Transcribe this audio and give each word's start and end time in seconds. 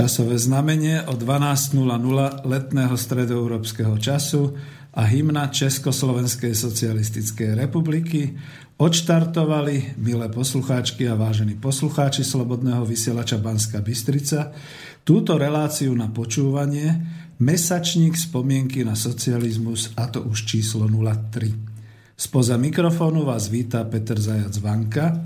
časové 0.00 0.40
znamenie 0.40 1.04
o 1.04 1.12
12.00 1.12 1.76
letného 2.48 2.96
stredoeurópskeho 2.96 4.00
času 4.00 4.56
a 4.96 5.04
hymna 5.04 5.52
Československej 5.52 6.56
socialistickej 6.56 7.52
republiky 7.52 8.32
odštartovali, 8.80 10.00
milé 10.00 10.26
poslucháčky 10.32 11.04
a 11.04 11.20
vážení 11.20 11.60
poslucháči 11.60 12.24
Slobodného 12.24 12.80
vysielača 12.88 13.36
Banska 13.44 13.84
Bystrica, 13.84 14.56
túto 15.04 15.36
reláciu 15.36 15.92
na 15.92 16.08
počúvanie 16.08 16.96
Mesačník 17.36 18.16
spomienky 18.16 18.80
na 18.88 18.96
socializmus 18.96 19.92
a 20.00 20.08
to 20.08 20.24
už 20.24 20.48
číslo 20.48 20.88
03. 20.88 21.52
Spoza 22.16 22.56
mikrofónu 22.56 23.28
vás 23.28 23.52
víta 23.52 23.84
Peter 23.84 24.16
Zajac 24.16 24.56
Vanka, 24.64 25.20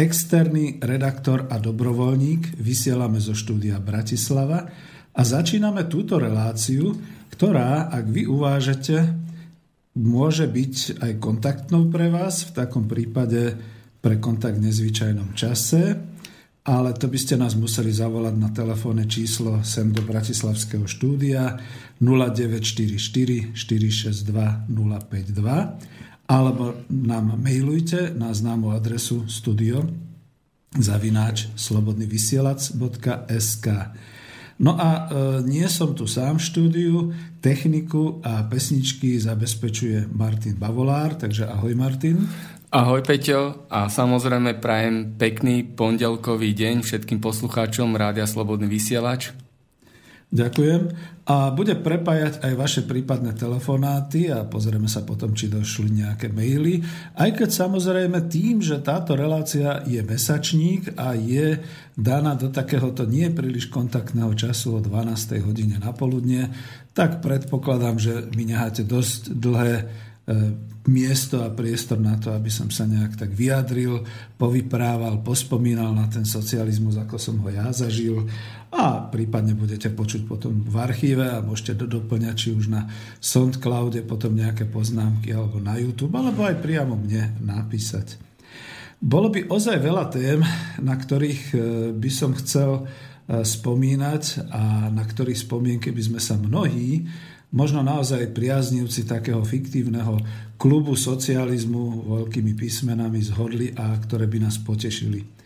externý 0.00 0.80
redaktor 0.80 1.44
a 1.52 1.60
dobrovoľník, 1.60 2.56
vysielame 2.56 3.20
zo 3.20 3.36
štúdia 3.36 3.76
Bratislava 3.76 4.64
a 5.12 5.20
začíname 5.20 5.84
túto 5.92 6.16
reláciu, 6.16 6.96
ktorá, 7.28 7.92
ak 7.92 8.08
vy 8.08 8.24
uvážete, 8.24 8.96
môže 10.00 10.48
byť 10.48 11.04
aj 11.04 11.12
kontaktnou 11.20 11.92
pre 11.92 12.08
vás, 12.08 12.48
v 12.48 12.56
takom 12.56 12.88
prípade 12.88 13.60
pre 14.00 14.16
kontakt 14.16 14.56
v 14.56 14.72
nezvyčajnom 14.72 15.36
čase, 15.36 16.00
ale 16.64 16.96
to 16.96 17.08
by 17.08 17.18
ste 17.20 17.36
nás 17.36 17.52
museli 17.52 17.92
zavolať 17.92 18.34
na 18.40 18.48
telefónne 18.52 19.04
číslo 19.04 19.60
sem 19.60 19.92
do 19.92 20.00
Bratislavského 20.00 20.88
štúdia 20.88 21.60
0944 22.00 23.52
462 23.52 24.64
052 24.68 25.99
alebo 26.30 26.86
nám 26.86 27.42
mailujte 27.42 28.14
na 28.14 28.30
známu 28.30 28.70
adresu 28.70 29.26
studio 29.26 29.82
zavináč 30.78 31.50
slobodnyvysielac.sk 31.58 33.66
No 34.60 34.76
a 34.76 34.88
e, 34.92 35.00
nie 35.48 35.64
som 35.72 35.96
tu 35.96 36.04
sám 36.04 36.36
v 36.36 36.44
štúdiu, 36.44 37.16
techniku 37.40 38.20
a 38.20 38.44
pesničky 38.44 39.16
zabezpečuje 39.16 40.12
Martin 40.12 40.60
Bavolár, 40.60 41.16
takže 41.16 41.48
ahoj 41.48 41.72
Martin. 41.72 42.28
Ahoj 42.68 43.00
Peťo 43.00 43.64
a 43.72 43.88
samozrejme 43.88 44.60
prajem 44.60 45.16
pekný 45.16 45.64
pondelkový 45.64 46.52
deň 46.52 46.84
všetkým 46.84 47.24
poslucháčom 47.24 47.96
Rádia 47.96 48.28
Slobodný 48.28 48.68
vysielač. 48.68 49.32
Ďakujem. 50.30 50.94
A 51.26 51.50
bude 51.50 51.74
prepájať 51.74 52.42
aj 52.42 52.52
vaše 52.54 52.82
prípadné 52.86 53.34
telefonáty 53.34 54.30
a 54.30 54.46
pozrieme 54.46 54.86
sa 54.86 55.02
potom, 55.02 55.34
či 55.34 55.50
došli 55.50 56.02
nejaké 56.02 56.30
maily. 56.30 56.82
Aj 57.18 57.30
keď 57.34 57.50
samozrejme 57.50 58.30
tým, 58.30 58.62
že 58.62 58.78
táto 58.78 59.18
relácia 59.18 59.82
je 59.86 59.98
mesačník 60.06 60.94
a 60.94 61.18
je 61.18 61.58
daná 61.98 62.38
do 62.38 62.46
takéhoto 62.50 63.10
nie 63.10 63.26
príliš 63.30 63.70
kontaktného 63.74 64.30
času 64.38 64.78
o 64.78 64.80
12. 64.82 65.38
hodine 65.42 65.82
na 65.82 65.90
poludne, 65.90 66.54
tak 66.94 67.22
predpokladám, 67.22 67.98
že 67.98 68.30
mi 68.34 68.46
necháte 68.46 68.86
dosť 68.86 69.34
dlhé 69.34 69.74
e, 69.78 69.84
miesto 70.90 71.42
a 71.42 71.52
priestor 71.52 71.98
na 71.98 72.16
to, 72.16 72.34
aby 72.34 72.48
som 72.48 72.70
sa 72.70 72.86
nejak 72.86 73.18
tak 73.18 73.30
vyjadril, 73.34 74.02
povyprával, 74.34 75.22
pospomínal 75.22 75.94
na 75.94 76.06
ten 76.10 76.26
socializmus, 76.26 76.98
ako 76.98 77.18
som 77.18 77.36
ho 77.42 77.50
ja 77.50 77.70
zažil 77.70 78.26
a 78.70 79.10
prípadne 79.10 79.58
budete 79.58 79.90
počuť 79.90 80.30
potom 80.30 80.62
v 80.62 80.76
archíve 80.78 81.26
a 81.26 81.42
môžete 81.42 81.74
doplňať 81.90 82.34
či 82.38 82.48
už 82.54 82.70
na 82.70 82.86
SoundCloude 83.18 84.06
potom 84.06 84.38
nejaké 84.38 84.70
poznámky 84.70 85.34
alebo 85.34 85.58
na 85.58 85.74
YouTube, 85.74 86.14
alebo 86.14 86.46
aj 86.46 86.62
priamo 86.62 86.94
mne 86.94 87.34
napísať. 87.42 88.14
Bolo 89.02 89.32
by 89.32 89.50
ozaj 89.50 89.80
veľa 89.80 90.12
tém, 90.12 90.38
na 90.78 90.94
ktorých 90.94 91.42
e, 91.50 91.58
by 91.98 92.10
som 92.12 92.30
chcel 92.36 92.70
e, 92.78 93.42
spomínať 93.42 94.52
a 94.52 94.92
na 94.92 95.02
ktorých 95.02 95.50
spomienky 95.50 95.90
by 95.90 96.02
sme 96.04 96.20
sa 96.22 96.38
mnohí, 96.38 97.08
možno 97.50 97.82
naozaj 97.82 98.30
priaznivci 98.30 99.08
takého 99.08 99.42
fiktívneho 99.42 100.20
klubu 100.54 100.94
socializmu 100.94 102.06
veľkými 102.22 102.52
písmenami 102.54 103.18
zhodli 103.24 103.74
a 103.74 103.98
ktoré 103.98 104.30
by 104.30 104.46
nás 104.46 104.62
potešili. 104.62 105.39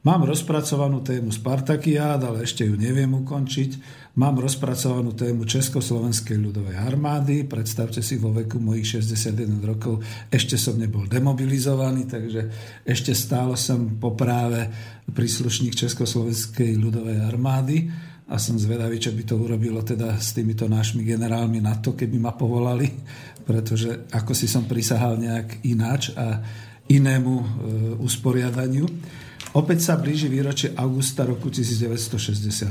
Mám 0.00 0.24
rozpracovanú 0.24 1.04
tému 1.04 1.28
Spartakiád, 1.28 2.24
ale 2.24 2.48
ešte 2.48 2.64
ju 2.64 2.72
neviem 2.72 3.12
ukončiť. 3.20 3.70
Mám 4.16 4.40
rozpracovanú 4.40 5.12
tému 5.12 5.44
Československej 5.44 6.40
ľudovej 6.40 6.72
armády. 6.72 7.44
Predstavte 7.44 8.00
si, 8.00 8.16
vo 8.16 8.32
veku 8.32 8.56
mojich 8.56 8.96
61 8.96 9.60
rokov 9.60 10.00
ešte 10.32 10.56
som 10.56 10.80
nebol 10.80 11.04
demobilizovaný, 11.04 12.08
takže 12.08 12.48
ešte 12.80 13.12
stále 13.12 13.60
som 13.60 14.00
po 14.00 14.16
práve 14.16 14.72
príslušník 15.04 15.76
Československej 15.76 16.80
ľudovej 16.80 17.20
armády 17.20 17.92
a 18.32 18.40
som 18.40 18.56
zvedavý, 18.56 18.96
čo 18.96 19.12
by 19.12 19.20
to 19.28 19.36
urobilo 19.36 19.84
teda 19.84 20.16
s 20.16 20.32
týmito 20.32 20.64
našimi 20.64 21.04
generálmi 21.04 21.60
na 21.60 21.76
to, 21.76 21.92
keby 21.92 22.16
ma 22.16 22.32
povolali, 22.32 22.88
pretože 23.44 24.08
ako 24.16 24.32
si 24.32 24.48
som 24.48 24.64
prisahal 24.64 25.20
nejak 25.20 25.60
ináč 25.68 26.16
a 26.16 26.40
inému 26.88 27.34
e, 27.36 27.44
usporiadaniu. 28.00 28.88
Opäť 29.50 29.82
sa 29.82 29.98
blíži 29.98 30.30
výročie 30.30 30.70
augusta 30.78 31.26
roku 31.26 31.50
1968, 31.50 32.70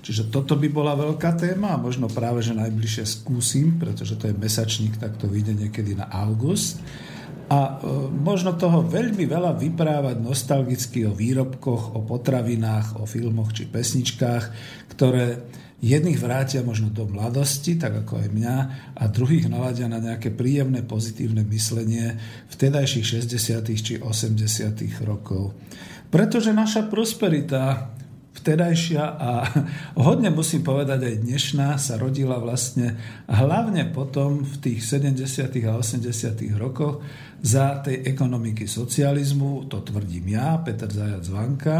čiže 0.00 0.32
toto 0.32 0.56
by 0.56 0.68
bola 0.72 0.96
veľká 0.96 1.36
téma 1.36 1.76
a 1.76 1.82
možno 1.82 2.08
práve, 2.08 2.40
že 2.40 2.56
najbližšie 2.56 3.04
skúsim, 3.04 3.76
pretože 3.76 4.16
to 4.16 4.32
je 4.32 4.34
mesačník, 4.34 4.96
tak 4.96 5.20
to 5.20 5.28
vyjde 5.28 5.52
niekedy 5.52 5.92
na 5.92 6.08
august. 6.08 6.80
A 7.52 7.76
e, 7.76 8.08
možno 8.16 8.56
toho 8.56 8.80
veľmi 8.80 9.28
veľa 9.28 9.60
vyprávať 9.60 10.24
nostalgicky 10.24 11.04
o 11.04 11.12
výrobkoch, 11.12 11.92
o 11.92 12.00
potravinách, 12.00 12.96
o 12.96 13.04
filmoch 13.04 13.52
či 13.52 13.68
pesničkách, 13.68 14.44
ktoré 14.96 15.44
Jedných 15.84 16.16
vrátia 16.16 16.64
možno 16.64 16.88
do 16.88 17.04
mladosti, 17.04 17.76
tak 17.76 18.08
ako 18.08 18.24
aj 18.24 18.28
mňa, 18.32 18.56
a 18.96 19.04
druhých 19.12 19.52
naladia 19.52 19.84
na 19.84 20.00
nejaké 20.00 20.32
príjemné, 20.32 20.80
pozitívne 20.80 21.44
myslenie 21.52 22.16
vtedajších 22.48 23.20
60. 23.28 23.84
či 23.84 23.94
80. 24.00 25.04
rokov. 25.04 25.52
Pretože 26.08 26.56
naša 26.56 26.88
prosperita 26.88 27.92
vtedajšia 28.34 29.04
a 29.04 29.30
hodne 30.00 30.32
musím 30.32 30.64
povedať 30.64 31.00
aj 31.04 31.14
dnešná 31.20 31.68
sa 31.76 32.00
rodila 32.00 32.40
vlastne 32.40 32.96
hlavne 33.28 33.88
potom 33.92 34.40
v 34.40 34.54
tých 34.64 34.80
70. 34.84 35.52
a 35.68 35.72
80. 35.80 36.04
rokoch 36.56 37.04
za 37.44 37.84
tej 37.84 38.08
ekonomiky 38.08 38.64
socializmu, 38.64 39.68
to 39.68 39.84
tvrdím 39.84 40.32
ja, 40.32 40.60
Peter 40.64 40.88
Zajac 40.88 41.28
Vanka, 41.28 41.76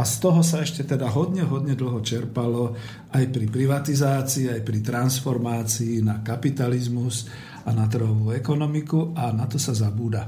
a 0.00 0.02
z 0.08 0.16
toho 0.16 0.40
sa 0.40 0.64
ešte 0.64 0.88
teda 0.88 1.12
hodne, 1.12 1.44
hodne 1.44 1.76
dlho 1.76 2.00
čerpalo 2.00 2.72
aj 3.12 3.24
pri 3.28 3.44
privatizácii, 3.52 4.48
aj 4.48 4.64
pri 4.64 4.80
transformácii 4.80 6.00
na 6.00 6.24
kapitalizmus 6.24 7.28
a 7.68 7.76
na 7.76 7.84
trhovú 7.84 8.32
ekonomiku 8.32 9.12
a 9.12 9.28
na 9.36 9.44
to 9.44 9.60
sa 9.60 9.76
zabúda. 9.76 10.24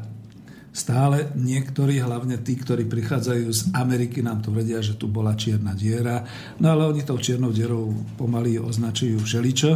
Stále 0.72 1.32
niektorí, 1.36 2.00
hlavne 2.04 2.40
tí, 2.44 2.56
ktorí 2.56 2.84
prichádzajú 2.84 3.48
z 3.48 3.62
Ameriky, 3.72 4.20
nám 4.20 4.44
tvrdia, 4.44 4.84
že 4.84 5.00
tu 5.00 5.08
bola 5.08 5.32
čierna 5.36 5.72
diera, 5.72 6.24
no 6.60 6.68
ale 6.68 6.92
oni 6.92 7.04
tou 7.04 7.16
čiernou 7.16 7.52
dierou 7.52 7.92
pomaly 8.20 8.60
označujú 8.60 9.24
všeličo, 9.24 9.72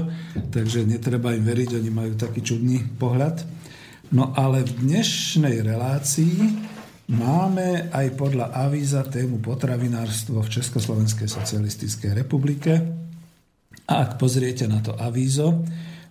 takže 0.52 0.84
netreba 0.84 1.32
im 1.32 1.44
veriť, 1.44 1.76
oni 1.80 1.90
majú 1.92 2.12
taký 2.20 2.44
čudný 2.44 2.84
pohľad. 3.00 3.44
No 4.12 4.36
ale 4.36 4.60
v 4.64 4.72
dnešnej 4.76 5.64
relácii 5.64 6.36
Máme 7.06 7.86
aj 7.94 8.18
podľa 8.18 8.50
avíza 8.50 9.06
tému 9.06 9.38
potravinárstvo 9.38 10.42
v 10.42 10.58
Československej 10.58 11.30
socialistickej 11.30 12.10
republike. 12.18 12.82
A 13.86 13.92
ak 14.02 14.18
pozriete 14.18 14.66
na 14.66 14.82
to 14.82 14.90
avízo, 14.98 15.62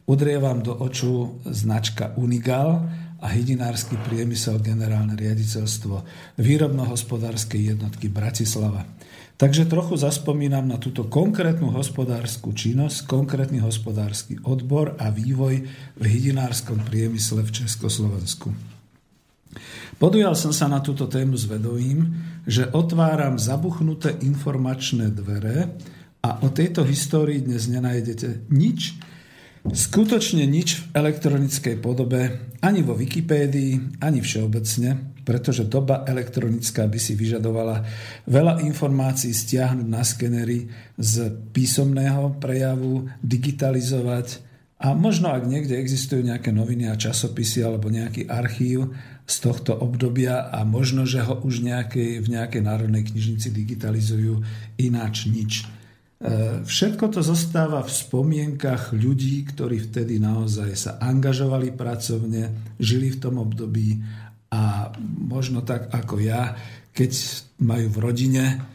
udrie 0.08 0.40
vám 0.40 0.64
do 0.64 0.72
oču 0.72 1.44
značka 1.44 2.16
Unigal 2.16 2.88
a 3.20 3.28
hydinársky 3.28 4.00
priemysel 4.08 4.64
generálne 4.64 5.20
riaditeľstvo 5.20 5.96
výrobno-hospodárskej 6.40 7.76
jednotky 7.76 8.08
Bratislava. 8.08 8.88
Takže 9.36 9.68
trochu 9.68 10.00
zaspomínam 10.00 10.64
na 10.64 10.80
túto 10.80 11.12
konkrétnu 11.12 11.76
hospodárskú 11.76 12.56
činnosť, 12.56 13.04
konkrétny 13.04 13.60
hospodársky 13.60 14.40
odbor 14.48 14.96
a 14.96 15.12
vývoj 15.12 15.60
v 16.00 16.04
hydinárskom 16.08 16.80
priemysle 16.88 17.44
v 17.44 17.52
Československu. 17.52 18.75
Podujal 19.96 20.36
som 20.36 20.52
sa 20.52 20.68
na 20.68 20.84
túto 20.84 21.08
tému 21.08 21.40
s 21.40 21.48
vedovým, 21.48 22.12
že 22.44 22.68
otváram 22.72 23.40
zabuchnuté 23.40 24.20
informačné 24.22 25.10
dvere 25.12 25.76
a 26.20 26.42
o 26.44 26.50
tejto 26.52 26.84
histórii 26.84 27.42
dnes 27.42 27.70
nenájdete 27.72 28.50
nič, 28.52 28.98
skutočne 29.66 30.46
nič 30.46 30.78
v 30.78 30.84
elektronickej 30.94 31.76
podobe, 31.82 32.54
ani 32.62 32.82
vo 32.86 32.94
Wikipédii, 32.94 34.02
ani 34.02 34.20
všeobecne, 34.22 35.22
pretože 35.26 35.66
doba 35.66 36.06
elektronická 36.06 36.86
by 36.86 37.00
si 37.02 37.18
vyžadovala 37.18 37.82
veľa 38.30 38.62
informácií 38.62 39.34
stiahnuť 39.34 39.88
na 39.90 40.06
skenery 40.06 40.70
z 41.02 41.34
písomného 41.50 42.38
prejavu, 42.38 43.10
digitalizovať 43.26 44.46
a 44.76 44.92
možno 44.94 45.32
ak 45.32 45.48
niekde 45.48 45.80
existujú 45.80 46.22
nejaké 46.22 46.52
noviny 46.52 46.92
a 46.92 47.00
časopisy 47.00 47.64
alebo 47.64 47.88
nejaký 47.88 48.28
archív, 48.28 48.92
z 49.26 49.36
tohto 49.42 49.74
obdobia 49.74 50.54
a 50.54 50.62
možno, 50.62 51.10
že 51.10 51.26
ho 51.26 51.42
už 51.42 51.66
nejakej, 51.66 52.22
v 52.22 52.28
nejakej 52.38 52.62
národnej 52.62 53.10
knižnici 53.10 53.50
digitalizujú 53.50 54.46
ináč 54.78 55.26
nič. 55.26 55.66
všetko 56.66 57.10
to 57.10 57.26
zostáva 57.26 57.82
v 57.82 57.90
spomienkach 57.90 58.94
ľudí, 58.94 59.42
ktorí 59.50 59.90
vtedy 59.90 60.22
naozaj 60.22 60.72
sa 60.78 60.92
angažovali 61.02 61.74
pracovne, 61.74 62.74
žili 62.78 63.18
v 63.18 63.22
tom 63.22 63.42
období 63.42 63.98
a 64.54 64.94
možno 65.26 65.66
tak 65.66 65.90
ako 65.90 66.22
ja, 66.22 66.54
keď 66.94 67.12
majú 67.66 67.88
v 67.90 67.98
rodine 67.98 68.46
E, 68.46 68.75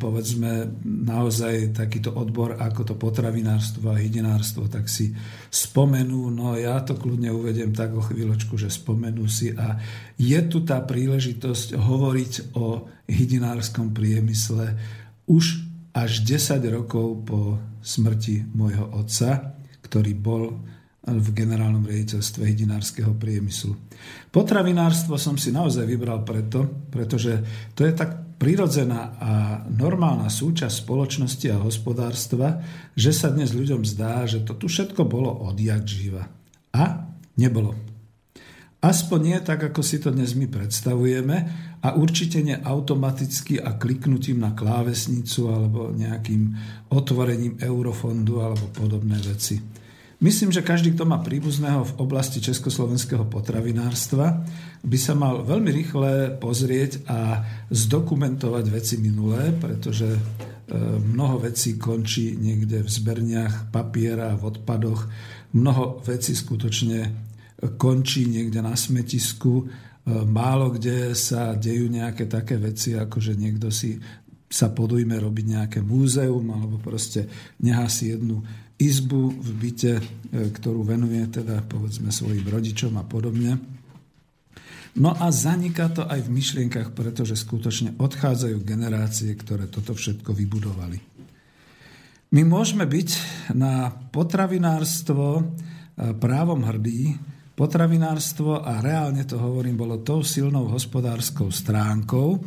povedzme 0.00 0.80
naozaj 0.84 1.76
takýto 1.76 2.08
odbor 2.16 2.56
ako 2.56 2.82
to 2.88 2.94
potravinárstvo 2.96 3.92
a 3.92 4.00
hydinárstvo, 4.00 4.64
tak 4.64 4.88
si 4.88 5.12
spomenú, 5.52 6.32
no 6.32 6.56
ja 6.56 6.80
to 6.80 6.96
kľudne 6.96 7.28
uvedem 7.36 7.76
tak 7.76 7.92
o 7.92 8.00
chvíľočku, 8.00 8.56
že 8.56 8.72
spomenú 8.72 9.28
si 9.28 9.52
a 9.52 9.76
je 10.16 10.40
tu 10.48 10.64
tá 10.64 10.80
príležitosť 10.80 11.76
hovoriť 11.76 12.56
o 12.56 12.88
hydinárskom 13.12 13.92
priemysle 13.92 14.72
už 15.28 15.68
až 15.92 16.24
10 16.24 16.56
rokov 16.72 17.06
po 17.28 17.60
smrti 17.84 18.40
môjho 18.56 18.88
otca, 18.96 19.52
ktorý 19.84 20.12
bol 20.16 20.64
v 21.06 21.28
generálnom 21.30 21.86
riaditeľstve 21.86 22.42
hydinárskeho 22.42 23.14
priemyslu. 23.14 23.78
Potravinárstvo 24.34 25.14
som 25.14 25.38
si 25.38 25.54
naozaj 25.54 25.86
vybral 25.86 26.26
preto, 26.26 26.88
pretože 26.90 27.38
to 27.78 27.86
je 27.86 27.94
tak 27.94 28.25
prirodzená 28.36 29.16
a 29.16 29.32
normálna 29.68 30.28
súčasť 30.28 30.84
spoločnosti 30.84 31.46
a 31.52 31.62
hospodárstva, 31.62 32.60
že 32.92 33.12
sa 33.16 33.32
dnes 33.32 33.56
ľuďom 33.56 33.82
zdá, 33.88 34.28
že 34.28 34.44
to 34.44 34.52
tu 34.56 34.68
všetko 34.68 35.08
bolo 35.08 35.32
odjak 35.48 35.88
živa. 35.88 36.28
A 36.76 37.08
nebolo. 37.40 37.72
Aspoň 38.84 39.20
nie 39.24 39.38
tak, 39.40 39.72
ako 39.72 39.80
si 39.80 39.96
to 39.98 40.12
dnes 40.12 40.36
my 40.36 40.46
predstavujeme 40.52 41.36
a 41.80 41.88
určite 41.96 42.44
nie 42.44 42.54
automaticky 42.54 43.56
a 43.56 43.74
kliknutím 43.74 44.44
na 44.44 44.52
klávesnicu 44.52 45.48
alebo 45.48 45.90
nejakým 45.96 46.52
otvorením 46.92 47.56
eurofondu 47.58 48.44
alebo 48.44 48.68
podobné 48.70 49.16
veci. 49.24 49.85
Myslím, 50.16 50.48
že 50.48 50.64
každý, 50.64 50.96
kto 50.96 51.04
má 51.04 51.20
príbuzného 51.20 51.92
v 51.92 51.96
oblasti 52.00 52.40
československého 52.40 53.28
potravinárstva, 53.28 54.48
by 54.80 54.96
sa 54.96 55.12
mal 55.12 55.44
veľmi 55.44 55.68
rýchle 55.68 56.40
pozrieť 56.40 57.04
a 57.04 57.44
zdokumentovať 57.68 58.64
veci 58.72 58.96
minulé, 58.96 59.52
pretože 59.52 60.08
e, 60.08 60.20
mnoho 61.04 61.44
vecí 61.44 61.76
končí 61.76 62.32
niekde 62.32 62.80
v 62.80 62.88
zberniach 62.88 63.68
papiera, 63.68 64.32
v 64.40 64.56
odpadoch. 64.56 65.04
Mnoho 65.52 66.00
vecí 66.00 66.32
skutočne 66.32 67.12
končí 67.76 68.24
niekde 68.24 68.64
na 68.64 68.72
smetisku. 68.72 69.52
E, 69.60 69.64
málo 70.24 70.72
kde 70.72 71.12
sa 71.12 71.52
dejú 71.52 71.92
nejaké 71.92 72.24
také 72.24 72.56
veci, 72.56 72.96
ako 72.96 73.20
že 73.20 73.36
niekto 73.36 73.68
si 73.68 74.00
sa 74.48 74.72
podujme 74.72 75.12
robiť 75.12 75.44
nejaké 75.44 75.78
múzeum 75.84 76.46
alebo 76.54 76.80
proste 76.80 77.28
nechá 77.60 77.84
si 77.90 78.16
jednu 78.16 78.40
izbu 78.76 79.32
v 79.32 79.50
byte, 79.56 79.92
e, 79.96 80.02
ktorú 80.52 80.84
venuje 80.84 81.24
teda 81.32 81.64
povedzme 81.64 82.12
svojim 82.12 82.44
rodičom 82.44 82.96
a 83.00 83.04
podobne. 83.04 83.56
No 84.96 85.12
a 85.12 85.28
zaniká 85.28 85.92
to 85.92 86.08
aj 86.08 86.24
v 86.24 86.32
myšlienkach, 86.32 86.96
pretože 86.96 87.36
skutočne 87.36 88.00
odchádzajú 88.00 88.64
generácie, 88.64 89.28
ktoré 89.36 89.68
toto 89.68 89.92
všetko 89.92 90.32
vybudovali. 90.32 90.96
My 92.32 92.42
môžeme 92.42 92.88
byť 92.88 93.08
na 93.56 93.92
potravinárstvo 93.92 95.40
e, 95.40 95.42
právom 96.16 96.64
hrdí. 96.64 97.16
Potravinárstvo, 97.56 98.60
a 98.60 98.84
reálne 98.84 99.24
to 99.24 99.40
hovorím, 99.40 99.80
bolo 99.80 100.04
tou 100.04 100.20
silnou 100.20 100.68
hospodárskou 100.68 101.48
stránkou 101.48 102.28
e, 102.36 102.38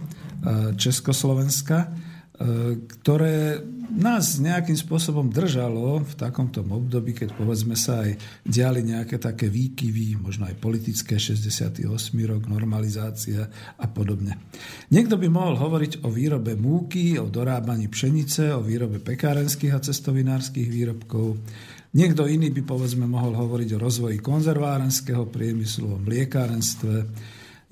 Československa, 0.78 2.09
ktoré 2.40 3.60
nás 3.90 4.40
nejakým 4.40 4.80
spôsobom 4.80 5.28
držalo 5.28 6.08
v 6.08 6.14
takomto 6.16 6.64
období, 6.64 7.12
keď 7.12 7.36
povedzme 7.36 7.76
sa 7.76 8.08
aj 8.08 8.16
diali 8.48 8.80
nejaké 8.86 9.20
také 9.20 9.52
výkyvy, 9.52 10.16
možno 10.16 10.48
aj 10.48 10.56
politické, 10.56 11.20
68. 11.20 11.84
rok, 12.30 12.48
normalizácia 12.48 13.44
a 13.76 13.86
podobne. 13.92 14.40
Niekto 14.88 15.20
by 15.20 15.28
mohol 15.28 15.60
hovoriť 15.60 16.06
o 16.06 16.10
výrobe 16.14 16.56
múky, 16.56 17.20
o 17.20 17.28
dorábaní 17.28 17.92
pšenice, 17.92 18.56
o 18.56 18.64
výrobe 18.64 19.04
pekárenských 19.04 19.76
a 19.76 19.84
cestovinárskych 19.84 20.70
výrobkov. 20.72 21.44
Niekto 21.92 22.30
iný 22.30 22.54
by 22.56 22.62
povedzme 22.64 23.04
mohol 23.04 23.36
hovoriť 23.36 23.76
o 23.76 23.82
rozvoji 23.84 24.22
konzervárenského 24.24 25.28
priemyslu, 25.28 25.98
o 25.98 26.00
mliekárenstve. 26.00 27.10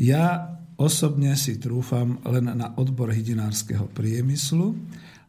Ja 0.01 0.56
osobne 0.77 1.33
si 1.35 1.57
trúfam 1.57 2.21
len 2.23 2.47
na 2.53 2.73
odbor 2.77 3.09
hydinárskeho 3.11 3.89
priemyslu, 3.91 4.77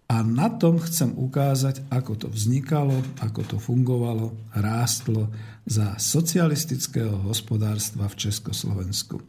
a 0.09 0.25
na 0.25 0.49
tom 0.49 0.81
chcem 0.81 1.13
ukázať, 1.13 1.85
ako 1.93 2.17
to 2.17 2.27
vznikalo, 2.33 2.97
ako 3.21 3.45
to 3.45 3.57
fungovalo, 3.61 4.33
rástlo 4.57 5.29
za 5.69 6.01
socialistického 6.01 7.29
hospodárstva 7.29 8.09
v 8.09 8.17
Československu. 8.17 9.21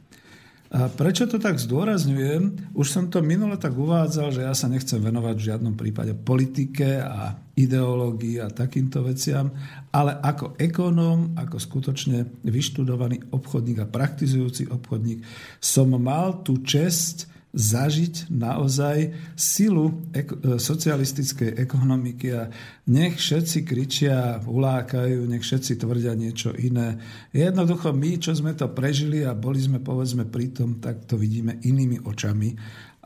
A 0.69 0.85
prečo 0.85 1.25
to 1.25 1.41
tak 1.41 1.57
zdôrazňujem? 1.57 2.73
Už 2.77 2.87
som 2.93 3.09
to 3.09 3.25
minule 3.25 3.57
tak 3.57 3.73
uvádzal, 3.73 4.29
že 4.29 4.45
ja 4.45 4.53
sa 4.53 4.69
nechcem 4.69 5.01
venovať 5.01 5.35
v 5.35 5.47
žiadnom 5.49 5.73
prípade 5.73 6.13
politike 6.13 7.01
a 7.01 7.33
ideológii 7.57 8.37
a 8.37 8.53
takýmto 8.53 9.01
veciam, 9.01 9.49
ale 9.89 10.21
ako 10.21 10.53
ekonóm, 10.61 11.33
ako 11.33 11.57
skutočne 11.57 12.45
vyštudovaný 12.45 13.33
obchodník 13.33 13.81
a 13.81 13.89
praktizujúci 13.89 14.69
obchodník 14.69 15.25
som 15.57 15.89
mal 15.97 16.45
tú 16.45 16.61
čest 16.61 17.25
zažiť 17.49 18.29
naozaj 18.29 18.97
silu 19.33 20.05
ek- 20.13 20.37
e, 20.37 20.61
socialistickej 20.61 21.57
ekonomiky 21.57 22.27
a 22.37 22.53
nech 22.93 23.17
všetci 23.17 23.65
kričia, 23.65 24.37
ulákajú, 24.45 25.25
nech 25.25 25.41
všetci 25.41 25.81
tvrdia 25.81 26.13
niečo 26.13 26.53
iné. 26.53 27.01
Jednoducho 27.33 27.89
my, 27.89 28.21
čo 28.21 28.37
sme 28.37 28.53
to 28.53 28.69
prežili 28.69 29.25
a 29.25 29.33
boli 29.33 29.57
sme 29.57 29.81
povedzme 29.81 30.29
pri 30.29 30.53
tom, 30.53 30.77
tak 30.77 31.09
to 31.09 31.17
vidíme 31.17 31.57
inými 31.65 32.05
očami. 32.05 32.53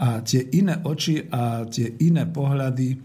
A 0.04 0.20
tie 0.20 0.44
iné 0.60 0.76
oči 0.84 1.24
a 1.32 1.64
tie 1.70 1.96
iné 2.04 2.28
pohľady 2.28 3.00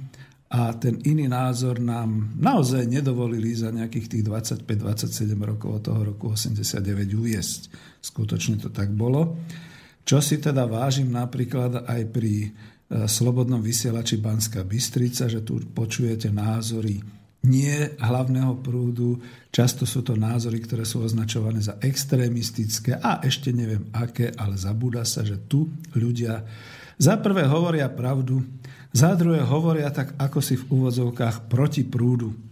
a 0.49 0.73
ten 0.81 0.97
iný 1.05 1.29
názor 1.29 1.77
nám 1.77 2.35
naozaj 2.41 2.89
nedovolili 2.89 3.53
za 3.53 3.69
nejakých 3.69 4.07
tých 4.17 4.25
25-27 4.25 5.37
rokov 5.45 5.71
od 5.71 5.83
toho 5.85 6.01
roku 6.03 6.33
89 6.33 6.83
uviesť. 7.15 7.61
Skutočne 8.01 8.57
to 8.57 8.73
tak 8.73 8.89
bolo. 8.91 9.37
Čo 10.09 10.25
si 10.25 10.41
teda 10.41 10.65
vážim 10.65 11.13
napríklad 11.13 11.85
aj 11.85 12.03
pri 12.09 12.49
e, 12.49 12.49
Slobodnom 13.05 13.61
vysielači 13.61 14.17
Banská 14.17 14.65
Bystrica, 14.65 15.29
že 15.29 15.45
tu 15.45 15.61
počujete 15.69 16.33
názory 16.33 17.05
nie 17.45 17.77
hlavného 18.01 18.59
prúdu, 18.65 19.21
často 19.53 19.87
sú 19.87 20.03
to 20.03 20.19
názory, 20.19 20.59
ktoré 20.65 20.83
sú 20.83 21.05
označované 21.05 21.63
za 21.63 21.79
extrémistické 21.79 22.99
a 22.99 23.23
ešte 23.23 23.55
neviem 23.55 23.87
aké, 23.95 24.35
ale 24.35 24.59
zabúda 24.59 25.07
sa, 25.07 25.23
že 25.23 25.39
tu 25.47 25.71
ľudia 25.95 26.43
za 26.99 27.15
prvé 27.23 27.47
hovoria 27.47 27.87
pravdu, 27.87 28.43
za 28.91 29.15
druhé 29.15 29.45
hovoria 29.45 29.93
tak 29.95 30.19
ako 30.19 30.39
si 30.43 30.59
v 30.59 30.67
úvodzovkách 30.73 31.47
proti 31.47 31.87
prúdu. 31.87 32.48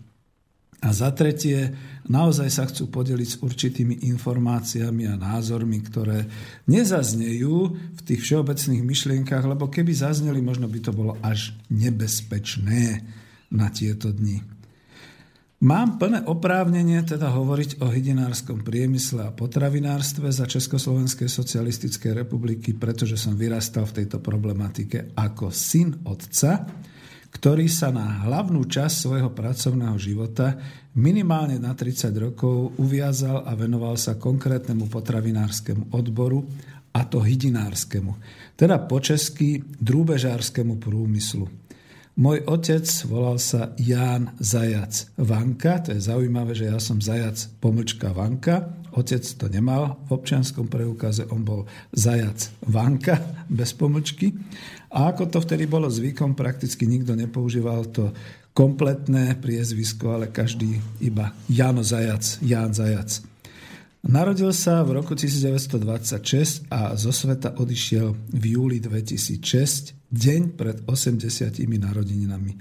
A 0.87 0.95
za 0.95 1.11
tretie, 1.11 1.75
naozaj 2.07 2.47
sa 2.47 2.63
chcú 2.71 2.87
podeliť 2.95 3.29
s 3.35 3.41
určitými 3.43 4.07
informáciami 4.07 5.11
a 5.11 5.19
názormi, 5.19 5.83
ktoré 5.83 6.31
nezaznejú 6.71 7.55
v 7.75 8.01
tých 8.07 8.23
všeobecných 8.23 8.87
myšlienkach, 8.87 9.43
lebo 9.43 9.67
keby 9.67 9.91
zazneli, 9.91 10.39
možno 10.39 10.71
by 10.71 10.79
to 10.79 10.95
bolo 10.95 11.19
až 11.27 11.51
nebezpečné 11.75 13.03
na 13.51 13.67
tieto 13.75 14.15
dni. 14.15 14.47
Mám 15.67 15.99
plné 15.99 16.23
oprávnenie 16.23 17.03
teda 17.03 17.33
hovoriť 17.35 17.83
o 17.83 17.91
hydinárskom 17.91 18.63
priemysle 18.63 19.27
a 19.27 19.35
potravinárstve 19.35 20.29
za 20.31 20.47
Československej 20.47 21.27
socialistickej 21.27 22.13
republiky, 22.13 22.77
pretože 22.77 23.19
som 23.19 23.35
vyrastal 23.35 23.89
v 23.91 24.05
tejto 24.05 24.23
problematike 24.23 25.17
ako 25.19 25.51
syn 25.51 26.07
otca, 26.07 26.63
ktorý 27.37 27.69
sa 27.69 27.93
na 27.93 28.25
hlavnú 28.25 28.65
časť 28.65 28.97
svojho 28.97 29.31
pracovného 29.37 30.01
života 30.01 30.57
minimálne 30.97 31.61
na 31.61 31.77
30 31.77 32.09
rokov 32.17 32.73
uviazal 32.81 33.45
a 33.45 33.53
venoval 33.53 34.01
sa 34.01 34.17
konkrétnemu 34.17 34.89
potravinárskemu 34.89 35.93
odboru, 35.93 36.49
a 36.97 37.05
to 37.05 37.21
hydinárskemu, 37.21 38.17
teda 38.57 38.89
po 38.89 38.97
česky 39.05 39.61
drúbežárskému 39.61 40.81
prúmyslu. 40.81 41.45
Môj 42.17 42.49
otec 42.49 42.89
volal 43.05 43.37
sa 43.37 43.77
Ján 43.77 44.33
Zajac 44.41 45.13
Vanka, 45.21 45.85
to 45.85 45.93
je 45.93 46.01
zaujímavé, 46.01 46.57
že 46.57 46.73
ja 46.73 46.81
som 46.81 46.97
Zajac 46.97 47.37
pomlčka 47.61 48.17
Vanka, 48.17 48.73
otec 48.97 49.23
to 49.37 49.47
nemal 49.53 50.01
v 50.09 50.17
občianskom 50.17 50.73
preukaze, 50.73 51.29
on 51.29 51.45
bol 51.45 51.69
Zajac 51.93 52.51
Vanka 52.65 53.21
bez 53.47 53.77
pomlčky. 53.77 54.33
A 54.91 55.13
ako 55.13 55.29
to 55.29 55.39
vtedy 55.45 55.69
bolo 55.69 55.93
zvykom, 55.93 56.33
prakticky 56.33 56.89
nikto 56.89 57.13
nepoužíval 57.13 57.93
to 57.93 58.11
kompletné 58.57 59.37
priezvisko, 59.37 60.17
ale 60.17 60.33
každý 60.33 60.81
iba 61.05 61.37
Jano 61.53 61.85
Zajac, 61.85 62.41
Ján 62.41 62.73
Zajac. 62.73 63.21
Narodil 64.07 64.55
sa 64.55 64.87
v 64.87 65.03
roku 65.03 65.19
1926 65.19 66.71
a 66.71 66.95
zo 66.95 67.11
sveta 67.11 67.59
odišiel 67.59 68.15
v 68.33 68.45
júli 68.55 68.79
2006 68.79 69.96
deň 70.11 70.55
pred 70.55 70.77
80 70.87 71.23
narodeninami. 71.67 72.53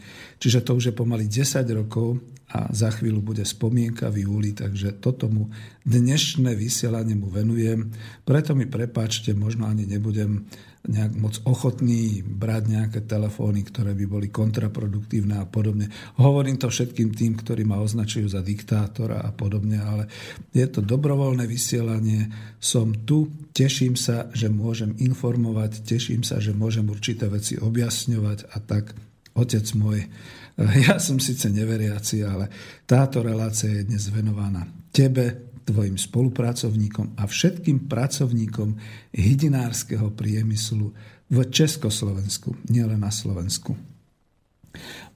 Čiže 0.41 0.65
to 0.65 0.77
už 0.77 0.91
je 0.91 0.97
pomaly 0.97 1.29
10 1.29 1.61
rokov 1.77 2.21
a 2.49 2.69
za 2.73 2.93
chvíľu 2.93 3.21
bude 3.21 3.45
spomienka 3.45 4.09
v 4.09 4.25
júli, 4.25 4.53
takže 4.53 4.97
toto 5.01 5.29
mu 5.29 5.49
dnešné 5.85 6.53
vysielanie 6.53 7.17
mu 7.17 7.29
venujem. 7.29 7.89
Preto 8.25 8.53
mi 8.53 8.69
prepáčte, 8.69 9.33
možno 9.33 9.65
ani 9.65 9.85
nebudem 9.85 10.45
nejak 10.85 11.13
moc 11.17 11.35
ochotní 11.45 12.21
brať 12.21 12.63
nejaké 12.69 12.99
telefóny, 13.05 13.65
ktoré 13.65 13.97
by 13.97 14.05
boli 14.05 14.27
kontraproduktívne 14.29 15.41
a 15.41 15.45
podobne. 15.45 15.89
Hovorím 16.21 16.57
to 16.61 16.69
všetkým 16.69 17.13
tým, 17.13 17.33
ktorí 17.37 17.65
ma 17.65 17.81
označujú 17.81 18.29
za 18.29 18.41
diktátora 18.45 19.21
a 19.21 19.29
podobne, 19.33 19.81
ale 19.81 20.09
je 20.53 20.65
to 20.69 20.85
dobrovoľné 20.85 21.49
vysielanie. 21.49 22.29
Som 22.61 23.05
tu, 23.05 23.29
teším 23.51 23.97
sa, 23.97 24.29
že 24.31 24.49
môžem 24.49 24.93
informovať, 24.97 25.85
teším 25.85 26.21
sa, 26.21 26.37
že 26.37 26.53
môžem 26.53 26.85
určité 26.87 27.29
veci 27.29 27.57
objasňovať 27.57 28.53
a 28.53 28.57
tak, 28.61 28.93
otec 29.35 29.65
môj, 29.75 29.99
ja 30.87 30.97
som 30.97 31.19
síce 31.19 31.51
neveriaci, 31.51 32.23
ale 32.23 32.47
táto 32.87 33.19
relácia 33.19 33.69
je 33.69 33.83
dnes 33.83 34.03
venovaná 34.09 34.63
tebe, 34.95 35.44
tvojim 35.65 35.97
spolupracovníkom 35.97 37.17
a 37.17 37.25
všetkým 37.25 37.89
pracovníkom 37.89 38.77
hydinárskeho 39.11 40.13
priemyslu 40.13 40.93
v 41.25 41.37
Československu, 41.49 42.53
nielen 42.69 43.01
na 43.01 43.09
Slovensku. 43.09 43.73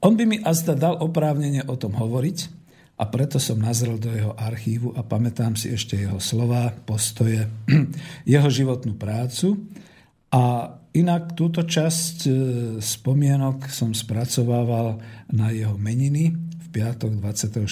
On 0.02 0.12
by 0.16 0.24
mi 0.26 0.38
azda 0.42 0.74
dal 0.74 0.98
oprávnenie 0.98 1.62
o 1.68 1.78
tom 1.78 1.94
hovoriť 1.94 2.38
a 3.00 3.08
preto 3.08 3.38
som 3.40 3.62
nazrel 3.62 3.96
do 3.96 4.10
jeho 4.10 4.34
archívu 4.34 4.92
a 4.96 5.06
pamätám 5.06 5.54
si 5.54 5.72
ešte 5.72 5.96
jeho 5.96 6.18
slova, 6.18 6.72
postoje, 6.72 7.46
jeho 8.28 8.48
životnú 8.50 8.96
prácu 8.98 9.56
a 10.34 10.74
inak 10.96 11.38
túto 11.38 11.62
časť 11.62 12.16
e, 12.26 12.30
spomienok 12.82 13.70
som 13.70 13.94
spracovával 13.94 14.98
na 15.30 15.54
jeho 15.54 15.78
meniny 15.78 16.34
v 16.34 16.66
piatok 16.74 17.18
24. 17.18 17.66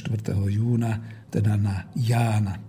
júna, 0.52 1.24
teda 1.28 1.58
na 1.58 1.90
Jána. 1.98 2.67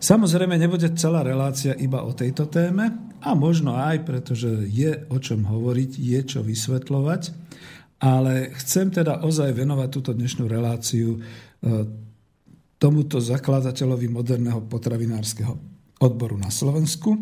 Samozrejme, 0.00 0.56
nebude 0.56 0.88
celá 0.96 1.20
relácia 1.20 1.76
iba 1.76 2.00
o 2.00 2.16
tejto 2.16 2.48
téme 2.48 2.88
a 3.20 3.36
možno 3.36 3.76
aj, 3.76 4.08
pretože 4.08 4.48
je 4.64 5.04
o 5.12 5.20
čom 5.20 5.44
hovoriť, 5.44 5.90
je 5.92 6.20
čo 6.24 6.40
vysvetľovať, 6.40 7.22
ale 8.00 8.48
chcem 8.56 8.88
teda 8.88 9.20
ozaj 9.20 9.52
venovať 9.52 9.88
túto 9.92 10.16
dnešnú 10.16 10.48
reláciu 10.48 11.20
e, 11.20 11.84
tomuto 12.80 13.20
zakladateľovi 13.20 14.08
moderného 14.08 14.64
potravinárskeho 14.64 15.52
odboru 16.00 16.40
na 16.40 16.48
Slovensku, 16.48 17.20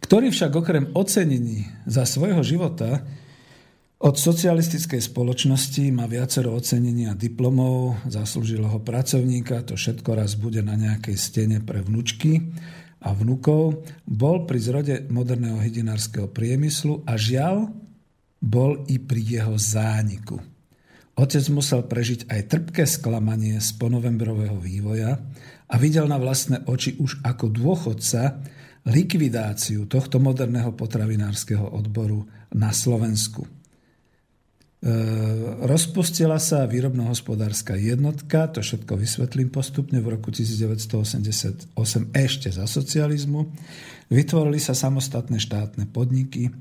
ktorý 0.00 0.32
však 0.32 0.56
okrem 0.56 0.88
ocenení 0.96 1.68
za 1.84 2.08
svojho 2.08 2.40
života 2.40 3.04
od 3.96 4.14
socialistickej 4.20 5.00
spoločnosti 5.00 5.88
má 5.88 6.04
viacero 6.04 6.52
ocenení 6.52 7.08
a 7.08 7.16
diplomov 7.16 7.96
zaslúžilého 8.04 8.76
pracovníka, 8.84 9.64
to 9.64 9.72
všetko 9.72 10.20
raz 10.20 10.36
bude 10.36 10.60
na 10.60 10.76
nejakej 10.76 11.16
stene 11.16 11.58
pre 11.64 11.80
vnúčky 11.80 12.52
a 13.00 13.16
vnukov. 13.16 13.88
Bol 14.04 14.44
pri 14.44 14.58
zrode 14.60 14.94
moderného 15.08 15.56
hydinárskeho 15.64 16.28
priemyslu 16.28 17.08
a 17.08 17.16
žiaľ 17.16 17.72
bol 18.36 18.84
i 18.84 19.00
pri 19.00 19.40
jeho 19.40 19.56
zániku. 19.56 20.44
Otec 21.16 21.48
musel 21.48 21.80
prežiť 21.88 22.28
aj 22.28 22.40
trpké 22.52 22.84
sklamanie 22.84 23.56
z 23.56 23.72
ponovembrového 23.80 24.60
vývoja 24.60 25.16
a 25.72 25.74
videl 25.80 26.04
na 26.04 26.20
vlastné 26.20 26.68
oči 26.68 27.00
už 27.00 27.24
ako 27.24 27.48
dôchodca 27.48 28.44
likvidáciu 28.84 29.88
tohto 29.88 30.20
moderného 30.20 30.76
potravinárskeho 30.76 31.72
odboru 31.72 32.28
na 32.52 32.76
Slovensku. 32.76 33.55
E, 34.86 34.88
rozpustila 35.66 36.38
sa 36.38 36.62
výrobno-hospodárska 36.62 37.74
jednotka, 37.74 38.46
to 38.46 38.62
všetko 38.62 38.94
vysvetlím 38.94 39.50
postupne, 39.50 39.98
v 39.98 40.14
roku 40.14 40.30
1988 40.30 41.74
ešte 42.14 42.48
za 42.54 42.70
socializmu. 42.70 43.50
Vytvorili 44.06 44.62
sa 44.62 44.78
samostatné 44.78 45.42
štátne 45.42 45.90
podniky 45.90 46.54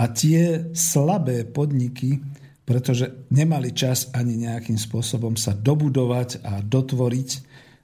a 0.00 0.08
tie 0.08 0.72
slabé 0.72 1.44
podniky, 1.44 2.16
pretože 2.64 3.28
nemali 3.28 3.76
čas 3.76 4.08
ani 4.16 4.48
nejakým 4.48 4.80
spôsobom 4.80 5.36
sa 5.36 5.52
dobudovať 5.52 6.48
a 6.48 6.64
dotvoriť, 6.64 7.28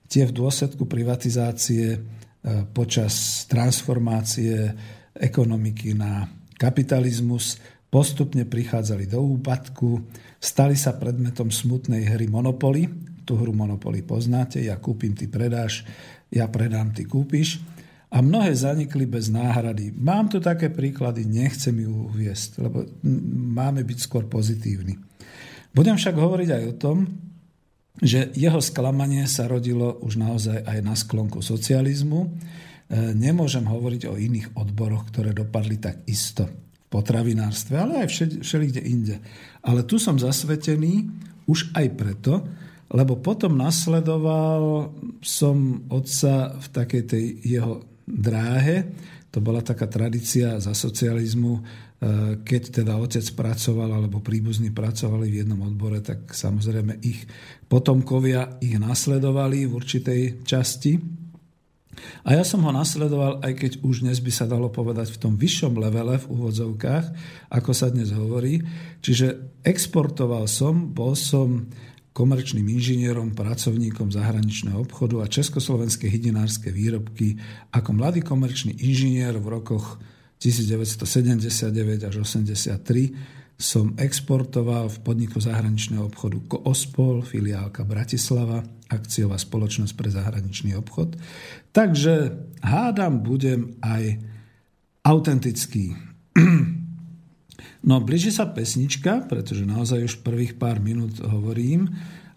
tie 0.09 0.25
v 0.25 0.33
dôsledku 0.33 0.89
privatizácie 0.89 1.85
e, 1.93 1.99
počas 2.73 3.45
transformácie 3.45 4.73
ekonomiky 5.21 5.93
na 5.93 6.33
kapitalizmus 6.57 7.61
postupne 7.93 8.49
prichádzali 8.49 9.05
do 9.05 9.21
úpadku, 9.21 10.01
stali 10.41 10.73
sa 10.81 10.97
predmetom 10.97 11.53
smutnej 11.53 12.09
hry 12.09 12.25
Monopoly. 12.25 12.89
Tu 13.29 13.37
hru 13.37 13.53
Monopoly 13.53 14.01
poznáte, 14.01 14.65
ja 14.65 14.81
kúpim, 14.81 15.13
ty 15.13 15.29
predáš, 15.29 15.85
ja 16.33 16.49
predám, 16.49 16.97
ty 16.97 17.05
kúpiš. 17.05 17.61
A 18.09 18.25
mnohé 18.25 18.57
zanikli 18.57 19.05
bez 19.05 19.29
náhrady. 19.29 19.93
Mám 19.93 20.33
tu 20.33 20.41
také 20.41 20.73
príklady, 20.73 21.29
nechcem 21.29 21.77
ju 21.77 22.09
uviesť, 22.09 22.65
lebo 22.65 22.89
máme 23.53 23.85
byť 23.85 23.99
skôr 24.01 24.25
pozitívni. 24.25 24.97
Budem 25.77 25.97
však 25.97 26.17
hovoriť 26.17 26.49
aj 26.49 26.63
o 26.73 26.75
tom, 26.77 26.97
že 28.01 28.33
jeho 28.33 28.61
sklamanie 28.61 29.29
sa 29.29 29.49
rodilo 29.49 30.01
už 30.01 30.17
naozaj 30.17 30.65
aj 30.65 30.79
na 30.81 30.97
sklonku 30.97 31.45
socializmu. 31.45 32.21
E, 32.25 32.29
nemôžem 33.17 33.65
hovoriť 33.65 34.09
o 34.09 34.17
iných 34.17 34.57
odboroch, 34.57 35.09
ktoré 35.13 35.37
dopadli 35.37 35.77
tak 35.81 36.05
isto 36.09 36.49
potravinárstve, 36.93 37.75
ale 37.81 38.05
aj 38.05 38.09
všeli, 38.45 38.65
kde 38.69 38.83
inde. 38.85 39.17
Ale 39.65 39.89
tu 39.89 39.97
som 39.97 40.21
zasvetený 40.21 41.09
už 41.49 41.73
aj 41.73 41.87
preto, 41.97 42.45
lebo 42.93 43.17
potom 43.25 43.57
nasledoval 43.57 44.93
som 45.25 45.89
otca 45.89 46.53
v 46.61 46.67
takej 46.69 47.03
tej 47.09 47.25
jeho 47.41 47.81
dráhe. 48.05 48.93
To 49.33 49.41
bola 49.41 49.65
taká 49.65 49.89
tradícia 49.89 50.61
za 50.61 50.77
socializmu, 50.77 51.53
e, 51.57 51.63
keď 52.45 52.85
teda 52.85 53.01
otec 53.01 53.25
pracoval 53.33 53.97
alebo 53.97 54.21
príbuzní 54.21 54.77
pracovali 54.77 55.33
v 55.33 55.39
jednom 55.41 55.65
odbore, 55.65 56.05
tak 56.05 56.37
samozrejme 56.37 57.01
ich 57.01 57.25
potomkovia 57.65 58.61
ich 58.61 58.77
nasledovali 58.77 59.65
v 59.65 59.73
určitej 59.73 60.23
časti 60.45 61.22
a 62.25 62.33
ja 62.33 62.43
som 62.43 62.65
ho 62.65 62.73
nasledoval, 62.73 63.45
aj 63.45 63.53
keď 63.53 63.73
už 63.85 64.03
dnes 64.07 64.19
by 64.25 64.33
sa 64.33 64.49
dalo 64.49 64.73
povedať 64.73 65.13
v 65.13 65.21
tom 65.21 65.35
vyššom 65.37 65.77
levele 65.77 66.17
v 66.17 66.27
úvodzovkách, 66.33 67.07
ako 67.53 67.71
sa 67.77 67.93
dnes 67.93 68.11
hovorí. 68.17 68.65
Čiže 69.05 69.61
exportoval 69.61 70.49
som, 70.49 70.91
bol 70.91 71.13
som 71.13 71.69
komerčným 72.13 72.69
inžinierom, 72.69 73.33
pracovníkom 73.33 74.13
zahraničného 74.13 74.85
obchodu 74.85 75.25
a 75.25 75.33
československé 75.33 76.09
hydinárske 76.13 76.69
výrobky 76.69 77.41
ako 77.73 77.91
mladý 77.97 78.21
komerčný 78.21 78.77
inžinier 78.85 79.37
v 79.41 79.49
rokoch 79.49 79.97
1979 80.41 82.09
až 82.09 82.15
83 82.21 83.42
som 83.59 83.95
exportoval 83.95 84.91
v 84.91 84.99
podniku 85.07 85.39
zahraničného 85.39 86.11
obchodu 86.11 86.39
Koospol, 86.51 87.23
filiálka 87.23 87.87
Bratislava, 87.87 88.61
akciová 88.91 89.39
spoločnosť 89.39 89.93
pre 89.95 90.11
zahraničný 90.11 90.77
obchod. 90.77 91.17
Takže 91.73 92.37
hádam, 92.61 93.23
budem 93.25 93.79
aj 93.81 94.21
autentický. 95.07 95.97
No, 97.83 97.99
blíži 97.99 98.31
sa 98.31 98.47
pesnička, 98.47 99.27
pretože 99.27 99.67
naozaj 99.67 100.07
už 100.07 100.23
prvých 100.23 100.55
pár 100.55 100.79
minút 100.79 101.19
hovorím. 101.19 101.91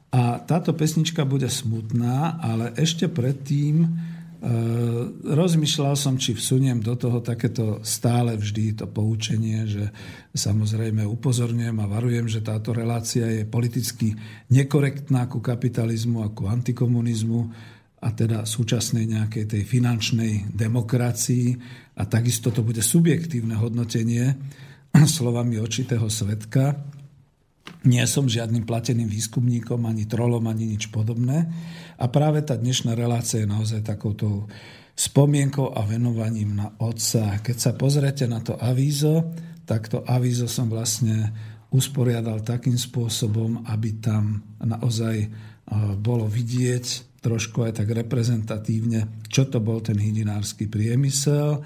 A 0.10 0.42
táto 0.42 0.74
pesnička 0.74 1.22
bude 1.22 1.46
smutná, 1.46 2.42
ale 2.42 2.74
ešte 2.74 3.06
predtým 3.06 3.86
rozmýšľal 5.26 5.98
som, 5.98 6.22
či 6.22 6.38
vsuniem 6.38 6.78
do 6.78 6.94
toho 6.94 7.18
takéto 7.26 7.82
stále 7.82 8.38
vždy 8.38 8.78
to 8.78 8.86
poučenie, 8.86 9.66
že 9.66 9.90
samozrejme 10.38 11.02
upozorňujem 11.02 11.78
a 11.82 11.90
varujem, 11.90 12.30
že 12.30 12.46
táto 12.46 12.70
relácia 12.70 13.26
je 13.26 13.44
politicky 13.50 14.14
nekorektná 14.54 15.26
ku 15.26 15.42
kapitalizmu 15.42 16.22
a 16.22 16.30
ku 16.30 16.46
antikomunizmu 16.46 17.42
a 18.06 18.14
teda 18.14 18.46
súčasnej 18.46 19.10
nejakej 19.10 19.50
tej 19.50 19.64
finančnej 19.66 20.54
demokracii 20.54 21.58
a 21.98 22.06
takisto 22.06 22.54
to 22.54 22.62
bude 22.62 22.86
subjektívne 22.86 23.58
hodnotenie 23.58 24.30
slovami 25.18 25.58
očitého 25.58 26.06
svetka. 26.06 26.95
Nie 27.86 28.06
som 28.10 28.30
žiadnym 28.30 28.66
plateným 28.66 29.10
výskumníkom, 29.10 29.86
ani 29.86 30.10
trolom, 30.10 30.46
ani 30.50 30.70
nič 30.74 30.90
podobné. 30.90 31.50
A 32.02 32.06
práve 32.10 32.42
tá 32.42 32.58
dnešná 32.58 32.98
relácia 32.98 33.46
je 33.46 33.50
naozaj 33.50 33.86
takouto 33.86 34.50
spomienkou 34.96 35.76
a 35.76 35.86
venovaním 35.86 36.56
na 36.56 36.74
otca. 36.82 37.42
Keď 37.44 37.58
sa 37.58 37.72
pozrete 37.78 38.26
na 38.26 38.42
to 38.42 38.58
avízo, 38.58 39.34
tak 39.66 39.90
to 39.90 40.02
avízo 40.06 40.50
som 40.50 40.70
vlastne 40.70 41.34
usporiadal 41.74 42.46
takým 42.46 42.78
spôsobom, 42.78 43.66
aby 43.68 43.98
tam 44.00 44.46
naozaj 44.62 45.30
bolo 46.00 46.30
vidieť 46.30 47.18
trošku 47.26 47.66
aj 47.66 47.82
tak 47.82 47.90
reprezentatívne, 47.90 49.26
čo 49.26 49.50
to 49.50 49.58
bol 49.58 49.82
ten 49.82 49.98
hydinársky 49.98 50.70
priemysel. 50.70 51.66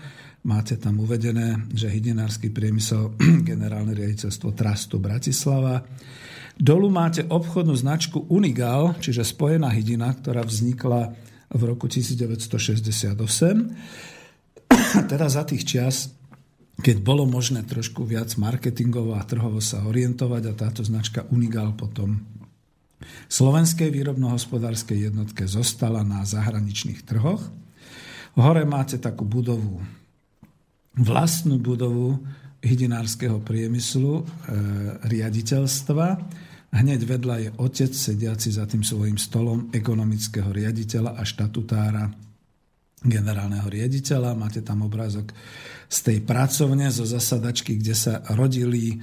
Máte 0.50 0.82
tam 0.82 0.98
uvedené, 1.06 1.70
že 1.70 1.94
hydinársky 1.94 2.50
priemysel, 2.50 3.14
generálne 3.50 3.94
riaditeľstvo 3.94 4.58
Trastu 4.58 4.98
Bratislava. 4.98 5.86
Dolu 6.58 6.90
máte 6.90 7.22
obchodnú 7.30 7.78
značku 7.78 8.26
Unigal, 8.34 8.98
čiže 8.98 9.22
spojená 9.22 9.70
hydina, 9.70 10.10
ktorá 10.10 10.42
vznikla 10.42 11.14
v 11.54 11.62
roku 11.62 11.86
1968. 11.86 13.14
teda 15.14 15.28
za 15.30 15.46
tých 15.46 15.70
čas 15.70 16.18
keď 16.80 17.04
bolo 17.04 17.28
možné 17.28 17.68
trošku 17.68 18.08
viac 18.08 18.32
marketingovo 18.40 19.20
a 19.20 19.28
trhovo 19.28 19.60
sa 19.60 19.84
orientovať 19.84 20.44
a 20.48 20.54
táto 20.56 20.80
značka 20.80 21.28
Unigal 21.28 21.76
potom 21.76 22.24
slovenskej 23.28 23.92
výrobno-hospodárskej 23.92 25.12
jednotke 25.12 25.44
zostala 25.44 26.08
na 26.08 26.24
zahraničných 26.24 27.04
trhoch. 27.04 27.44
Hore 28.40 28.64
máte 28.64 28.96
takú 28.96 29.28
budovu, 29.28 29.84
vlastnú 30.98 31.62
budovu 31.62 32.22
hydinárskeho 32.60 33.40
priemyslu, 33.44 34.14
e, 34.20 34.24
riaditeľstva. 35.08 36.08
Hneď 36.70 37.02
vedľa 37.08 37.36
je 37.42 37.50
otec 37.58 37.92
sediaci 37.92 38.54
za 38.54 38.70
tým 38.70 38.86
svojim 38.86 39.18
stolom 39.18 39.74
ekonomického 39.74 40.54
riaditeľa 40.54 41.18
a 41.18 41.24
štatutára 41.26 42.06
generálneho 43.00 43.66
riaditeľa. 43.66 44.36
Máte 44.36 44.60
tam 44.60 44.86
obrázok 44.86 45.32
z 45.90 45.98
tej 46.04 46.18
pracovne, 46.22 46.92
zo 46.92 47.08
zasadačky, 47.08 47.80
kde 47.80 47.96
sa 47.96 48.22
rodili 48.36 49.00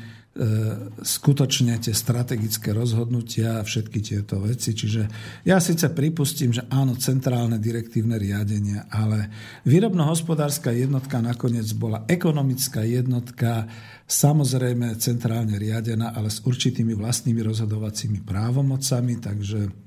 skutočne 1.01 1.81
tie 1.81 1.97
strategické 1.97 2.77
rozhodnutia 2.77 3.61
a 3.61 3.65
všetky 3.65 4.05
tieto 4.05 4.37
veci. 4.45 4.77
Čiže 4.77 5.03
ja 5.49 5.57
síce 5.57 5.89
pripustím, 5.89 6.53
že 6.53 6.69
áno, 6.69 6.93
centrálne 7.01 7.57
direktívne 7.57 8.21
riadenie, 8.21 8.85
ale 8.93 9.33
výrobno-hospodárska 9.65 10.77
jednotka 10.77 11.25
nakoniec 11.25 11.65
bola 11.73 12.05
ekonomická 12.05 12.85
jednotka, 12.85 13.65
samozrejme 14.05 14.93
centrálne 15.01 15.57
riadená, 15.57 16.13
ale 16.13 16.29
s 16.29 16.45
určitými 16.45 16.93
vlastnými 16.93 17.41
rozhodovacími 17.41 18.21
právomocami, 18.21 19.17
takže 19.17 19.86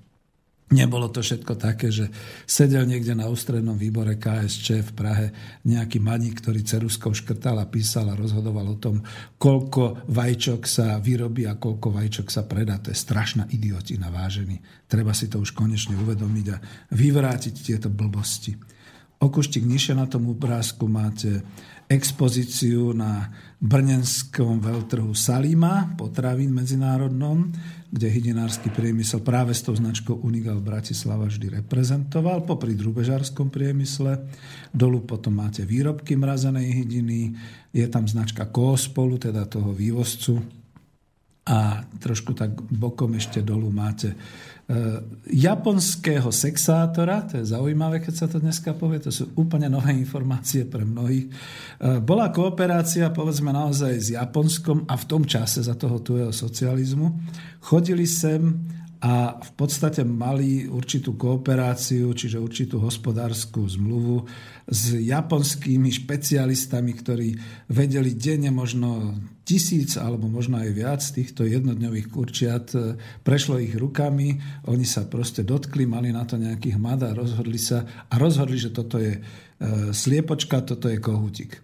Nebolo 0.70 1.10
to 1.10 1.26
všetko 1.26 1.58
také, 1.58 1.90
že 1.90 2.14
sedel 2.46 2.86
niekde 2.86 3.18
na 3.18 3.26
ústrednom 3.26 3.74
výbore 3.74 4.22
KSČ 4.22 4.86
v 4.86 4.92
Prahe 4.94 5.28
nejaký 5.66 5.98
maník, 5.98 6.46
ktorý 6.46 6.62
ceruskou 6.62 7.10
škrtal 7.10 7.58
a 7.58 7.66
písal 7.66 8.14
a 8.14 8.20
rozhodoval 8.20 8.78
o 8.78 8.78
tom, 8.78 9.02
koľko 9.42 10.06
vajčok 10.06 10.70
sa 10.70 11.02
vyrobí 11.02 11.50
a 11.50 11.58
koľko 11.58 11.90
vajčok 11.90 12.30
sa 12.30 12.46
predá. 12.46 12.78
To 12.86 12.94
je 12.94 13.02
strašná 13.02 13.50
idiotina, 13.50 14.14
vážený. 14.14 14.86
Treba 14.86 15.10
si 15.18 15.26
to 15.26 15.42
už 15.42 15.58
konečne 15.58 15.98
uvedomiť 15.98 16.46
a 16.54 16.62
vyvrátiť 16.94 17.56
tieto 17.66 17.90
blbosti. 17.90 18.54
Okuštík 19.20 19.66
nižšie 19.66 19.98
na 19.98 20.06
tom 20.06 20.30
obrázku 20.30 20.86
máte 20.86 21.42
expozíciu 21.90 22.94
na 22.94 23.34
brnenskom 23.60 24.64
veľtrhu 24.64 25.12
Salima, 25.12 25.92
potravín 26.00 26.56
medzinárodnom, 26.56 27.52
kde 27.92 28.08
hydinársky 28.08 28.72
priemysel 28.72 29.20
práve 29.20 29.52
s 29.52 29.68
tou 29.68 29.76
značkou 29.76 30.24
Unigal 30.24 30.64
Bratislava 30.64 31.28
vždy 31.28 31.60
reprezentoval, 31.60 32.48
popri 32.48 32.72
drubežárskom 32.72 33.52
priemysle. 33.52 34.16
Dolu 34.72 35.04
potom 35.04 35.44
máte 35.44 35.68
výrobky 35.68 36.16
mrazenej 36.16 36.72
hydiny, 36.72 37.36
je 37.76 37.86
tam 37.92 38.08
značka 38.08 38.48
Koospolu, 38.48 39.20
teda 39.20 39.44
toho 39.44 39.76
vývozcu. 39.76 40.40
A 41.50 41.84
trošku 42.00 42.38
tak 42.38 42.56
bokom 42.72 43.18
ešte 43.20 43.44
dolu 43.44 43.74
máte 43.74 44.16
japonského 45.26 46.30
sexátora, 46.30 47.26
to 47.26 47.42
je 47.42 47.50
zaujímavé, 47.50 48.06
keď 48.06 48.14
sa 48.14 48.28
to 48.30 48.38
dneska 48.38 48.78
povie, 48.78 49.02
to 49.02 49.10
sú 49.10 49.34
úplne 49.34 49.66
nové 49.66 49.98
informácie 49.98 50.62
pre 50.70 50.86
mnohých. 50.86 51.26
Eh, 51.26 51.98
bola 51.98 52.30
kooperácia, 52.30 53.10
povedzme 53.10 53.50
naozaj 53.50 53.94
s 53.98 54.08
Japonskom 54.14 54.86
a 54.86 54.94
v 54.94 55.08
tom 55.10 55.26
čase 55.26 55.66
za 55.66 55.74
toho 55.74 56.06
tuého 56.06 56.30
socializmu. 56.30 57.18
Chodili 57.66 58.06
sem 58.06 58.62
a 59.00 59.40
v 59.40 59.52
podstate 59.56 60.04
mali 60.04 60.68
určitú 60.68 61.16
kooperáciu, 61.16 62.12
čiže 62.12 62.36
určitú 62.36 62.84
hospodárskú 62.84 63.64
zmluvu 63.64 64.28
s 64.68 64.92
japonskými 64.92 65.88
špecialistami, 65.88 66.92
ktorí 67.00 67.32
vedeli 67.72 68.12
denne 68.20 68.52
možno 68.52 69.16
tisíc 69.48 69.96
alebo 69.96 70.28
možno 70.28 70.60
aj 70.60 70.70
viac 70.76 71.00
týchto 71.00 71.48
jednodňových 71.48 72.12
kurčiat. 72.12 72.76
Prešlo 73.24 73.64
ich 73.64 73.72
rukami, 73.80 74.36
oni 74.68 74.84
sa 74.84 75.08
proste 75.08 75.48
dotkli, 75.48 75.88
mali 75.88 76.12
na 76.12 76.28
to 76.28 76.36
nejakých 76.36 76.76
hmad 76.76 77.00
a 77.08 77.16
rozhodli 77.16 77.56
sa 77.56 77.88
a 78.12 78.20
rozhodli, 78.20 78.60
že 78.60 78.76
toto 78.76 79.00
je 79.00 79.16
e, 79.16 79.20
sliepočka, 79.96 80.60
toto 80.60 80.92
je 80.92 81.00
kohútik. 81.00 81.64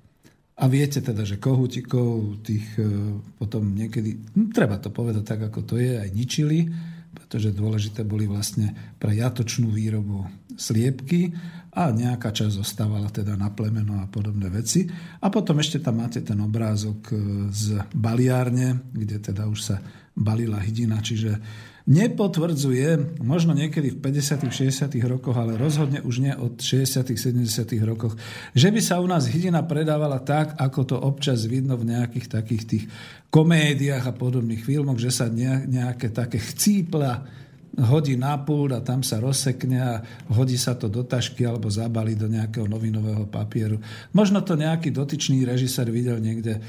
A 0.56 0.72
viete 0.72 1.04
teda, 1.04 1.28
že 1.28 1.36
kohútikov 1.36 2.40
tých 2.48 2.64
e, 2.80 3.20
potom 3.36 3.76
niekedy, 3.76 4.24
hm, 4.40 4.56
treba 4.56 4.80
to 4.80 4.88
povedať 4.88 5.36
tak, 5.36 5.52
ako 5.52 5.68
to 5.68 5.76
je, 5.76 6.00
aj 6.00 6.10
ničili 6.16 6.95
pretože 7.26 7.58
dôležité 7.58 8.06
boli 8.06 8.30
vlastne 8.30 8.70
pre 9.02 9.18
jatočnú 9.18 9.74
výrobu 9.74 10.30
sliepky 10.54 11.34
a 11.74 11.90
nejaká 11.90 12.30
časť 12.30 12.62
zostávala 12.62 13.10
teda 13.10 13.34
na 13.34 13.50
plemeno 13.50 13.98
a 13.98 14.06
podobné 14.06 14.46
veci. 14.54 14.86
A 15.20 15.34
potom 15.34 15.58
ešte 15.58 15.82
tam 15.82 16.06
máte 16.06 16.22
ten 16.22 16.38
obrázok 16.38 17.00
e, 17.10 17.16
z 17.50 17.82
baliárne, 17.98 18.78
kde 18.94 19.18
teda 19.18 19.50
už 19.50 19.60
sa 19.60 19.82
balila 20.14 20.62
hydina, 20.62 21.02
čiže 21.02 21.42
nepotvrdzuje, 21.86 23.22
možno 23.22 23.54
niekedy 23.54 23.94
v 23.94 24.02
50 24.02 24.50
60 24.50 24.90
rokoch, 25.06 25.38
ale 25.38 25.54
rozhodne 25.54 26.02
už 26.02 26.16
nie 26.18 26.34
od 26.34 26.58
60 26.58 27.14
70 27.14 27.46
rokoch, 27.86 28.18
že 28.58 28.74
by 28.74 28.82
sa 28.82 28.98
u 28.98 29.06
nás 29.06 29.30
hydina 29.30 29.62
predávala 29.62 30.18
tak, 30.18 30.58
ako 30.58 30.80
to 30.82 30.98
občas 30.98 31.46
vidno 31.46 31.78
v 31.78 31.94
nejakých 31.94 32.42
takých 32.42 32.64
tých 32.66 32.86
komédiách 33.30 34.10
a 34.10 34.18
podobných 34.18 34.66
filmoch, 34.66 34.98
že 34.98 35.14
sa 35.14 35.30
nejaké 35.30 36.10
také 36.10 36.42
chcípla 36.42 37.45
hodí 37.76 38.16
na 38.16 38.40
púd 38.40 38.72
a 38.72 38.80
tam 38.80 39.04
sa 39.04 39.20
rozsekne 39.20 39.80
a 39.84 39.94
hodí 40.32 40.56
sa 40.56 40.80
to 40.80 40.88
do 40.88 41.04
tašky 41.04 41.44
alebo 41.44 41.68
zabali 41.68 42.16
do 42.16 42.32
nejakého 42.32 42.68
novinového 42.72 43.28
papieru. 43.28 43.84
Možno 44.16 44.40
to 44.40 44.56
nejaký 44.56 44.96
dotyčný 44.96 45.44
režisér 45.44 45.92
videl 45.92 46.24
niekde 46.24 46.60
e, 46.60 46.62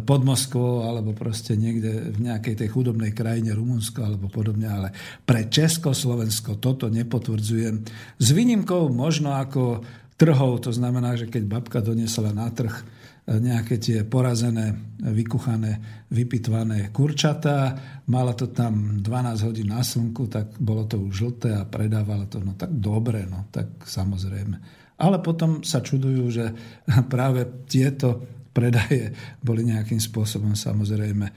pod 0.00 0.24
Moskvou 0.24 0.88
alebo 0.88 1.12
proste 1.12 1.52
niekde 1.52 2.16
v 2.16 2.32
nejakej 2.32 2.64
tej 2.64 2.68
chudobnej 2.72 3.12
krajine 3.12 3.52
Rumunsko 3.52 4.00
alebo 4.00 4.32
podobne, 4.32 4.68
ale 4.68 4.88
pre 5.24 5.52
Československo 5.52 6.56
toto 6.56 6.88
nepotvrdzujem. 6.88 7.84
S 8.16 8.28
výnimkou 8.32 8.88
možno 8.88 9.36
ako 9.36 9.84
trhov, 10.18 10.64
to 10.64 10.72
znamená, 10.74 11.14
že 11.14 11.30
keď 11.30 11.44
babka 11.44 11.78
doniesla 11.84 12.32
na 12.32 12.48
trh 12.50 12.97
nejaké 13.28 13.76
tie 13.76 14.08
porazené, 14.08 14.72
vykuchané, 15.04 16.04
vypitvané 16.08 16.88
kurčatá. 16.88 17.76
Mala 18.08 18.32
to 18.32 18.48
tam 18.48 19.04
12 19.04 19.44
hodín 19.44 19.68
na 19.68 19.84
slnku, 19.84 20.32
tak 20.32 20.56
bolo 20.56 20.88
to 20.88 20.96
už 20.96 21.12
žlté 21.12 21.52
a 21.52 21.68
predávala 21.68 22.24
to. 22.24 22.40
No 22.40 22.56
tak 22.56 22.72
dobre, 22.72 23.28
no 23.28 23.44
tak 23.52 23.84
samozrejme. 23.84 24.56
Ale 24.98 25.20
potom 25.20 25.60
sa 25.60 25.84
čudujú, 25.84 26.24
že 26.32 26.46
práve 27.12 27.68
tieto 27.68 28.40
predaje 28.48 29.12
boli 29.44 29.68
nejakým 29.68 30.00
spôsobom 30.00 30.56
samozrejme 30.56 31.26
e, 31.28 31.32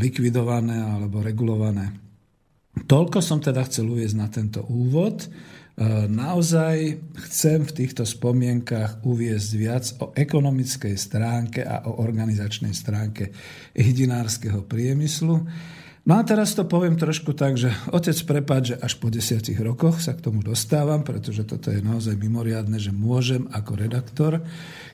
likvidované 0.00 0.80
alebo 0.80 1.20
regulované. 1.20 1.92
Toľko 2.72 3.20
som 3.20 3.36
teda 3.36 3.68
chcel 3.68 3.84
uvieť 3.84 4.16
na 4.16 4.32
tento 4.32 4.64
úvod. 4.64 5.28
E, 5.72 6.04
naozaj 6.04 7.00
chcem 7.28 7.64
v 7.64 7.72
týchto 7.72 8.04
spomienkach 8.04 9.00
uviezť 9.08 9.50
viac 9.56 9.84
o 10.04 10.12
ekonomickej 10.12 10.94
stránke 11.00 11.64
a 11.64 11.88
o 11.88 11.96
organizačnej 12.04 12.76
stránke 12.76 13.32
hydinárskeho 13.72 14.68
priemyslu. 14.68 15.48
No 16.02 16.18
a 16.18 16.26
teraz 16.26 16.58
to 16.58 16.66
poviem 16.66 16.98
trošku 16.98 17.30
tak, 17.30 17.54
že 17.54 17.70
otec 17.94 18.18
prepáč, 18.26 18.74
že 18.74 18.76
až 18.82 18.98
po 18.98 19.06
desiatich 19.06 19.54
rokoch 19.62 20.02
sa 20.02 20.18
k 20.18 20.26
tomu 20.26 20.42
dostávam, 20.42 21.06
pretože 21.06 21.46
toto 21.46 21.70
je 21.70 21.78
naozaj 21.78 22.18
mimoriadne, 22.18 22.74
že 22.82 22.90
môžem 22.90 23.46
ako 23.54 23.78
redaktor 23.78 24.42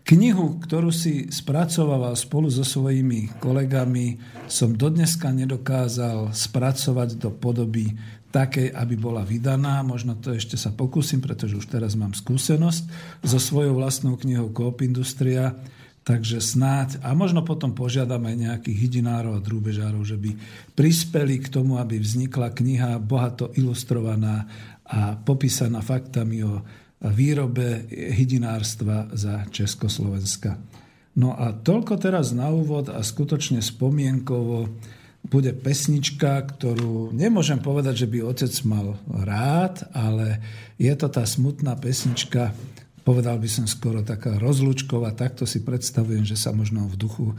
knihu, 0.05 0.61
ktorú 0.61 0.93
si 0.93 1.33
spracovával 1.33 2.13
spolu 2.13 2.53
so 2.53 2.61
svojimi 2.61 3.41
kolegami, 3.41 4.21
som 4.53 4.77
dodneska 4.77 5.33
nedokázal 5.33 6.37
spracovať 6.37 7.17
do 7.17 7.33
podoby 7.33 7.97
takej, 8.29 8.73
aby 8.77 8.95
bola 8.95 9.25
vydaná. 9.25 9.81
Možno 9.81 10.17
to 10.17 10.37
ešte 10.37 10.61
sa 10.61 10.73
pokúsim, 10.73 11.25
pretože 11.25 11.57
už 11.57 11.67
teraz 11.69 11.97
mám 11.97 12.13
skúsenosť 12.13 12.83
so 13.25 13.39
svojou 13.41 13.77
vlastnou 13.77 14.21
knihou 14.21 14.53
Coop 14.53 14.85
Industria, 14.85 15.57
takže 16.05 16.41
snáď, 16.41 17.05
a 17.05 17.13
možno 17.13 17.45
potom 17.45 17.77
požiadam 17.77 18.25
aj 18.25 18.37
nejakých 18.37 18.79
hydinárov 18.81 19.37
a 19.37 19.45
drúbežárov, 19.45 20.03
že 20.09 20.17
by 20.17 20.31
prispeli 20.73 21.37
k 21.41 21.53
tomu, 21.53 21.77
aby 21.77 22.01
vznikla 22.01 22.53
kniha 22.57 22.97
bohato 23.01 23.53
ilustrovaná 23.57 24.49
a 24.89 25.21
popísaná 25.21 25.85
faktami 25.85 26.41
o 26.49 26.65
výrobe 27.13 27.85
hydinárstva 27.93 29.13
za 29.13 29.45
Československa. 29.53 30.57
No 31.19 31.35
a 31.35 31.53
toľko 31.53 31.99
teraz 31.99 32.31
na 32.33 32.49
úvod 32.49 32.89
a 32.89 33.03
skutočne 33.03 33.61
spomienkovo 33.61 34.71
bude 35.29 35.53
pesnička, 35.53 36.41
ktorú 36.57 37.13
nemôžem 37.13 37.61
povedať, 37.61 38.05
že 38.05 38.11
by 38.11 38.19
otec 38.25 38.53
mal 38.65 38.97
rád, 39.07 39.85
ale 39.93 40.41
je 40.81 40.93
to 40.97 41.07
tá 41.13 41.25
smutná 41.29 41.77
pesnička 41.77 42.57
povedal 43.09 43.41
by 43.41 43.49
som 43.49 43.65
skoro 43.65 44.05
taká 44.05 44.37
rozlúčková, 44.37 45.17
takto 45.17 45.49
si 45.49 45.65
predstavujem, 45.65 46.29
že 46.29 46.37
sa 46.37 46.53
možno 46.53 46.85
v 46.85 47.01
duchu 47.01 47.33
e, 47.33 47.37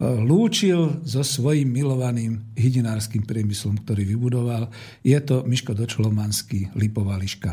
lúčil 0.00 1.04
so 1.04 1.20
svojím 1.20 1.68
milovaným 1.68 2.40
hydinárským 2.56 3.28
priemyslom, 3.28 3.84
ktorý 3.84 4.08
vybudoval. 4.16 4.72
Je 5.04 5.20
to 5.20 5.44
Miško 5.44 5.76
Dočlomanský, 5.76 6.72
Lipová 6.72 7.20
liška. 7.20 7.52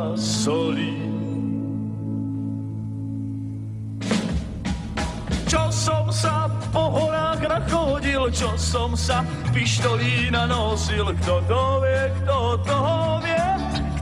čo 8.41 8.57
som 8.57 8.97
sa 8.97 9.21
pištolí 9.53 10.33
nanosil. 10.33 11.13
Kto 11.21 11.45
to 11.45 11.61
vie, 11.85 12.03
kto 12.25 12.57
to 12.65 12.79
vie, 13.21 13.47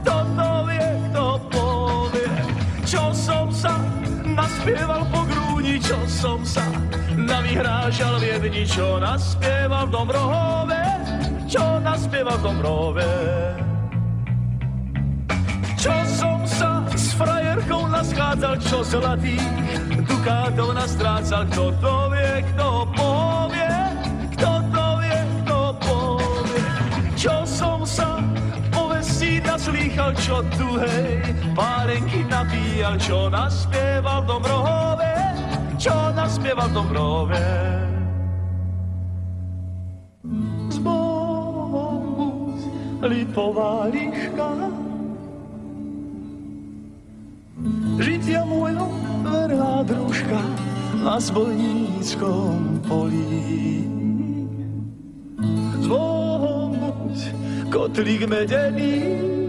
kto 0.00 0.16
to 0.32 0.50
vie, 0.64 0.88
kto 1.12 1.24
povie. 1.52 2.32
Čo 2.88 3.12
som 3.12 3.52
sa 3.52 3.76
naspieval 4.24 5.04
po 5.12 5.28
grúni, 5.28 5.76
čo 5.76 6.00
som 6.08 6.40
sa 6.40 6.64
navyhrážal 7.20 8.16
v 8.16 8.24
jedni, 8.32 8.64
čo 8.64 8.96
naspieval 8.96 9.84
v 9.84 9.92
Dobrohove, 9.92 10.84
čo 11.44 11.76
naspieval 11.84 12.40
v 12.40 12.44
Dobrove. 12.48 13.12
Čo 15.76 15.92
som 16.08 16.40
sa 16.48 16.80
s 16.96 17.12
frajerkou 17.12 17.92
naschádzal, 17.92 18.56
čo 18.64 18.80
zlatý 18.88 19.36
Dukátov 20.00 20.72
nastrácal, 20.72 21.44
kto 21.52 21.76
to 21.76 21.94
vie, 22.08 22.32
kto 22.56 22.68
povie. 22.96 23.19
dýchal 29.90 30.14
čo 30.22 30.38
tuhej, 30.54 31.18
párenky 31.50 32.22
nabíjal, 32.30 32.94
čo 33.02 33.26
naspieval 33.26 34.22
do 34.22 34.38
Domrohove, 34.38 35.14
čo 35.82 36.14
naspieval 36.14 36.70
Domrohove. 36.70 37.42
Z 40.70 40.78
Bohu 40.78 42.54
lipová 43.02 43.90
liška, 43.90 44.50
žitia 47.98 48.46
môjho 48.46 48.86
verná 49.26 49.82
družka 49.82 50.38
na 51.02 51.18
zbojníckom 51.18 52.78
polí. 52.86 53.82
Z 55.82 55.86
Bohu 55.90 56.70
kotlík 57.74 58.30
medený, 58.30 59.39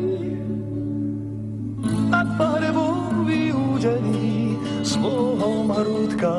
Hrúdka 5.71 6.35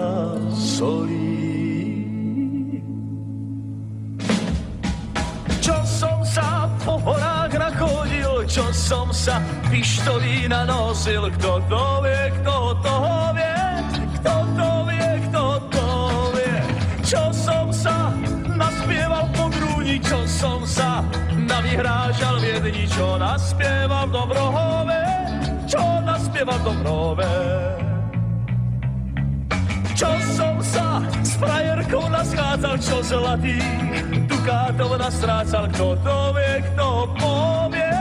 solí. 0.52 2.04
Čo 5.56 5.72
som 5.88 6.20
sa 6.20 6.68
po 6.84 7.00
horách 7.00 7.56
nachodil, 7.56 8.44
čo 8.44 8.68
som 8.76 9.08
sa 9.08 9.40
pištolí 9.72 10.52
nanosil, 10.52 11.32
kto 11.40 11.64
to 11.64 11.84
vie, 12.04 12.22
kto 12.44 12.76
toho 12.84 13.16
vie, 13.32 13.56
kto 14.20 14.34
to 14.52 14.70
vie, 14.92 15.08
kto 15.32 15.44
to 15.72 15.88
vie. 16.36 16.56
Čo 17.00 17.22
som 17.32 17.72
sa 17.72 18.12
naspieval 18.52 19.32
po 19.32 19.48
grúni, 19.48 19.96
čo 20.04 20.28
som 20.28 20.60
sa 20.68 21.00
navyhrážal 21.32 22.36
v 22.36 22.44
jedni, 22.52 22.84
čo 22.84 23.16
naspieval 23.16 24.12
v 24.12 24.12
Dobrohove, 24.12 25.02
čo 25.64 25.80
naspieval 26.04 26.60
v 26.60 26.64
Dobrohove. 26.68 27.91
S 31.22 31.32
frajerkou 31.40 32.04
naschádzal, 32.10 32.76
čo 32.82 32.96
zlatý 33.00 33.56
dukátov 34.26 34.98
nastrácal, 34.98 35.64
kto 35.72 35.96
to 36.02 36.18
vie, 36.36 36.54
kto 36.72 36.88
povie, 37.16 37.96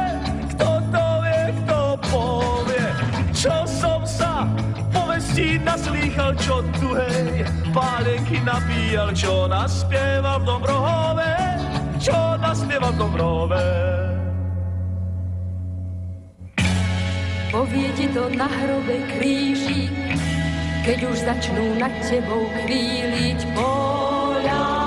kto 0.55 0.69
to 0.89 1.05
vie, 1.23 1.43
kto 1.63 1.79
povie. 2.09 2.87
Čo 3.31 3.55
som 3.69 4.01
sa 4.03 4.43
povestí 4.91 5.61
naslýchal, 5.61 6.35
čo 6.41 6.65
tu 6.81 6.91
hej, 6.97 7.47
pálenky 7.71 8.43
napíjal, 8.43 9.15
čo 9.15 9.47
naspieval 9.47 10.41
v 10.41 10.45
Dobrohove, 10.49 11.33
čo 12.01 12.17
naspieval 12.41 12.91
v 12.91 12.97
Dobrohove. 12.99 13.65
Povie 17.51 17.91
ti 17.99 18.07
to 18.15 18.31
na 18.31 18.47
hrobe 18.47 19.03
kríži, 19.11 19.91
keď 20.81 20.99
už 21.13 21.17
začnú 21.21 21.77
nad 21.77 21.93
tebou 22.01 22.49
kvíliť 22.65 23.39
poľani. 23.53 24.81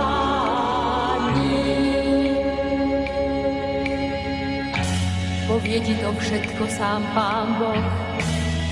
Povie 5.46 5.78
ti 5.78 5.94
to 6.02 6.10
všetko 6.18 6.66
sám 6.66 7.06
Pán 7.14 7.54
Boh, 7.62 7.78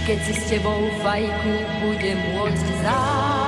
keď 0.02 0.18
si 0.26 0.34
s 0.34 0.42
tebou 0.50 0.82
fajku 1.06 1.54
bude 1.86 2.12
môcť 2.34 2.66
zapáliť. 2.82 3.41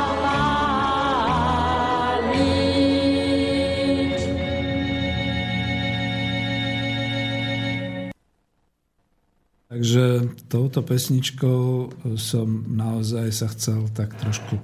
Touto 10.55 10.87
pesničkou 10.87 11.91
som 12.15 12.63
naozaj 12.71 13.27
sa 13.35 13.51
chcel 13.51 13.91
tak 13.91 14.15
trošku 14.15 14.63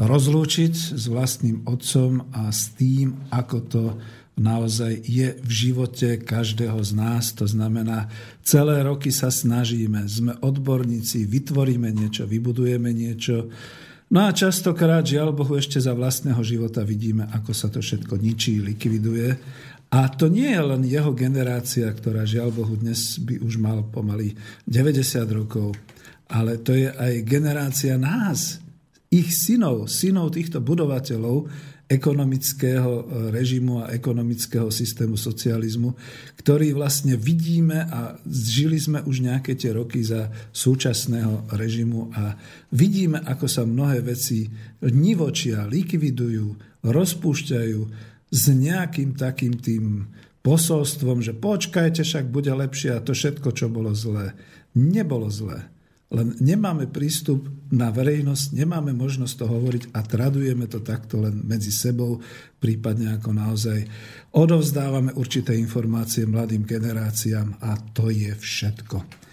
rozlúčiť 0.00 0.96
s 0.96 1.04
vlastným 1.12 1.68
otcom 1.68 2.24
a 2.32 2.48
s 2.48 2.72
tým, 2.72 3.20
ako 3.28 3.56
to 3.68 3.84
naozaj 4.36 4.96
je 5.04 5.36
v 5.36 5.50
živote 5.52 6.20
každého 6.24 6.80
z 6.80 6.90
nás. 6.96 7.36
To 7.36 7.44
znamená, 7.44 8.08
celé 8.40 8.80
roky 8.80 9.12
sa 9.12 9.28
snažíme, 9.28 10.08
sme 10.08 10.36
odborníci, 10.40 11.28
vytvoríme 11.28 11.92
niečo, 11.92 12.24
vybudujeme 12.24 12.92
niečo. 12.92 13.52
No 14.08 14.28
a 14.28 14.32
častokrát, 14.32 15.04
žiaľ 15.04 15.36
Bohu, 15.36 15.56
ešte 15.56 15.80
za 15.80 15.92
vlastného 15.92 16.40
života 16.44 16.80
vidíme, 16.80 17.28
ako 17.32 17.52
sa 17.52 17.68
to 17.68 17.84
všetko 17.84 18.20
ničí, 18.20 18.60
likviduje. 18.60 19.36
A 19.90 20.10
to 20.10 20.26
nie 20.26 20.50
je 20.50 20.62
len 20.62 20.82
jeho 20.82 21.14
generácia, 21.14 21.86
ktorá 21.86 22.26
žiaľ 22.26 22.50
Bohu 22.50 22.74
dnes 22.74 23.22
by 23.22 23.38
už 23.38 23.62
mal 23.62 23.86
pomaly 23.86 24.34
90 24.66 25.22
rokov, 25.30 25.78
ale 26.26 26.58
to 26.58 26.74
je 26.74 26.90
aj 26.90 27.22
generácia 27.22 27.94
nás, 27.94 28.58
ich 29.14 29.30
synov, 29.30 29.86
synov 29.86 30.34
týchto 30.34 30.58
budovateľov, 30.58 31.46
ekonomického 31.86 32.90
e, 32.90 33.02
režimu 33.30 33.86
a 33.86 33.94
ekonomického 33.94 34.74
systému 34.74 35.14
socializmu, 35.14 35.94
ktorý 36.42 36.74
vlastne 36.74 37.14
vidíme 37.14 37.86
a 37.86 38.18
žili 38.26 38.74
sme 38.74 39.06
už 39.06 39.22
nejaké 39.22 39.54
tie 39.54 39.70
roky 39.70 40.02
za 40.02 40.26
súčasného 40.50 41.46
režimu 41.54 42.10
a 42.10 42.34
vidíme, 42.74 43.22
ako 43.22 43.46
sa 43.46 43.62
mnohé 43.62 44.02
veci 44.02 44.50
nivočia, 44.82 45.70
likvidujú, 45.70 46.82
rozpúšťajú 46.82 47.80
s 48.30 48.50
nejakým 48.50 49.14
takým 49.14 49.58
tým 49.58 50.10
posolstvom, 50.46 51.26
že 51.26 51.34
počkajte, 51.34 52.06
však 52.06 52.30
bude 52.30 52.54
lepšie 52.54 52.94
a 52.94 53.02
to 53.02 53.14
všetko, 53.14 53.50
čo 53.50 53.66
bolo 53.66 53.90
zlé, 53.94 54.38
nebolo 54.78 55.26
zlé. 55.26 55.66
Len 56.06 56.38
nemáme 56.38 56.86
prístup 56.86 57.50
na 57.74 57.90
verejnosť, 57.90 58.54
nemáme 58.54 58.94
možnosť 58.94 59.34
to 59.42 59.46
hovoriť 59.50 59.84
a 59.90 60.06
tradujeme 60.06 60.70
to 60.70 60.78
takto 60.78 61.18
len 61.18 61.42
medzi 61.42 61.74
sebou, 61.74 62.22
prípadne 62.62 63.18
ako 63.18 63.34
naozaj 63.34 63.82
odovzdávame 64.30 65.10
určité 65.18 65.58
informácie 65.58 66.22
mladým 66.30 66.62
generáciám 66.62 67.58
a 67.58 67.74
to 67.90 68.14
je 68.14 68.30
všetko. 68.30 69.25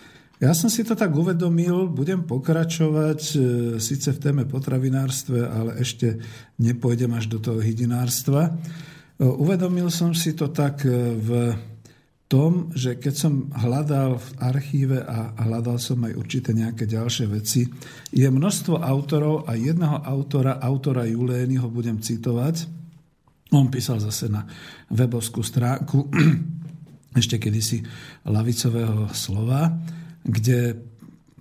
Ja 0.43 0.51
som 0.51 0.67
si 0.67 0.83
to 0.83 0.91
tak 0.91 1.15
uvedomil, 1.15 1.87
budem 1.87 2.27
pokračovať 2.27 3.21
e, 3.31 3.35
síce 3.79 4.11
v 4.11 4.19
téme 4.19 4.43
potravinárstve, 4.43 5.39
ale 5.39 5.79
ešte 5.79 6.19
nepôjdem 6.59 7.15
až 7.15 7.31
do 7.31 7.39
toho 7.39 7.63
hydinárstva. 7.63 8.51
E, 8.51 9.23
uvedomil 9.23 9.87
som 9.87 10.11
si 10.11 10.35
to 10.35 10.51
tak 10.51 10.83
e, 10.83 11.15
v 11.15 11.55
tom, 12.27 12.75
že 12.75 12.99
keď 12.99 13.13
som 13.15 13.47
hľadal 13.55 14.19
v 14.19 14.29
archíve 14.43 14.99
a 14.99 15.31
hľadal 15.47 15.79
som 15.79 16.03
aj 16.03 16.11
určité 16.11 16.51
nejaké 16.51 16.91
ďalšie 16.91 17.31
veci, 17.31 17.63
je 18.11 18.27
množstvo 18.27 18.83
autorov 18.83 19.47
a 19.47 19.55
jedného 19.55 20.03
autora, 20.03 20.59
autora 20.59 21.07
Julény, 21.07 21.55
ho 21.55 21.71
budem 21.71 22.03
citovať. 22.03 22.67
On 23.55 23.71
písal 23.71 24.03
zase 24.03 24.27
na 24.27 24.43
webovskú 24.91 25.39
stránku 25.39 26.11
ešte 27.21 27.39
kedysi 27.39 27.79
lavicového 28.27 29.07
slova, 29.15 29.71
kde 30.23 30.75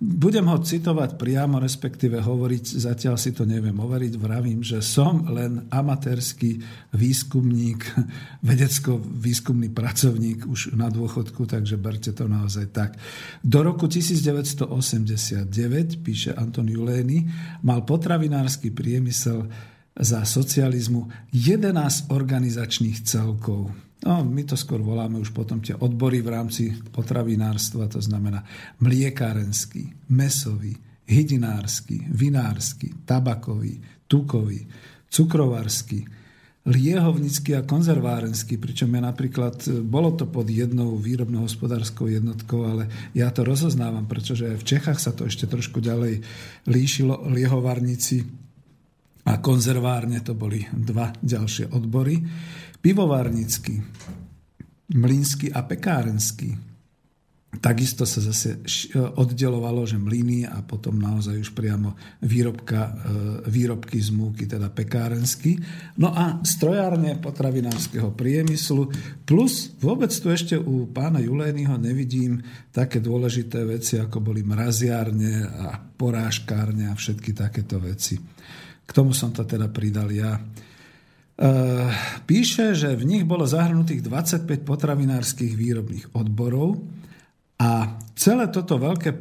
budem 0.03 0.43
ho 0.51 0.59
citovať 0.59 1.15
priamo, 1.15 1.63
respektíve 1.63 2.19
hovoriť, 2.19 2.63
zatiaľ 2.83 3.15
si 3.15 3.31
to 3.31 3.47
neviem 3.47 3.79
overiť, 3.79 4.13
vravím, 4.19 4.59
že 4.59 4.83
som 4.83 5.23
len 5.31 5.71
amatérsky 5.71 6.59
výskumník, 6.91 7.87
vedecko-výskumný 8.49 9.71
pracovník 9.71 10.43
už 10.43 10.75
na 10.75 10.91
dôchodku, 10.91 11.47
takže 11.47 11.79
berte 11.79 12.11
to 12.11 12.27
naozaj 12.27 12.67
tak. 12.75 12.99
Do 13.39 13.63
roku 13.63 13.87
1989, 13.87 15.47
píše 16.03 16.35
Anton 16.35 16.67
Julény, 16.67 17.23
mal 17.63 17.87
potravinársky 17.87 18.75
priemysel 18.75 19.47
za 19.93 20.25
socializmu 20.25 21.07
11 21.31 22.09
organizačných 22.09 23.05
celkov. 23.05 23.69
No, 24.03 24.19
my 24.19 24.43
to 24.43 24.59
skôr 24.59 24.83
voláme 24.83 25.15
už 25.15 25.31
potom 25.31 25.63
tie 25.63 25.79
odbory 25.79 26.19
v 26.19 26.35
rámci 26.35 26.75
potravinárstva, 26.91 27.87
to 27.87 28.03
znamená 28.03 28.43
mliekárenský, 28.83 30.11
mesový, 30.11 30.75
hydinársky, 31.07 32.11
vinársky, 32.11 32.91
tabakový, 33.07 33.79
tukový, 34.11 34.67
cukrovársky, 35.07 36.03
liehovnický 36.63 37.59
a 37.59 37.67
konzervárenský, 37.67 38.55
pričom 38.55 38.87
je 38.95 39.01
napríklad, 39.03 39.55
bolo 39.83 40.15
to 40.15 40.27
pod 40.27 40.47
jednou 40.47 40.95
výrobno-hospodárskou 40.95 42.07
jednotkou, 42.07 42.63
ale 42.63 42.87
ja 43.11 43.27
to 43.35 43.43
rozoznávam, 43.43 44.07
pretože 44.07 44.47
v 44.47 44.63
Čechách 44.63 44.99
sa 44.99 45.11
to 45.11 45.27
ešte 45.27 45.43
trošku 45.47 45.83
ďalej 45.83 46.23
líšilo. 46.67 47.27
Liehovarníci 47.27 48.23
a 49.27 49.39
konzervárne 49.39 50.23
to 50.23 50.35
boli 50.35 50.63
dva 50.71 51.11
ďalšie 51.19 51.71
odbory 51.71 52.19
pivovárnický, 52.83 53.79
mlínsky 54.91 55.47
a 55.55 55.63
pekárenský. 55.63 56.51
Takisto 57.53 58.01
sa 58.03 58.17
zase 58.17 58.65
oddelovalo, 59.13 59.85
že 59.85 60.01
mlyny 60.01 60.41
a 60.49 60.65
potom 60.65 60.97
naozaj 60.97 61.37
už 61.37 61.53
priamo 61.53 61.93
výrobka, 62.25 62.81
e, 62.81 62.91
výrobky 63.45 64.01
z 64.01 64.09
múky, 64.09 64.49
teda 64.49 64.73
pekárenský. 64.73 65.61
No 66.01 66.09
a 66.09 66.41
strojárne 66.41 67.21
potravinárskeho 67.21 68.09
priemyslu, 68.17 68.89
plus 69.29 69.69
vôbec 69.77 70.09
tu 70.09 70.33
ešte 70.33 70.57
u 70.57 70.89
pána 70.89 71.21
Julényho 71.21 71.77
nevidím 71.77 72.41
také 72.73 72.97
dôležité 72.97 73.61
veci, 73.69 74.01
ako 74.01 74.33
boli 74.33 74.41
mraziárne 74.41 75.45
a 75.45 75.77
porážkárne 75.77 76.89
a 76.89 76.97
všetky 76.97 77.37
takéto 77.37 77.77
veci. 77.77 78.17
K 78.83 78.89
tomu 78.91 79.13
som 79.13 79.29
to 79.29 79.45
teda 79.45 79.69
pridal 79.69 80.09
ja. 80.09 80.41
Eh, 81.33 81.89
píše, 82.29 82.77
že 82.77 82.93
v 82.93 83.09
nich 83.09 83.25
bolo 83.25 83.49
zahrnutých 83.49 84.05
25 84.05 84.61
potravinárskych 84.69 85.57
výrobných 85.57 86.13
odborov 86.13 86.77
a 87.57 87.97
celé 88.13 88.53
toto 88.53 88.77
veľké 88.77 89.17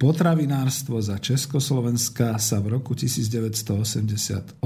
potravinárstvo 0.00 1.04
za 1.04 1.20
Československa 1.20 2.40
sa 2.40 2.64
v 2.64 2.80
roku 2.80 2.96
1988 2.96 4.56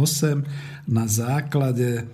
na 0.87 1.05
základe 1.11 1.91
eh, 1.99 2.07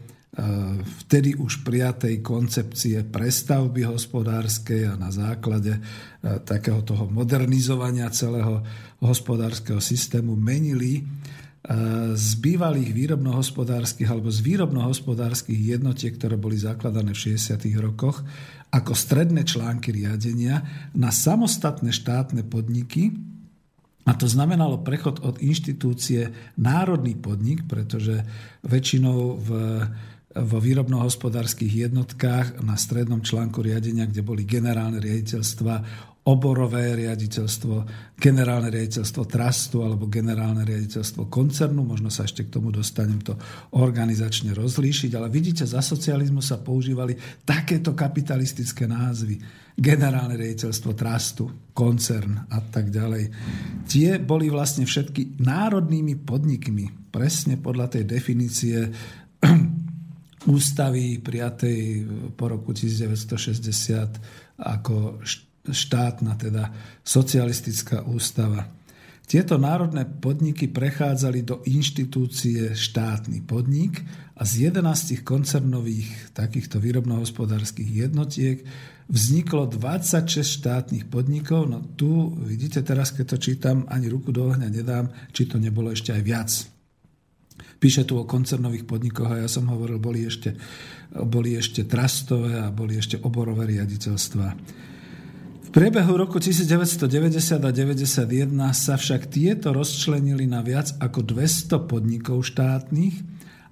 vtedy 1.04 1.36
už 1.36 1.60
prijatej 1.60 2.24
koncepcie 2.24 3.04
prestavby 3.04 3.84
hospodárskej 3.84 4.88
a 4.88 4.94
na 4.96 5.12
základe 5.12 5.76
eh, 5.76 6.40
takého 6.40 6.80
toho 6.80 7.04
modernizovania 7.04 8.08
celého 8.08 8.64
hospodárskeho 9.04 9.76
systému 9.76 10.40
menili 10.40 11.04
z 12.16 12.30
bývalých 12.40 12.96
výrobnohospodárskych 12.96 14.08
alebo 14.08 14.32
z 14.32 14.40
výrobnohospodárskych 14.40 15.60
jednotiek, 15.60 16.16
ktoré 16.16 16.40
boli 16.40 16.56
zakladané 16.56 17.12
v 17.12 17.36
60. 17.36 17.60
rokoch, 17.84 18.24
ako 18.72 18.96
stredné 18.96 19.44
články 19.44 19.92
riadenia 19.92 20.64
na 20.96 21.12
samostatné 21.12 21.92
štátne 21.92 22.48
podniky, 22.48 23.12
a 24.08 24.16
to 24.16 24.24
znamenalo 24.24 24.80
prechod 24.80 25.20
od 25.20 25.38
inštitúcie 25.44 26.32
národný 26.56 27.20
podnik, 27.20 27.68
pretože 27.68 28.24
väčšinou 28.64 29.36
v 29.36 29.48
vo 30.30 30.62
výrobnohospodárskych 30.62 31.90
jednotkách 31.90 32.62
na 32.62 32.78
strednom 32.78 33.18
článku 33.18 33.66
riadenia, 33.66 34.06
kde 34.06 34.22
boli 34.22 34.46
generálne 34.46 35.02
riaditeľstva, 35.02 35.74
oborové 36.20 37.00
riaditeľstvo, 37.00 37.74
generálne 38.20 38.68
riaditeľstvo 38.68 39.24
trustu 39.24 39.80
alebo 39.80 40.04
generálne 40.04 40.68
riaditeľstvo 40.68 41.32
koncernu. 41.32 41.80
Možno 41.80 42.12
sa 42.12 42.28
ešte 42.28 42.44
k 42.44 42.52
tomu 42.52 42.68
dostanem 42.68 43.24
to 43.24 43.40
organizačne 43.72 44.52
rozlíšiť, 44.52 45.16
ale 45.16 45.32
vidíte, 45.32 45.64
za 45.64 45.80
socializmu 45.80 46.44
sa 46.44 46.60
používali 46.60 47.16
takéto 47.40 47.96
kapitalistické 47.96 48.84
názvy. 48.84 49.40
Generálne 49.80 50.36
riaditeľstvo 50.36 50.92
trustu, 50.92 51.72
koncern 51.72 52.52
a 52.52 52.60
tak 52.68 52.92
ďalej. 52.92 53.24
Tie 53.88 54.20
boli 54.20 54.52
vlastne 54.52 54.84
všetky 54.84 55.40
národnými 55.40 56.20
podnikmi, 56.20 57.08
presne 57.08 57.56
podľa 57.56 57.96
tej 57.96 58.04
definície 58.04 58.92
ústavy 60.52 61.16
prijatej 61.24 62.04
po 62.36 62.52
roku 62.52 62.76
1960 62.76 64.60
ako 64.60 65.24
štátna, 65.66 66.36
teda 66.40 66.72
socialistická 67.04 68.06
ústava. 68.08 68.68
Tieto 69.30 69.62
národné 69.62 70.10
podniky 70.10 70.66
prechádzali 70.66 71.46
do 71.46 71.62
inštitúcie 71.62 72.74
štátny 72.74 73.46
podnik 73.46 74.02
a 74.34 74.42
z 74.42 74.74
11 74.74 75.22
koncernových 75.22 76.34
takýchto 76.34 76.82
výrobnohospodárskych 76.82 77.86
jednotiek 77.86 78.66
vzniklo 79.06 79.70
26 79.70 80.42
štátnych 80.42 81.06
podnikov. 81.06 81.70
No 81.70 81.78
tu 81.94 82.34
vidíte 82.42 82.82
teraz, 82.82 83.14
keď 83.14 83.26
to 83.30 83.36
čítam, 83.38 83.86
ani 83.86 84.10
ruku 84.10 84.34
do 84.34 84.50
ohňa 84.50 84.66
nedám, 84.66 85.06
či 85.30 85.46
to 85.46 85.62
nebolo 85.62 85.94
ešte 85.94 86.10
aj 86.10 86.22
viac. 86.26 86.50
Píše 87.78 88.02
tu 88.02 88.18
o 88.18 88.26
koncernových 88.26 88.82
podnikoch 88.82 89.30
a 89.30 89.46
ja 89.46 89.48
som 89.48 89.70
hovoril, 89.70 90.02
boli 90.02 90.26
ešte, 90.26 90.58
boli 91.14 91.54
ešte 91.54 91.86
trastové 91.86 92.58
a 92.58 92.74
boli 92.74 92.98
ešte 92.98 93.22
oborové 93.22 93.78
riaditeľstva. 93.78 94.46
V 95.70 95.78
priebehu 95.78 96.18
roku 96.18 96.42
1990 96.42 97.62
a 97.62 97.70
1991 97.70 98.26
sa 98.74 98.98
však 98.98 99.30
tieto 99.30 99.70
rozčlenili 99.70 100.42
na 100.42 100.66
viac 100.66 100.98
ako 100.98 101.22
200 101.22 101.86
podnikov 101.86 102.42
štátnych 102.42 103.14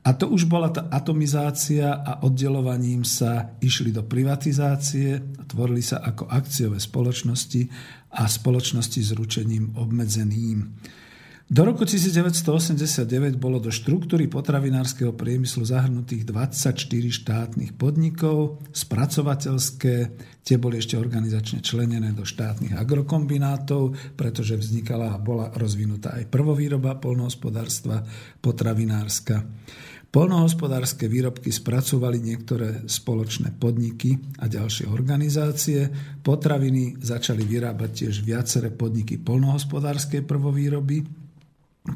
a 0.07 0.15
to 0.15 0.31
už 0.31 0.47
bola 0.47 0.71
tá 0.71 0.87
atomizácia 0.95 1.91
a 1.91 2.23
oddelovaním 2.23 3.03
sa 3.03 3.51
išli 3.59 3.91
do 3.91 4.07
privatizácie, 4.07 5.43
tvorili 5.51 5.83
sa 5.83 5.99
ako 5.99 6.31
akciové 6.31 6.79
spoločnosti 6.79 7.67
a 8.15 8.31
spoločnosti 8.31 9.01
s 9.03 9.11
ručením 9.19 9.75
obmedzeným. 9.75 10.79
Do 11.49 11.65
roku 11.65 11.89
1989 11.89 13.41
bolo 13.41 13.57
do 13.57 13.73
štruktúry 13.73 14.29
potravinárskeho 14.29 15.17
priemyslu 15.17 15.65
zahrnutých 15.65 16.29
24 16.29 16.77
štátnych 17.09 17.73
podnikov, 17.73 18.61
spracovateľské, 18.77 19.95
tie 20.45 20.57
boli 20.61 20.77
ešte 20.77 21.01
organizačne 21.01 21.65
členené 21.65 22.13
do 22.13 22.29
štátnych 22.29 22.77
agrokombinátov, 22.77 23.97
pretože 24.13 24.61
vznikala 24.61 25.17
a 25.17 25.17
bola 25.17 25.49
rozvinutá 25.57 26.21
aj 26.21 26.29
prvovýroba 26.29 27.01
polnohospodárstva 27.01 28.05
potravinárska. 28.45 29.41
Polnohospodárske 30.09 31.09
výrobky 31.09 31.49
spracovali 31.49 32.21
niektoré 32.21 32.85
spoločné 32.85 33.57
podniky 33.57 34.17
a 34.41 34.53
ďalšie 34.53 34.85
organizácie. 34.89 35.89
Potraviny 36.21 37.01
začali 37.01 37.41
vyrábať 37.45 37.91
tiež 38.05 38.21
viaceré 38.21 38.69
podniky 38.69 39.17
polnohospodárskej 39.17 40.29
prvovýroby, 40.29 41.18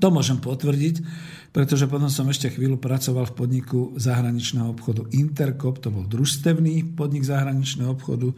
to 0.01 0.09
môžem 0.09 0.41
potvrdiť, 0.41 1.05
pretože 1.53 1.85
potom 1.85 2.09
som 2.09 2.31
ešte 2.33 2.49
chvíľu 2.49 2.81
pracoval 2.81 3.29
v 3.29 3.37
podniku 3.37 3.79
zahraničného 4.01 4.73
obchodu 4.73 5.05
Intercop, 5.13 5.83
to 5.83 5.93
bol 5.93 6.09
družstevný 6.09 6.97
podnik 6.97 7.29
zahraničného 7.29 7.93
obchodu, 7.93 8.33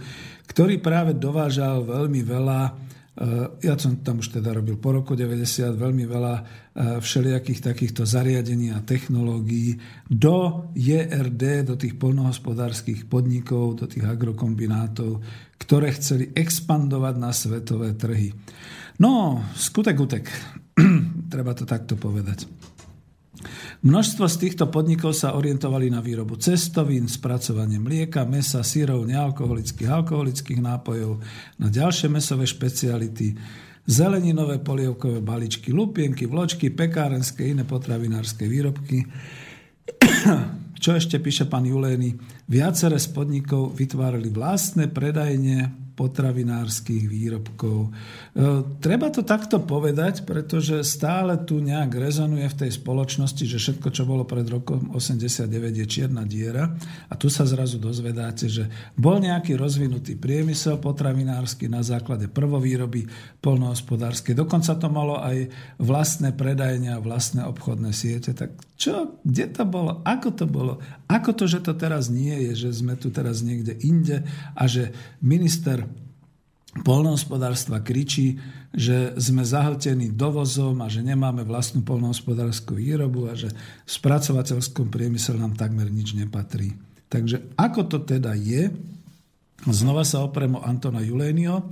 ktorý 0.50 0.82
práve 0.82 1.14
dovážal 1.14 1.86
veľmi 1.86 2.22
veľa 2.26 2.60
ja 3.62 3.78
som 3.78 4.02
tam 4.02 4.18
už 4.18 4.42
teda 4.42 4.50
robil 4.58 4.74
po 4.74 4.90
roku 4.90 5.14
90 5.14 5.78
veľmi 5.78 6.02
veľa 6.02 6.34
všelijakých 6.98 7.62
takýchto 7.62 8.02
zariadení 8.02 8.74
a 8.74 8.82
technológií 8.82 9.78
do 10.10 10.66
JRD, 10.74 11.62
do 11.62 11.78
tých 11.78 11.94
polnohospodárskych 11.94 13.06
podnikov, 13.06 13.78
do 13.78 13.86
tých 13.86 14.02
agrokombinátov, 14.02 15.22
ktoré 15.62 15.94
chceli 15.94 16.34
expandovať 16.34 17.14
na 17.14 17.30
svetové 17.30 17.94
trhy. 17.94 18.34
No, 18.98 19.46
skutek 19.54 19.94
utek. 19.94 20.26
Treba 21.32 21.54
to 21.54 21.64
takto 21.66 21.94
povedať. 21.94 22.46
Množstvo 23.84 24.24
z 24.24 24.36
týchto 24.40 24.72
podnikov 24.72 25.12
sa 25.12 25.36
orientovali 25.36 25.92
na 25.92 26.00
výrobu 26.00 26.40
cestovín, 26.40 27.04
spracovanie 27.04 27.76
mlieka, 27.76 28.24
mesa, 28.24 28.64
syrov, 28.64 29.04
nealkoholických 29.04 29.90
alkoholických 29.92 30.60
nápojov, 30.64 31.20
na 31.60 31.68
ďalšie 31.68 32.08
mesové 32.08 32.48
špeciality, 32.48 33.36
zeleninové 33.84 34.64
polievkové 34.64 35.20
baličky, 35.20 35.68
lupienky, 35.76 36.24
vločky, 36.24 36.72
pekárenské, 36.72 37.52
iné 37.52 37.68
potravinárske 37.68 38.48
výrobky. 38.48 39.04
Čo 40.84 40.96
ešte 40.96 41.20
píše 41.20 41.44
pán 41.44 41.68
Julény? 41.68 42.16
Viacere 42.48 42.96
z 42.96 43.12
podnikov 43.12 43.76
vytvárali 43.76 44.32
vlastné 44.32 44.88
predajne 44.88 45.83
potravinárskych 45.94 47.06
výrobkov. 47.06 47.88
E, 47.88 47.90
treba 48.82 49.14
to 49.14 49.22
takto 49.22 49.62
povedať, 49.62 50.26
pretože 50.26 50.82
stále 50.82 51.38
tu 51.38 51.62
nejak 51.62 51.94
rezonuje 51.94 52.50
v 52.50 52.58
tej 52.66 52.70
spoločnosti, 52.74 53.44
že 53.46 53.62
všetko, 53.62 53.88
čo 53.94 54.02
bolo 54.02 54.26
pred 54.26 54.44
rokom 54.50 54.90
89 54.90 55.46
je 55.54 55.86
čierna 55.86 56.26
diera 56.26 56.74
a 57.06 57.14
tu 57.14 57.30
sa 57.30 57.46
zrazu 57.46 57.78
dozvedáte, 57.78 58.50
že 58.50 58.66
bol 58.98 59.22
nejaký 59.22 59.54
rozvinutý 59.54 60.18
priemysel 60.18 60.82
potravinársky 60.82 61.70
na 61.70 61.86
základe 61.86 62.26
prvovýroby 62.26 63.06
polnohospodárskej. 63.38 64.34
Dokonca 64.34 64.74
to 64.74 64.90
malo 64.90 65.22
aj 65.22 65.46
vlastné 65.78 66.34
predajne 66.34 66.98
a 66.98 67.02
vlastné 67.02 67.46
obchodné 67.46 67.94
siete. 67.94 68.34
Tak 68.34 68.50
čo, 68.74 69.22
kde 69.22 69.46
to 69.54 69.62
bolo, 69.62 70.02
ako 70.02 70.28
to 70.34 70.44
bolo, 70.50 70.82
ako 71.06 71.30
to, 71.38 71.44
že 71.46 71.62
to 71.62 71.78
teraz 71.78 72.10
nie 72.10 72.50
je, 72.50 72.66
že 72.66 72.82
sme 72.82 72.98
tu 72.98 73.14
teraz 73.14 73.46
niekde 73.46 73.78
inde 73.86 74.26
a 74.58 74.66
že 74.66 74.90
minister 75.22 75.86
polnohospodárstva 76.82 77.78
kričí, 77.78 78.42
že 78.74 79.14
sme 79.14 79.46
zahltení 79.46 80.10
dovozom 80.10 80.82
a 80.82 80.90
že 80.90 81.06
nemáme 81.06 81.46
vlastnú 81.46 81.86
polnohospodárskú 81.86 82.74
výrobu 82.74 83.30
a 83.30 83.38
že 83.38 83.54
v 83.86 83.90
spracovateľskom 83.90 84.90
priemysle 84.90 85.38
nám 85.38 85.54
takmer 85.54 85.86
nič 85.86 86.18
nepatrí. 86.18 86.74
Takže 87.06 87.54
ako 87.54 87.86
to 87.86 87.98
teda 88.02 88.34
je? 88.34 88.74
Znova 89.70 90.02
sa 90.02 90.26
oprem 90.26 90.58
o 90.58 90.64
Antona 90.66 90.98
Julénio. 90.98 91.70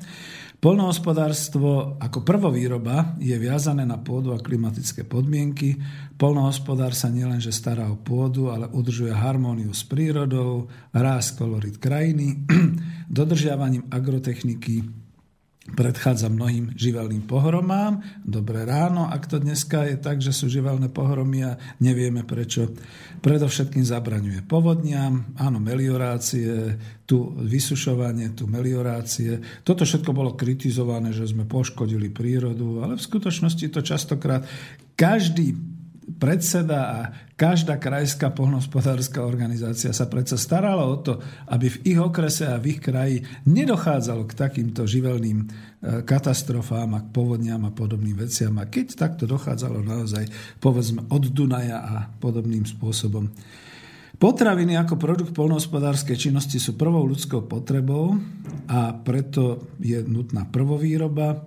Polnohospodárstvo 0.62 1.98
ako 1.98 2.22
prvovýroba 2.22 3.18
je 3.18 3.34
viazané 3.34 3.82
na 3.82 3.98
pôdu 3.98 4.30
a 4.30 4.38
klimatické 4.38 5.02
podmienky. 5.02 5.74
Polnohospodár 6.14 6.94
sa 6.94 7.10
nielenže 7.10 7.50
stará 7.50 7.90
o 7.90 7.98
pôdu, 7.98 8.46
ale 8.46 8.70
udržuje 8.70 9.10
harmóniu 9.10 9.74
s 9.74 9.82
prírodou, 9.82 10.70
ráz 10.94 11.34
kolorit 11.34 11.82
krajiny, 11.82 12.46
dodržiavaním 13.10 13.90
agrotechniky 13.90 15.01
predchádza 15.62 16.26
mnohým 16.26 16.74
živelným 16.74 17.22
pohromám. 17.22 18.02
Dobré 18.26 18.66
ráno, 18.66 19.06
ak 19.06 19.30
to 19.30 19.38
dneska 19.38 19.86
je 19.86 19.94
tak, 19.94 20.18
že 20.18 20.34
sú 20.34 20.50
živelné 20.50 20.90
pohromy 20.90 21.46
a 21.46 21.54
nevieme 21.78 22.26
prečo. 22.26 22.74
Predovšetkým 23.22 23.86
zabraňuje 23.86 24.42
povodniam, 24.42 25.22
áno, 25.38 25.62
meliorácie, 25.62 26.74
tu 27.06 27.30
vysušovanie, 27.38 28.34
tu 28.34 28.50
meliorácie. 28.50 29.62
Toto 29.62 29.86
všetko 29.86 30.10
bolo 30.10 30.34
kritizované, 30.34 31.14
že 31.14 31.30
sme 31.30 31.46
poškodili 31.46 32.10
prírodu, 32.10 32.82
ale 32.82 32.98
v 32.98 33.06
skutočnosti 33.06 33.66
to 33.70 33.80
častokrát 33.86 34.42
každý 34.98 35.54
predseda 36.02 36.80
a 36.82 36.98
každá 37.38 37.78
krajská 37.78 38.30
poľnohospodárska 38.34 39.22
organizácia 39.22 39.90
sa 39.90 40.06
predsa 40.06 40.38
starala 40.38 40.86
o 40.86 40.98
to, 40.98 41.18
aby 41.50 41.66
v 41.70 41.80
ich 41.94 41.98
okrese 41.98 42.46
a 42.46 42.58
v 42.58 42.76
ich 42.76 42.80
kraji 42.82 43.22
nedochádzalo 43.46 44.26
k 44.26 44.38
takýmto 44.38 44.86
živelným 44.86 45.38
e, 45.42 45.46
katastrofám 46.02 46.90
a 46.94 47.02
k 47.02 47.12
povodniam 47.14 47.62
a 47.66 47.74
podobným 47.74 48.18
veciam. 48.18 48.58
A 48.58 48.70
keď 48.70 48.94
takto 48.98 49.24
dochádzalo 49.26 49.82
naozaj, 49.82 50.26
povedzme, 50.58 51.06
od 51.10 51.24
Dunaja 51.30 51.78
a 51.82 51.96
podobným 52.06 52.66
spôsobom. 52.66 53.30
Potraviny 54.22 54.78
ako 54.78 55.02
produkt 55.02 55.34
polnohospodárskej 55.34 56.14
činnosti 56.14 56.62
sú 56.62 56.78
prvou 56.78 57.02
ľudskou 57.10 57.42
potrebou 57.50 58.14
a 58.70 58.94
preto 58.94 59.74
je 59.82 59.98
nutná 60.06 60.46
prvovýroba, 60.46 61.42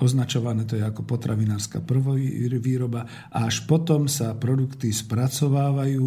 označované 0.00 0.62
to 0.64 0.78
je 0.78 0.84
ako 0.84 1.02
potravinárska 1.02 1.82
prvovýroba 1.82 3.30
a 3.34 3.46
až 3.50 3.66
potom 3.66 4.06
sa 4.06 4.34
produkty 4.38 4.94
spracovávajú 4.94 6.04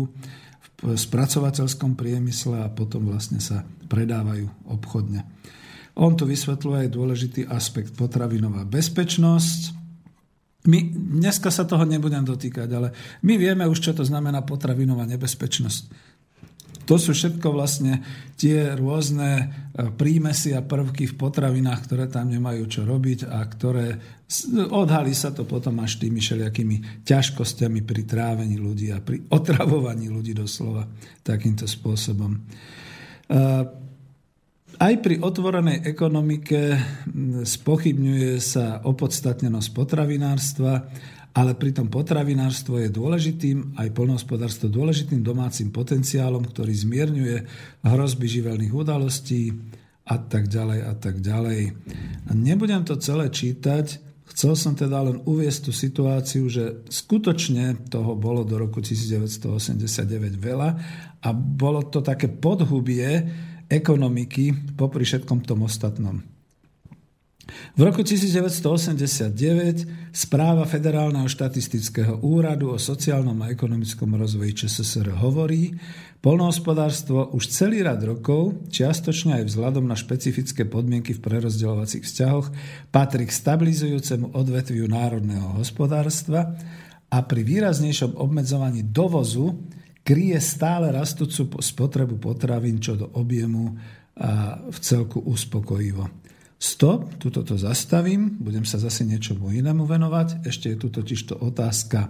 v 0.83 0.99
spracovateľskom 0.99 1.95
priemysle 1.95 2.59
a 2.59 2.67
potom 2.67 3.07
vlastne 3.07 3.39
sa 3.39 3.63
predávajú 3.87 4.67
obchodne. 4.67 5.23
On 5.95 6.11
tu 6.17 6.25
vysvetľuje 6.25 6.87
aj 6.87 6.89
dôležitý 6.89 7.41
aspekt 7.47 7.93
potravinová 7.93 8.65
bezpečnosť. 8.65 9.79
My, 10.67 10.79
dneska 10.91 11.51
sa 11.51 11.67
toho 11.67 11.85
nebudem 11.85 12.23
dotýkať, 12.23 12.67
ale 12.71 12.91
my 13.21 13.33
vieme 13.35 13.67
už, 13.67 13.79
čo 13.79 13.91
to 13.93 14.03
znamená 14.03 14.41
potravinová 14.43 15.05
nebezpečnosť. 15.05 16.02
To 16.83 16.95
sú 16.99 17.15
všetko 17.15 17.47
vlastne 17.55 18.03
tie 18.35 18.75
rôzne 18.75 19.29
e, 19.39 19.45
prímesy 19.95 20.51
a 20.51 20.65
prvky 20.65 21.07
v 21.07 21.15
potravinách, 21.15 21.79
ktoré 21.87 22.05
tam 22.11 22.27
nemajú 22.27 22.63
čo 22.67 22.81
robiť 22.83 23.31
a 23.31 23.39
ktoré 23.47 23.95
odhalí 24.73 25.13
sa 25.15 25.31
to 25.31 25.47
potom 25.47 25.79
až 25.79 26.01
tými 26.01 26.19
všelijakými 26.19 27.05
ťažkosťami 27.07 27.79
pri 27.85 28.01
trávení 28.03 28.57
ľudí 28.59 28.91
a 28.91 28.99
pri 28.99 29.23
otravovaní 29.31 30.11
ľudí 30.11 30.35
doslova 30.35 30.89
takýmto 31.23 31.69
spôsobom. 31.69 32.35
E, 32.35 32.39
aj 34.73 34.93
pri 34.99 35.21
otvorenej 35.21 35.85
ekonomike 35.85 36.75
spochybňuje 37.45 38.31
sa 38.41 38.81
opodstatnenosť 38.83 39.69
potravinárstva 39.71 40.73
ale 41.33 41.57
pritom 41.57 41.89
potravinárstvo 41.89 42.77
je 42.77 42.93
dôležitým, 42.93 43.73
aj 43.81 43.89
polnohospodárstvo 43.97 44.69
dôležitým 44.69 45.25
domácim 45.25 45.73
potenciálom, 45.73 46.45
ktorý 46.45 46.73
zmierňuje 46.77 47.37
hrozby 47.81 48.29
živelných 48.29 48.73
udalostí 48.73 49.49
a 50.05 50.21
tak 50.21 50.45
ďalej 50.45 50.79
a 50.85 50.93
tak 50.93 51.25
ďalej. 51.25 51.73
Nebudem 52.37 52.85
to 52.85 53.01
celé 53.01 53.33
čítať, 53.33 53.97
chcel 54.29 54.53
som 54.53 54.77
teda 54.77 55.09
len 55.09 55.25
uviesť 55.25 55.59
tú 55.65 55.71
situáciu, 55.73 56.45
že 56.53 56.85
skutočne 56.85 57.89
toho 57.89 58.13
bolo 58.13 58.45
do 58.45 58.61
roku 58.61 58.77
1989 58.85 60.37
veľa 60.37 60.69
a 61.17 61.29
bolo 61.33 61.81
to 61.89 62.05
také 62.05 62.29
podhubie 62.29 63.25
ekonomiky 63.65 64.77
popri 64.77 65.01
všetkom 65.01 65.41
tom 65.49 65.65
ostatnom. 65.65 66.32
V 67.75 67.81
roku 67.83 68.07
1989 68.07 70.15
správa 70.15 70.63
Federálneho 70.63 71.27
štatistického 71.27 72.23
úradu 72.23 72.71
o 72.71 72.79
sociálnom 72.79 73.35
a 73.43 73.51
ekonomickom 73.51 74.15
rozvoji 74.15 74.63
ČSSR 74.63 75.19
hovorí, 75.19 75.75
polnohospodárstvo 76.23 77.35
už 77.35 77.51
celý 77.51 77.83
rad 77.83 77.99
rokov, 77.99 78.63
čiastočne 78.71 79.43
aj 79.43 79.51
vzhľadom 79.51 79.83
na 79.83 79.99
špecifické 79.99 80.63
podmienky 80.63 81.11
v 81.11 81.19
prerozdeľovacích 81.19 82.07
vzťahoch, 82.07 82.47
patrí 82.95 83.27
k 83.27 83.35
stabilizujúcemu 83.35 84.31
odvetviu 84.31 84.87
národného 84.87 85.59
hospodárstva 85.59 86.55
a 87.11 87.17
pri 87.27 87.43
výraznejšom 87.43 88.23
obmedzovaní 88.23 88.87
dovozu 88.87 89.67
kryje 89.99 90.39
stále 90.39 90.95
rastúcu 90.95 91.59
spotrebu 91.59 92.23
potravín 92.23 92.79
čo 92.79 92.95
do 92.95 93.11
objemu 93.19 93.75
a 94.13 94.61
v 94.69 94.77
celku 94.77 95.25
uspokojivo. 95.25 96.22
Stop, 96.63 97.19
tuto 97.19 97.43
to 97.43 97.59
zastavím, 97.59 98.39
budem 98.39 98.63
sa 98.63 98.79
zase 98.79 99.03
niečomu 99.03 99.51
inému 99.51 99.83
venovať. 99.83 100.47
Ešte 100.47 100.71
je 100.71 100.77
tu 100.79 100.87
totiž 100.87 101.27
to 101.27 101.35
otázka, 101.35 102.07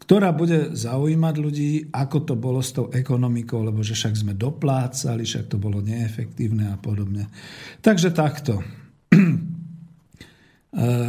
ktorá 0.00 0.32
bude 0.32 0.72
zaujímať 0.72 1.34
ľudí, 1.36 1.92
ako 1.92 2.18
to 2.24 2.34
bolo 2.40 2.64
s 2.64 2.72
tou 2.72 2.88
ekonomikou, 2.88 3.60
lebo 3.60 3.84
že 3.84 3.92
však 3.92 4.24
sme 4.24 4.32
doplácali, 4.32 5.28
však 5.28 5.52
to 5.52 5.60
bolo 5.60 5.84
neefektívne 5.84 6.72
a 6.72 6.80
podobne. 6.80 7.28
Takže 7.84 8.08
takto. 8.16 8.64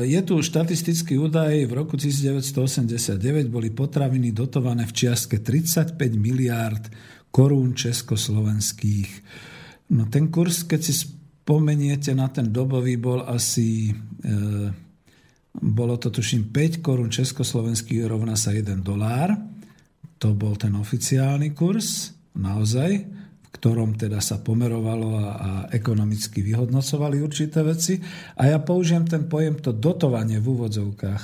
Je 0.03 0.19
tu 0.27 0.35
štatistický 0.43 1.15
údaj, 1.15 1.63
v 1.63 1.73
roku 1.75 1.95
1989 1.95 3.23
boli 3.47 3.71
potraviny 3.71 4.35
dotované 4.35 4.83
v 4.83 4.95
čiastke 4.99 5.39
35 5.39 5.95
miliárd 6.15 6.91
korún 7.31 7.71
československých. 7.71 9.11
No 9.95 10.11
ten 10.11 10.27
kurz, 10.27 10.67
keď 10.67 10.81
si 10.83 11.18
spomeniete 11.49 12.13
na 12.13 12.29
ten 12.29 12.53
dobový, 12.53 13.01
bol 13.01 13.25
asi, 13.25 13.89
e, 14.21 14.69
bolo 15.57 15.97
to 15.97 16.13
tuším 16.13 16.53
5 16.53 16.85
korún 16.85 17.09
československých 17.09 18.05
rovná 18.05 18.37
sa 18.37 18.53
1 18.53 18.85
dolár. 18.85 19.33
To 20.21 20.37
bol 20.37 20.53
ten 20.61 20.77
oficiálny 20.77 21.57
kurz, 21.57 22.13
naozaj, 22.37 23.01
v 23.41 23.47
ktorom 23.49 23.97
teda 23.97 24.21
sa 24.21 24.37
pomerovalo 24.45 25.17
a, 25.17 25.25
a 25.25 25.51
ekonomicky 25.73 26.45
vyhodnocovali 26.45 27.17
určité 27.17 27.65
veci. 27.65 27.97
A 28.37 28.45
ja 28.45 28.61
použijem 28.61 29.09
ten 29.09 29.25
pojem 29.25 29.57
to 29.57 29.73
dotovanie 29.73 30.37
v 30.37 30.53
úvodzovkách. 30.53 31.23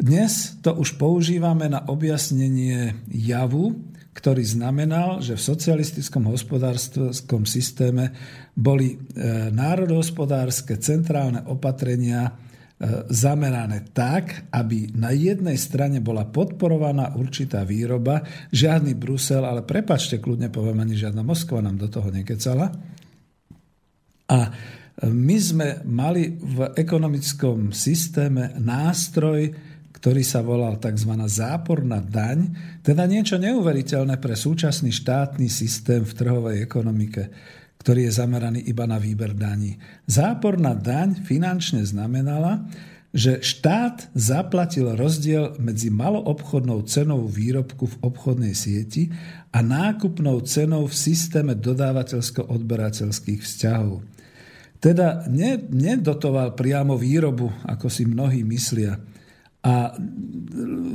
Dnes 0.00 0.64
to 0.64 0.72
už 0.72 0.96
používame 0.96 1.68
na 1.68 1.84
objasnenie 1.92 2.96
javu, 3.12 3.76
ktorý 4.12 4.44
znamenal, 4.44 5.24
že 5.24 5.40
v 5.40 5.46
socialistickom 5.56 6.28
hospodárskom 6.28 7.48
systéme 7.48 8.12
boli 8.52 8.92
e, 8.92 8.96
národohospodárske 9.48 10.76
centrálne 10.76 11.40
opatrenia 11.48 12.28
e, 12.28 12.32
zamerané 13.08 13.88
tak, 13.96 14.52
aby 14.52 14.92
na 14.92 15.16
jednej 15.16 15.56
strane 15.56 16.04
bola 16.04 16.28
podporovaná 16.28 17.16
určitá 17.16 17.64
výroba, 17.64 18.20
žiadny 18.52 18.92
Brusel, 18.92 19.48
ale 19.48 19.64
prepačte, 19.64 20.20
kľudne 20.20 20.52
poviem, 20.52 20.84
ani 20.84 20.92
žiadna 20.92 21.24
Moskva 21.24 21.64
nám 21.64 21.80
do 21.80 21.88
toho 21.88 22.12
nekecala. 22.12 22.68
A 24.28 24.38
e, 24.44 24.50
my 25.08 25.36
sme 25.40 25.68
mali 25.88 26.36
v 26.36 26.68
ekonomickom 26.76 27.72
systéme 27.72 28.52
nástroj, 28.60 29.71
ktorý 30.02 30.26
sa 30.26 30.42
volal 30.42 30.82
tzv. 30.82 31.14
záporná 31.30 32.02
daň, 32.02 32.50
teda 32.82 33.06
niečo 33.06 33.38
neuveriteľné 33.38 34.18
pre 34.18 34.34
súčasný 34.34 34.90
štátny 34.90 35.46
systém 35.46 36.02
v 36.02 36.10
trhovej 36.18 36.58
ekonomike, 36.58 37.30
ktorý 37.78 38.10
je 38.10 38.18
zameraný 38.18 38.66
iba 38.66 38.82
na 38.90 38.98
výber 38.98 39.30
daní. 39.30 39.78
Záporná 40.10 40.74
daň 40.74 41.22
finančne 41.22 41.86
znamenala, 41.86 42.66
že 43.14 43.46
štát 43.46 44.10
zaplatil 44.10 44.90
rozdiel 44.98 45.54
medzi 45.62 45.86
maloobchodnou 45.94 46.82
cenou 46.90 47.30
výrobku 47.30 47.86
v 47.86 48.00
obchodnej 48.02 48.58
sieti 48.58 49.06
a 49.54 49.62
nákupnou 49.62 50.42
cenou 50.42 50.90
v 50.90 50.98
systéme 50.98 51.54
dodávateľsko-odberateľských 51.54 53.38
vzťahov. 53.38 54.02
Teda 54.82 55.22
nedotoval 55.70 56.58
priamo 56.58 56.98
výrobu, 56.98 57.54
ako 57.70 57.86
si 57.86 58.02
mnohí 58.02 58.42
myslia. 58.42 59.11
A 59.62 59.94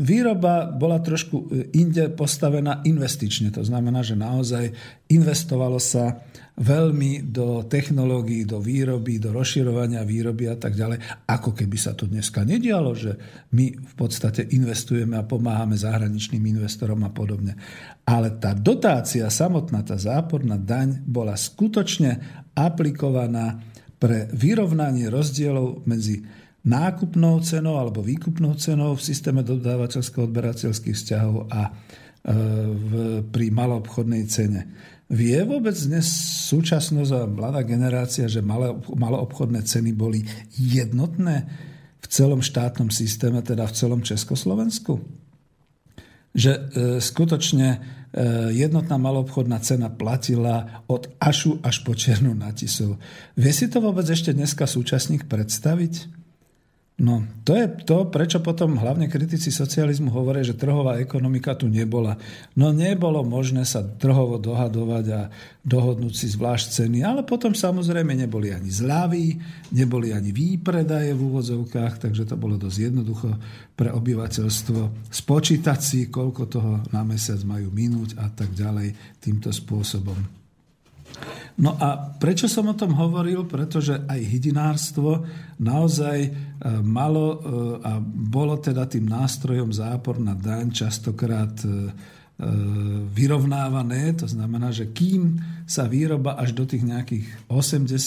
výroba 0.03 0.67
bola 0.75 0.99
trošku 0.99 1.47
inde 1.71 2.11
postavená 2.11 2.83
investične. 2.83 3.47
To 3.55 3.63
znamená, 3.63 4.03
že 4.03 4.19
naozaj 4.19 4.75
investovalo 5.07 5.79
sa 5.79 6.19
veľmi 6.57 7.31
do 7.31 7.63
technológií, 7.69 8.43
do 8.43 8.59
výroby, 8.59 9.23
do 9.23 9.31
rozširovania 9.31 10.03
výroby 10.03 10.51
a 10.51 10.59
tak 10.59 10.75
ďalej. 10.75 10.99
Ako 11.31 11.55
keby 11.55 11.77
sa 11.79 11.95
to 11.95 12.09
dneska 12.11 12.43
nedialo, 12.43 12.91
že 12.91 13.15
my 13.55 13.71
v 13.71 13.93
podstate 13.95 14.51
investujeme 14.51 15.15
a 15.15 15.23
pomáhame 15.23 15.79
zahraničným 15.79 16.43
investorom 16.57 17.07
a 17.07 17.13
podobne. 17.13 17.55
Ale 18.03 18.35
tá 18.35 18.51
dotácia 18.51 19.31
samotná, 19.31 19.85
tá 19.85 19.95
záporná 19.95 20.59
daň 20.59 21.07
bola 21.07 21.39
skutočne 21.39 22.19
aplikovaná 22.51 23.63
pre 23.95 24.27
vyrovnanie 24.33 25.07
rozdielov 25.07 25.87
medzi 25.87 26.25
nákupnou 26.67 27.39
cenou 27.39 27.79
alebo 27.79 28.03
výkupnou 28.03 28.59
cenou 28.59 28.99
v 28.99 29.05
systéme 29.07 29.39
dodávateľsko-odberateľských 29.47 30.95
vzťahov 30.99 31.47
a 31.47 31.61
e, 31.63 31.71
v, 32.67 32.91
pri 33.23 33.47
maloobchodnej 33.55 34.27
cene. 34.27 34.67
Vie 35.07 35.39
vôbec 35.47 35.71
dnes 35.79 36.03
súčasnosť 36.51 37.11
a 37.15 37.23
mladá 37.23 37.63
generácia, 37.63 38.27
že 38.27 38.43
maloobchodné 38.43 39.63
ceny 39.63 39.95
boli 39.95 40.27
jednotné 40.59 41.47
v 42.03 42.05
celom 42.11 42.43
štátnom 42.43 42.91
systéme, 42.91 43.39
teda 43.39 43.63
v 43.71 43.75
celom 43.79 44.01
Československu? 44.03 44.99
Že 46.35 46.51
e, 46.51 46.61
skutočne 46.99 47.67
e, 47.71 47.77
jednotná 48.51 48.99
maloobchodná 48.99 49.63
cena 49.63 49.87
platila 49.87 50.83
od 50.91 51.07
Ašu 51.23 51.63
až 51.63 51.87
po 51.87 51.95
Černu 51.95 52.35
na 52.35 52.51
Tisov. 52.51 52.99
Vie 53.39 53.55
si 53.55 53.71
to 53.71 53.79
vôbec 53.79 54.03
ešte 54.11 54.35
dneska 54.35 54.67
súčasník 54.67 55.31
predstaviť? 55.31 56.16
No, 56.97 57.21
to 57.45 57.53
je 57.53 57.69
to, 57.85 58.09
prečo 58.09 58.41
potom 58.41 58.73
hlavne 58.81 59.05
kritici 59.05 59.53
socializmu 59.53 60.09
hovoria, 60.09 60.41
že 60.41 60.57
trhová 60.57 60.97
ekonomika 60.97 61.53
tu 61.53 61.69
nebola. 61.69 62.17
No 62.57 62.73
nebolo 62.73 63.21
možné 63.21 63.69
sa 63.69 63.85
trhovo 63.85 64.41
dohadovať 64.41 65.05
a 65.13 65.29
dohodnúť 65.61 66.13
si 66.17 66.25
zvlášť 66.33 66.65
ceny, 66.73 67.05
ale 67.05 67.21
potom 67.21 67.53
samozrejme 67.53 68.17
neboli 68.17 68.49
ani 68.49 68.73
zľavy, 68.73 69.37
neboli 69.77 70.09
ani 70.09 70.33
výpredaje 70.33 71.13
v 71.13 71.21
úvodzovkách, 71.21 72.01
takže 72.01 72.25
to 72.25 72.33
bolo 72.33 72.57
dosť 72.57 72.89
jednoducho 72.89 73.29
pre 73.77 73.93
obyvateľstvo 73.93 75.13
spočítať 75.13 75.77
si, 75.77 76.09
koľko 76.09 76.49
toho 76.49 76.81
na 76.89 77.05
mesiac 77.05 77.37
majú 77.45 77.69
minúť 77.69 78.17
a 78.17 78.25
tak 78.33 78.57
ďalej 78.57 79.21
týmto 79.21 79.53
spôsobom. 79.53 80.36
No 81.57 81.73
a 81.73 82.13
prečo 82.21 82.45
som 82.45 82.69
o 82.69 82.77
tom 82.77 82.93
hovoril? 82.93 83.49
Pretože 83.49 84.05
aj 84.05 84.21
hydinárstvo 84.21 85.25
naozaj 85.57 86.17
e, 86.21 86.31
malo 86.85 87.25
e, 87.33 87.37
a 87.81 87.91
bolo 88.05 88.61
teda 88.61 88.85
tým 88.85 89.09
nástrojom 89.09 89.73
zápor 89.73 90.21
na 90.21 90.37
daň 90.37 90.69
častokrát 90.69 91.57
e, 91.65 91.89
vyrovnávané. 93.17 94.13
To 94.21 94.29
znamená, 94.29 94.69
že 94.69 94.93
kým 94.93 95.41
sa 95.65 95.89
výroba 95.89 96.37
až 96.37 96.53
do 96.53 96.69
tých 96.69 96.85
nejakých 96.85 97.25
80. 97.49 97.97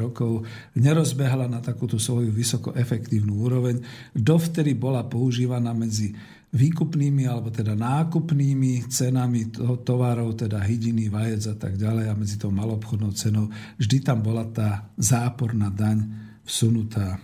rokov 0.00 0.48
nerozbehla 0.72 1.44
na 1.44 1.60
takúto 1.60 2.00
svoju 2.00 2.32
vysoko 2.32 2.72
efektívnu 2.72 3.44
úroveň, 3.44 3.84
dovtedy 4.16 4.72
bola 4.72 5.04
používaná 5.04 5.76
medzi 5.76 6.16
výkupnými 6.54 7.26
alebo 7.26 7.50
teda 7.50 7.74
nákupnými 7.74 8.86
cenami 8.86 9.50
tovarov, 9.82 10.38
teda 10.38 10.62
hydiny, 10.62 11.10
vajec 11.10 11.50
a 11.50 11.56
tak 11.58 11.74
ďalej 11.74 12.06
a 12.06 12.14
medzi 12.14 12.38
tou 12.38 12.54
malobchodnou 12.54 13.10
cenou 13.10 13.50
vždy 13.74 13.98
tam 14.06 14.22
bola 14.22 14.46
tá 14.46 14.86
záporná 14.94 15.68
daň 15.74 16.06
vsunutá. 16.46 17.18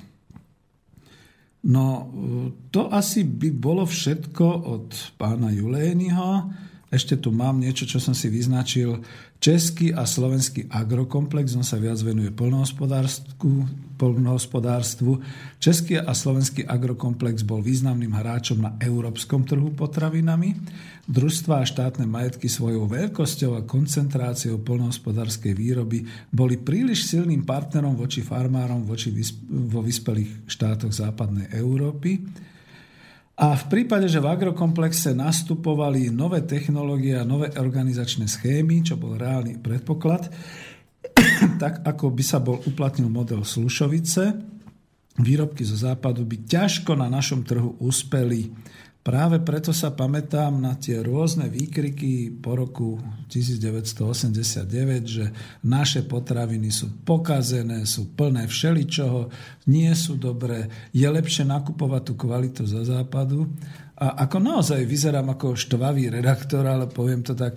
No, 1.61 2.09
to 2.73 2.89
asi 2.91 3.23
by 3.23 3.53
bolo 3.53 3.85
všetko 3.85 4.47
od 4.67 4.89
pána 5.21 5.53
Julényho. 5.53 6.51
Ešte 6.91 7.21
tu 7.21 7.31
mám 7.31 7.61
niečo, 7.61 7.87
čo 7.87 8.03
som 8.03 8.17
si 8.17 8.33
vyznačil. 8.33 8.99
Český 9.41 9.97
a 9.97 10.05
slovenský 10.05 10.69
agrokomplex, 10.69 11.57
on 11.57 11.65
sa 11.65 11.81
viac 11.81 11.97
venuje 12.05 12.29
polnohospodárstvu. 13.97 15.17
Český 15.57 15.97
a 15.97 16.13
slovenský 16.13 16.69
agrokomplex 16.69 17.41
bol 17.49 17.65
významným 17.65 18.13
hráčom 18.13 18.61
na 18.61 18.77
európskom 18.77 19.49
trhu 19.49 19.73
potravinami. 19.73 20.61
Družstva 21.09 21.65
a 21.65 21.65
štátne 21.65 22.05
majetky 22.05 22.53
svojou 22.53 22.85
veľkosťou 22.85 23.57
a 23.57 23.65
koncentráciou 23.65 24.61
polnohospodárskej 24.61 25.57
výroby 25.57 26.05
boli 26.29 26.61
príliš 26.61 27.09
silným 27.09 27.49
partnerom 27.49 27.97
voči 27.97 28.21
farmárom 28.21 28.85
voči 28.85 29.09
vo 29.49 29.81
vyspelých 29.81 30.53
štátoch 30.53 30.93
západnej 30.93 31.49
Európy. 31.57 32.21
A 33.41 33.57
v 33.57 33.65
prípade, 33.73 34.05
že 34.05 34.21
v 34.21 34.29
agrokomplexe 34.29 35.17
nastupovali 35.17 36.13
nové 36.13 36.45
technológie 36.45 37.17
a 37.17 37.25
nové 37.25 37.49
organizačné 37.57 38.29
schémy, 38.29 38.85
čo 38.85 39.01
bol 39.01 39.17
reálny 39.17 39.57
predpoklad, 39.65 40.29
tak 41.63 41.81
ako 41.81 42.13
by 42.13 42.21
sa 42.21 42.37
bol 42.37 42.61
uplatnil 42.69 43.09
model 43.09 43.41
Slušovice, 43.41 44.37
výrobky 45.17 45.65
zo 45.65 45.73
západu 45.73 46.29
by 46.29 46.45
ťažko 46.45 46.93
na 47.01 47.09
našom 47.09 47.41
trhu 47.41 47.81
uspeli. 47.81 48.53
Práve 49.01 49.41
preto 49.41 49.73
sa 49.73 49.97
pamätám 49.97 50.61
na 50.61 50.77
tie 50.77 51.01
rôzne 51.01 51.49
výkriky 51.49 52.37
po 52.37 52.53
roku 52.53 53.01
1989, 53.33 54.69
že 55.09 55.33
naše 55.65 56.05
potraviny 56.05 56.69
sú 56.69 57.01
pokazené, 57.01 57.89
sú 57.89 58.13
plné 58.13 58.45
všeličoho, 58.45 59.33
nie 59.73 59.89
sú 59.97 60.21
dobré, 60.21 60.69
je 60.93 61.09
lepšie 61.09 61.49
nakupovať 61.49 62.13
tú 62.13 62.15
kvalitu 62.21 62.69
zo 62.69 62.85
západu. 62.85 63.49
A 63.97 64.29
ako 64.29 64.37
naozaj 64.37 64.85
vyzerám 64.85 65.33
ako 65.33 65.57
štvavý 65.57 66.13
redaktor, 66.13 66.69
ale 66.69 66.85
poviem 66.85 67.25
to 67.25 67.33
tak, 67.33 67.57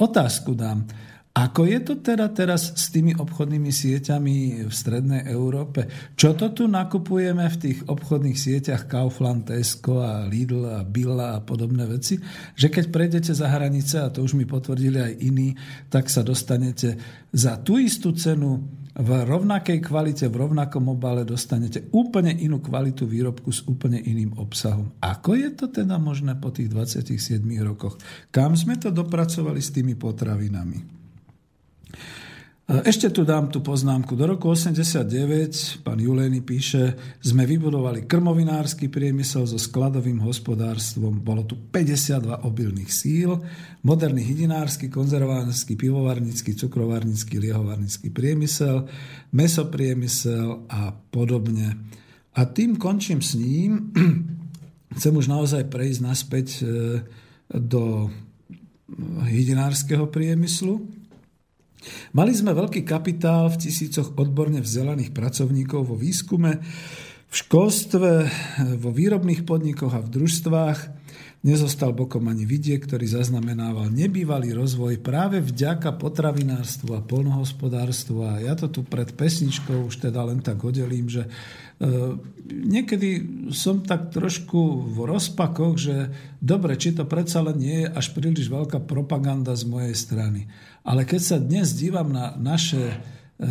otázku 0.00 0.56
dám. 0.56 0.88
Ako 1.36 1.68
je 1.68 1.84
to 1.84 2.00
teda 2.00 2.32
teraz 2.32 2.72
s 2.80 2.88
tými 2.88 3.12
obchodnými 3.12 3.68
sieťami 3.68 4.64
v 4.64 4.72
strednej 4.72 5.28
Európe? 5.28 5.84
Čo 6.16 6.32
to 6.32 6.48
tu 6.56 6.64
nakupujeme 6.64 7.44
v 7.44 7.60
tých 7.60 7.78
obchodných 7.84 8.40
sieťach 8.40 8.88
Kaufland, 8.88 9.52
Tesco 9.52 10.00
a 10.00 10.24
Lidl 10.24 10.64
a 10.64 10.80
Billa 10.80 11.36
a 11.36 11.44
podobné 11.44 11.84
veci? 11.84 12.16
Že 12.56 12.72
keď 12.72 12.84
prejdete 12.88 13.32
za 13.36 13.52
hranice, 13.52 14.00
a 14.00 14.08
to 14.08 14.24
už 14.24 14.32
mi 14.32 14.48
potvrdili 14.48 14.96
aj 14.96 15.12
iní, 15.20 15.52
tak 15.92 16.08
sa 16.08 16.24
dostanete 16.24 16.96
za 17.28 17.60
tú 17.60 17.76
istú 17.76 18.16
cenu 18.16 18.64
v 18.96 19.10
rovnakej 19.28 19.84
kvalite, 19.84 20.32
v 20.32 20.40
rovnakom 20.40 20.88
obale 20.88 21.28
dostanete 21.28 21.92
úplne 21.92 22.32
inú 22.32 22.64
kvalitu 22.64 23.04
výrobku 23.04 23.52
s 23.52 23.60
úplne 23.68 24.00
iným 24.00 24.40
obsahom. 24.40 24.96
Ako 25.04 25.36
je 25.36 25.52
to 25.52 25.68
teda 25.68 26.00
možné 26.00 26.32
po 26.40 26.48
tých 26.48 26.72
27 26.72 27.44
rokoch? 27.60 28.00
Kam 28.32 28.56
sme 28.56 28.80
to 28.80 28.88
dopracovali 28.88 29.60
s 29.60 29.68
tými 29.68 30.00
potravinami? 30.00 30.95
Ešte 32.66 33.14
tu 33.14 33.22
dám 33.22 33.46
tú 33.46 33.62
poznámku. 33.62 34.18
Do 34.18 34.26
roku 34.26 34.50
89 34.50 35.86
pán 35.86 36.02
Juleny 36.02 36.42
píše, 36.42 36.98
sme 37.22 37.46
vybudovali 37.46 38.10
krmovinársky 38.10 38.90
priemysel 38.90 39.46
so 39.46 39.54
skladovým 39.54 40.18
hospodárstvom. 40.26 41.22
Bolo 41.22 41.46
tu 41.46 41.54
52 41.54 42.42
obilných 42.42 42.90
síl, 42.90 43.38
moderný 43.86 44.26
hydinársky, 44.26 44.90
konzervársky, 44.90 45.78
pivovarnícky, 45.78 46.58
cukrovarnícky, 46.58 47.38
liehovarnícky 47.38 48.10
priemysel, 48.10 48.90
mesopriemysel 49.30 50.66
a 50.66 50.90
podobne. 50.90 51.70
A 52.34 52.50
tým 52.50 52.82
končím 52.82 53.22
s 53.22 53.38
ním. 53.38 53.94
Chcem 54.98 55.14
už 55.14 55.30
naozaj 55.30 55.70
prejsť 55.70 56.00
naspäť 56.02 56.46
e, 56.50 56.62
do 57.54 58.10
hydinárskeho 59.22 60.10
priemyslu. 60.10 60.95
Mali 62.12 62.32
sme 62.34 62.56
veľký 62.56 62.82
kapitál 62.82 63.46
v 63.52 63.68
tisícoch 63.68 64.16
odborne 64.16 64.58
vzdelaných 64.58 65.14
pracovníkov 65.14 65.92
vo 65.92 65.96
výskume, 65.96 66.58
v 67.26 67.34
školstve, 67.34 68.10
vo 68.78 68.90
výrobných 68.94 69.42
podnikoch 69.42 69.92
a 69.94 70.00
v 70.02 70.12
družstvách. 70.12 70.80
Nezostal 71.46 71.94
bokom 71.94 72.26
ani 72.26 72.42
vidiek, 72.42 72.82
ktorý 72.82 73.06
zaznamenával 73.06 73.86
nebývalý 73.94 74.50
rozvoj 74.50 74.98
práve 74.98 75.38
vďaka 75.38 75.94
potravinárstvu 75.94 76.90
a 76.90 77.04
polnohospodárstvu. 77.06 78.18
A 78.26 78.42
ja 78.42 78.58
to 78.58 78.66
tu 78.66 78.82
pred 78.82 79.06
pesničkou 79.14 79.86
už 79.86 80.10
teda 80.10 80.26
len 80.26 80.42
tak 80.42 80.58
odelím, 80.58 81.06
že 81.06 81.22
e, 81.28 81.30
niekedy 82.50 83.10
som 83.54 83.78
tak 83.86 84.10
trošku 84.10 84.90
v 84.90 84.98
rozpakoch, 85.06 85.74
že 85.78 86.10
dobre, 86.42 86.74
či 86.74 86.98
to 86.98 87.06
predsa 87.06 87.46
len 87.46 87.62
nie 87.62 87.86
je 87.86 87.94
až 87.94 88.10
príliš 88.10 88.50
veľká 88.50 88.82
propaganda 88.82 89.54
z 89.54 89.70
mojej 89.70 89.94
strany. 89.94 90.50
Ale 90.86 91.02
keď 91.02 91.20
sa 91.20 91.36
dnes 91.42 91.74
dívam 91.74 92.14
na, 92.14 92.38
naše, 92.38 92.78
e, 93.42 93.46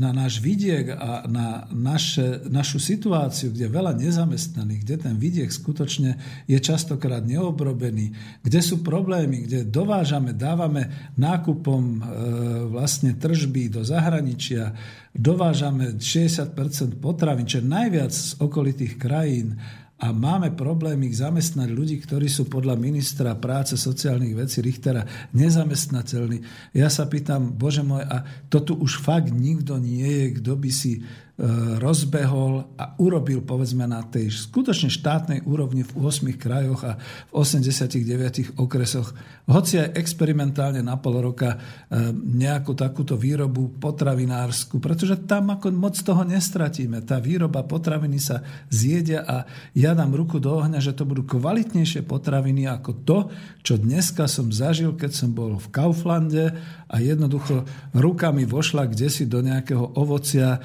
na 0.00 0.16
náš 0.16 0.40
vidiek 0.40 0.96
a 0.96 1.28
na 1.28 1.68
naše, 1.68 2.40
našu 2.48 2.80
situáciu, 2.80 3.52
kde 3.52 3.68
je 3.68 3.76
veľa 3.76 3.92
nezamestnaných, 4.00 4.80
kde 4.88 4.96
ten 4.96 5.14
vidiek 5.20 5.52
skutočne 5.52 6.16
je 6.48 6.56
častokrát 6.56 7.20
neobrobený, 7.20 8.16
kde 8.40 8.60
sú 8.64 8.80
problémy, 8.80 9.44
kde 9.44 9.68
dovážame, 9.68 10.32
dávame 10.32 11.12
nákupom 11.20 11.82
e, 11.84 11.98
vlastne 12.72 13.12
tržby 13.12 13.68
do 13.68 13.84
zahraničia, 13.84 14.72
dovážame 15.12 16.00
60% 16.00 16.56
potravín, 16.96 17.44
čo 17.44 17.60
najviac 17.60 18.08
z 18.08 18.40
okolitých 18.40 18.96
krajín 18.96 19.60
a 20.00 20.16
máme 20.16 20.56
problémy 20.56 21.12
zamestnať 21.12 21.68
ľudí, 21.68 22.00
ktorí 22.00 22.24
sú 22.24 22.48
podľa 22.48 22.80
ministra 22.80 23.36
práce 23.36 23.76
sociálnych 23.76 24.32
vecí 24.32 24.64
Richtera 24.64 25.04
nezamestnateľní. 25.36 26.40
Ja 26.72 26.88
sa 26.88 27.04
pýtam, 27.04 27.52
bože 27.52 27.84
môj, 27.84 28.08
a 28.08 28.24
to 28.48 28.64
tu 28.64 28.80
už 28.80 29.04
fakt 29.04 29.28
nikto 29.28 29.76
nie 29.76 30.08
je, 30.08 30.26
kto 30.40 30.56
by 30.56 30.70
si 30.72 31.04
rozbehol 31.80 32.76
a 32.76 33.00
urobil 33.00 33.40
povedzme 33.40 33.88
na 33.88 34.04
tej 34.04 34.28
skutočne 34.28 34.92
štátnej 34.92 35.40
úrovni 35.48 35.88
v 35.88 35.92
8 35.96 36.36
krajoch 36.36 36.84
a 36.84 37.00
v 37.32 37.32
89 37.32 38.60
okresoch, 38.60 39.16
hoci 39.48 39.80
aj 39.80 39.96
experimentálne 39.96 40.84
na 40.84 41.00
pol 41.00 41.16
roka 41.24 41.56
e, 41.56 41.58
nejakú 42.12 42.76
takúto 42.76 43.16
výrobu 43.16 43.80
potravinársku, 43.80 44.84
pretože 44.84 45.24
tam 45.24 45.56
ako 45.56 45.72
moc 45.72 45.96
toho 45.96 46.28
nestratíme. 46.28 47.00
Tá 47.08 47.16
výroba 47.16 47.64
potraviny 47.64 48.20
sa 48.20 48.44
zjedia 48.68 49.24
a 49.24 49.48
ja 49.72 49.96
dám 49.96 50.12
ruku 50.12 50.36
do 50.36 50.60
ohňa, 50.60 50.78
že 50.78 50.92
to 50.92 51.08
budú 51.08 51.24
kvalitnejšie 51.24 52.04
potraviny 52.04 52.68
ako 52.68 52.90
to, 53.08 53.18
čo 53.64 53.80
dneska 53.80 54.28
som 54.28 54.52
zažil, 54.52 54.92
keď 54.92 55.10
som 55.16 55.32
bol 55.32 55.56
v 55.56 55.68
Kauflande 55.72 56.52
a 56.90 56.98
jednoducho 56.98 57.62
rukami 57.94 58.42
vošla 58.42 58.90
kde 58.90 59.06
si 59.06 59.30
do 59.30 59.38
nejakého 59.38 59.94
ovocia 59.94 60.58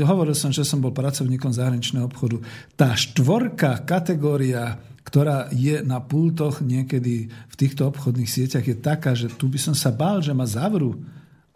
hovoril 0.00 0.32
som, 0.32 0.48
že 0.48 0.64
som 0.64 0.80
bol 0.80 0.96
pracovníkom 0.96 1.52
zahraničného 1.52 2.08
obchodu. 2.08 2.40
Tá 2.72 2.96
štvorka 2.96 3.84
kategória, 3.84 4.80
ktorá 5.04 5.52
je 5.52 5.84
na 5.84 6.00
pultoch 6.00 6.64
niekedy 6.64 7.28
v 7.28 7.54
týchto 7.54 7.92
obchodných 7.92 8.28
sieťach, 8.28 8.64
je 8.64 8.76
taká, 8.80 9.12
že 9.12 9.28
tu 9.28 9.52
by 9.52 9.60
som 9.60 9.74
sa 9.76 9.92
bál, 9.92 10.24
že 10.24 10.32
ma 10.32 10.48
zavrú. 10.48 10.96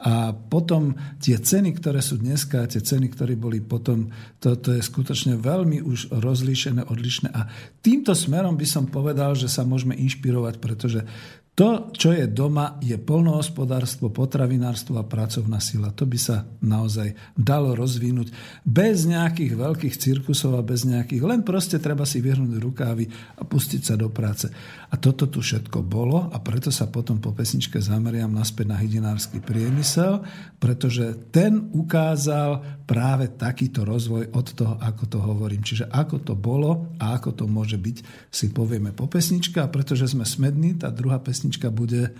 A 0.03 0.35
potom 0.35 0.99
tie 1.23 1.39
ceny, 1.39 1.79
ktoré 1.79 2.03
sú 2.03 2.19
dneska, 2.19 2.67
tie 2.67 2.83
ceny, 2.83 3.07
ktoré 3.15 3.39
boli 3.39 3.63
potom, 3.63 4.11
to, 4.43 4.59
to 4.59 4.75
je 4.75 4.83
skutočne 4.83 5.39
veľmi 5.39 5.79
už 5.79 6.11
rozlíšené, 6.11 6.91
odlišné. 6.91 7.31
A 7.31 7.47
týmto 7.79 8.11
smerom 8.11 8.59
by 8.59 8.67
som 8.67 8.91
povedal, 8.91 9.39
že 9.39 9.47
sa 9.47 9.63
môžeme 9.63 9.95
inšpirovať, 9.95 10.59
pretože 10.59 11.07
to, 11.53 11.93
čo 11.93 12.17
je 12.17 12.25
doma, 12.33 12.81
je 12.81 12.97
polnohospodárstvo, 12.97 14.09
potravinárstvo 14.09 14.97
a 14.97 15.05
pracovná 15.05 15.61
sila. 15.61 15.93
To 15.93 16.09
by 16.09 16.17
sa 16.17 16.49
naozaj 16.65 17.13
dalo 17.37 17.77
rozvinúť 17.77 18.33
bez 18.65 19.05
nejakých 19.05 19.61
veľkých 19.61 19.95
cirkusov 20.01 20.57
a 20.57 20.65
bez 20.65 20.89
nejakých... 20.89 21.21
Len 21.21 21.45
proste 21.45 21.77
treba 21.77 22.09
si 22.09 22.25
vyhrnúť 22.25 22.57
rukávy 22.57 23.05
a 23.37 23.45
pustiť 23.45 23.85
sa 23.85 24.01
do 24.01 24.09
práce. 24.09 24.49
A 24.93 25.01
toto 25.01 25.25
tu 25.25 25.41
všetko 25.41 25.81
bolo 25.81 26.29
a 26.29 26.37
preto 26.37 26.69
sa 26.69 26.85
potom 26.85 27.17
po 27.17 27.33
pesničke 27.33 27.81
zameriam 27.81 28.29
naspäť 28.29 28.67
na 28.69 28.77
hydinársky 28.77 29.41
priemysel, 29.41 30.21
pretože 30.61 31.17
ten 31.33 31.73
ukázal 31.73 32.85
práve 32.85 33.33
takýto 33.33 33.89
rozvoj 33.89 34.29
od 34.37 34.47
toho, 34.53 34.77
ako 34.77 35.05
to 35.09 35.19
hovorím. 35.25 35.65
Čiže 35.65 35.89
ako 35.89 36.17
to 36.21 36.35
bolo 36.37 36.93
a 37.01 37.17
ako 37.17 37.33
to 37.33 37.45
môže 37.49 37.81
byť, 37.81 38.29
si 38.29 38.53
povieme 38.53 38.93
po 38.93 39.09
pesničke 39.09 39.65
a 39.65 39.73
pretože 39.73 40.13
sme 40.13 40.29
smední, 40.29 40.77
tá 40.77 40.93
druhá 40.93 41.17
pesnička 41.17 41.73
bude 41.73 42.13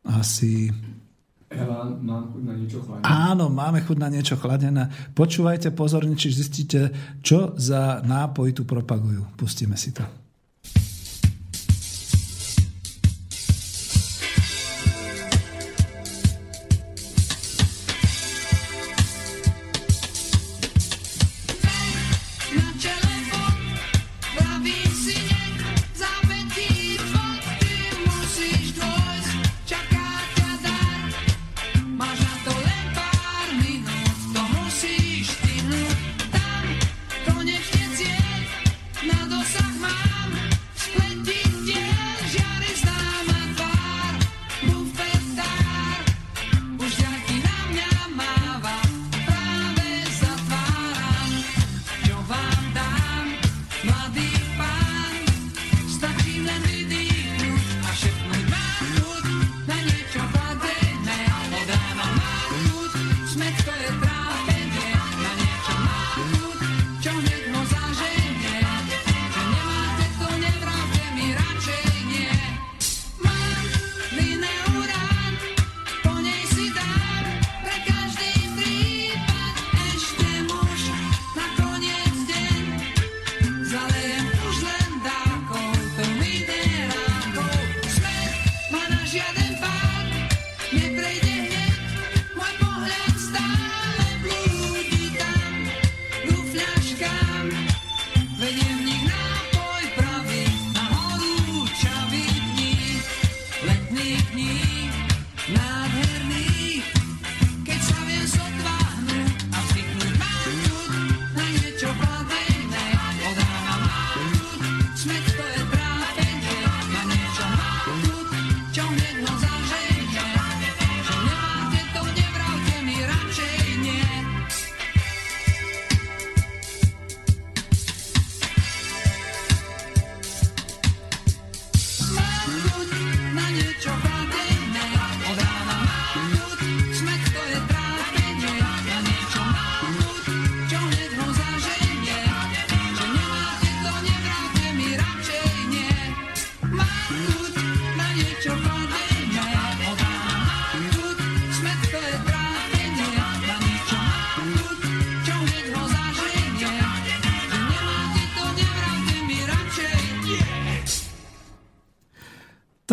asi... 0.00 0.72
Ela, 1.52 1.84
mám 2.00 2.32
chuť 2.32 2.42
na 2.42 2.54
niečo 2.56 2.80
chladené. 2.80 3.04
Áno, 3.04 3.44
máme 3.52 3.84
chuť 3.84 3.98
na 4.00 4.08
niečo 4.08 4.36
chladené. 4.40 4.88
Počúvajte 5.12 5.68
pozorne, 5.76 6.16
či 6.16 6.32
zistíte, 6.32 6.90
čo 7.20 7.52
za 7.60 8.00
nápoj 8.00 8.56
tu 8.56 8.64
propagujú. 8.64 9.36
Pustíme 9.36 9.76
si 9.76 9.92
to. 9.92 10.25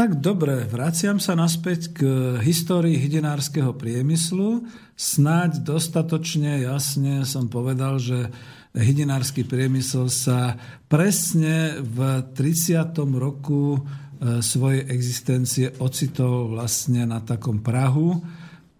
Tak 0.03 0.19
dobre, 0.19 0.67
vraciam 0.67 1.15
sa 1.15 1.31
naspäť 1.31 1.95
k 1.95 1.99
histórii 2.43 2.99
hydinárskeho 2.99 3.71
priemyslu. 3.71 4.67
Snáď 4.99 5.63
dostatočne 5.63 6.59
jasne 6.59 7.23
som 7.23 7.47
povedal, 7.47 8.03
že 8.03 8.27
hydinársky 8.75 9.47
priemysel 9.47 10.11
sa 10.11 10.59
presne 10.91 11.79
v 11.79 12.19
30. 12.35 12.99
roku 13.15 13.79
e, 13.79 14.43
svojej 14.43 14.91
existencie 14.91 15.71
ocitol 15.79 16.51
vlastne 16.51 17.07
na 17.07 17.23
takom 17.23 17.63
Prahu, 17.63 18.19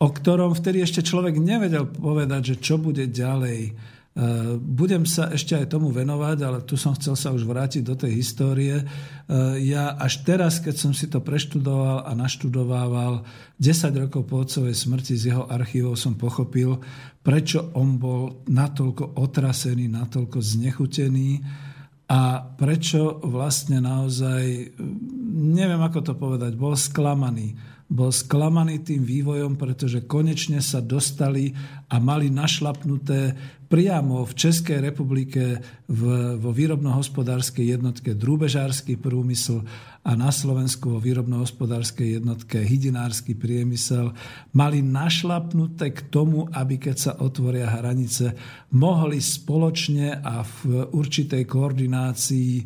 o 0.04 0.08
ktorom 0.12 0.52
vtedy 0.60 0.84
ešte 0.84 1.08
človek 1.08 1.40
nevedel 1.40 1.88
povedať, 1.88 2.52
že 2.52 2.56
čo 2.60 2.76
bude 2.76 3.08
ďalej 3.08 3.72
budem 4.62 5.10
sa 5.10 5.34
ešte 5.34 5.58
aj 5.58 5.74
tomu 5.74 5.90
venovať, 5.90 6.38
ale 6.46 6.58
tu 6.62 6.78
som 6.78 6.94
chcel 6.94 7.18
sa 7.18 7.34
už 7.34 7.50
vrátiť 7.50 7.82
do 7.82 7.98
tej 7.98 8.22
histórie. 8.22 8.78
Eh, 8.78 8.86
ja 9.66 9.98
až 9.98 10.22
teraz, 10.22 10.62
keď 10.62 10.76
som 10.78 10.94
si 10.94 11.10
to 11.10 11.18
preštudoval 11.18 12.06
a 12.06 12.12
naštudovával 12.14 13.26
10 13.58 13.90
rokov 13.98 14.30
po 14.30 14.46
otcovej 14.46 14.78
smrti 14.78 15.18
z 15.18 15.34
jeho 15.34 15.50
archívov, 15.50 15.98
som 15.98 16.14
pochopil, 16.14 16.78
prečo 17.26 17.74
on 17.74 17.98
bol 17.98 18.46
natoľko 18.46 19.18
otrasený, 19.18 19.90
natoľko 19.90 20.38
znechutený 20.38 21.42
a 22.14 22.54
prečo 22.54 23.18
vlastne 23.26 23.82
naozaj, 23.82 24.78
neviem 25.58 25.82
ako 25.82 26.00
to 26.06 26.14
povedať, 26.14 26.54
bol 26.54 26.78
sklamaný 26.78 27.74
bol 27.94 28.10
sklamaný 28.10 28.82
tým 28.82 29.06
vývojom, 29.06 29.54
pretože 29.54 30.10
konečne 30.10 30.66
sa 30.66 30.82
dostali 30.82 31.54
a 31.94 32.02
mali 32.02 32.34
našlapnuté 32.34 33.38
priamo 33.74 34.22
v 34.22 34.38
Českej 34.38 34.86
republike 34.86 35.58
v, 35.90 36.02
vo 36.38 36.54
výrobno-hospodárskej 36.54 37.74
jednotke 37.74 38.14
drúbežársky 38.14 39.02
prúmysl 39.02 39.66
a 40.04 40.20
na 40.20 40.36
Slovensku 40.36 40.94
vo 40.94 41.00
výrobno-hospodárskej 41.00 42.20
jednotke 42.20 42.60
hydinársky 42.60 43.40
priemysel 43.40 44.12
mali 44.52 44.84
našlapnuté 44.84 45.96
k 45.96 46.12
tomu, 46.12 46.52
aby 46.52 46.76
keď 46.76 46.96
sa 47.00 47.12
otvoria 47.24 47.72
hranice, 47.72 48.36
mohli 48.76 49.24
spoločne 49.24 50.20
a 50.20 50.44
v 50.44 50.92
určitej 50.92 51.48
koordinácii 51.48 52.52
e, 52.60 52.64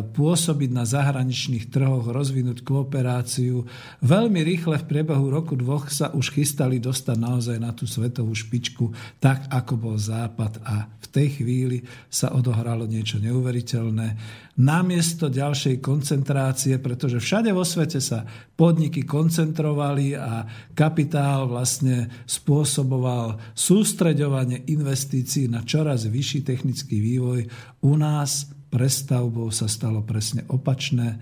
pôsobiť 0.00 0.70
na 0.72 0.88
zahraničných 0.88 1.68
trhoch, 1.68 2.08
rozvinúť 2.08 2.64
kooperáciu. 2.64 3.68
Veľmi 4.00 4.40
rýchle 4.40 4.80
v 4.80 4.88
priebehu 4.88 5.28
roku 5.28 5.52
dvoch 5.60 5.92
sa 5.92 6.08
už 6.16 6.32
chystali 6.32 6.80
dostať 6.80 7.16
naozaj 7.20 7.56
na 7.60 7.76
tú 7.76 7.84
svetovú 7.84 8.32
špičku, 8.32 8.96
tak 9.20 9.44
ako 9.52 9.74
bol 9.76 9.96
Západ 10.32 10.64
a 10.64 10.88
v 10.88 11.06
tej 11.12 11.28
chvíli 11.44 11.84
sa 12.08 12.32
odohralo 12.32 12.88
niečo 12.88 13.20
neuveriteľné 13.20 14.16
namiesto 14.56 15.28
ďalšej 15.28 15.84
koncentrácie, 15.84 16.80
pretože 16.80 17.20
všade 17.20 17.52
vo 17.52 17.68
svete 17.68 18.00
sa 18.00 18.24
podniky 18.56 19.04
koncentrovali 19.04 20.16
a 20.16 20.48
kapitál 20.72 21.52
vlastne 21.52 22.08
spôsoboval 22.24 23.52
sústreďovanie 23.52 24.64
investícií 24.72 25.52
na 25.52 25.60
čoraz 25.60 26.08
vyšší 26.08 26.48
technický 26.48 26.96
vývoj. 26.96 27.44
U 27.84 27.92
nás 28.00 28.48
prestavbou 28.72 29.52
sa 29.52 29.68
stalo 29.68 30.00
presne 30.00 30.48
opačné. 30.48 31.12
E, 31.12 31.16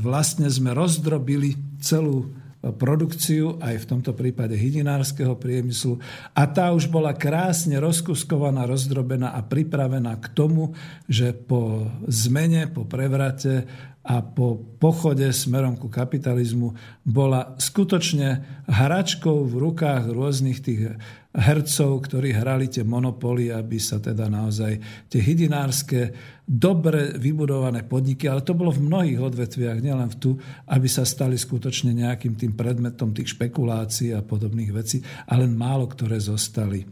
vlastne 0.00 0.48
sme 0.48 0.72
rozdrobili 0.72 1.76
celú 1.76 2.32
produkciu, 2.62 3.58
aj 3.58 3.82
v 3.82 3.88
tomto 3.90 4.14
prípade 4.14 4.54
hydinárskeho 4.54 5.34
priemyslu. 5.34 5.98
A 6.30 6.46
tá 6.46 6.70
už 6.70 6.86
bola 6.86 7.10
krásne 7.10 7.82
rozkuskovaná, 7.82 8.70
rozdrobená 8.70 9.34
a 9.34 9.42
pripravená 9.42 10.14
k 10.22 10.30
tomu, 10.30 10.70
že 11.10 11.34
po 11.34 11.90
zmene, 12.06 12.70
po 12.70 12.86
prevrate 12.86 13.66
a 14.02 14.22
po 14.22 14.58
pochode 14.78 15.26
smerom 15.30 15.78
ku 15.78 15.86
kapitalizmu 15.86 16.74
bola 17.06 17.54
skutočne 17.58 18.62
hračkou 18.66 19.46
v 19.46 19.54
rukách 19.58 20.10
rôznych 20.10 20.58
tých 20.58 20.98
hercov, 21.32 22.04
ktorí 22.04 22.36
hrali 22.36 22.68
tie 22.68 22.84
monopoly, 22.84 23.48
aby 23.48 23.80
sa 23.80 23.96
teda 23.96 24.28
naozaj 24.28 24.76
tie 25.08 25.20
hydinárske, 25.20 26.12
dobre 26.44 27.16
vybudované 27.16 27.88
podniky, 27.88 28.28
ale 28.28 28.44
to 28.44 28.52
bolo 28.52 28.68
v 28.68 28.84
mnohých 28.84 29.20
odvetviach, 29.32 29.80
nielen 29.80 30.12
v 30.12 30.18
tu, 30.20 30.30
aby 30.68 30.88
sa 30.92 31.08
stali 31.08 31.40
skutočne 31.40 31.96
nejakým 31.96 32.36
tým 32.36 32.52
predmetom 32.52 33.16
tých 33.16 33.32
špekulácií 33.32 34.12
a 34.12 34.20
podobných 34.20 34.72
vecí, 34.76 35.00
ale 35.32 35.48
málo 35.48 35.88
ktoré 35.88 36.20
zostali. 36.20 36.84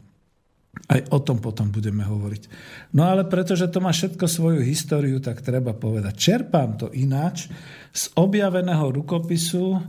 Aj 0.88 1.02
o 1.12 1.18
tom 1.20 1.42
potom 1.42 1.68
budeme 1.68 2.06
hovoriť. 2.06 2.42
No 2.96 3.04
ale 3.04 3.26
pretože 3.26 3.68
to 3.68 3.82
má 3.82 3.90
všetko 3.92 4.24
svoju 4.24 4.62
históriu, 4.62 5.18
tak 5.18 5.42
treba 5.42 5.76
povedať. 5.76 6.14
Čerpám 6.16 6.78
to 6.78 6.86
ináč 6.94 7.50
z 7.90 8.04
objaveného 8.16 8.88
rukopisu 8.94 9.82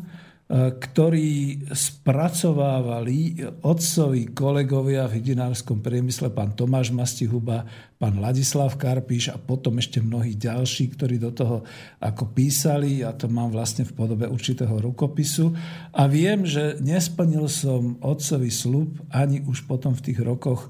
ktorý 0.52 1.64
spracovávali 1.72 3.39
otcovi 3.64 4.36
kolegovia 4.36 5.08
v 5.08 5.24
hydinárskom 5.24 5.80
priemysle, 5.80 6.28
pán 6.28 6.52
Tomáš 6.60 6.91
Mastihuba, 6.91 7.64
pán 7.95 8.20
Ladislav 8.20 8.76
Karpíš 8.76 9.32
a 9.32 9.39
potom 9.39 9.80
ešte 9.80 10.04
mnohí 10.04 10.36
ďalší, 10.36 10.91
ktorí 10.91 11.24
do 11.24 11.32
toho 11.32 11.64
ako 12.04 12.36
písali, 12.36 12.99
ja 12.99 13.16
to 13.16 13.32
mám 13.32 13.56
vlastne 13.56 13.88
v 13.88 13.95
podobe 13.95 14.28
určitého 14.28 14.76
rukopisu. 14.91 15.56
A 15.95 16.12
viem, 16.12 16.43
že 16.43 16.76
nesplnil 16.84 17.47
som 17.47 17.95
otcovi 18.04 18.52
slub 18.52 18.99
ani 19.08 19.39
už 19.47 19.64
potom 19.72 19.95
v 19.95 20.04
tých 20.12 20.20
rokoch 20.20 20.68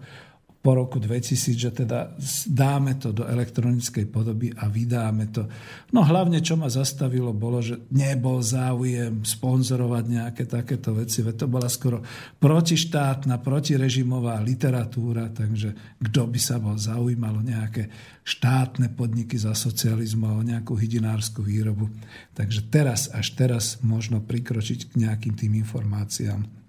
po 0.61 0.77
roku 0.77 1.01
2000, 1.01 1.57
že 1.57 1.73
teda 1.73 2.13
dáme 2.45 2.93
to 3.01 3.09
do 3.09 3.25
elektronickej 3.25 4.05
podoby 4.13 4.53
a 4.53 4.69
vydáme 4.69 5.33
to. 5.33 5.49
No 5.89 6.05
hlavne, 6.05 6.37
čo 6.37 6.53
ma 6.53 6.69
zastavilo, 6.69 7.33
bolo, 7.33 7.65
že 7.65 7.81
nebol 7.89 8.45
záujem 8.45 9.25
sponzorovať 9.25 10.03
nejaké 10.05 10.45
takéto 10.45 10.93
veci, 10.93 11.25
veď 11.25 11.35
to 11.35 11.47
bola 11.49 11.65
skoro 11.65 12.05
protištátna, 12.37 13.41
protirežimová 13.41 14.37
literatúra, 14.45 15.33
takže 15.33 15.97
kto 15.97 16.29
by 16.29 16.39
sa 16.39 16.61
bol 16.61 16.77
zaujímalo 16.77 17.41
nejaké 17.41 17.89
štátne 18.21 18.93
podniky 18.93 19.41
za 19.41 19.57
socializmu 19.57 20.29
a 20.29 20.37
o 20.37 20.45
nejakú 20.45 20.77
hydinárskú 20.77 21.41
výrobu. 21.41 21.89
Takže 22.37 22.69
teraz, 22.69 23.09
až 23.09 23.33
teraz 23.33 23.81
možno 23.81 24.21
prikročiť 24.21 24.93
k 24.93 25.09
nejakým 25.09 25.33
tým 25.33 25.57
informáciám. 25.57 26.60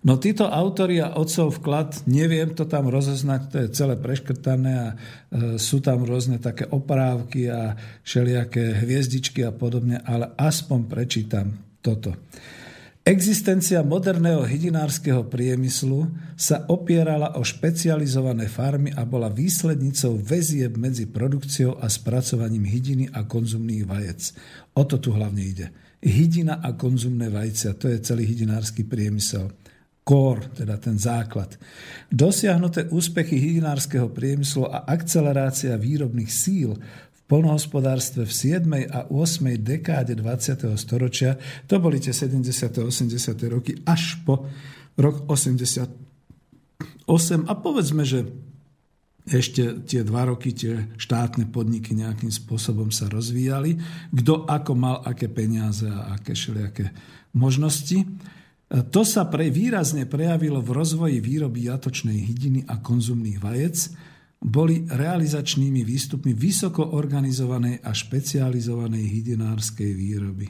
No 0.00 0.16
títo 0.16 0.48
autori 0.48 0.96
a 1.04 1.12
otcov 1.12 1.60
vklad, 1.60 2.08
neviem 2.08 2.56
to 2.56 2.64
tam 2.64 2.88
rozoznať, 2.88 3.40
to 3.52 3.56
je 3.60 3.68
celé 3.76 3.94
preškrtané 4.00 4.72
a 4.72 4.88
e, 4.88 4.96
sú 5.60 5.84
tam 5.84 6.08
rôzne 6.08 6.40
také 6.40 6.64
oprávky 6.64 7.52
a 7.52 7.76
všelijaké 8.00 8.80
hviezdičky 8.80 9.44
a 9.44 9.52
podobne, 9.52 10.00
ale 10.00 10.32
aspoň 10.40 10.80
prečítam 10.88 11.52
toto. 11.84 12.16
Existencia 13.00 13.80
moderného 13.80 14.44
hydinárskeho 14.44 15.28
priemyslu 15.28 16.08
sa 16.36 16.68
opierala 16.68 17.36
o 17.36 17.44
špecializované 17.44 18.48
farmy 18.48 18.92
a 18.92 19.08
bola 19.08 19.32
výslednicou 19.32 20.20
väzieb 20.20 20.76
medzi 20.76 21.08
produkciou 21.08 21.80
a 21.80 21.88
spracovaním 21.88 22.68
hydiny 22.68 23.08
a 23.12 23.24
konzumných 23.24 23.84
vajec. 23.88 24.20
O 24.76 24.84
to 24.84 25.00
tu 25.00 25.12
hlavne 25.12 25.44
ide 25.44 25.68
hydina 26.00 26.64
a 26.64 26.72
konzumné 26.72 27.28
vajcia. 27.28 27.76
To 27.76 27.88
je 27.88 28.00
celý 28.00 28.24
hydinársky 28.24 28.84
priemysel. 28.84 29.52
Core, 30.00 30.48
teda 30.56 30.80
ten 30.80 30.96
základ. 30.98 31.60
Dosiahnuté 32.08 32.88
úspechy 32.88 33.36
hydinárskeho 33.36 34.08
priemyslu 34.10 34.66
a 34.66 34.88
akcelerácia 34.88 35.76
výrobných 35.76 36.32
síl 36.32 36.74
v 37.12 37.20
polnohospodárstve 37.28 38.26
v 38.26 38.32
7. 38.32 38.90
a 38.90 39.06
8. 39.12 39.60
dekáde 39.60 40.18
20. 40.18 40.66
storočia, 40.74 41.36
to 41.68 41.78
boli 41.78 42.00
tie 42.02 42.16
70. 42.16 42.42
a 42.80 42.82
80. 42.88 43.54
roky, 43.54 43.76
až 43.86 44.18
po 44.24 44.48
rok 44.98 45.28
88. 45.30 45.86
A 47.46 47.52
povedzme, 47.54 48.02
že 48.02 48.49
ešte 49.30 49.86
tie 49.86 50.02
dva 50.02 50.26
roky 50.26 50.50
tie 50.50 50.90
štátne 50.98 51.46
podniky 51.54 51.94
nejakým 51.94 52.34
spôsobom 52.34 52.90
sa 52.90 53.06
rozvíjali, 53.06 53.78
kto 54.10 54.50
ako 54.50 54.72
mal 54.74 54.96
aké 55.06 55.30
peniaze 55.30 55.86
a 55.86 56.18
aké 56.18 56.34
všelijaké 56.34 56.90
možnosti. 57.38 58.02
To 58.70 59.02
sa 59.06 59.26
pre, 59.30 59.50
výrazne 59.50 60.06
prejavilo 60.06 60.58
v 60.62 60.70
rozvoji 60.74 61.18
výroby 61.22 61.70
jatočnej 61.70 62.18
hydiny 62.18 62.60
a 62.66 62.82
konzumných 62.82 63.38
vajec, 63.38 63.76
boli 64.40 64.88
realizačnými 64.88 65.84
výstupmi 65.84 66.32
vysoko 66.32 66.96
organizovanej 66.96 67.84
a 67.84 67.92
špecializovanej 67.92 69.04
hydinárskej 69.04 69.90
výroby. 69.92 70.48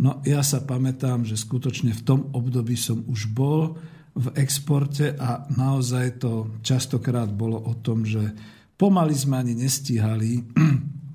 No 0.00 0.24
ja 0.24 0.40
sa 0.40 0.64
pamätám, 0.64 1.24
že 1.24 1.36
skutočne 1.36 1.92
v 1.92 2.02
tom 2.04 2.20
období 2.32 2.76
som 2.76 3.04
už 3.04 3.32
bol 3.32 3.76
v 4.16 4.26
exporte 4.40 5.12
a 5.12 5.44
naozaj 5.52 6.24
to 6.24 6.56
častokrát 6.64 7.28
bolo 7.28 7.60
o 7.60 7.76
tom, 7.76 8.08
že 8.08 8.32
pomaly 8.80 9.12
sme 9.12 9.44
ani 9.44 9.52
nestíhali 9.52 10.40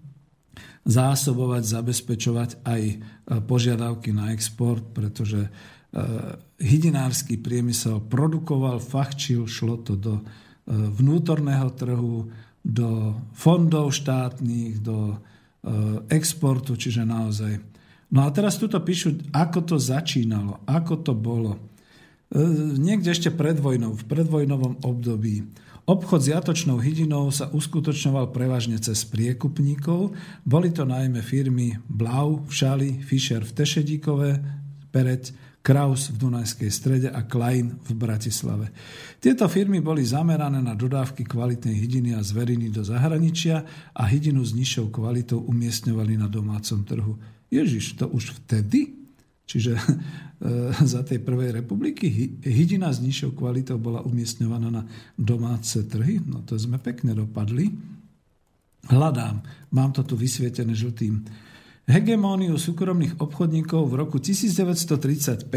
zásobovať, 0.97 1.63
zabezpečovať 1.65 2.49
aj 2.61 2.81
e, 2.85 2.95
požiadavky 3.41 4.13
na 4.13 4.29
export, 4.29 4.85
pretože 4.93 5.45
e, 5.45 5.49
hydinársky 6.61 7.41
priemysel 7.41 8.05
produkoval, 8.05 8.77
fachčil, 8.77 9.49
šlo 9.49 9.81
to 9.81 9.97
do 9.97 10.21
e, 10.21 10.23
vnútorného 10.69 11.73
trhu, 11.73 12.29
do 12.61 13.17
fondov 13.33 13.89
štátnych, 13.89 14.85
do 14.85 15.17
exportu, 16.09 16.77
čiže 16.77 17.05
naozaj 17.05 17.57
No 18.11 18.27
a 18.27 18.29
teraz 18.35 18.59
tuto 18.59 18.75
píšu, 18.83 19.31
ako 19.31 19.59
to 19.63 19.75
začínalo, 19.79 20.67
ako 20.67 20.99
to 20.99 21.13
bolo. 21.15 21.70
E, 22.31 22.39
niekde 22.79 23.11
ešte 23.11 23.27
pred 23.27 23.59
vojnou, 23.59 23.99
v 23.99 24.07
predvojnovom 24.07 24.87
období. 24.87 25.51
Obchod 25.83 26.23
s 26.23 26.31
jatočnou 26.31 26.79
hydinou 26.79 27.27
sa 27.35 27.51
uskutočňoval 27.51 28.31
prevažne 28.31 28.79
cez 28.79 29.03
priekupníkov. 29.03 30.15
Boli 30.47 30.71
to 30.71 30.87
najmä 30.87 31.19
firmy 31.19 31.75
Blau 31.91 32.39
v 32.47 32.51
Šali, 32.53 32.89
Fischer 33.03 33.43
v 33.43 33.51
Tešedíkove, 33.51 34.29
Pereť, 34.93 35.35
Kraus 35.61 36.09
v 36.09 36.17
Dunajskej 36.17 36.71
strede 36.73 37.09
a 37.11 37.21
Klein 37.27 37.77
v 37.85 37.93
Bratislave. 37.93 38.73
Tieto 39.21 39.45
firmy 39.45 39.77
boli 39.83 40.01
zamerané 40.01 40.57
na 40.57 40.73
dodávky 40.73 41.21
kvalitnej 41.27 41.77
hydiny 41.77 42.17
a 42.17 42.25
zveriny 42.25 42.73
do 42.73 42.81
zahraničia 42.81 43.61
a 43.93 44.03
hydinu 44.09 44.41
s 44.41 44.57
nižšou 44.57 44.89
kvalitou 44.89 45.43
umiestňovali 45.45 46.17
na 46.17 46.25
domácom 46.25 46.81
trhu. 46.81 47.13
Ježiš, 47.53 47.99
to 47.99 48.09
už 48.09 48.41
vtedy? 48.41 49.00
Čiže 49.51 49.75
e, 49.79 49.81
za 50.87 51.03
tej 51.03 51.19
prvej 51.19 51.59
republiky 51.59 52.07
hydina 52.39 52.87
s 52.87 53.03
nižšou 53.03 53.35
kvalitou 53.35 53.75
bola 53.75 53.99
umiestňovaná 54.07 54.71
na 54.71 54.87
domáce 55.19 55.83
trhy. 55.91 56.23
No 56.23 56.47
to 56.47 56.55
sme 56.55 56.79
pekne 56.79 57.11
dopadli. 57.11 57.67
Hľadám, 58.87 59.43
mám 59.75 59.91
to 59.91 60.07
tu 60.07 60.15
vysvietené 60.15 60.71
žltým 60.71 61.21
hegemóniu 61.91 62.55
súkromných 62.55 63.19
obchodníkov 63.19 63.91
v 63.91 63.93
roku 63.99 64.17
1935 64.23 65.51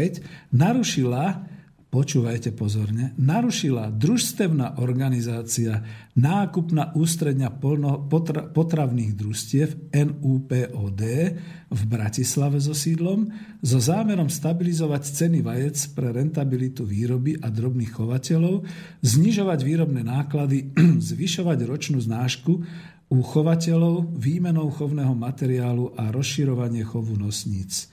narušila 0.51 1.47
počúvajte 1.95 2.51
pozorne, 2.51 3.15
narušila 3.15 3.87
družstevná 3.87 4.83
organizácia 4.83 5.79
nákupná 6.19 6.91
ústredňa 6.91 7.55
potra, 8.11 8.51
potravných 8.51 9.15
družstiev 9.15 9.95
NUPOD 9.95 11.01
v 11.71 11.81
Bratislave 11.87 12.59
so 12.59 12.75
sídlom 12.75 13.31
so 13.63 13.79
zámerom 13.79 14.27
stabilizovať 14.27 15.03
ceny 15.07 15.39
vajec 15.39 15.95
pre 15.95 16.11
rentabilitu 16.11 16.83
výroby 16.83 17.39
a 17.39 17.47
drobných 17.47 17.95
chovateľov, 17.95 18.67
znižovať 18.99 19.59
výrobné 19.63 20.03
náklady, 20.03 20.75
zvyšovať 21.15 21.63
ročnú 21.63 22.03
znášku 22.03 22.53
u 23.07 23.17
chovateľov 23.23 24.19
výmenou 24.19 24.67
chovného 24.67 25.15
materiálu 25.15 25.95
a 25.95 26.11
rozširovanie 26.11 26.83
chovu 26.83 27.15
nosníc. 27.15 27.87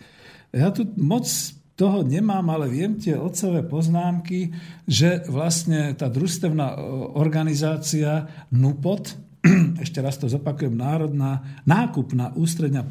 Ja 0.51 0.75
tu 0.75 0.91
moc 0.99 1.31
toho 1.73 2.05
nemám, 2.05 2.45
ale 2.53 2.69
viem 2.69 3.01
tie 3.01 3.17
otcové 3.17 3.65
poznámky, 3.65 4.53
že 4.85 5.25
vlastne 5.27 5.97
tá 5.97 6.13
družstevná 6.13 6.77
organizácia 7.17 8.29
NUPOT, 8.53 9.17
ešte 9.85 9.99
raz 9.99 10.21
to 10.21 10.31
zopakujem, 10.31 10.77
Národná 10.77 11.63
nákupná 11.67 12.37
ústredňa 12.39 12.87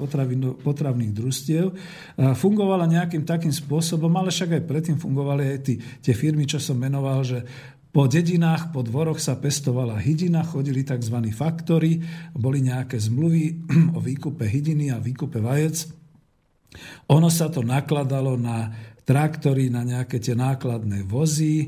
potravných 0.59 1.13
družstiev, 1.15 1.71
fungovala 2.35 2.89
nejakým 2.91 3.23
takým 3.23 3.53
spôsobom, 3.55 4.11
ale 4.17 4.33
však 4.33 4.59
aj 4.59 4.67
predtým 4.67 4.97
fungovali 4.99 5.55
aj 5.55 5.59
tí, 5.63 5.79
tie 6.03 6.11
firmy, 6.11 6.43
čo 6.43 6.59
som 6.59 6.75
menoval, 6.75 7.23
že 7.23 7.39
po 7.91 8.07
dedinách, 8.07 8.71
po 8.71 8.87
dvoroch 8.87 9.19
sa 9.19 9.35
pestovala 9.35 9.99
hydina, 9.99 10.47
chodili 10.47 10.87
tzv. 10.87 11.27
faktory, 11.35 11.99
boli 12.31 12.63
nejaké 12.63 12.95
zmluvy 12.95 13.67
o 13.97 13.99
výkupe 13.99 14.47
hydiny 14.47 14.95
a 14.95 14.97
výkupe 14.99 15.43
vajec. 15.43 16.00
Ono 17.11 17.27
sa 17.27 17.51
to 17.51 17.63
nakladalo 17.65 18.39
na 18.39 18.71
traktory, 19.03 19.67
na 19.67 19.83
nejaké 19.83 20.21
tie 20.21 20.37
nákladné 20.37 21.03
vozy, 21.03 21.67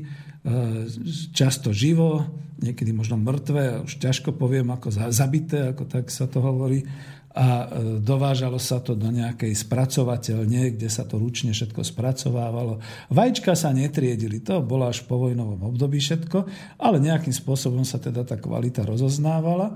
často 1.34 1.74
živo, 1.74 2.24
niekedy 2.62 2.94
možno 2.94 3.20
mŕtve, 3.20 3.84
už 3.84 4.00
ťažko 4.00 4.32
poviem, 4.38 4.72
ako 4.72 5.12
zabité, 5.12 5.74
ako 5.74 5.84
tak 5.84 6.08
sa 6.08 6.24
to 6.24 6.40
hovorí 6.40 6.86
a 7.34 7.46
e, 7.46 7.98
dovážalo 7.98 8.62
sa 8.62 8.78
to 8.78 8.94
do 8.94 9.10
nejakej 9.10 9.58
spracovateľne, 9.58 10.78
kde 10.78 10.86
sa 10.86 11.02
to 11.02 11.18
ručne 11.18 11.50
všetko 11.50 11.82
spracovávalo. 11.82 12.78
Vajíčka 13.10 13.58
sa 13.58 13.74
netriedili, 13.74 14.38
to 14.38 14.62
bolo 14.62 14.86
až 14.86 15.02
po 15.02 15.18
vojnovom 15.18 15.74
období 15.74 15.98
všetko, 15.98 16.46
ale 16.78 17.02
nejakým 17.02 17.34
spôsobom 17.34 17.82
sa 17.82 17.98
teda 17.98 18.22
tá 18.22 18.38
kvalita 18.38 18.86
rozoznávala. 18.86 19.74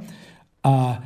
A 0.58 0.74
e, 0.90 0.98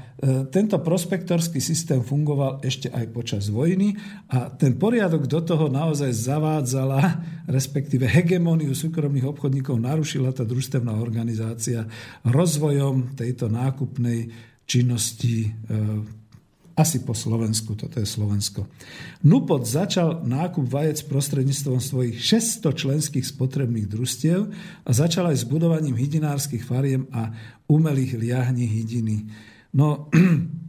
tento 0.49 0.81
prospektorský 0.81 1.61
systém 1.61 2.01
fungoval 2.01 2.65
ešte 2.65 2.89
aj 2.89 3.05
počas 3.13 3.53
vojny 3.53 3.93
a 4.33 4.49
ten 4.49 4.81
poriadok 4.81 5.29
do 5.29 5.45
toho 5.45 5.69
naozaj 5.69 6.09
zavádzala, 6.09 7.01
respektíve 7.53 8.09
hegemóniu 8.09 8.73
súkromných 8.73 9.29
obchodníkov 9.29 9.77
narušila 9.77 10.33
tá 10.33 10.49
družstevná 10.49 10.97
organizácia 10.97 11.85
rozvojom 12.25 13.13
tejto 13.13 13.53
nákupnej 13.53 14.33
činnosti 14.65 15.53
e, 15.69 16.21
asi 16.73 17.05
po 17.05 17.13
Slovensku, 17.13 17.77
toto 17.77 18.01
je 18.01 18.09
Slovensko. 18.09 18.65
Nupot 19.29 19.61
začal 19.61 20.25
nákup 20.25 20.65
vajec 20.65 21.05
prostredníctvom 21.05 21.79
svojich 21.79 22.17
600 22.17 22.73
členských 22.73 23.27
spotrebných 23.29 23.85
družstiev 23.85 24.49
a 24.83 24.91
začal 24.91 25.29
aj 25.29 25.45
s 25.45 25.49
budovaním 25.49 25.93
hydinárskych 25.93 26.65
fariem 26.65 27.05
a 27.13 27.29
umelých 27.73 28.21
liahní 28.21 28.69
hydiny. 28.69 29.17
No, 29.73 30.13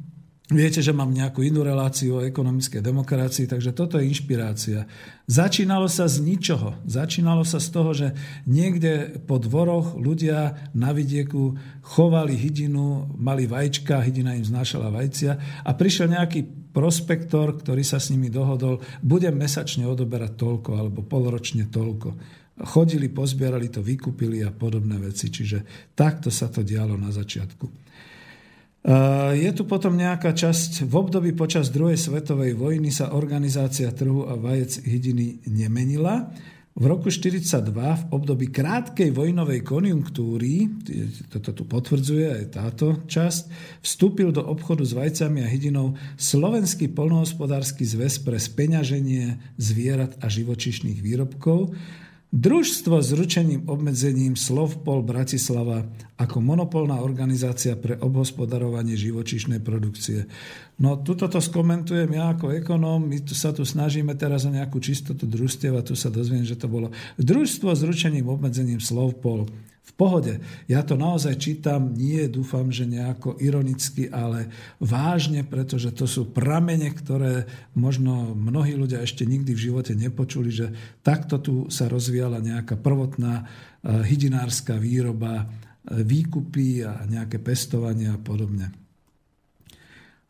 Viete, 0.53 0.85
že 0.85 0.93
mám 0.93 1.09
nejakú 1.09 1.41
inú 1.41 1.65
reláciu 1.65 2.19
o 2.19 2.25
ekonomickej 2.27 2.83
demokracii, 2.83 3.49
takže 3.49 3.73
toto 3.73 3.97
je 3.97 4.05
inšpirácia. 4.05 4.85
Začínalo 5.25 5.89
sa 5.89 6.05
z 6.05 6.21
ničoho. 6.21 6.77
Začínalo 6.85 7.41
sa 7.41 7.63
z 7.63 7.67
toho, 7.73 7.91
že 7.95 8.11
niekde 8.43 9.23
po 9.25 9.41
dvoroch 9.41 9.97
ľudia 9.97 10.69
na 10.75 10.93
vidieku 10.93 11.57
chovali 11.81 12.37
hydinu, 12.37 13.15
mali 13.17 13.47
vajčka, 13.47 14.03
hydina 14.05 14.35
im 14.35 14.45
znášala 14.45 14.91
vajcia 14.91 15.63
a 15.65 15.71
prišiel 15.73 16.11
nejaký 16.11 16.43
prospektor, 16.75 17.55
ktorý 17.57 17.81
sa 17.81 17.97
s 18.03 18.11
nimi 18.11 18.27
dohodol, 18.27 18.83
budem 18.99 19.39
mesačne 19.39 19.87
odoberať 19.87 20.37
toľko 20.37 20.69
alebo 20.75 21.07
polročne 21.07 21.71
toľko. 21.71 22.19
Chodili, 22.53 23.09
pozbierali 23.09 23.73
to, 23.73 23.81
vykúpili 23.81 24.45
a 24.45 24.53
podobné 24.53 25.01
veci. 25.01 25.33
Čiže 25.33 25.89
takto 25.97 26.29
sa 26.29 26.53
to 26.53 26.61
dialo 26.61 26.93
na 26.93 27.09
začiatku. 27.09 27.65
Je 29.33 29.51
tu 29.55 29.63
potom 29.63 29.95
nejaká 29.95 30.35
časť, 30.35 30.83
v 30.83 30.93
období 30.93 31.31
počas 31.31 31.71
druhej 31.71 31.95
svetovej 31.95 32.53
vojny 32.59 32.91
sa 32.91 33.15
organizácia 33.15 33.87
trhu 33.95 34.27
a 34.27 34.35
vajec 34.35 34.83
hydiny 34.83 35.47
nemenila. 35.47 36.29
V 36.73 36.89
roku 36.89 37.07
1942, 37.07 37.69
v 37.69 38.03
období 38.11 38.49
krátkej 38.51 39.13
vojnovej 39.13 39.61
konjunktúry, 39.61 40.67
toto 41.29 41.53
tu 41.53 41.63
potvrdzuje 41.69 42.27
aj 42.33 42.45
táto 42.49 43.05
časť, 43.05 43.41
vstúpil 43.79 44.33
do 44.35 44.41
obchodu 44.41 44.81
s 44.81 44.97
vajcami 44.97 45.45
a 45.45 45.47
hydinou 45.47 45.93
Slovenský 46.17 46.89
polnohospodársky 46.91 47.85
zväz 47.85 48.25
pre 48.25 48.35
speňaženie 48.41 49.53
zvierat 49.55 50.17
a 50.19 50.27
živočišných 50.27 50.97
výrobkov, 50.97 51.77
Družstvo 52.33 52.97
s 52.97 53.13
ručením 53.13 53.69
obmedzením 53.69 54.33
Slovpol 54.33 55.05
Bratislava 55.05 55.85
ako 56.17 56.41
monopolná 56.41 56.97
organizácia 56.97 57.77
pre 57.77 57.93
obhospodarovanie 57.93 58.97
živočišnej 58.97 59.61
produkcie. 59.61 60.25
No, 60.81 60.97
tuto 60.97 61.29
to 61.29 61.37
skomentujem 61.37 62.09
ja 62.09 62.33
ako 62.33 62.57
ekonóm, 62.57 63.05
my 63.05 63.21
tu 63.21 63.37
sa 63.37 63.53
tu 63.53 63.61
snažíme 63.61 64.17
teraz 64.17 64.49
o 64.49 64.51
nejakú 64.51 64.81
čistotu 64.81 65.29
družstiev 65.29 65.77
a 65.77 65.85
tu 65.85 65.93
sa 65.93 66.09
dozviem, 66.09 66.41
že 66.41 66.57
to 66.57 66.65
bolo. 66.65 66.89
Družstvo 67.21 67.69
s 67.69 67.85
ručením 67.85 68.25
obmedzením 68.25 68.81
Slovpol 68.81 69.45
v 69.83 69.91
pohode. 69.99 70.39
Ja 70.71 70.79
to 70.79 70.95
naozaj 70.95 71.43
čítam, 71.43 71.91
nie 71.91 72.23
dúfam, 72.31 72.71
že 72.71 72.87
nejako 72.87 73.35
ironicky, 73.43 74.07
ale 74.07 74.47
vážne, 74.79 75.43
pretože 75.43 75.91
to 75.91 76.07
sú 76.07 76.31
pramene, 76.31 76.87
ktoré 76.87 77.43
možno 77.75 78.31
mnohí 78.31 78.79
ľudia 78.79 79.03
ešte 79.03 79.27
nikdy 79.27 79.51
v 79.51 79.63
živote 79.71 79.91
nepočuli, 79.91 80.49
že 80.55 80.71
takto 81.03 81.43
tu 81.43 81.67
sa 81.67 81.91
rozvíjala 81.91 82.39
nejaká 82.39 82.79
prvotná 82.79 83.43
eh, 83.43 84.03
hydinárska 84.07 84.79
výroba, 84.79 85.43
eh, 85.43 85.99
výkupy 85.99 86.87
a 86.87 87.03
nejaké 87.03 87.43
pestovanie 87.43 88.07
a 88.07 88.15
podobne. 88.15 88.71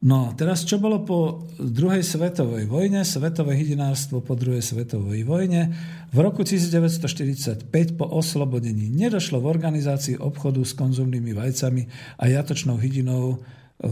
No, 0.03 0.35
teraz 0.35 0.67
čo 0.67 0.83
bolo 0.83 1.07
po 1.07 1.47
druhej 1.55 2.03
svetovej 2.03 2.67
vojne, 2.67 3.07
svetové 3.07 3.55
hydinárstvo 3.55 4.19
po 4.19 4.35
druhej 4.35 4.59
svetovej 4.59 5.23
vojne. 5.23 5.71
V 6.13 6.21
roku 6.21 6.45
1945 6.45 7.65
po 7.97 8.05
oslobodení 8.05 8.85
nedošlo 8.93 9.41
v 9.41 9.49
organizácii 9.49 10.21
obchodu 10.21 10.61
s 10.61 10.77
konzumnými 10.77 11.33
vajcami 11.33 11.89
a 12.21 12.29
jatočnou 12.29 12.77
hydinou 12.77 13.25
e, 13.33 13.37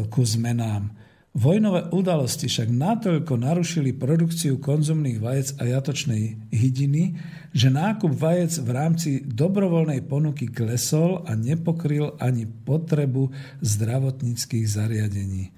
ku 0.05 0.21
zmenám. 0.21 0.93
Vojnové 1.33 1.89
udalosti 1.89 2.45
však 2.45 2.69
natoľko 2.69 3.41
narušili 3.41 3.97
produkciu 3.97 4.61
konzumných 4.61 5.17
vajec 5.17 5.47
a 5.57 5.65
jatočnej 5.65 6.53
hydiny, 6.53 7.17
že 7.57 7.73
nákup 7.73 8.13
vajec 8.13 8.53
v 8.61 8.69
rámci 8.69 9.09
dobrovoľnej 9.25 10.05
ponuky 10.05 10.45
klesol 10.53 11.25
a 11.25 11.33
nepokryl 11.33 12.21
ani 12.21 12.45
potrebu 12.45 13.33
zdravotníckých 13.65 14.69
zariadení. 14.69 15.49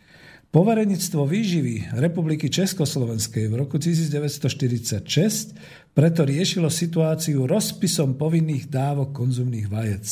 Poverenictvo 0.54 1.26
výživy 1.26 1.98
Republiky 1.98 2.46
Československej 2.46 3.50
v 3.50 3.58
roku 3.58 3.82
1946 3.82 5.58
preto 5.94 6.26
riešilo 6.26 6.74
situáciu 6.74 7.46
rozpisom 7.46 8.18
povinných 8.18 8.70
dávok 8.70 9.14
konzumných 9.14 9.68
vajec. 9.70 10.06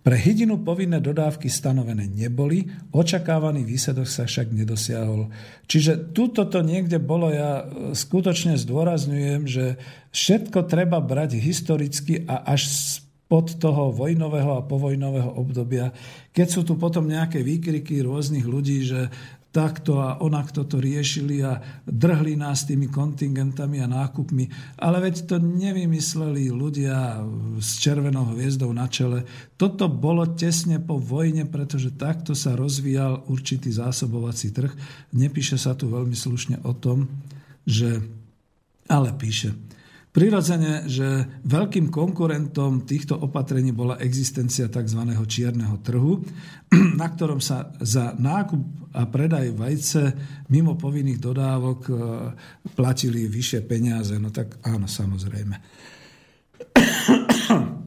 Pre 0.00 0.16
hydinu 0.16 0.64
povinné 0.64 0.96
dodávky 0.96 1.52
stanovené 1.52 2.08
neboli, 2.08 2.64
očakávaný 2.88 3.68
výsledok 3.68 4.08
sa 4.08 4.24
však 4.24 4.48
nedosiahol. 4.48 5.28
Čiže 5.68 6.16
túto 6.16 6.48
to 6.48 6.64
niekde 6.64 6.96
bolo, 6.96 7.28
ja 7.28 7.60
e, 7.60 7.92
skutočne 7.92 8.56
zdôrazňujem, 8.56 9.44
že 9.44 9.76
všetko 10.16 10.64
treba 10.64 11.04
brať 11.04 11.36
historicky 11.36 12.24
a 12.24 12.48
až 12.48 12.64
pod 13.28 13.60
toho 13.60 13.92
vojnového 13.92 14.58
a 14.58 14.66
povojnového 14.66 15.36
obdobia, 15.36 15.92
keď 16.32 16.46
sú 16.48 16.60
tu 16.64 16.80
potom 16.80 17.04
nejaké 17.04 17.44
výkriky 17.44 18.00
rôznych 18.00 18.48
ľudí, 18.48 18.82
že 18.82 19.12
takto 19.50 19.98
a 19.98 20.22
onakto 20.22 20.62
to 20.62 20.78
riešili 20.78 21.42
a 21.42 21.58
drhli 21.82 22.38
nás 22.38 22.62
tými 22.66 22.86
kontingentami 22.86 23.82
a 23.82 23.90
nákupmi. 23.90 24.46
Ale 24.78 25.02
veď 25.02 25.26
to 25.26 25.36
nevymysleli 25.42 26.54
ľudia 26.54 27.18
s 27.58 27.82
červenou 27.82 28.30
hviezdou 28.34 28.70
na 28.70 28.86
čele. 28.86 29.26
Toto 29.58 29.90
bolo 29.90 30.22
tesne 30.38 30.78
po 30.78 31.02
vojne, 31.02 31.50
pretože 31.50 31.98
takto 31.98 32.32
sa 32.32 32.54
rozvíjal 32.54 33.26
určitý 33.26 33.74
zásobovací 33.74 34.54
trh. 34.54 34.70
Nepíše 35.18 35.58
sa 35.58 35.74
tu 35.74 35.90
veľmi 35.90 36.14
slušne 36.14 36.62
o 36.62 36.72
tom, 36.74 37.10
že... 37.66 38.02
Ale 38.90 39.14
píše, 39.14 39.54
Prirodzene, 40.10 40.90
že 40.90 41.38
veľkým 41.46 41.86
konkurentom 41.86 42.82
týchto 42.82 43.14
opatrení 43.14 43.70
bola 43.70 43.94
existencia 44.02 44.66
tzv. 44.66 45.06
čierneho 45.06 45.78
trhu, 45.86 46.18
na 47.00 47.06
ktorom 47.06 47.38
sa 47.38 47.70
za 47.78 48.18
nákup 48.18 48.90
a 48.90 49.06
predaj 49.06 49.54
vajce 49.54 50.02
mimo 50.50 50.74
povinných 50.74 51.22
dodávok 51.22 51.80
e, 51.86 51.94
platili 52.74 53.30
vyššie 53.30 53.62
peniaze. 53.62 54.18
No 54.18 54.34
tak 54.34 54.58
áno, 54.66 54.90
samozrejme. 54.90 55.54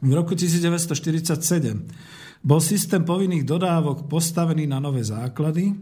V 0.00 0.16
roku 0.16 0.32
1947 0.34 2.40
bol 2.40 2.58
systém 2.58 3.04
povinných 3.04 3.44
dodávok 3.46 4.08
postavený 4.08 4.64
na 4.64 4.80
nové 4.80 5.04
základy, 5.04 5.76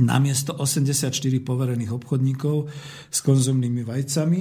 namiesto 0.00 0.54
84 0.54 1.10
poverených 1.44 1.92
obchodníkov 1.92 2.70
s 3.10 3.18
konzumnými 3.20 3.82
vajcami 3.82 4.40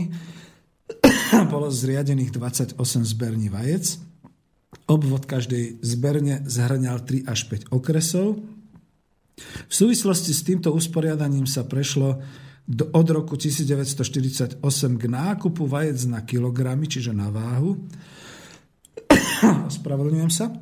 bolo 1.50 1.74
zriadených 1.74 2.30
28 2.30 2.78
zberní 3.06 3.50
vajec. 3.50 3.98
Obvod 4.86 5.26
každej 5.26 5.82
zberne 5.82 6.46
zhrňal 6.46 7.02
3 7.02 7.26
až 7.26 7.40
5 7.50 7.74
okresov. 7.74 8.38
V 9.42 9.74
súvislosti 9.74 10.30
s 10.30 10.46
týmto 10.46 10.70
usporiadaním 10.76 11.50
sa 11.50 11.66
prešlo 11.66 12.22
do, 12.70 12.86
od 12.94 13.08
roku 13.10 13.34
1948 13.36 14.62
k 15.00 15.06
nákupu 15.10 15.66
vajec 15.66 16.00
na 16.06 16.22
kilogramy, 16.22 16.86
čiže 16.86 17.12
na 17.12 17.34
váhu. 17.34 17.82
Spravodlňujem 19.82 20.32
sa. 20.32 20.54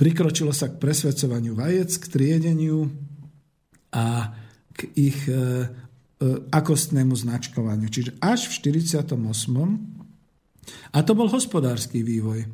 Prikročilo 0.00 0.54
sa 0.54 0.72
k 0.72 0.80
presvedcovaniu 0.80 1.52
vajec, 1.52 1.90
k 2.00 2.04
triedeniu 2.08 2.88
a 3.92 4.32
k 4.72 4.80
ich 4.96 5.18
E, 5.28 5.66
akostnému 6.52 7.16
značkovaniu. 7.16 7.88
Čiže 7.88 8.20
až 8.20 8.52
v 8.52 8.76
48. 8.76 9.16
A 10.92 10.98
to 11.00 11.12
bol 11.16 11.28
hospodársky 11.32 12.04
vývoj. 12.04 12.44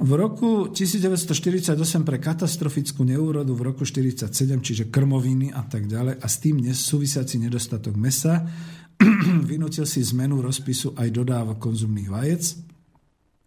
V 0.00 0.10
roku 0.16 0.72
1948 0.72 1.76
pre 2.08 2.16
katastrofickú 2.16 3.04
neúrodu, 3.04 3.52
v 3.52 3.62
roku 3.68 3.84
1947, 3.84 4.64
čiže 4.64 4.84
krmoviny 4.88 5.52
a 5.52 5.60
tak 5.68 5.84
ďalej, 5.84 6.16
a 6.16 6.26
s 6.26 6.40
tým 6.40 6.64
súvisiaci 6.64 7.36
nedostatok 7.36 8.00
mesa, 8.00 8.48
vynútil 9.50 9.84
si 9.84 10.00
zmenu 10.00 10.40
rozpisu 10.40 10.96
aj 10.96 11.08
dodávok 11.12 11.60
konzumných 11.60 12.08
vajec, 12.08 12.69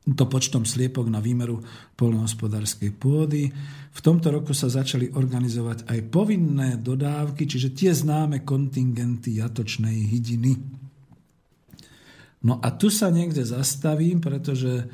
to 0.04 0.28
počtom 0.28 0.68
sliepok 0.68 1.08
na 1.08 1.24
výmeru 1.24 1.64
polnohospodárskej 1.96 2.92
pôdy. 3.00 3.48
V 3.94 4.00
tomto 4.04 4.36
roku 4.36 4.52
sa 4.52 4.68
začali 4.68 5.16
organizovať 5.16 5.88
aj 5.88 6.00
povinné 6.12 6.76
dodávky, 6.76 7.48
čiže 7.48 7.72
tie 7.72 7.96
známe 7.96 8.44
kontingenty 8.44 9.40
jatočnej 9.40 9.96
hydiny. 10.12 10.54
No 12.44 12.60
a 12.60 12.68
tu 12.76 12.92
sa 12.92 13.08
niekde 13.08 13.48
zastavím, 13.48 14.20
pretože 14.20 14.84
e, 14.84 14.86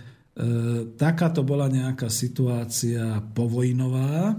takáto 0.93 1.41
bola 1.41 1.65
nejaká 1.65 2.05
situácia 2.05 3.17
povojnová, 3.33 4.37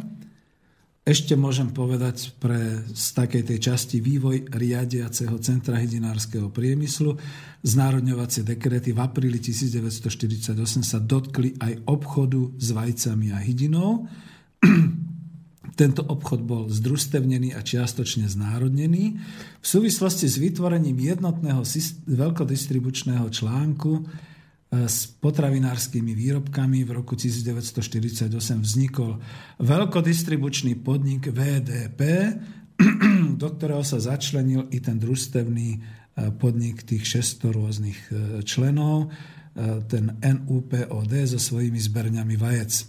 ešte 1.10 1.34
môžem 1.34 1.74
povedať 1.74 2.30
pre 2.38 2.86
z 2.86 3.06
takej 3.18 3.42
tej 3.42 3.58
časti 3.58 3.98
vývoj 3.98 4.46
riadiaceho 4.54 5.34
centra 5.42 5.82
hydinárskeho 5.82 6.54
priemyslu. 6.54 7.18
Znárodňovacie 7.66 8.46
dekrety 8.46 8.94
v 8.94 9.02
apríli 9.02 9.42
1948 9.42 10.54
sa 10.86 11.02
dotkli 11.02 11.58
aj 11.58 11.82
obchodu 11.90 12.54
s 12.54 12.70
vajcami 12.70 13.34
a 13.34 13.42
hydinou. 13.42 14.06
Tento 15.80 16.06
obchod 16.06 16.46
bol 16.46 16.70
združstevnený 16.70 17.58
a 17.58 17.60
čiastočne 17.66 18.30
znárodnený. 18.30 19.18
V 19.58 19.66
súvislosti 19.66 20.30
s 20.30 20.38
vytvorením 20.38 20.94
jednotného 20.94 21.66
veľkodistribučného 22.06 23.26
článku 23.34 24.06
s 24.70 25.10
potravinárskymi 25.18 26.14
výrobkami. 26.14 26.86
V 26.86 26.90
roku 26.94 27.18
1948 27.18 28.30
vznikol 28.62 29.18
veľkodistribučný 29.58 30.78
podnik 30.78 31.26
VDP, 31.26 32.00
do 33.42 33.48
ktorého 33.50 33.82
sa 33.82 33.98
začlenil 33.98 34.70
i 34.70 34.78
ten 34.78 34.96
družstevný 34.96 35.68
e, 35.74 35.78
podnik 36.38 36.86
tých 36.86 37.20
600 37.20 37.58
rôznych 37.58 37.98
e, 38.08 38.12
členov, 38.46 39.10
e, 39.10 39.84
ten 39.90 40.16
NUPOD 40.22 41.12
so 41.26 41.38
svojimi 41.42 41.76
zberňami 41.76 42.38
vajec. 42.38 42.86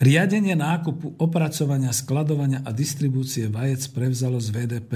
Riadenie 0.00 0.56
nákupu, 0.56 1.20
opracovania, 1.20 1.92
skladovania 1.92 2.64
a 2.64 2.72
distribúcie 2.72 3.52
vajec 3.52 3.92
prevzalo 3.92 4.40
z 4.40 4.48
VDP 4.56 4.92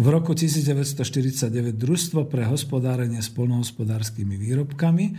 v 0.00 0.06
roku 0.08 0.32
1949 0.32 1.76
Družstvo 1.76 2.24
pre 2.24 2.48
hospodárenie 2.48 3.20
s 3.20 3.28
polnohospodárskymi 3.36 4.32
výrobkami, 4.32 5.12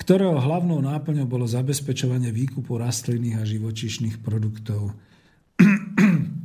ktorého 0.00 0.40
hlavnou 0.40 0.80
náplňou 0.80 1.28
bolo 1.28 1.44
zabezpečovanie 1.44 2.32
výkupu 2.32 2.80
rastlinných 2.80 3.36
a 3.36 3.44
živočišných 3.44 4.24
produktov. 4.24 4.96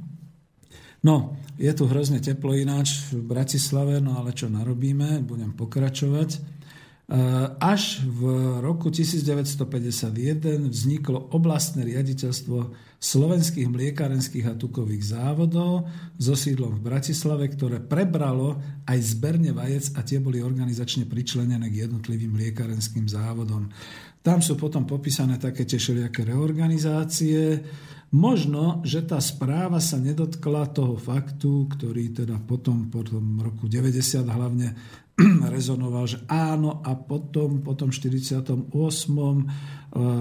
No, 1.06 1.38
je 1.56 1.70
tu 1.72 1.88
hrozne 1.88 2.20
teplo 2.20 2.58
ináč 2.58 3.14
v 3.14 3.22
Bratislave, 3.22 4.02
no 4.02 4.18
ale 4.18 4.34
čo 4.34 4.50
narobíme, 4.50 5.24
budem 5.24 5.54
pokračovať. 5.54 6.42
Eh, 7.08 7.16
až 7.64 8.04
v 8.04 8.28
roku 8.60 8.92
1951 8.92 10.68
vzniklo 10.68 11.32
oblastné 11.32 11.88
riaditeľstvo 11.88 12.76
slovenských 13.00 13.72
mliekarenských 13.72 14.44
a 14.52 14.60
tukových 14.60 15.16
závodov 15.16 15.88
so 16.20 16.36
sídlom 16.36 16.76
v 16.76 16.84
Bratislave, 16.84 17.48
ktoré 17.48 17.80
prebralo 17.80 18.60
aj 18.84 19.00
zberne 19.16 19.56
vajec 19.56 19.96
a 19.96 20.04
tie 20.04 20.20
boli 20.20 20.44
organizačne 20.44 21.08
pričlenené 21.08 21.72
k 21.72 21.88
jednotlivým 21.88 22.36
mliekarenským 22.36 23.08
závodom. 23.08 23.72
Tam 24.20 24.44
sú 24.44 24.60
potom 24.60 24.84
popísané 24.84 25.40
také 25.40 25.64
tie 25.64 25.80
všelijaké 25.80 26.28
reorganizácie. 26.28 27.64
Možno, 28.12 28.84
že 28.84 29.08
tá 29.08 29.24
správa 29.24 29.80
sa 29.80 29.96
nedotkla 29.96 30.76
toho 30.76 31.00
faktu, 31.00 31.72
ktorý 31.72 32.12
teda 32.12 32.36
potom, 32.44 32.92
po 32.92 33.00
roku 33.40 33.72
90 33.72 34.28
hlavne 34.28 34.76
rezonoval, 35.56 36.06
že 36.06 36.22
áno 36.30 36.86
a 36.86 36.94
potom, 36.94 37.66
potom 37.66 37.90
48. 37.90 38.70
E, 38.70 39.46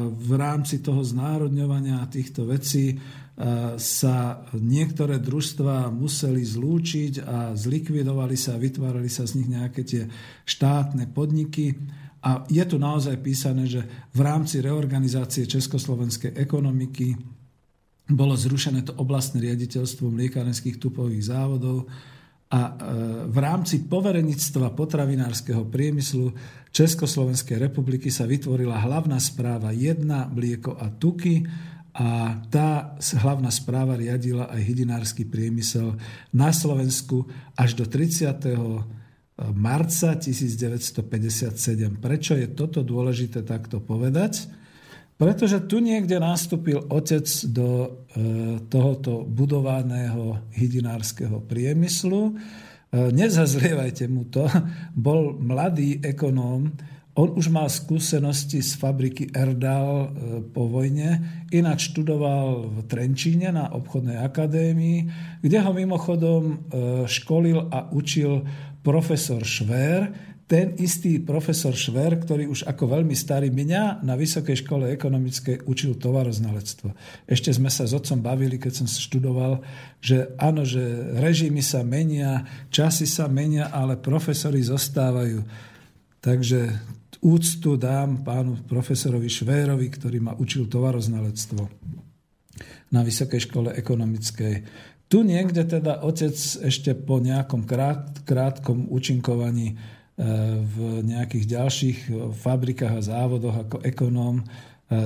v 0.09 0.31
rámci 0.41 0.81
toho 0.81 1.05
znárodňovania 1.05 2.01
týchto 2.09 2.49
vecí 2.49 2.97
e, 2.97 2.97
sa 3.77 4.17
niektoré 4.57 5.21
družstva 5.21 5.93
museli 5.93 6.41
zlúčiť 6.41 7.13
a 7.21 7.53
zlikvidovali 7.53 8.37
sa 8.41 8.57
a 8.57 8.63
vytvárali 8.63 9.13
sa 9.13 9.29
z 9.29 9.37
nich 9.37 9.53
nejaké 9.53 9.85
tie 9.85 10.09
štátne 10.49 11.13
podniky. 11.13 11.77
A 12.25 12.49
je 12.49 12.65
tu 12.65 12.81
naozaj 12.81 13.21
písané, 13.21 13.69
že 13.69 13.85
v 14.17 14.21
rámci 14.25 14.65
reorganizácie 14.65 15.45
československej 15.45 16.41
ekonomiky 16.41 17.37
bolo 18.07 18.33
zrušené 18.33 18.87
to 18.87 18.97
oblastné 18.97 19.45
riaditeľstvo 19.45 20.09
mliekárenských 20.09 20.81
tupových 20.81 21.27
závodov, 21.29 21.91
a 22.47 22.61
e, 22.63 22.73
v 23.27 23.39
rámci 23.43 23.83
poverenictva 23.91 24.71
potravinárskeho 24.71 25.67
priemyslu 25.67 26.31
Československej 26.71 27.59
republiky 27.59 28.07
sa 28.07 28.23
vytvorila 28.23 28.79
hlavná 28.79 29.19
správa 29.19 29.75
1, 29.75 30.07
mlieko 30.31 30.79
a 30.79 30.87
tuky 30.95 31.43
a 31.97 32.39
tá 32.53 32.95
hlavná 33.01 33.49
správa 33.51 33.99
riadila 33.99 34.53
aj 34.53 34.61
hydinársky 34.63 35.27
priemysel 35.27 35.97
na 36.31 36.55
Slovensku 36.55 37.27
až 37.59 37.75
do 37.75 37.85
30. 37.89 38.23
E, 38.23 38.55
marca 39.51 40.15
1957. 40.15 41.99
Prečo 41.99 42.33
je 42.39 42.47
toto 42.55 42.87
dôležité 42.87 43.43
takto 43.43 43.83
povedať? 43.83 44.47
Pretože 45.17 45.65
tu 45.65 45.81
niekde 45.81 46.21
nastúpil 46.21 46.85
otec 46.93 47.25
do 47.49 47.69
e, 47.73 47.89
tohoto 48.69 49.25
budovaného 49.25 50.45
hydinárskeho 50.53 51.41
priemyslu. 51.41 52.21
E, 52.29 52.33
nezazlievajte 53.17 54.13
mu 54.13 54.29
to. 54.29 54.45
Bol 54.93 55.41
mladý 55.41 56.05
ekonóm, 56.05 56.69
On 57.17 57.33
už 57.33 57.49
mal 57.49 57.73
skúsenosti 57.73 58.61
z 58.61 58.77
fabriky 58.77 59.33
Erdal 59.33 60.13
po 60.53 60.69
vojne, 60.69 61.25
ináč 61.49 61.89
študoval 61.89 62.69
v 62.69 62.77
Trenčíne 62.85 63.57
na 63.57 63.73
obchodnej 63.73 64.21
akadémii, 64.21 65.09
kde 65.41 65.59
ho 65.65 65.73
mimochodom 65.73 66.69
školil 67.09 67.73
a 67.73 67.89
učil 67.89 68.45
profesor 68.85 69.41
Švér, 69.41 70.13
ten 70.47 70.79
istý 70.79 71.19
profesor 71.19 71.75
Šver, 71.75 72.23
ktorý 72.23 72.47
už 72.47 72.71
ako 72.71 72.87
veľmi 72.95 73.19
starý 73.19 73.51
mňa 73.51 74.07
na 74.07 74.15
Vysokej 74.15 74.63
škole 74.63 74.95
ekonomickej 74.95 75.67
učil 75.67 75.99
tovaroznalectvo. 75.99 76.95
Ešte 77.27 77.51
sme 77.51 77.67
sa 77.67 77.83
s 77.83 77.91
otcom 77.91 78.23
bavili, 78.23 78.55
keď 78.55 78.83
som 78.83 78.87
študoval, 78.87 79.59
že 79.99 80.31
áno, 80.39 80.63
že 80.63 80.87
režimy 81.19 81.67
sa 81.67 81.83
menia, 81.83 82.47
časy 82.71 83.11
sa 83.11 83.27
menia, 83.27 83.75
ale 83.75 83.99
profesori 83.99 84.63
zostávajú. 84.63 85.43
Takže 86.23 86.79
úctu 87.27 87.75
dám 87.75 88.23
pánu 88.23 88.63
profesorovi 88.71 89.27
Švérovi, 89.27 89.91
ktorý 89.91 90.23
ma 90.23 90.33
učil 90.39 90.71
tovaroznalectvo 90.71 91.67
na 92.95 93.03
Vysokej 93.03 93.51
škole 93.51 93.75
ekonomickej. 93.75 94.55
Tu 95.11 95.23
niekde 95.27 95.67
teda 95.67 96.07
otec 96.07 96.35
ešte 96.39 96.95
po 96.95 97.19
nejakom 97.19 97.67
krát, 97.67 98.23
krátkom 98.23 98.91
účinkovaní 98.91 99.96
v 100.65 101.05
nejakých 101.05 101.45
ďalších 101.45 101.99
fabrikách 102.41 102.95
a 102.97 103.05
závodoch 103.05 103.69
ako 103.69 103.77
ekonóm 103.85 104.41
e, 104.41 104.45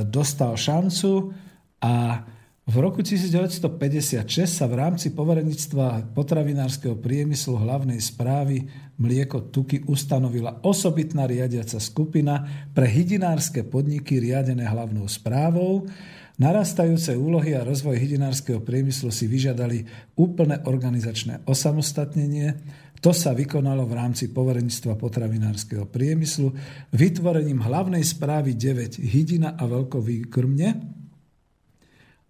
dostal 0.07 0.55
šancu 0.55 1.35
a 1.83 2.23
v 2.71 2.77
roku 2.79 3.03
1956 3.03 4.23
sa 4.47 4.71
v 4.71 4.79
rámci 4.79 5.11
poverenictva 5.11 6.15
potravinárskeho 6.15 6.95
priemyslu 7.03 7.59
hlavnej 7.59 7.99
správy 7.99 8.63
Mlieko 8.95 9.51
Tuky 9.51 9.83
ustanovila 9.91 10.63
osobitná 10.63 11.27
riadiaca 11.27 11.83
skupina 11.83 12.47
pre 12.71 12.87
hydinárske 12.87 13.67
podniky 13.67 14.23
riadené 14.23 14.71
hlavnou 14.71 15.11
správou. 15.11 15.91
Narastajúce 16.39 17.19
úlohy 17.19 17.59
a 17.59 17.67
rozvoj 17.67 17.99
hydinárskeho 17.99 18.63
priemyslu 18.63 19.11
si 19.11 19.27
vyžiadali 19.27 19.91
úplné 20.15 20.63
organizačné 20.63 21.43
osamostatnenie, 21.51 22.55
to 23.01 23.17
sa 23.17 23.33
vykonalo 23.33 23.89
v 23.89 23.97
rámci 23.97 24.29
poverenictva 24.29 25.01
potravinárskeho 25.01 25.89
priemyslu 25.89 26.53
vytvorením 26.93 27.65
hlavnej 27.65 28.05
správy 28.05 28.53
9 28.55 29.01
hydina 29.01 29.57
a 29.57 29.65
veľkovýkrmne 29.65 31.01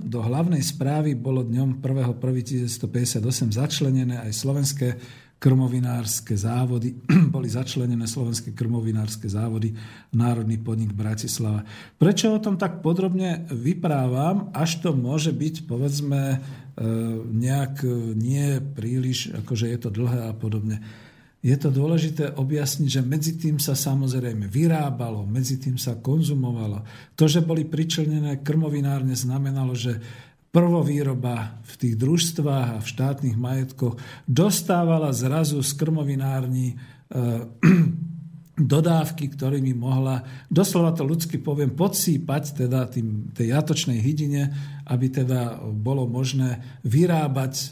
do 0.08 0.20
hlavnej 0.24 0.64
správy 0.64 1.20
bolo 1.20 1.44
dňom 1.44 1.84
1.1.1958 1.84 3.52
začlenené 3.52 4.24
aj 4.24 4.32
slovenské 4.32 4.96
krmovinárske 5.38 6.34
závody, 6.34 6.98
boli 7.36 7.46
začlenené 7.50 8.10
slovenské 8.10 8.58
krmovinárske 8.58 9.30
závody, 9.30 9.74
Národný 10.14 10.58
podnik 10.58 10.94
Bratislava. 10.94 11.62
Prečo 12.02 12.34
o 12.34 12.42
tom 12.42 12.58
tak 12.58 12.82
podrobne 12.82 13.46
vyprávam, 13.54 14.50
až 14.54 14.82
to 14.82 14.98
môže 14.98 15.30
byť, 15.30 15.70
povedzme, 15.70 16.22
e, 16.34 16.38
nejak 17.30 17.86
nie 18.18 18.58
príliš, 18.62 19.34
akože 19.38 19.70
je 19.70 19.78
to 19.78 19.90
dlhé 19.94 20.30
a 20.30 20.34
podobne. 20.34 20.82
Je 21.46 21.54
to 21.54 21.70
dôležité 21.70 22.34
objasniť, 22.34 22.90
že 22.90 23.02
medzi 23.06 23.38
tým 23.38 23.62
sa 23.62 23.78
samozrejme 23.78 24.50
vyrábalo, 24.50 25.22
medzi 25.24 25.62
tým 25.62 25.78
sa 25.78 25.96
konzumovalo. 25.96 26.82
To, 27.14 27.30
že 27.30 27.46
boli 27.46 27.62
pričlenené 27.62 28.42
krmovinárne, 28.42 29.14
znamenalo, 29.14 29.78
že 29.78 30.02
prvovýroba 30.52 31.60
v 31.64 31.74
tých 31.76 31.96
družstvách 32.00 32.68
a 32.78 32.82
v 32.82 32.88
štátnych 32.88 33.38
majetkoch 33.38 34.00
dostávala 34.26 35.12
zrazu 35.12 35.60
z 35.62 35.72
krmovinární 35.76 36.74
e, 36.74 36.76
dodávky, 38.58 39.38
ktorými 39.38 39.78
mohla, 39.78 40.26
doslova 40.50 40.90
to 40.98 41.06
ľudsky 41.06 41.38
poviem, 41.38 41.78
podsýpať 41.78 42.66
teda 42.66 42.90
tým, 42.90 43.30
tej 43.30 43.54
jatočnej 43.54 44.02
hydine, 44.02 44.50
aby 44.90 45.14
teda 45.14 45.62
bolo 45.62 46.10
možné 46.10 46.82
vyrábať 46.82 47.54
e, 47.54 47.68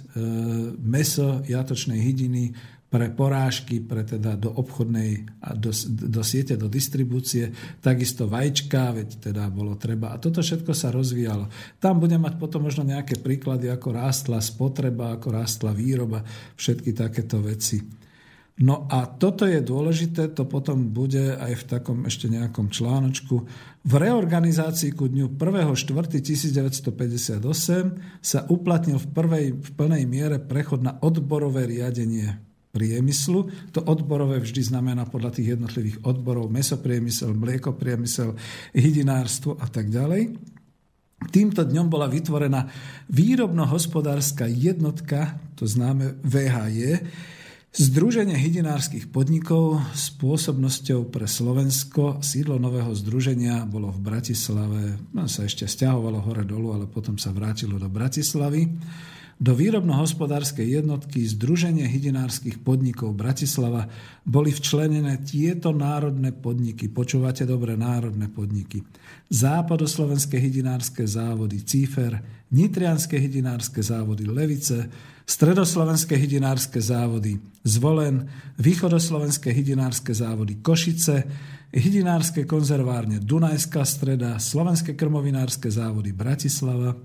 meso 0.78 1.42
jatočnej 1.42 1.98
hydiny 1.98 2.54
pre 2.96 3.12
porážky, 3.12 3.84
pre 3.84 4.08
teda 4.08 4.40
do 4.40 4.56
obchodnej 4.56 5.28
do, 5.60 5.68
do 6.08 6.24
siete, 6.24 6.56
do 6.56 6.72
distribúcie, 6.72 7.52
takisto 7.84 8.24
vajíčka, 8.24 8.96
veď 8.96 9.20
teda 9.20 9.52
bolo 9.52 9.76
treba. 9.76 10.16
A 10.16 10.18
toto 10.24 10.40
všetko 10.40 10.72
sa 10.72 10.96
rozvíjalo. 10.96 11.52
Tam 11.84 12.00
budem 12.00 12.24
mať 12.24 12.40
potom 12.40 12.64
možno 12.64 12.88
nejaké 12.88 13.20
príklady, 13.20 13.68
ako 13.68 14.00
rástla 14.00 14.40
spotreba, 14.40 15.12
ako 15.12 15.28
rástla 15.28 15.76
výroba, 15.76 16.24
všetky 16.56 16.96
takéto 16.96 17.44
veci. 17.44 17.84
No 18.64 18.88
a 18.88 19.12
toto 19.12 19.44
je 19.44 19.60
dôležité, 19.60 20.32
to 20.32 20.48
potom 20.48 20.96
bude 20.96 21.36
aj 21.36 21.52
v 21.52 21.64
takom 21.68 22.08
ešte 22.08 22.32
nejakom 22.32 22.72
článočku. 22.72 23.44
V 23.84 23.94
reorganizácii 24.00 24.96
ku 24.96 25.12
dňu 25.12 25.36
1.4.1958 25.36 27.44
sa 28.24 28.40
uplatnil 28.48 29.04
v, 29.04 29.08
prvej, 29.12 29.46
v 29.60 29.70
plnej 29.76 30.08
miere 30.08 30.40
prechod 30.40 30.80
na 30.80 30.96
odborové 31.04 31.68
riadenie 31.68 32.45
priemyslu. 32.76 33.72
To 33.72 33.80
odborové 33.88 34.44
vždy 34.44 34.76
znamená 34.76 35.08
podľa 35.08 35.40
tých 35.40 35.56
jednotlivých 35.56 36.04
odborov 36.04 36.52
mesopriemysel, 36.52 37.32
mliekopriemysel, 37.32 38.36
hydinárstvo 38.76 39.56
a 39.56 39.72
tak 39.72 39.88
ďalej. 39.88 40.36
Týmto 41.32 41.64
dňom 41.64 41.88
bola 41.88 42.12
vytvorená 42.12 42.68
výrobno-hospodárska 43.08 44.52
jednotka, 44.52 45.40
to 45.56 45.64
známe 45.64 46.20
VHJ, 46.28 47.00
Združenie 47.76 48.40
hydinárskych 48.40 49.12
podnikov 49.12 49.84
s 49.92 50.08
pôsobnosťou 50.16 51.12
pre 51.12 51.28
Slovensko, 51.28 52.24
sídlo 52.24 52.56
nového 52.56 52.96
združenia 52.96 53.68
bolo 53.68 53.92
v 53.92 54.00
Bratislave, 54.00 54.96
no 55.12 55.28
sa 55.28 55.44
ešte 55.44 55.68
stiahovalo 55.68 56.24
hore 56.24 56.48
dolu, 56.48 56.72
ale 56.72 56.88
potom 56.88 57.20
sa 57.20 57.36
vrátilo 57.36 57.76
do 57.76 57.92
Bratislavy. 57.92 58.72
Do 59.36 59.52
výrobno-hospodárskej 59.52 60.80
jednotky 60.80 61.28
Združenie 61.28 61.84
hydinárskych 61.84 62.64
podnikov 62.64 63.20
Bratislava 63.20 63.92
boli 64.24 64.48
včlenené 64.56 65.20
tieto 65.28 65.76
národné 65.76 66.32
podniky. 66.32 66.88
Počúvate 66.88 67.44
dobre, 67.44 67.76
národné 67.76 68.32
podniky. 68.32 68.80
Západoslovenské 69.28 70.40
hydinárske 70.40 71.04
závody 71.04 71.68
Cífer, 71.68 72.24
Nitrianské 72.56 73.20
hydinárske 73.20 73.84
závody 73.84 74.24
Levice, 74.24 74.88
Stredoslovenské 75.28 76.16
hydinárske 76.16 76.80
závody 76.80 77.36
Zvolen, 77.68 78.32
Východoslovenské 78.56 79.52
hydinárske 79.52 80.16
závody 80.16 80.64
Košice, 80.64 81.28
Hydinárske 81.76 82.48
konzervárne 82.48 83.20
Dunajská 83.20 83.84
streda, 83.84 84.40
Slovenské 84.40 84.96
krmovinárske 84.96 85.68
závody 85.68 86.16
Bratislava, 86.16 86.96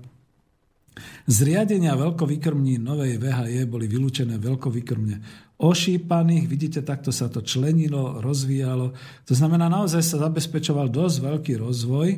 Zriadenia 1.23 1.95
veľkovýkrmní 1.95 2.75
novej 2.75 3.15
VHE 3.15 3.63
boli 3.63 3.87
vylúčené 3.87 4.35
veľkovýkrmne 4.35 5.15
ošípaných. 5.61 6.45
Vidíte, 6.51 6.83
takto 6.83 7.15
sa 7.15 7.31
to 7.31 7.39
členilo, 7.39 8.19
rozvíjalo. 8.19 8.91
To 9.29 9.33
znamená, 9.33 9.71
naozaj 9.71 10.03
sa 10.03 10.17
zabezpečoval 10.27 10.91
dosť 10.91 11.17
veľký 11.23 11.53
rozvoj 11.63 12.09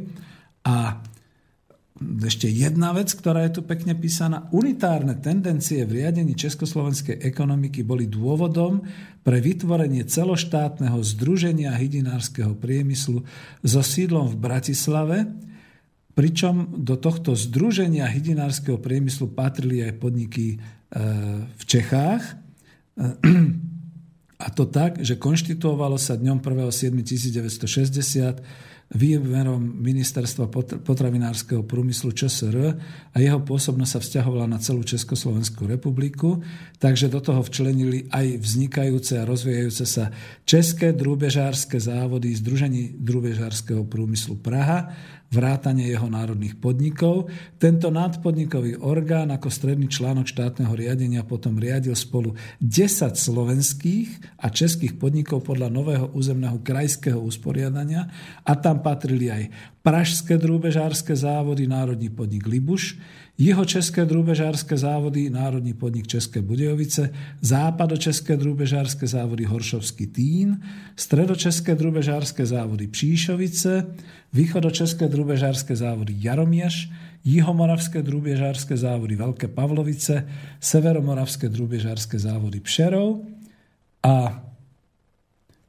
a 0.66 1.04
ešte 2.04 2.50
jedna 2.50 2.90
vec, 2.92 3.14
ktorá 3.14 3.46
je 3.46 3.60
tu 3.60 3.62
pekne 3.62 3.94
písaná. 3.94 4.50
Unitárne 4.50 5.22
tendencie 5.22 5.86
v 5.86 6.02
riadení 6.02 6.34
československej 6.34 7.22
ekonomiky 7.22 7.86
boli 7.86 8.10
dôvodom 8.10 8.82
pre 9.22 9.38
vytvorenie 9.38 10.04
celoštátneho 10.04 10.98
združenia 11.06 11.72
hydinárskeho 11.78 12.58
priemyslu 12.58 13.22
so 13.62 13.82
sídlom 13.86 14.34
v 14.34 14.42
Bratislave, 14.42 15.18
Pričom 16.14 16.78
do 16.78 16.94
tohto 16.94 17.34
združenia 17.34 18.06
hydinárskeho 18.06 18.78
priemyslu 18.78 19.34
patrili 19.34 19.82
aj 19.82 19.98
podniky 19.98 20.46
e, 20.54 20.58
v 21.50 21.64
Čechách. 21.66 22.38
A 24.44 24.52
to 24.52 24.68
tak, 24.68 25.00
že 25.00 25.16
konštituovalo 25.16 25.96
sa 25.96 26.20
dňom 26.20 26.44
1.7.1960 26.44 28.44
výmerom 28.94 29.82
Ministerstva 29.82 30.54
potravinárskeho 30.86 31.66
prúmyslu 31.66 32.14
ČSR 32.14 32.78
a 33.10 33.18
jeho 33.18 33.42
pôsobnosť 33.42 33.92
sa 33.98 34.00
vzťahovala 34.04 34.46
na 34.46 34.62
celú 34.62 34.86
Československú 34.86 35.66
republiku, 35.66 36.46
takže 36.78 37.10
do 37.10 37.18
toho 37.18 37.42
včlenili 37.42 38.06
aj 38.14 38.38
vznikajúce 38.38 39.18
a 39.18 39.26
rozvíjajúce 39.26 39.86
sa 39.90 40.14
České 40.46 40.94
drúbežárske 40.94 41.82
závody 41.82 42.38
Združení 42.38 42.94
drúbežárskeho 43.02 43.82
prúmyslu 43.90 44.38
Praha 44.38 44.94
vrátanie 45.34 45.90
jeho 45.90 46.06
národných 46.06 46.62
podnikov. 46.62 47.34
Tento 47.58 47.90
nadpodnikový 47.90 48.78
orgán 48.78 49.34
ako 49.34 49.50
stredný 49.50 49.90
článok 49.90 50.30
štátneho 50.30 50.70
riadenia 50.78 51.26
potom 51.26 51.58
riadil 51.58 51.98
spolu 51.98 52.38
10 52.62 53.18
slovenských 53.18 54.38
a 54.46 54.54
českých 54.54 55.02
podnikov 55.02 55.42
podľa 55.42 55.74
nového 55.74 56.08
územného 56.14 56.62
krajského 56.62 57.18
usporiadania 57.18 58.06
a 58.46 58.54
tam 58.54 58.86
patrili 58.86 59.34
aj 59.34 59.73
Pražské 59.84 60.40
drúbežárske 60.40 61.12
závody, 61.12 61.68
Národný 61.68 62.08
podnik 62.08 62.48
Libuš, 62.48 62.96
jeho 63.36 63.66
České 63.68 64.08
drúbežárske 64.08 64.78
závody, 64.78 65.28
Národní 65.30 65.74
podnik 65.76 66.08
České 66.08 66.40
Budějovice, 66.42 67.12
Západočeské 67.42 68.38
drúbežárske 68.40 69.04
závody 69.04 69.44
Horšovský 69.44 70.08
Týn, 70.08 70.64
Stredočeské 70.96 71.76
drúbežárske 71.76 72.46
závody 72.46 72.88
Příšovice, 72.88 73.92
Východočeské 74.34 75.12
drúbežárske 75.12 75.76
závody 75.76 76.16
Jaromieš, 76.16 76.88
Jihomoravské 77.28 78.00
drúbežárske 78.00 78.80
závody 78.80 79.20
Veľké 79.20 79.52
Pavlovice, 79.52 80.24
Severomoravské 80.64 81.52
drúbežárske 81.52 82.16
závody 82.16 82.64
Pšerov 82.64 83.28
a 84.00 84.48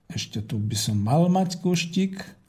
ešte 0.07 0.39
tu 0.39 0.63
by 0.63 0.79
som 0.79 1.03
mal 1.03 1.27
mať 1.27 1.59
kuštik, 1.59 2.44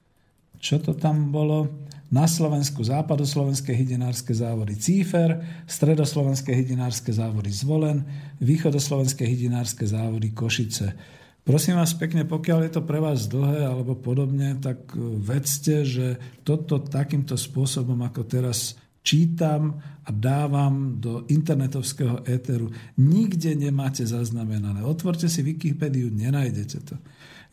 čo 0.66 0.82
to 0.82 0.98
tam 0.98 1.30
bolo, 1.30 1.86
na 2.10 2.26
Slovensku 2.26 2.82
západoslovenské 2.82 3.74
hydinárske 3.74 4.34
závody 4.34 4.78
Cífer, 4.78 5.62
stredoslovenské 5.70 6.54
hydinárske 6.54 7.14
závody 7.14 7.54
Zvolen, 7.54 8.02
východoslovenské 8.42 9.26
hydinárske 9.26 9.86
závody 9.86 10.34
Košice. 10.34 10.98
Prosím 11.46 11.78
vás 11.78 11.94
pekne, 11.94 12.26
pokiaľ 12.26 12.60
je 12.66 12.72
to 12.74 12.82
pre 12.82 12.98
vás 12.98 13.30
dlhé 13.30 13.70
alebo 13.70 13.94
podobne, 13.94 14.58
tak 14.58 14.90
e, 14.94 15.02
vedzte, 15.22 15.86
že 15.86 16.18
toto 16.42 16.82
takýmto 16.82 17.38
spôsobom, 17.38 18.02
ako 18.02 18.26
teraz 18.26 18.74
čítam 19.06 19.78
a 20.02 20.10
dávam 20.10 20.98
do 20.98 21.30
internetovského 21.30 22.26
éteru, 22.26 22.74
nikde 22.98 23.54
nemáte 23.54 24.02
zaznamenané. 24.02 24.82
Otvorte 24.82 25.30
si 25.30 25.46
Wikipédiu, 25.46 26.10
nenájdete 26.10 26.78
to. 26.82 26.98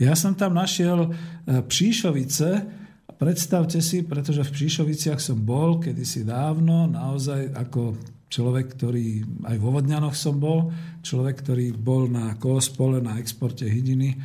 Ja 0.00 0.16
som 0.16 0.32
tam 0.32 0.56
našiel 0.56 1.08
e, 1.08 1.60
Příšovice, 1.60 2.80
Predstavte 3.23 3.79
si, 3.79 4.03
pretože 4.03 4.43
v 4.43 4.51
Příšoviciach 4.51 5.23
som 5.23 5.39
bol 5.39 5.79
kedysi 5.79 6.27
dávno, 6.27 6.91
naozaj 6.91 7.55
ako 7.55 7.95
človek, 8.27 8.75
ktorý 8.75 9.23
aj 9.47 9.57
vo 9.62 9.79
Vodňanoch 9.79 10.18
som 10.18 10.43
bol, 10.43 10.75
človek, 11.07 11.47
ktorý 11.47 11.70
bol 11.70 12.11
na 12.11 12.35
koospole, 12.35 12.99
na 12.99 13.23
exporte 13.23 13.62
hydiny, 13.62 14.18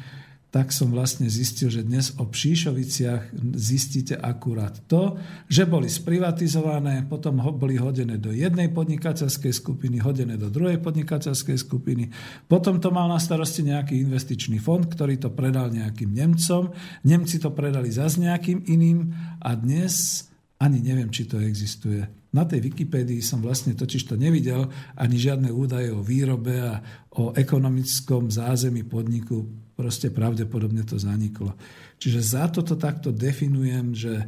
tak 0.57 0.73
som 0.73 0.89
vlastne 0.89 1.29
zistil, 1.29 1.69
že 1.69 1.85
dnes 1.85 2.17
o 2.17 2.25
Příšoviciach 2.25 3.29
zistíte 3.53 4.17
akurát 4.17 4.73
to, 4.89 5.13
že 5.45 5.69
boli 5.69 5.85
sprivatizované, 5.85 7.05
potom 7.05 7.37
boli 7.53 7.77
hodené 7.77 8.17
do 8.17 8.33
jednej 8.33 8.73
podnikateľskej 8.73 9.53
skupiny, 9.53 10.01
hodené 10.01 10.33
do 10.33 10.49
druhej 10.49 10.81
podnikateľskej 10.81 11.61
skupiny, 11.61 12.09
potom 12.49 12.81
to 12.81 12.89
mal 12.89 13.05
na 13.05 13.21
starosti 13.21 13.69
nejaký 13.69 14.01
investičný 14.01 14.57
fond, 14.57 14.81
ktorý 14.81 15.21
to 15.21 15.29
predal 15.29 15.69
nejakým 15.69 16.09
Nemcom, 16.09 16.73
Nemci 17.05 17.37
to 17.37 17.53
predali 17.53 17.93
za 17.93 18.09
nejakým 18.09 18.65
iným 18.65 19.13
a 19.37 19.53
dnes 19.53 20.25
ani 20.57 20.81
neviem, 20.81 21.13
či 21.13 21.29
to 21.29 21.37
existuje. 21.37 22.01
Na 22.33 22.49
tej 22.49 22.65
Wikipédii 22.65 23.21
som 23.21 23.45
vlastne 23.45 23.77
totiž 23.77 24.09
to 24.09 24.17
nevidel 24.17 24.73
ani 24.97 25.21
žiadne 25.21 25.53
údaje 25.53 25.93
o 25.93 26.01
výrobe 26.01 26.57
a 26.65 26.81
o 27.13 27.29
ekonomickom 27.37 28.33
zázemí 28.33 28.81
podniku 28.81 29.66
proste 29.77 30.09
pravdepodobne 30.09 30.81
to 30.81 30.97
zaniklo. 30.97 31.53
Čiže 32.01 32.19
za 32.25 32.49
toto 32.49 32.73
takto 32.73 33.13
definujem, 33.13 33.93
že 33.93 34.13
e, 34.17 34.25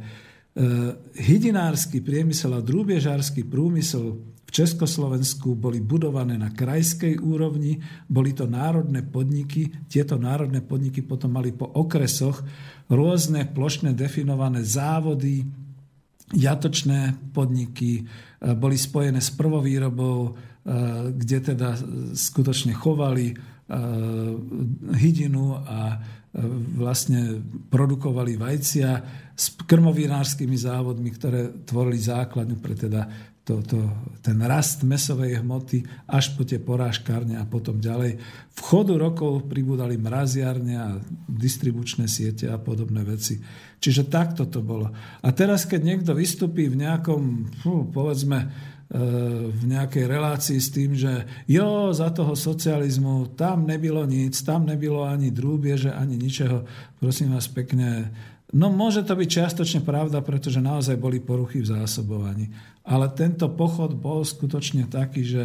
hydinársky 1.18 1.98
priemysel 1.98 2.54
a 2.54 2.62
drúbiežársky 2.62 3.42
prúmysel 3.42 4.22
v 4.46 4.50
Československu 4.54 5.54
boli 5.54 5.78
budované 5.78 6.34
na 6.34 6.50
krajskej 6.50 7.22
úrovni, 7.22 7.78
boli 8.06 8.34
to 8.34 8.50
národné 8.50 9.06
podniky, 9.06 9.70
tieto 9.86 10.18
národné 10.18 10.62
podniky 10.62 11.06
potom 11.06 11.34
mali 11.34 11.54
po 11.54 11.66
okresoch 11.70 12.42
rôzne 12.90 13.46
plošne 13.50 13.94
definované 13.94 14.66
závody, 14.66 15.46
jatočné 16.30 17.30
podniky, 17.34 17.90
e, 17.98 18.02
boli 18.54 18.78
spojené 18.78 19.18
s 19.18 19.34
prvovýrobou, 19.34 20.18
e, 20.26 20.30
kde 21.14 21.38
teda 21.54 21.74
skutočne 22.14 22.74
chovali 22.74 23.34
hydinu 24.98 25.54
a 25.62 25.94
eh, 25.94 26.00
vlastne 26.74 27.38
produkovali 27.70 28.34
vajcia 28.34 28.90
s 29.34 29.56
krmovinárskymi 29.64 30.58
závodmi, 30.58 31.10
ktoré 31.14 31.64
tvorili 31.64 31.98
základňu 32.02 32.56
pre 32.58 32.74
teda 32.76 33.02
to, 33.40 33.66
to, 33.66 33.80
ten 34.22 34.38
rast 34.46 34.86
mesovej 34.86 35.42
hmoty 35.42 35.82
až 36.06 36.38
po 36.38 36.46
tie 36.46 36.62
porážkárne 36.62 37.34
a 37.40 37.48
potom 37.48 37.82
ďalej. 37.82 38.20
V 38.54 38.60
chodu 38.60 38.94
rokov 38.94 39.48
pribúdali 39.50 39.98
mraziarne 39.98 40.74
a 40.78 40.88
distribučné 41.26 42.06
siete 42.06 42.46
a 42.46 42.60
podobné 42.60 43.02
veci. 43.02 43.42
Čiže 43.80 44.12
takto 44.12 44.46
to 44.46 44.60
bolo. 44.62 44.92
A 45.24 45.28
teraz, 45.32 45.64
keď 45.64 45.80
niekto 45.82 46.12
vystupí 46.12 46.68
v 46.68 46.84
nejakom, 46.84 47.48
fú, 47.64 47.88
povedzme, 47.90 48.52
v 48.90 49.62
nejakej 49.70 50.04
relácii 50.10 50.58
s 50.58 50.74
tým, 50.74 50.98
že 50.98 51.22
jo, 51.46 51.94
za 51.94 52.10
toho 52.10 52.34
socializmu 52.34 53.38
tam 53.38 53.62
nebylo 53.62 54.02
nic, 54.02 54.34
tam 54.42 54.66
nebylo 54.66 55.06
ani 55.06 55.30
drúbieže, 55.30 55.94
ani 55.94 56.18
ničeho. 56.18 56.66
Prosím 56.98 57.38
vás 57.38 57.46
pekne, 57.46 58.10
No 58.50 58.66
môže 58.66 59.06
to 59.06 59.14
byť 59.14 59.28
čiastočne 59.30 59.80
pravda, 59.86 60.18
pretože 60.26 60.58
naozaj 60.58 60.98
boli 60.98 61.22
poruchy 61.22 61.62
v 61.62 61.70
zásobovaní. 61.70 62.50
Ale 62.82 63.06
tento 63.14 63.46
pochod 63.46 63.94
bol 63.94 64.26
skutočne 64.26 64.90
taký, 64.90 65.22
že 65.22 65.42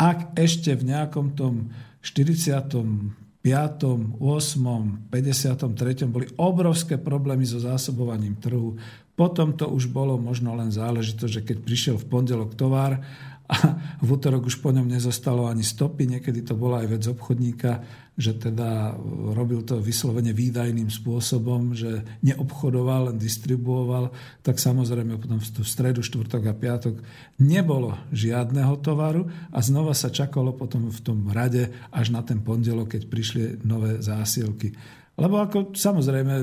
ak 0.00 0.32
ešte 0.32 0.72
v 0.72 0.88
nejakom 0.88 1.36
tom 1.36 1.68
45., 2.00 3.12
8., 3.44 5.12
53. 5.12 6.08
boli 6.08 6.26
obrovské 6.40 6.96
problémy 6.96 7.44
so 7.44 7.60
zásobovaním 7.60 8.40
trhu, 8.40 8.80
potom 9.16 9.56
to 9.56 9.64
už 9.66 9.88
bolo 9.88 10.20
možno 10.20 10.52
len 10.52 10.68
záležitosť, 10.68 11.32
že 11.32 11.42
keď 11.42 11.56
prišiel 11.64 11.96
v 11.96 12.08
pondelok 12.08 12.52
tovar 12.52 13.00
a 13.46 13.56
v 14.02 14.08
útorok 14.10 14.50
už 14.50 14.58
po 14.58 14.74
ňom 14.74 14.90
nezostalo 14.90 15.46
ani 15.46 15.62
stopy, 15.62 16.04
niekedy 16.04 16.42
to 16.42 16.58
bola 16.58 16.82
aj 16.82 16.88
vec 16.98 17.02
obchodníka, 17.06 17.78
že 18.18 18.34
teda 18.34 18.98
robil 19.32 19.62
to 19.62 19.78
vyslovene 19.78 20.34
výdajným 20.34 20.90
spôsobom, 20.90 21.72
že 21.72 22.02
neobchodoval, 22.26 23.14
len 23.14 23.16
distribuoval, 23.22 24.10
tak 24.42 24.58
samozrejme 24.58 25.14
potom 25.20 25.38
v 25.38 25.46
stredu, 25.62 26.02
štvrtok 26.02 26.42
a 26.50 26.58
piatok 26.58 26.94
nebolo 27.38 27.94
žiadneho 28.10 28.82
tovaru 28.82 29.30
a 29.54 29.58
znova 29.62 29.94
sa 29.94 30.10
čakalo 30.10 30.50
potom 30.56 30.90
v 30.90 31.00
tom 31.06 31.30
rade 31.30 31.70
až 31.94 32.10
na 32.10 32.26
ten 32.26 32.42
pondelok, 32.42 32.98
keď 32.98 33.02
prišli 33.06 33.42
nové 33.62 34.02
zásielky. 34.02 34.74
Lebo 35.16 35.40
ako 35.40 35.72
samozrejme, 35.72 36.34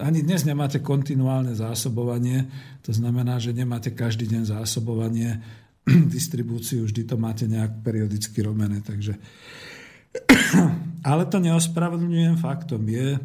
ani 0.00 0.24
dnes 0.24 0.48
nemáte 0.48 0.80
kontinuálne 0.80 1.52
zásobovanie, 1.52 2.48
to 2.80 2.96
znamená, 2.96 3.36
že 3.36 3.52
nemáte 3.52 3.92
každý 3.92 4.24
deň 4.32 4.48
zásobovanie, 4.48 5.44
distribúciu, 6.16 6.88
vždy 6.88 7.04
to 7.04 7.16
máte 7.20 7.44
nejak 7.44 7.84
periodicky 7.84 8.40
robené. 8.40 8.80
Takže... 8.80 9.20
Ale 11.04 11.28
to 11.28 11.36
neospravedlňujem, 11.36 12.40
faktom 12.40 12.88
je, 12.88 13.20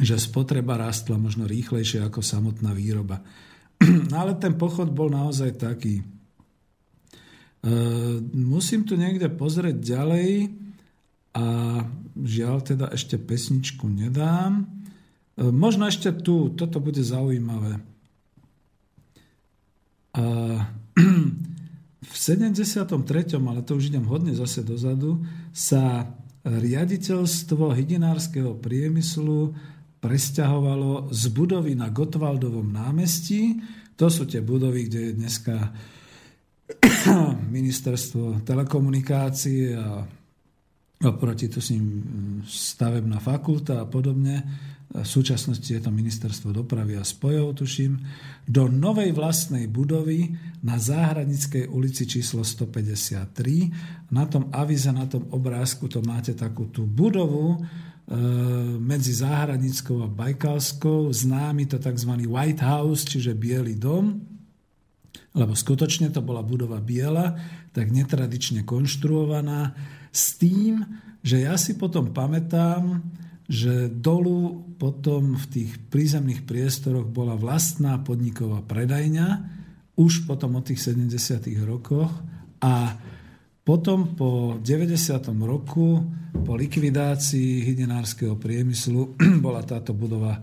že 0.00 0.16
spotreba 0.16 0.80
rastla 0.80 1.20
možno 1.20 1.44
rýchlejšie 1.44 2.00
ako 2.00 2.24
samotná 2.24 2.72
výroba. 2.72 3.20
Ale 4.16 4.40
ten 4.40 4.56
pochod 4.56 4.88
bol 4.96 5.12
naozaj 5.12 5.60
taký. 5.60 6.00
E, 6.00 6.04
musím 8.32 8.88
tu 8.88 8.96
niekde 8.96 9.28
pozrieť 9.28 9.76
ďalej, 9.76 10.28
a 11.36 11.44
žiaľ 12.16 12.64
teda 12.64 12.86
ešte 12.96 13.20
pesničku 13.20 13.84
nedám. 13.84 14.64
E, 15.36 15.44
možno 15.52 15.84
ešte 15.84 16.08
tu, 16.24 16.48
toto 16.56 16.80
bude 16.80 17.04
zaujímavé. 17.04 17.76
A 20.16 20.24
v 22.08 22.14
73., 22.16 22.88
ale 23.36 23.60
to 23.60 23.76
už 23.76 23.92
idem 23.92 24.08
hodne 24.08 24.32
zase 24.32 24.64
dozadu, 24.64 25.20
sa 25.52 26.08
riaditeľstvo 26.46 27.74
hydinárskeho 27.74 28.56
priemyslu 28.56 29.52
presťahovalo 30.00 31.12
z 31.12 31.22
budovy 31.34 31.76
na 31.76 31.92
Gotwaldovom 31.92 32.70
námestí. 32.70 33.60
To 34.00 34.08
sú 34.08 34.24
tie 34.24 34.40
budovy, 34.40 34.88
kde 34.88 35.00
je 35.10 35.12
dneska 35.20 35.56
ministerstvo 37.60 38.46
telekomunikácie 38.46 39.76
a 39.76 40.06
oproti 41.04 41.48
mm, 41.48 42.48
stavebná 42.48 43.20
fakulta 43.20 43.84
a 43.84 43.88
podobne. 43.88 44.42
V 44.86 45.04
súčasnosti 45.04 45.66
je 45.66 45.82
to 45.82 45.90
ministerstvo 45.92 46.54
dopravy 46.54 46.96
a 46.96 47.04
spojov, 47.04 47.58
tuším, 47.58 48.00
do 48.48 48.70
novej 48.70 49.12
vlastnej 49.12 49.68
budovy 49.68 50.32
na 50.64 50.78
Záhradnickej 50.80 51.68
ulici 51.68 52.08
číslo 52.08 52.46
153. 52.46 54.14
Na 54.14 54.24
tom 54.24 54.48
avize, 54.54 54.88
na 54.94 55.04
tom 55.04 55.28
obrázku 55.34 55.90
to 55.90 56.00
máte 56.00 56.32
takú 56.32 56.70
tú 56.70 56.86
budovu, 56.88 57.60
medzi 58.78 59.10
Záhradnickou 59.10 60.06
a 60.06 60.08
Bajkalskou, 60.08 61.10
známy 61.10 61.66
to 61.66 61.82
tzv. 61.82 62.12
White 62.30 62.62
House, 62.62 63.02
čiže 63.02 63.34
Bielý 63.34 63.74
dom, 63.74 64.22
lebo 65.34 65.52
skutočne 65.58 66.14
to 66.14 66.22
bola 66.22 66.46
budova 66.46 66.78
biela, 66.78 67.34
tak 67.74 67.90
netradične 67.90 68.62
konštruovaná, 68.62 69.74
s 70.16 70.40
tým, 70.40 70.80
že 71.20 71.44
ja 71.44 71.60
si 71.60 71.76
potom 71.76 72.16
pamätám, 72.16 73.04
že 73.46 73.92
dolu 73.92 74.64
potom 74.80 75.36
v 75.36 75.46
tých 75.52 75.70
prízemných 75.92 76.48
priestoroch 76.48 77.06
bola 77.06 77.36
vlastná 77.38 78.00
podniková 78.00 78.64
predajňa, 78.64 79.28
už 79.96 80.24
potom 80.24 80.56
od 80.56 80.64
tých 80.66 80.82
70. 80.82 81.46
rokoch 81.64 82.10
a 82.64 82.96
potom 83.66 84.14
po 84.14 84.56
90. 84.62 84.94
roku, 85.42 86.04
po 86.32 86.52
likvidácii 86.54 87.66
hydinárskeho 87.66 88.38
priemyslu, 88.38 89.18
bola 89.44 89.62
táto 89.66 89.92
budova 89.92 90.38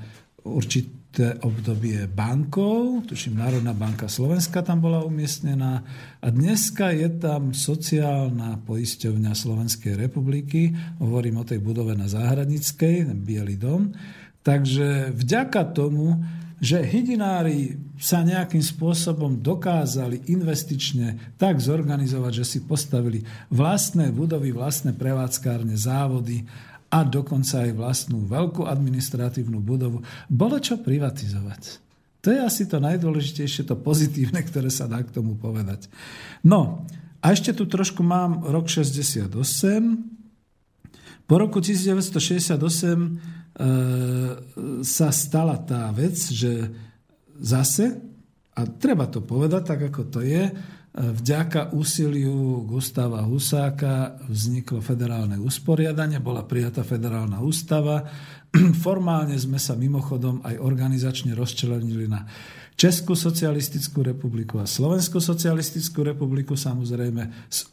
určité 1.13 1.37
obdobie 1.45 2.09
bankou, 2.09 3.05
tuším 3.05 3.37
Národná 3.37 3.69
banka 3.77 4.09
Slovenska 4.09 4.65
tam 4.65 4.81
bola 4.81 5.05
umiestnená. 5.05 5.85
A 6.17 6.27
dneska 6.33 6.89
je 6.89 7.05
tam 7.21 7.53
sociálna 7.53 8.57
poisťovňa 8.65 9.29
Slovenskej 9.37 9.93
republiky, 9.93 10.73
hovorím 10.97 11.37
o 11.37 11.45
tej 11.45 11.61
budove 11.61 11.93
na 11.93 12.09
Záhradnickej, 12.09 13.13
ten 13.13 13.19
Bielý 13.21 13.61
dom, 13.61 13.93
takže 14.41 15.13
vďaka 15.13 15.77
tomu 15.77 16.17
že 16.63 16.79
hydinári 16.79 17.75
sa 17.99 18.23
nejakým 18.23 18.63
spôsobom 18.63 19.43
dokázali 19.43 20.31
investične 20.31 21.35
tak 21.35 21.59
zorganizovať, 21.59 22.39
že 22.39 22.45
si 22.47 22.59
postavili 22.63 23.19
vlastné 23.51 24.15
budovy, 24.15 24.55
vlastné 24.55 24.95
prevádzkárne, 24.95 25.75
závody 25.75 26.47
a 26.93 27.01
dokonca 27.01 27.65
aj 27.65 27.73
vlastnú 27.73 28.29
veľkú 28.29 28.69
administratívnu 28.69 29.57
budovu. 29.57 30.05
Bolo 30.29 30.61
čo 30.61 30.77
privatizovať. 30.77 31.81
To 32.21 32.29
je 32.29 32.39
asi 32.39 32.69
to 32.69 32.77
najdôležitejšie, 32.77 33.65
to 33.65 33.73
pozitívne, 33.73 34.37
ktoré 34.45 34.69
sa 34.69 34.85
dá 34.85 35.01
k 35.01 35.09
tomu 35.09 35.33
povedať. 35.33 35.89
No, 36.45 36.85
a 37.19 37.33
ešte 37.33 37.51
tu 37.57 37.65
trošku 37.65 38.05
mám 38.05 38.45
rok 38.45 38.69
68. 38.69 39.33
Po 41.25 41.35
roku 41.35 41.57
1968 41.57 43.43
E, 43.53 43.69
sa 44.81 45.13
stala 45.13 45.61
tá 45.61 45.93
vec, 45.93 46.17
že 46.17 46.73
zase, 47.37 48.01
a 48.57 48.65
treba 48.65 49.05
to 49.05 49.21
povedať 49.21 49.61
tak, 49.61 49.81
ako 49.93 50.09
to 50.09 50.25
je, 50.25 50.49
vďaka 50.93 51.73
úsiliu 51.73 52.69
Gustava 52.69 53.25
Husáka 53.25 54.21
vzniklo 54.29 54.77
federálne 54.77 55.41
usporiadanie, 55.41 56.21
bola 56.21 56.45
prijatá 56.45 56.85
federálna 56.85 57.41
ústava. 57.41 58.05
Formálne 58.85 59.33
sme 59.33 59.57
sa 59.57 59.73
mimochodom 59.73 60.45
aj 60.45 60.61
organizačne 60.61 61.33
rozčlenili 61.33 62.05
na 62.05 62.29
Českú 62.77 63.17
socialistickú 63.17 64.05
republiku 64.05 64.61
a 64.61 64.69
Slovenskú 64.69 65.17
socialistickú 65.17 66.05
republiku, 66.05 66.53
samozrejme 66.53 67.49
s 67.49 67.72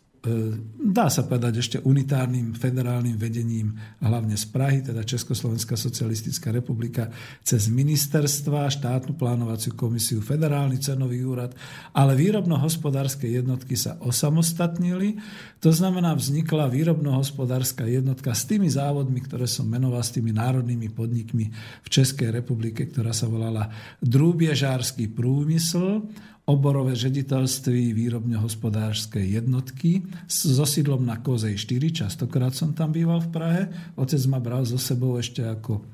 dá 0.76 1.09
sa 1.09 1.24
povedať 1.24 1.64
ešte 1.64 1.76
unitárnym 1.80 2.52
federálnym 2.52 3.16
vedením, 3.16 3.72
hlavne 4.05 4.36
z 4.36 4.44
Prahy, 4.52 4.84
teda 4.84 5.01
Československá 5.01 5.80
socialistická 5.80 6.52
republika, 6.52 7.09
cez 7.40 7.72
ministerstva, 7.72 8.68
štátnu 8.68 9.16
plánovaciu 9.16 9.72
komisiu, 9.72 10.20
federálny 10.20 10.76
cenový 10.76 11.24
úrad, 11.24 11.56
ale 11.97 12.12
výrobno-hospodárske 12.20 13.32
jednotky 13.32 13.80
sa 13.80 13.97
osamostatnili. 14.05 15.16
To 15.64 15.72
znamená, 15.72 16.12
vznikla 16.12 16.68
výrobno-hospodárska 16.68 17.88
jednotka 17.88 18.36
s 18.36 18.44
tými 18.44 18.68
závodmi, 18.68 19.24
ktoré 19.24 19.48
som 19.48 19.64
menoval, 19.64 20.05
s 20.05 20.12
tými 20.12 20.36
národnými 20.36 20.92
podnikmi 20.92 21.48
v 21.80 21.88
Českej 21.88 22.28
republike, 22.28 22.84
ktorá 22.92 23.16
sa 23.16 23.24
volala 23.24 23.72
Drúbiežársky 24.05 25.09
prúmysl 25.09 26.05
oborové 26.49 26.97
žediteľství 26.97 27.95
výrobne-hospodárskej 27.95 29.39
jednotky 29.39 30.03
so 30.27 30.67
sídlom 30.67 31.05
na 31.05 31.21
Kozej 31.21 31.55
4. 31.57 32.07
Častokrát 32.07 32.57
som 32.57 32.75
tam 32.75 32.91
býval 32.91 33.23
v 33.25 33.33
Prahe. 33.33 33.62
Otec 33.95 34.21
ma 34.27 34.43
bral 34.43 34.65
so 34.67 34.81
sebou 34.81 35.21
ešte 35.21 35.45
ako 35.45 35.85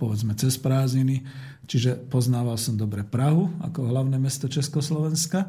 povedzme 0.00 0.32
cez 0.36 0.56
prázdniny, 0.56 1.24
čiže 1.68 1.96
poznával 2.08 2.56
som 2.56 2.76
dobre 2.76 3.04
Prahu 3.04 3.52
ako 3.60 3.88
hlavné 3.88 4.16
mesto 4.16 4.48
Československa 4.48 5.48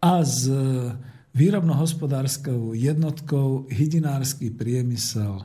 a 0.00 0.12
s 0.24 0.48
výrobno-hospodárskou 1.32 2.76
jednotkou 2.76 3.68
hydinársky 3.72 4.52
priemysel 4.52 5.44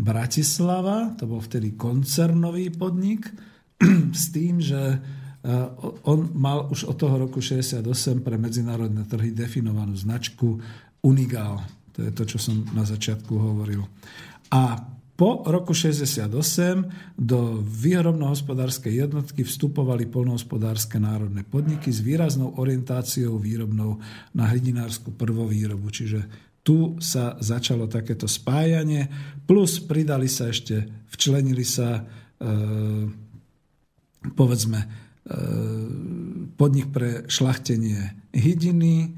Bratislava, 0.00 1.12
to 1.20 1.28
bol 1.28 1.44
vtedy 1.44 1.76
koncernový 1.76 2.72
podnik, 2.72 3.28
s 4.16 4.32
tým, 4.32 4.58
že 4.58 4.96
on 6.04 6.28
mal 6.36 6.68
už 6.68 6.84
od 6.84 6.96
toho 7.00 7.16
roku 7.16 7.40
68 7.40 7.84
pre 8.20 8.36
medzinárodné 8.36 9.08
trhy 9.08 9.32
definovanú 9.32 9.96
značku 9.96 10.60
Unigal. 11.00 11.64
To 11.96 12.04
je 12.04 12.12
to, 12.12 12.24
čo 12.28 12.38
som 12.38 12.60
na 12.76 12.84
začiatku 12.84 13.32
hovoril. 13.32 13.88
A 14.52 14.84
po 15.20 15.44
roku 15.44 15.76
68 15.76 16.32
do 17.20 17.60
výrobno-hospodárskej 17.60 19.04
jednotky 19.04 19.44
vstupovali 19.44 20.08
polnohospodárske 20.08 20.96
národné 20.96 21.44
podniky 21.44 21.92
s 21.92 22.00
výraznou 22.00 22.56
orientáciou 22.56 23.36
výrobnou 23.36 24.00
na 24.32 24.48
hlidinársku 24.48 25.12
prvovýrobu. 25.12 25.92
Čiže 25.92 26.24
tu 26.64 26.96
sa 27.04 27.36
začalo 27.36 27.84
takéto 27.84 28.24
spájanie, 28.24 29.12
plus 29.44 29.80
pridali 29.84 30.24
sa 30.24 30.48
ešte, 30.48 30.88
včlenili 31.12 31.68
sa, 31.68 32.00
e, 32.00 32.02
povedzme, 34.32 35.09
podnik 36.58 36.90
pre 36.90 37.24
šlachtenie 37.30 38.18
hydiny 38.34 39.14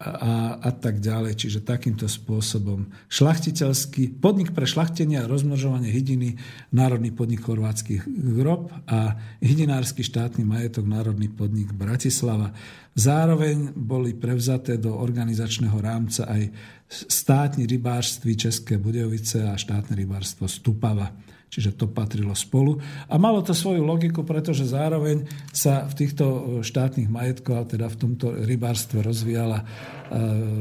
a, 0.00 0.56
a 0.56 0.70
tak 0.72 1.04
ďalej. 1.04 1.36
Čiže 1.36 1.60
takýmto 1.60 2.08
spôsobom. 2.08 2.88
Šlachtiteľský 3.12 4.16
podnik 4.16 4.56
pre 4.56 4.64
šlachtenie 4.64 5.20
a 5.20 5.28
rozmnožovanie 5.28 5.92
hydiny, 5.92 6.40
Národný 6.72 7.12
podnik 7.12 7.44
chorvátskych 7.44 8.08
grob 8.08 8.72
a 8.88 9.20
hydinársky 9.44 10.00
štátny 10.00 10.40
majetok, 10.42 10.88
Národný 10.88 11.28
podnik 11.28 11.76
Bratislava. 11.76 12.56
Zároveň 12.96 13.76
boli 13.76 14.16
prevzaté 14.16 14.80
do 14.80 14.96
organizačného 14.96 15.76
rámca 15.76 16.26
aj 16.26 16.48
státne 16.90 17.68
rybárství 17.68 18.34
České 18.34 18.80
Budejovice 18.80 19.46
a 19.46 19.54
štátne 19.54 19.94
rybárstvo 19.94 20.48
Stupava. 20.48 21.12
Čiže 21.50 21.74
to 21.74 21.90
patrilo 21.90 22.30
spolu. 22.38 22.78
A 23.10 23.18
malo 23.18 23.42
to 23.42 23.50
svoju 23.50 23.82
logiku, 23.82 24.22
pretože 24.22 24.70
zároveň 24.70 25.26
sa 25.50 25.82
v 25.82 25.92
týchto 25.98 26.24
e, 26.24 26.40
štátnych 26.62 27.10
majetkoch, 27.10 27.74
teda 27.74 27.90
v 27.90 27.98
tomto 27.98 28.30
rybárstve 28.46 29.02
rozvíjala 29.02 29.58
e, 29.58 29.64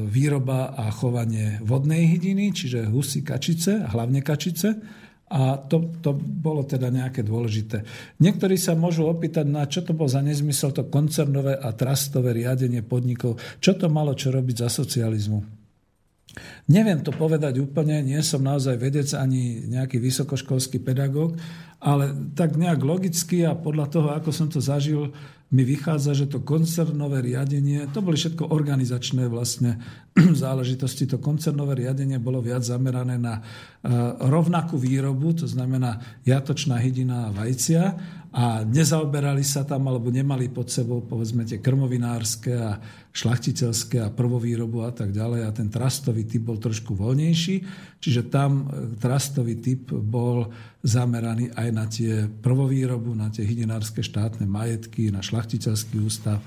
výroba 0.10 0.74
a 0.74 0.90
chovanie 0.90 1.62
vodnej 1.62 2.10
hydiny, 2.10 2.50
čiže 2.50 2.90
husy, 2.90 3.22
kačice, 3.22 3.86
hlavne 3.86 4.26
kačice. 4.26 4.82
A 5.30 5.62
to, 5.62 5.94
to 6.02 6.18
bolo 6.18 6.66
teda 6.66 6.90
nejaké 6.90 7.22
dôležité. 7.22 7.86
Niektorí 8.18 8.58
sa 8.58 8.74
môžu 8.74 9.06
opýtať, 9.06 9.46
na 9.46 9.70
čo 9.70 9.86
to 9.86 9.94
bolo 9.94 10.10
za 10.10 10.26
nezmysel 10.26 10.74
to 10.74 10.90
koncernové 10.90 11.54
a 11.54 11.70
trastové 11.70 12.34
riadenie 12.34 12.82
podnikov. 12.82 13.38
Čo 13.62 13.78
to 13.78 13.94
malo 13.94 14.18
čo 14.18 14.34
robiť 14.34 14.66
za 14.66 14.74
socializmu? 14.74 15.59
Neviem 16.70 17.02
to 17.02 17.10
povedať 17.10 17.58
úplne, 17.58 17.98
nie 18.06 18.22
som 18.22 18.46
naozaj 18.46 18.78
vedec 18.78 19.10
ani 19.18 19.66
nejaký 19.66 19.98
vysokoškolský 19.98 20.78
pedagóg, 20.86 21.34
ale 21.82 22.14
tak 22.38 22.54
nejak 22.62 22.86
logicky 22.86 23.42
a 23.42 23.58
podľa 23.58 23.86
toho, 23.90 24.08
ako 24.14 24.30
som 24.30 24.54
to 24.54 24.62
zažil, 24.62 25.10
mi 25.50 25.66
vychádza, 25.66 26.14
že 26.14 26.30
to 26.30 26.46
koncernové 26.46 27.26
riadenie, 27.26 27.90
to 27.90 28.06
boli 28.06 28.22
všetko 28.22 28.54
organizačné 28.54 29.26
vlastne 29.26 29.82
záležitosti. 30.46 31.10
To 31.10 31.18
koncernové 31.18 31.74
riadenie 31.82 32.22
bolo 32.22 32.38
viac 32.38 32.62
zamerané 32.62 33.18
na 33.18 33.42
eh, 33.42 33.90
rovnakú 34.30 34.78
výrobu, 34.78 35.42
to 35.42 35.50
znamená 35.50 36.22
jatočná 36.22 36.78
hydina 36.78 37.30
a 37.30 37.34
vajcia 37.34 37.82
a 38.30 38.62
nezaoberali 38.62 39.42
sa 39.42 39.66
tam 39.66 39.90
alebo 39.90 40.14
nemali 40.14 40.54
pod 40.54 40.70
sebou 40.70 41.02
povedzme 41.02 41.42
tie 41.50 41.58
krmovinárske 41.58 42.54
a 42.54 42.78
šlachtiteľské 43.20 44.00
a 44.00 44.14
prvovýrobu 44.14 44.88
a 44.88 44.96
tak 44.96 45.12
ďalej 45.12 45.42
a 45.44 45.52
ten 45.52 45.68
trastový 45.68 46.24
typ 46.24 46.48
bol 46.48 46.56
trošku 46.56 46.96
voľnejší, 46.96 47.56
čiže 48.00 48.32
tam 48.32 48.66
e, 48.72 48.96
trastový 48.96 49.60
typ 49.60 49.92
bol 49.92 50.48
zameraný 50.80 51.52
aj 51.52 51.70
na 51.76 51.86
tie 51.92 52.24
prvovýrobu, 52.28 53.12
na 53.12 53.28
tie 53.28 53.44
hydinárske 53.44 54.00
štátne 54.00 54.48
majetky, 54.48 55.12
na 55.12 55.20
šlachtiteľský 55.20 56.00
ústav, 56.00 56.40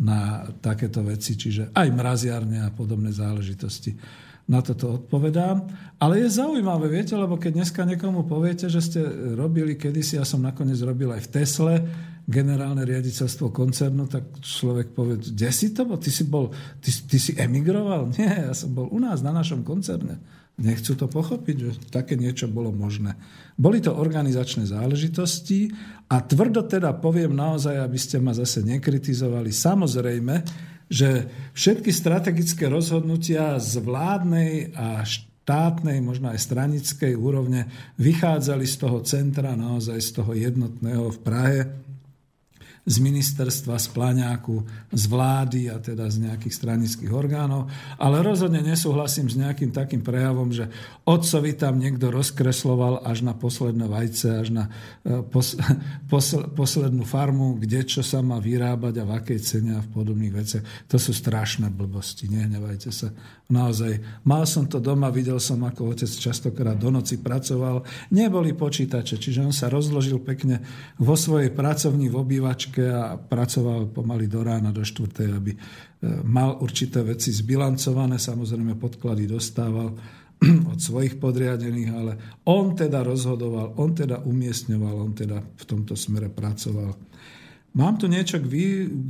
na 0.00 0.46
takéto 0.62 1.02
veci, 1.02 1.34
čiže 1.34 1.74
aj 1.74 1.88
mraziarne 1.90 2.62
a 2.62 2.70
podobné 2.70 3.10
záležitosti 3.10 3.98
na 4.50 4.58
toto 4.66 4.98
odpovedám. 4.98 5.62
Ale 6.02 6.26
je 6.26 6.42
zaujímavé, 6.42 6.90
viete, 6.90 7.14
lebo 7.14 7.38
keď 7.38 7.62
dneska 7.62 7.86
niekomu 7.86 8.26
poviete, 8.26 8.66
že 8.66 8.82
ste 8.82 9.00
robili 9.38 9.78
kedysi, 9.78 10.18
ja 10.18 10.26
som 10.26 10.42
nakoniec 10.42 10.82
robil 10.82 11.14
aj 11.14 11.22
v 11.22 11.30
Tesle, 11.30 11.76
generálne 12.30 12.86
riaditeľstvo 12.86 13.50
koncernu, 13.50 14.06
tak 14.06 14.38
človek 14.38 14.94
povie, 14.94 15.18
kde 15.18 15.50
si 15.50 15.74
to 15.74 15.82
bol? 15.82 15.98
Ty 15.98 16.10
si, 16.14 16.24
bol, 16.24 16.54
ty, 16.78 16.94
ty 16.94 17.18
si 17.18 17.34
emigroval? 17.34 18.08
Nie, 18.16 18.46
ja 18.48 18.54
som 18.54 18.70
bol 18.70 18.86
u 18.86 19.02
nás 19.02 19.20
na 19.20 19.34
našom 19.34 19.66
koncerne. 19.66 20.22
nechcú 20.60 20.94
to 20.94 21.10
pochopiť, 21.10 21.56
že 21.58 21.70
také 21.90 22.14
niečo 22.14 22.46
bolo 22.46 22.70
možné. 22.70 23.18
Boli 23.58 23.82
to 23.82 23.96
organizačné 23.96 24.70
záležitosti 24.70 25.74
a 26.06 26.22
tvrdo 26.22 26.64
teda 26.64 26.94
poviem 26.96 27.34
naozaj, 27.34 27.80
aby 27.82 27.98
ste 27.98 28.22
ma 28.22 28.30
zase 28.32 28.62
nekritizovali, 28.62 29.50
samozrejme, 29.50 30.34
že 30.90 31.26
všetky 31.54 31.90
strategické 31.94 32.66
rozhodnutia 32.66 33.56
z 33.62 33.78
vládnej 33.78 34.74
a 34.74 35.06
štátnej, 35.06 35.98
možno 36.02 36.30
aj 36.30 36.46
stranickej 36.46 37.14
úrovne 37.14 37.66
vychádzali 37.98 38.66
z 38.66 38.76
toho 38.78 38.98
centra, 39.02 39.58
naozaj 39.58 39.98
z 39.98 40.10
toho 40.18 40.30
jednotného 40.34 41.10
v 41.10 41.18
Prahe, 41.22 41.60
z 42.90 42.96
ministerstva, 42.98 43.78
z 43.78 43.86
pláňáku, 43.94 44.66
z 44.90 45.04
vlády 45.06 45.70
a 45.70 45.78
teda 45.78 46.10
z 46.10 46.26
nejakých 46.26 46.54
stranických 46.58 47.12
orgánov, 47.14 47.70
ale 48.02 48.18
rozhodne 48.26 48.58
nesúhlasím 48.66 49.30
s 49.30 49.38
nejakým 49.38 49.70
takým 49.70 50.02
prejavom, 50.02 50.50
že 50.50 50.66
otcovi 51.06 51.54
tam 51.54 51.78
niekto 51.78 52.10
rozkresloval 52.10 53.06
až 53.06 53.22
na 53.22 53.38
posledné 53.38 53.86
vajce, 53.86 54.26
až 54.42 54.48
na 54.50 54.64
e, 55.06 55.22
pos, 55.22 55.54
pos, 56.10 56.34
poslednú 56.34 57.06
farmu, 57.06 57.62
kde 57.62 57.86
čo 57.86 58.02
sa 58.02 58.26
má 58.26 58.42
vyrábať 58.42 58.98
a 58.98 59.06
v 59.06 59.12
akej 59.22 59.38
cene 59.38 59.78
a 59.78 59.84
v 59.86 59.92
podobných 59.94 60.34
veciach. 60.34 60.90
To 60.90 60.98
sú 60.98 61.14
strašné 61.14 61.70
blbosti, 61.70 62.26
nehnevajte 62.26 62.90
sa. 62.90 63.14
Naozaj, 63.50 64.22
mal 64.26 64.46
som 64.46 64.66
to 64.66 64.82
doma, 64.82 65.10
videl 65.14 65.38
som, 65.38 65.62
ako 65.62 65.94
otec 65.94 66.10
častokrát 66.10 66.78
do 66.78 66.90
noci 66.90 67.18
pracoval. 67.18 67.82
Neboli 68.14 68.54
počítače, 68.54 69.18
čiže 69.18 69.46
on 69.46 69.54
sa 69.54 69.66
rozložil 69.66 70.22
pekne 70.22 70.62
vo 70.98 71.18
svojej 71.18 71.50
pracovni 71.50 72.06
v 72.06 72.18
obývačke 72.18 72.79
ťažké 72.80 72.96
a 72.96 73.16
pracoval 73.20 73.92
pomaly 73.92 74.26
do 74.26 74.40
rána, 74.40 74.72
do 74.72 74.80
štvrtej, 74.80 75.28
aby 75.36 75.52
e, 75.52 75.58
mal 76.24 76.56
určité 76.60 77.04
veci 77.04 77.30
zbilancované, 77.32 78.16
samozrejme 78.16 78.80
podklady 78.80 79.28
dostával 79.28 79.92
od 80.72 80.78
svojich 80.80 81.20
podriadených, 81.20 81.90
ale 81.92 82.12
on 82.48 82.72
teda 82.72 83.04
rozhodoval, 83.04 83.76
on 83.76 83.92
teda 83.92 84.24
umiestňoval, 84.24 84.94
on 84.96 85.12
teda 85.12 85.38
v 85.44 85.64
tomto 85.68 85.92
smere 85.92 86.32
pracoval. 86.32 86.96
Mám 87.70 88.02
tu 88.02 88.10
niečo 88.10 88.42
k 88.42 88.50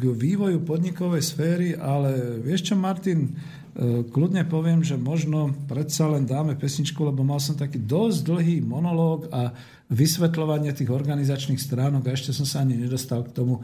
vývoju 0.05 0.61
podnikovej 0.69 1.25
sféry, 1.25 1.69
ale 1.73 2.43
vieš 2.45 2.73
čo, 2.73 2.75
Martin, 2.77 3.25
e, 3.25 4.05
kľudne 4.05 4.45
poviem, 4.45 4.85
že 4.85 5.01
možno 5.01 5.55
predsa 5.65 6.11
len 6.13 6.29
dáme 6.29 6.59
pesničku, 6.61 7.01
lebo 7.01 7.25
mal 7.25 7.41
som 7.41 7.57
taký 7.57 7.81
dosť 7.81 8.19
dlhý 8.21 8.57
monológ 8.61 9.33
a 9.33 9.55
vysvetľovanie 9.91 10.71
tých 10.71 10.89
organizačných 10.89 11.59
stránok 11.59 12.07
a 12.07 12.15
ešte 12.15 12.31
som 12.31 12.47
sa 12.47 12.63
ani 12.63 12.79
nedostal 12.79 13.27
k 13.27 13.35
tomu 13.35 13.61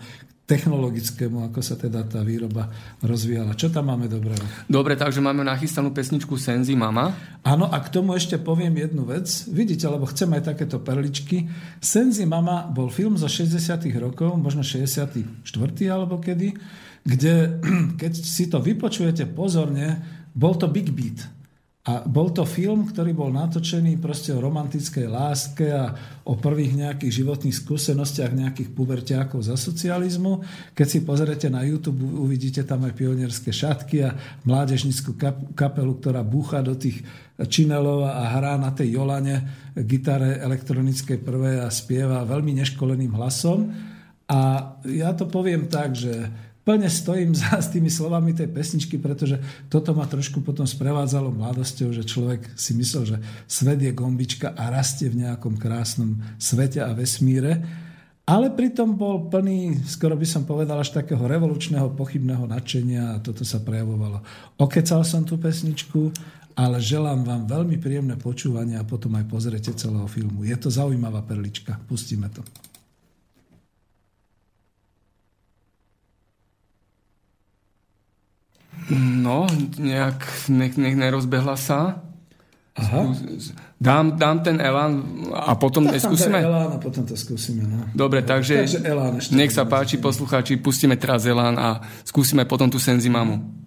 technologickému, 0.47 1.43
ako 1.51 1.59
sa 1.59 1.75
teda 1.75 2.07
tá 2.07 2.23
výroba 2.23 2.71
rozvíjala. 3.03 3.59
Čo 3.59 3.67
tam 3.75 3.91
máme 3.91 4.07
dobrého? 4.07 4.39
Dobre, 4.71 4.95
takže 4.95 5.19
máme 5.19 5.43
nachystanú 5.43 5.91
pesničku 5.91 6.39
Senzi 6.39 6.79
Mama. 6.79 7.11
Áno, 7.43 7.67
a 7.67 7.83
k 7.83 7.91
tomu 7.91 8.15
ešte 8.15 8.39
poviem 8.39 8.79
jednu 8.79 9.03
vec. 9.11 9.27
Vidíte, 9.51 9.91
lebo 9.91 10.07
chcem 10.07 10.31
aj 10.39 10.55
takéto 10.55 10.79
perličky. 10.79 11.51
Senzi 11.83 12.23
Mama 12.31 12.71
bol 12.71 12.95
film 12.95 13.19
zo 13.19 13.27
60 13.27 13.59
rokov, 13.99 14.39
možno 14.39 14.63
64. 14.63 15.43
alebo 15.91 16.23
kedy, 16.23 16.55
kde, 17.03 17.59
keď 18.01 18.13
si 18.15 18.47
to 18.47 18.63
vypočujete 18.63 19.27
pozorne, 19.35 19.99
bol 20.31 20.55
to 20.55 20.71
Big 20.71 20.95
Beat. 20.95 21.36
A 21.87 22.03
bol 22.03 22.35
to 22.35 22.43
film, 22.43 22.91
ktorý 22.91 23.15
bol 23.15 23.31
natočený 23.31 24.03
proste 24.03 24.35
o 24.35 24.43
romantickej 24.43 25.07
láske 25.07 25.71
a 25.71 25.95
o 26.27 26.35
prvých 26.35 26.75
nejakých 26.75 27.23
životných 27.23 27.55
skúsenostiach 27.55 28.35
nejakých 28.35 28.75
pubertiákov 28.75 29.47
za 29.47 29.55
socializmu. 29.55 30.43
Keď 30.75 30.87
si 30.91 31.07
pozriete 31.07 31.47
na 31.47 31.63
YouTube, 31.63 32.03
uvidíte 32.03 32.67
tam 32.67 32.83
aj 32.91 32.91
pionierské 32.91 33.55
šatky 33.55 34.03
a 34.03 34.19
mládežnickú 34.43 35.15
kapelu, 35.55 35.93
ktorá 36.03 36.27
búcha 36.27 36.59
do 36.59 36.75
tých 36.75 37.07
činelov 37.47 38.03
a 38.03 38.35
hrá 38.35 38.59
na 38.59 38.75
tej 38.75 38.99
jolane 38.99 39.71
gitare 39.79 40.43
elektronickej 40.43 41.23
prvé 41.23 41.63
a 41.63 41.71
spieva 41.71 42.27
veľmi 42.27 42.67
neškoleným 42.67 43.15
hlasom. 43.15 43.71
A 44.27 44.75
ja 44.91 45.15
to 45.15 45.31
poviem 45.31 45.71
tak, 45.71 45.95
že 45.95 46.27
plne 46.67 46.91
stojím 46.91 47.31
za 47.31 47.63
s 47.63 47.71
tými 47.71 47.87
slovami 47.87 48.35
tej 48.35 48.51
pesničky, 48.51 48.99
pretože 48.99 49.39
toto 49.71 49.95
ma 49.95 50.03
trošku 50.11 50.43
potom 50.43 50.67
sprevádzalo 50.67 51.31
mladosťou, 51.31 51.95
že 51.95 52.03
človek 52.03 52.59
si 52.59 52.75
myslel, 52.75 53.05
že 53.07 53.17
svet 53.47 53.79
je 53.79 53.95
gombička 53.95 54.51
a 54.51 54.75
rastie 54.75 55.07
v 55.07 55.23
nejakom 55.23 55.55
krásnom 55.63 56.19
svete 56.43 56.83
a 56.83 56.91
vesmíre. 56.91 57.63
Ale 58.27 58.51
pritom 58.51 58.99
bol 58.99 59.31
plný, 59.31 59.87
skoro 59.87 60.19
by 60.19 60.27
som 60.27 60.43
povedal, 60.43 60.83
až 60.83 60.91
takého 60.91 61.23
revolučného, 61.31 61.95
pochybného 61.95 62.51
nadšenia 62.51 63.15
a 63.15 63.23
toto 63.23 63.47
sa 63.47 63.63
prejavovalo. 63.63 64.19
Okecal 64.59 65.07
som 65.07 65.23
tú 65.23 65.39
pesničku, 65.39 66.11
ale 66.59 66.83
želám 66.83 67.23
vám 67.23 67.47
veľmi 67.47 67.79
príjemné 67.79 68.19
počúvanie 68.19 68.75
a 68.75 68.83
potom 68.83 69.15
aj 69.15 69.31
pozrete 69.31 69.71
celého 69.79 70.11
filmu. 70.11 70.43
Je 70.43 70.59
to 70.59 70.75
zaujímavá 70.75 71.23
perlička. 71.23 71.79
Pustíme 71.87 72.27
to. 72.35 72.43
No, 78.95 79.47
nejak 79.79 80.47
nech, 80.47 80.79
nech 80.79 80.95
nerozbehla 80.95 81.59
sa. 81.59 82.07
Aha. 82.77 83.17
Dám, 83.81 84.21
dám 84.21 84.41
ten 84.45 84.61
elán 84.61 85.01
a 85.33 85.57
potom 85.57 85.89
tak 85.89 85.97
skúsime? 85.97 86.45
elán 86.45 86.77
a 86.77 86.79
potom 86.79 87.09
to 87.09 87.17
skúsime. 87.17 87.65
No. 87.65 87.89
Dobre, 87.97 88.21
takže, 88.21 88.69
takže 88.69 88.81
elán 88.85 89.17
ešte 89.17 89.33
nech 89.33 89.53
sa 89.53 89.65
páči 89.65 89.97
poslucháči, 89.97 90.61
pustíme 90.61 90.97
teraz 91.01 91.25
elán 91.25 91.57
a 91.57 91.81
skúsime 92.05 92.45
potom 92.45 92.69
tú 92.69 92.77
senzimamu. 92.77 93.66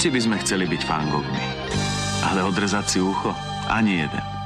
Všetci 0.00 0.16
by 0.16 0.24
sme 0.24 0.36
chceli 0.40 0.64
byť 0.64 0.82
fangokmi, 0.88 1.44
ale 2.24 2.40
odrezať 2.48 2.84
si 2.88 2.98
ucho 3.04 3.36
ani 3.68 4.00
jeden. 4.00 4.39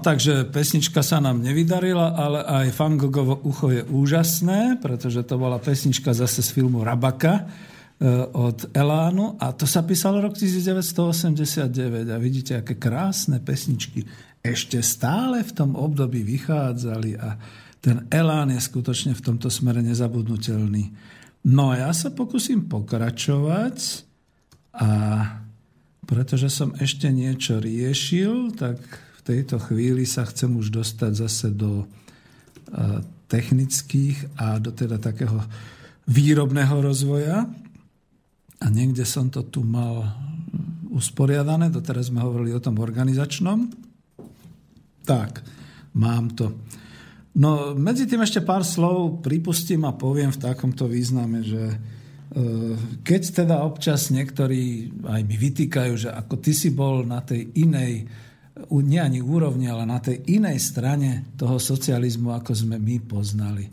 Takže 0.00 0.48
pesnička 0.48 1.04
sa 1.04 1.20
nám 1.20 1.44
nevydarila, 1.44 2.16
ale 2.16 2.40
aj 2.42 2.74
Fangogovo 2.74 3.38
ucho 3.44 3.70
je 3.70 3.82
úžasné, 3.86 4.80
pretože 4.80 5.22
to 5.22 5.36
bola 5.36 5.60
pesnička 5.60 6.10
zase 6.16 6.40
z 6.40 6.50
filmu 6.50 6.80
Rabaka, 6.82 7.46
Eh, 8.00 8.24
od 8.32 8.72
Elánu. 8.72 9.36
A 9.36 9.52
to 9.52 9.68
sa 9.68 9.84
písalo 9.84 10.24
rok 10.24 10.32
1989 10.32 12.08
a 12.08 12.16
vidíte, 12.16 12.56
aké 12.56 12.80
krásne 12.80 13.44
pesničky 13.44 14.08
ešte 14.40 14.80
stále 14.80 15.44
v 15.44 15.52
tom 15.52 15.76
období 15.76 16.24
vychádzali. 16.24 17.20
A 17.20 17.36
ten 17.84 18.08
Elán 18.08 18.56
je 18.56 18.60
skutočne 18.64 19.12
v 19.12 19.20
tomto 19.20 19.52
smere 19.52 19.84
nezabudnutelný. 19.84 20.88
No 21.52 21.76
a 21.76 21.84
ja 21.84 21.90
sa 21.92 22.08
pokúsim 22.08 22.64
pokračovať. 22.72 24.08
A 24.80 24.88
pretože 26.08 26.48
som 26.48 26.72
ešte 26.80 27.12
niečo 27.12 27.60
riešil, 27.60 28.56
tak 28.56 28.80
v 29.20 29.36
tejto 29.36 29.60
chvíli 29.60 30.08
sa 30.08 30.24
chcem 30.24 30.48
už 30.56 30.72
dostať 30.72 31.12
zase 31.12 31.52
do 31.52 31.84
eh, 31.84 33.04
technických 33.28 34.40
a 34.40 34.56
do 34.56 34.72
teda 34.72 34.96
takého 34.96 35.44
výrobného 36.08 36.80
rozvoja. 36.80 37.44
A 38.60 38.66
niekde 38.68 39.04
som 39.04 39.28
to 39.28 39.44
tu 39.44 39.60
mal 39.60 40.08
usporiadané, 40.90 41.70
doteraz 41.70 42.10
sme 42.10 42.24
hovorili 42.24 42.56
o 42.56 42.60
tom 42.60 42.82
organizačnom. 42.82 43.70
Tak, 45.06 45.40
mám 45.96 46.34
to. 46.34 46.52
No, 47.38 47.78
medzi 47.78 48.10
tým 48.10 48.26
ešte 48.26 48.42
pár 48.42 48.66
slov 48.66 49.22
pripustím 49.22 49.86
a 49.86 49.94
poviem 49.94 50.34
v 50.34 50.42
takomto 50.42 50.90
význame, 50.90 51.46
že 51.46 51.62
e, 51.70 51.76
keď 53.06 53.46
teda 53.46 53.56
občas 53.62 54.10
niektorí 54.10 54.90
aj 55.06 55.20
mi 55.22 55.36
vytýkajú, 55.38 55.92
že 55.94 56.10
ako 56.10 56.34
ty 56.42 56.50
si 56.50 56.74
bol 56.74 57.06
na 57.06 57.22
tej 57.22 57.54
inej, 57.54 58.10
nie 58.68 59.00
ani 59.00 59.20
úrovni, 59.24 59.70
ale 59.70 59.88
na 59.88 60.02
tej 60.02 60.20
inej 60.28 60.60
strane 60.60 61.32
toho 61.40 61.56
socializmu, 61.56 62.34
ako 62.36 62.52
sme 62.52 62.76
my 62.76 62.96
poznali. 63.00 63.64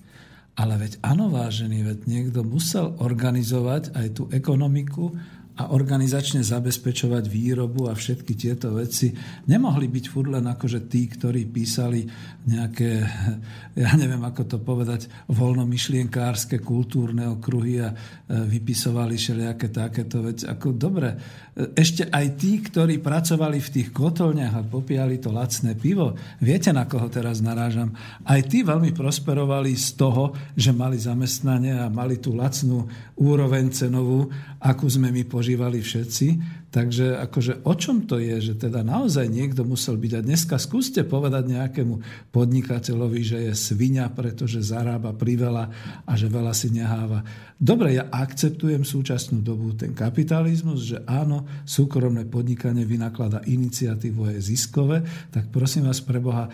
Ale 0.58 0.74
veď 0.82 1.04
áno, 1.06 1.30
vážený, 1.30 1.86
veď 1.86 1.98
niekto 2.10 2.42
musel 2.42 2.98
organizovať 2.98 3.94
aj 3.94 4.08
tú 4.18 4.24
ekonomiku 4.34 5.14
a 5.58 5.74
organizačne 5.74 6.46
zabezpečovať 6.46 7.26
výrobu 7.26 7.90
a 7.90 7.98
všetky 7.98 8.38
tieto 8.38 8.78
veci. 8.78 9.10
Nemohli 9.50 9.90
byť 9.90 10.06
furt 10.06 10.30
len 10.30 10.46
akože 10.46 10.86
tí, 10.86 11.10
ktorí 11.10 11.50
písali 11.50 12.06
nejaké, 12.46 13.02
ja 13.82 13.92
neviem 13.98 14.22
ako 14.22 14.46
to 14.46 14.58
povedať, 14.62 15.10
voľnomyšlienkárske 15.34 16.62
kultúrne 16.62 17.26
okruhy 17.34 17.82
a 17.82 17.90
e, 17.90 17.96
vypisovali 18.38 19.18
všelijaké 19.18 19.74
takéto 19.74 20.22
veci. 20.22 20.46
Ako 20.46 20.78
dobre, 20.78 21.18
e, 21.58 21.74
ešte 21.74 22.06
aj 22.06 22.38
tí, 22.38 22.62
ktorí 22.62 23.02
pracovali 23.02 23.58
v 23.58 23.74
tých 23.74 23.90
kotolniach 23.90 24.62
a 24.62 24.62
popíjali 24.62 25.18
to 25.18 25.34
lacné 25.34 25.74
pivo, 25.74 26.14
viete, 26.38 26.70
na 26.70 26.86
koho 26.86 27.10
teraz 27.10 27.42
narážam, 27.42 27.98
aj 28.30 28.46
tí 28.46 28.62
veľmi 28.62 28.94
prosperovali 28.94 29.74
z 29.74 29.98
toho, 29.98 30.38
že 30.54 30.70
mali 30.70 31.02
zamestnanie 31.02 31.74
a 31.82 31.90
mali 31.90 32.22
tú 32.22 32.38
lacnú 32.38 32.86
úroveň 33.18 33.74
cenovú, 33.74 34.30
akú 34.62 34.86
sme 34.86 35.10
my 35.10 35.26
požívali 35.26 35.47
všetci. 35.56 36.28
Takže 36.68 37.16
akože 37.24 37.64
o 37.64 37.74
čom 37.80 38.04
to 38.04 38.20
je, 38.20 38.52
že 38.52 38.54
teda 38.60 38.84
naozaj 38.84 39.32
niekto 39.32 39.64
musel 39.64 39.96
byť. 39.96 40.12
A 40.20 40.26
dneska 40.26 40.60
skúste 40.60 41.08
povedať 41.08 41.56
nejakému 41.56 41.96
podnikateľovi, 42.36 43.22
že 43.24 43.38
je 43.48 43.54
svinia, 43.56 44.12
pretože 44.12 44.60
zarába 44.60 45.16
priveľa 45.16 45.72
a 46.04 46.14
že 46.20 46.28
veľa 46.28 46.52
si 46.52 46.76
neháva. 46.76 47.24
Dobre, 47.56 47.96
ja 47.96 48.12
akceptujem 48.12 48.84
súčasnú 48.84 49.40
dobu 49.40 49.72
ten 49.74 49.96
kapitalizmus, 49.96 50.84
že 50.84 50.98
áno, 51.08 51.48
súkromné 51.64 52.28
podnikanie 52.28 52.84
vynaklada 52.84 53.42
iniciatívu 53.48 54.36
je 54.36 54.40
ziskové, 54.44 55.02
tak 55.32 55.50
prosím 55.50 55.88
vás 55.88 56.04
pre 56.04 56.20
Boha, 56.20 56.52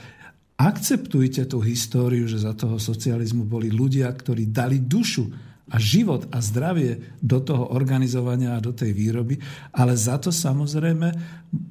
akceptujte 0.55 1.49
tú 1.49 1.59
históriu, 1.59 2.29
že 2.29 2.45
za 2.45 2.53
toho 2.53 2.77
socializmu 2.77 3.43
boli 3.43 3.73
ľudia, 3.73 4.07
ktorí 4.07 4.53
dali 4.53 4.79
dušu 4.79 5.52
a 5.72 5.80
život 5.80 6.27
a 6.35 6.44
zdravie 6.44 7.15
do 7.23 7.40
toho 7.40 7.72
organizovania 7.72 8.60
a 8.60 8.64
do 8.64 8.76
tej 8.76 8.91
výroby, 8.91 9.40
ale 9.72 9.95
za 9.95 10.19
to 10.19 10.27
samozrejme 10.27 11.07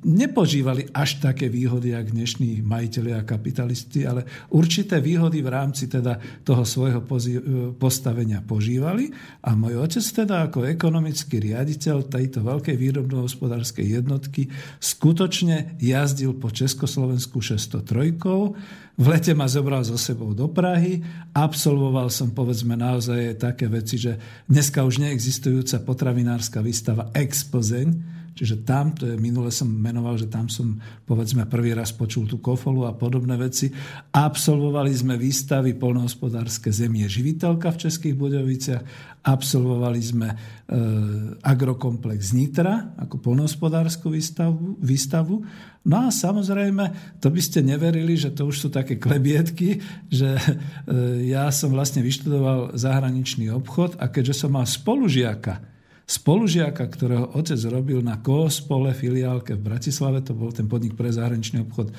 nepožívali 0.06 0.89
až 0.94 1.19
také 1.20 1.51
výhody, 1.51 1.93
jak 1.93 2.14
dnešní 2.14 2.62
majiteľi 2.62 3.10
a 3.19 3.27
kapitalisti, 3.27 4.06
ale 4.06 4.24
určité 4.55 5.02
výhody 5.02 5.43
v 5.43 5.52
rámci 5.52 5.90
teda 5.90 6.16
toho 6.47 6.62
svojho 6.62 7.02
postavenia 7.77 8.40
požívali. 8.40 9.10
A 9.43 9.59
môj 9.59 9.82
otec 9.82 10.06
teda 10.24 10.48
ako 10.48 10.70
ekonomický 10.70 11.52
riaditeľ 11.52 12.09
tejto 12.09 12.47
veľkej 12.47 12.77
výrobno-hospodárskej 12.78 14.01
jednotky 14.01 14.48
skutočne 14.78 15.77
jazdil 15.82 16.39
po 16.39 16.48
Československu 16.48 17.43
603 17.43 18.16
v 18.93 19.06
lete 19.09 19.32
ma 19.32 19.48
zobral 19.48 19.81
so 19.82 19.97
sebou 19.97 20.36
do 20.36 20.52
Prahy, 20.52 21.01
absolvoval 21.32 22.12
som 22.12 22.28
povedzme 22.36 22.77
naozaj 22.77 23.40
také 23.40 23.64
veci, 23.66 23.97
že 23.97 24.20
dneska 24.47 24.85
už 24.85 25.01
neexistujúca 25.01 25.81
potravinárska 25.81 26.60
výstava 26.60 27.09
Expozeň, 27.16 27.89
Čiže 28.32 28.64
tam, 28.64 28.96
to 28.96 29.04
je, 29.12 29.14
minule 29.20 29.52
som 29.52 29.68
menoval, 29.68 30.16
že 30.16 30.24
tam 30.24 30.48
som 30.48 30.80
povedzme 31.04 31.44
prvý 31.44 31.76
raz 31.76 31.92
počul 31.92 32.24
tú 32.24 32.40
kofolu 32.40 32.88
a 32.88 32.96
podobné 32.96 33.36
veci. 33.36 33.68
Absolvovali 34.09 34.88
sme 34.88 35.20
výstavy 35.20 35.76
polnohospodárske 35.76 36.72
Zemie 36.72 37.04
živiteľka 37.12 37.68
v 37.76 37.80
Českých 37.84 38.16
Budoviciach, 38.16 38.82
absolvovali 39.20 40.00
sme 40.00 40.28
e, 40.32 40.36
agrokomplex 41.44 42.32
Nitra 42.32 42.96
ako 42.96 43.20
polnohospodárskú 43.20 44.09
výstavu, 44.09 44.80
výstavu. 44.80 45.44
No 45.84 45.96
a 46.06 46.09
samozrejme, 46.09 47.18
to 47.20 47.28
by 47.28 47.40
ste 47.42 47.60
neverili, 47.62 48.16
že 48.16 48.32
to 48.32 48.48
už 48.48 48.56
sú 48.64 48.68
také 48.72 48.96
klebietky, 48.96 49.78
že 50.09 50.40
e, 50.40 50.42
ja 51.28 51.52
som 51.52 51.68
vlastne 51.76 52.00
vyštudoval 52.00 52.80
zahraničný 52.80 53.52
obchod 53.52 54.00
a 54.00 54.09
keďže 54.09 54.46
som 54.46 54.56
mal 54.56 54.64
spolužiaka, 54.64 55.71
spolužiaka, 56.12 56.84
ktorého 56.84 57.32
otec 57.32 57.56
robil 57.72 58.05
na 58.05 58.20
Koospole 58.20 58.93
filiálke 58.93 59.56
v 59.56 59.64
Bratislave, 59.64 60.20
to 60.20 60.36
bol 60.36 60.52
ten 60.52 60.68
podnik 60.68 60.93
pre 60.93 61.09
zahraničný 61.09 61.64
obchod 61.64 61.89
e, 61.89 61.94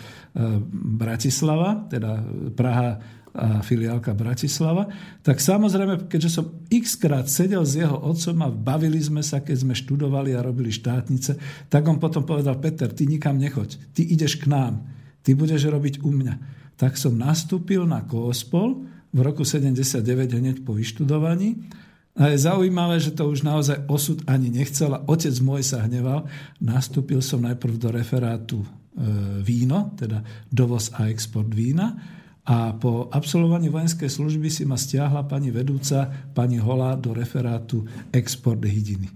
Bratislava, 1.01 1.89
teda 1.89 2.21
Praha 2.53 3.01
a 3.33 3.65
filiálka 3.65 4.13
Bratislava, 4.13 4.85
tak 5.25 5.41
samozrejme, 5.41 6.05
keďže 6.05 6.29
som 6.29 6.45
x 6.69 7.01
krát 7.01 7.25
sedel 7.25 7.65
s 7.65 7.81
jeho 7.81 7.97
otcom 7.97 8.45
a 8.45 8.53
bavili 8.53 9.01
sme 9.01 9.25
sa, 9.25 9.41
keď 9.41 9.65
sme 9.65 9.73
študovali 9.73 10.37
a 10.37 10.45
robili 10.45 10.69
štátnice, 10.69 11.65
tak 11.65 11.81
on 11.89 11.97
potom 11.97 12.29
povedal, 12.29 12.61
Peter, 12.61 12.93
ty 12.93 13.09
nikam 13.09 13.41
nechoď, 13.41 13.97
ty 13.97 14.05
ideš 14.05 14.37
k 14.37 14.53
nám, 14.53 14.85
ty 15.25 15.33
budeš 15.33 15.65
robiť 15.65 16.05
u 16.05 16.13
mňa. 16.13 16.35
Tak 16.77 16.93
som 16.93 17.17
nastúpil 17.17 17.89
na 17.89 18.05
Koospol 18.05 18.85
v 19.09 19.19
roku 19.25 19.41
79 19.41 20.05
hneď 20.29 20.61
po 20.61 20.77
vyštudovaní 20.77 21.57
a 22.13 22.29
je 22.29 22.45
zaujímavé, 22.45 23.01
že 23.01 23.09
to 23.09 23.25
už 23.25 23.41
naozaj 23.41 23.89
osud 23.89 24.21
ani 24.29 24.53
nechcel. 24.53 25.01
Otec 25.09 25.33
môj 25.41 25.65
sa 25.65 25.81
hneval. 25.81 26.29
Nastúpil 26.61 27.25
som 27.25 27.41
najprv 27.41 27.73
do 27.81 27.89
referátu 27.89 28.61
e, 28.61 28.67
víno, 29.41 29.89
teda 29.97 30.21
dovoz 30.45 30.93
a 30.93 31.09
export 31.09 31.49
vína. 31.49 31.97
A 32.45 32.77
po 32.77 33.09
absolvovaní 33.09 33.73
vojenskej 33.73 34.13
služby 34.13 34.45
si 34.53 34.61
ma 34.61 34.77
stiahla 34.77 35.25
pani 35.25 35.49
vedúca, 35.49 36.05
pani 36.37 36.61
Hola, 36.61 36.93
do 36.93 37.17
referátu 37.17 37.81
export 38.13 38.61
hydiny. 38.61 39.09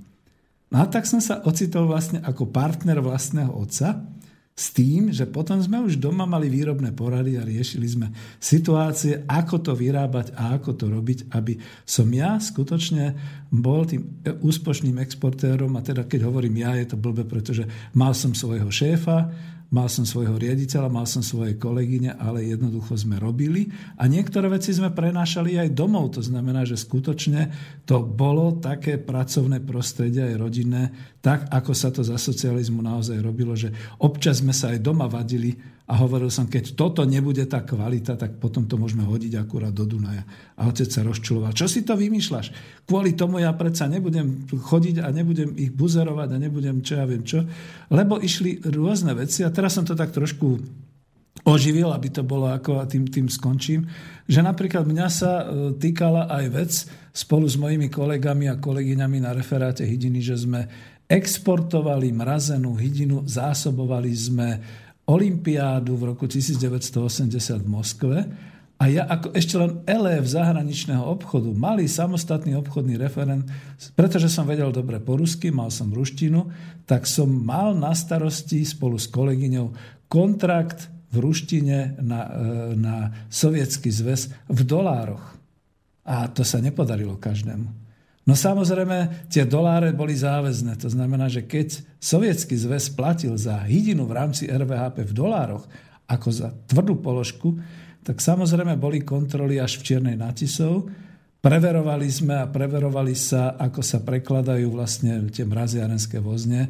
No 0.74 0.82
a 0.82 0.90
tak 0.90 1.06
som 1.06 1.22
sa 1.22 1.46
ocitol 1.46 1.86
vlastne 1.86 2.26
ako 2.26 2.50
partner 2.50 2.98
vlastného 2.98 3.54
otca, 3.54 3.94
s 4.58 4.74
tým, 4.74 5.14
že 5.14 5.30
potom 5.30 5.62
sme 5.62 5.86
už 5.86 6.02
doma 6.02 6.26
mali 6.26 6.50
výrobné 6.50 6.90
porady 6.90 7.38
a 7.38 7.46
riešili 7.46 7.86
sme 7.86 8.10
situácie, 8.42 9.22
ako 9.30 9.62
to 9.62 9.78
vyrábať 9.78 10.34
a 10.34 10.58
ako 10.58 10.74
to 10.74 10.90
robiť, 10.90 11.30
aby 11.38 11.62
som 11.86 12.10
ja 12.10 12.42
skutočne 12.42 13.14
bol 13.54 13.86
tým 13.86 14.26
úspošným 14.26 14.98
exportérom. 14.98 15.70
A 15.78 15.86
teda 15.86 16.10
keď 16.10 16.26
hovorím 16.26 16.66
ja, 16.66 16.74
je 16.74 16.90
to 16.90 16.98
blbe, 16.98 17.30
pretože 17.30 17.70
mal 17.94 18.18
som 18.18 18.34
svojho 18.34 18.74
šéfa, 18.74 19.30
mal 19.68 19.92
som 19.92 20.08
svojho 20.08 20.40
riaditeľa, 20.40 20.88
mal 20.88 21.04
som 21.04 21.20
svoje 21.20 21.60
kolegyne, 21.60 22.16
ale 22.16 22.48
jednoducho 22.48 22.96
sme 22.96 23.20
robili 23.20 23.68
a 24.00 24.08
niektoré 24.08 24.48
veci 24.48 24.72
sme 24.72 24.96
prenášali 24.96 25.60
aj 25.60 25.76
domov. 25.76 26.16
To 26.16 26.24
znamená, 26.24 26.64
že 26.64 26.80
skutočne 26.80 27.52
to 27.84 28.00
bolo 28.04 28.60
také 28.64 28.96
pracovné 28.96 29.60
prostredie 29.64 30.24
aj 30.24 30.36
rodinné, 30.40 30.84
tak 31.20 31.52
ako 31.52 31.72
sa 31.76 31.92
to 31.92 32.00
za 32.00 32.16
socializmu 32.16 32.80
naozaj 32.80 33.20
robilo, 33.20 33.54
že 33.60 33.76
občas 34.00 34.40
sme 34.40 34.56
sa 34.56 34.72
aj 34.72 34.80
doma 34.80 35.12
vadili 35.12 35.77
a 35.88 35.94
hovoril 36.04 36.28
som, 36.28 36.52
keď 36.52 36.76
toto 36.76 37.08
nebude 37.08 37.48
tá 37.48 37.64
kvalita, 37.64 38.20
tak 38.20 38.44
potom 38.44 38.68
to 38.68 38.76
môžeme 38.76 39.08
hodiť 39.08 39.40
akurát 39.40 39.72
do 39.72 39.88
Dunaja. 39.88 40.28
A 40.60 40.68
otec 40.68 40.92
sa 40.92 41.00
rozčuloval. 41.00 41.56
Čo 41.56 41.72
si 41.72 41.88
to 41.88 41.96
vymýšľaš? 41.96 42.52
Kvôli 42.84 43.16
tomu 43.16 43.40
ja 43.40 43.56
predsa 43.56 43.88
nebudem 43.88 44.52
chodiť 44.52 45.00
a 45.00 45.08
nebudem 45.16 45.56
ich 45.56 45.72
buzerovať 45.72 46.36
a 46.36 46.42
nebudem 46.44 46.84
čo 46.84 47.00
ja 47.00 47.08
viem 47.08 47.24
čo. 47.24 47.40
Lebo 47.88 48.20
išli 48.20 48.60
rôzne 48.68 49.16
veci 49.16 49.48
a 49.48 49.50
teraz 49.50 49.80
som 49.80 49.88
to 49.88 49.96
tak 49.96 50.12
trošku 50.12 50.60
oživil, 51.48 51.96
aby 51.96 52.12
to 52.12 52.28
bolo 52.28 52.52
ako, 52.52 52.84
a 52.84 52.90
tým, 52.90 53.08
tým 53.08 53.32
skončím, 53.32 53.88
že 54.28 54.44
napríklad 54.44 54.84
mňa 54.84 55.08
sa 55.08 55.32
e, 55.40 55.44
týkala 55.80 56.28
aj 56.28 56.46
vec 56.52 56.72
spolu 57.16 57.48
s 57.48 57.56
mojimi 57.56 57.88
kolegami 57.88 58.52
a 58.52 58.60
kolegyňami 58.60 59.24
na 59.24 59.32
referáte 59.32 59.88
hydiny, 59.88 60.20
že 60.20 60.36
sme 60.36 60.68
exportovali 61.08 62.12
mrazenú 62.12 62.76
hydinu, 62.76 63.24
zásobovali 63.24 64.12
sme 64.12 64.50
olympiádu 65.08 65.96
v 65.96 66.04
roku 66.14 66.28
1980 66.28 67.64
v 67.64 67.68
Moskve 67.68 68.18
a 68.78 68.84
ja 68.94 69.10
ako 69.10 69.34
ešte 69.34 69.58
len 69.58 69.82
v 70.22 70.28
zahraničného 70.28 71.02
obchodu, 71.02 71.50
malý 71.50 71.90
samostatný 71.90 72.54
obchodný 72.62 73.02
referent, 73.02 73.50
pretože 73.98 74.30
som 74.30 74.46
vedel 74.46 74.70
dobre 74.70 75.02
po 75.02 75.18
rusky, 75.18 75.50
mal 75.50 75.74
som 75.74 75.90
ruštinu, 75.90 76.46
tak 76.86 77.10
som 77.10 77.26
mal 77.26 77.74
na 77.74 77.98
starosti 77.98 78.62
spolu 78.62 79.02
s 79.02 79.10
kolegyňou 79.10 79.74
kontrakt 80.06 80.94
v 81.10 81.16
ruštine 81.18 81.98
na, 82.06 82.22
e, 82.30 82.32
na 82.78 82.96
sovietský 83.34 83.90
zväz 83.90 84.30
v 84.46 84.60
dolároch. 84.62 85.26
A 86.06 86.30
to 86.30 86.46
sa 86.46 86.62
nepodarilo 86.62 87.18
každému. 87.18 87.87
No 88.28 88.36
samozrejme, 88.36 89.32
tie 89.32 89.48
doláre 89.48 89.96
boli 89.96 90.12
záväzné. 90.12 90.76
To 90.84 90.92
znamená, 90.92 91.32
že 91.32 91.48
keď 91.48 91.80
sovietský 91.96 92.60
zväz 92.60 92.92
platil 92.92 93.40
za 93.40 93.64
hydinu 93.64 94.04
v 94.04 94.16
rámci 94.20 94.52
RVHP 94.52 95.08
v 95.08 95.14
dolároch 95.16 95.64
ako 96.12 96.28
za 96.36 96.52
tvrdú 96.68 97.00
položku, 97.00 97.56
tak 98.04 98.20
samozrejme 98.20 98.76
boli 98.76 99.04
kontroly 99.04 99.64
až 99.64 99.80
v 99.80 99.86
Čiernej 99.88 100.20
Natisov. 100.20 100.92
Preverovali 101.40 102.08
sme 102.12 102.36
a 102.44 102.52
preverovali 102.52 103.16
sa, 103.16 103.56
ako 103.56 103.80
sa 103.80 104.04
prekladajú 104.04 104.76
vlastne 104.76 105.24
tie 105.32 105.48
mraziarenské 105.48 106.20
vozne, 106.20 106.68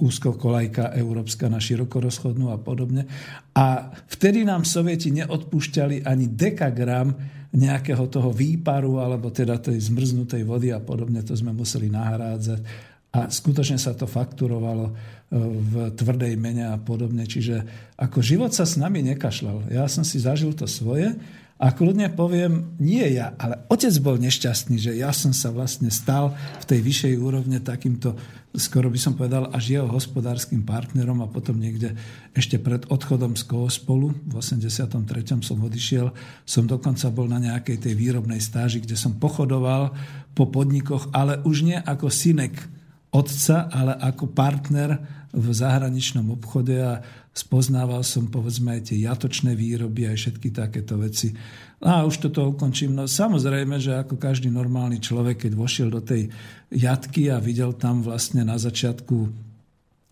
úzkokolajka 0.00 0.96
európska 0.96 1.52
na 1.52 1.60
širokorozchodnú 1.60 2.48
a 2.48 2.56
podobne. 2.56 3.04
A 3.52 3.92
vtedy 4.08 4.48
nám 4.48 4.64
Sovieti 4.64 5.12
neodpúšťali 5.12 6.08
ani 6.08 6.32
dekagram 6.32 7.12
nejakého 7.52 8.08
toho 8.08 8.32
výparu 8.32 9.00
alebo 9.00 9.28
teda 9.28 9.60
tej 9.60 9.76
zmrznutej 9.92 10.44
vody 10.44 10.72
a 10.72 10.80
podobne. 10.80 11.20
To 11.24 11.36
sme 11.36 11.52
museli 11.52 11.92
nahrádzať 11.92 12.60
a 13.16 13.32
skutočne 13.32 13.80
sa 13.80 13.96
to 13.96 14.04
fakturovalo 14.04 14.88
e, 14.88 14.92
v 15.40 15.74
tvrdej 15.96 16.36
mene 16.36 16.68
a 16.68 16.76
podobne. 16.76 17.24
Čiže 17.24 17.64
ako 17.96 18.20
život 18.20 18.52
sa 18.52 18.68
s 18.68 18.76
nami 18.76 19.00
nekašľal. 19.14 19.72
Ja 19.72 19.88
som 19.88 20.04
si 20.04 20.20
zažil 20.20 20.52
to 20.52 20.68
svoje 20.68 21.16
a 21.56 21.72
kľudne 21.72 22.12
poviem, 22.12 22.76
nie 22.76 23.16
ja, 23.16 23.32
ale 23.40 23.64
otec 23.72 23.96
bol 24.04 24.20
nešťastný, 24.20 24.76
že 24.76 24.92
ja 24.92 25.08
som 25.16 25.32
sa 25.32 25.48
vlastne 25.48 25.88
stal 25.88 26.36
v 26.60 26.64
tej 26.68 26.84
vyššej 26.84 27.14
úrovne 27.16 27.64
takýmto, 27.64 28.12
skoro 28.52 28.92
by 28.92 29.00
som 29.00 29.16
povedal, 29.16 29.48
až 29.56 29.80
jeho 29.80 29.88
hospodárskym 29.88 30.68
partnerom 30.68 31.24
a 31.24 31.32
potom 31.32 31.56
niekde 31.56 31.96
ešte 32.36 32.60
pred 32.60 32.84
odchodom 32.92 33.40
z 33.40 33.48
spolu 33.72 34.12
v 34.28 34.36
83. 34.36 35.00
som 35.40 35.56
odišiel, 35.56 36.12
som 36.44 36.68
dokonca 36.68 37.08
bol 37.08 37.24
na 37.24 37.40
nejakej 37.40 37.88
tej 37.88 37.94
výrobnej 37.96 38.44
stáži, 38.44 38.84
kde 38.84 39.00
som 39.00 39.16
pochodoval 39.16 39.96
po 40.36 40.52
podnikoch, 40.52 41.08
ale 41.16 41.40
už 41.40 41.64
nie 41.64 41.78
ako 41.80 42.12
synek 42.12 42.52
otca, 43.16 43.72
ale 43.72 43.96
ako 43.96 44.28
partner 44.28 45.00
v 45.32 45.46
zahraničnom 45.56 46.36
obchode 46.36 46.76
a 46.76 47.00
spoznával 47.36 48.00
som 48.00 48.32
povedzme 48.32 48.80
aj 48.80 48.88
tie 48.88 49.04
jatočné 49.04 49.52
výroby 49.52 50.08
aj 50.08 50.16
všetky 50.16 50.48
takéto 50.56 50.96
veci. 50.96 51.36
A 51.84 52.08
už 52.08 52.24
toto 52.24 52.48
ukončím. 52.48 52.96
No 52.96 53.04
samozrejme, 53.04 53.76
že 53.76 53.92
ako 53.92 54.16
každý 54.16 54.48
normálny 54.48 55.04
človek, 55.04 55.44
keď 55.44 55.52
vošiel 55.52 55.92
do 55.92 56.00
tej 56.00 56.32
jatky 56.72 57.28
a 57.28 57.36
videl 57.36 57.76
tam 57.76 58.00
vlastne 58.00 58.40
na 58.40 58.56
začiatku 58.56 59.28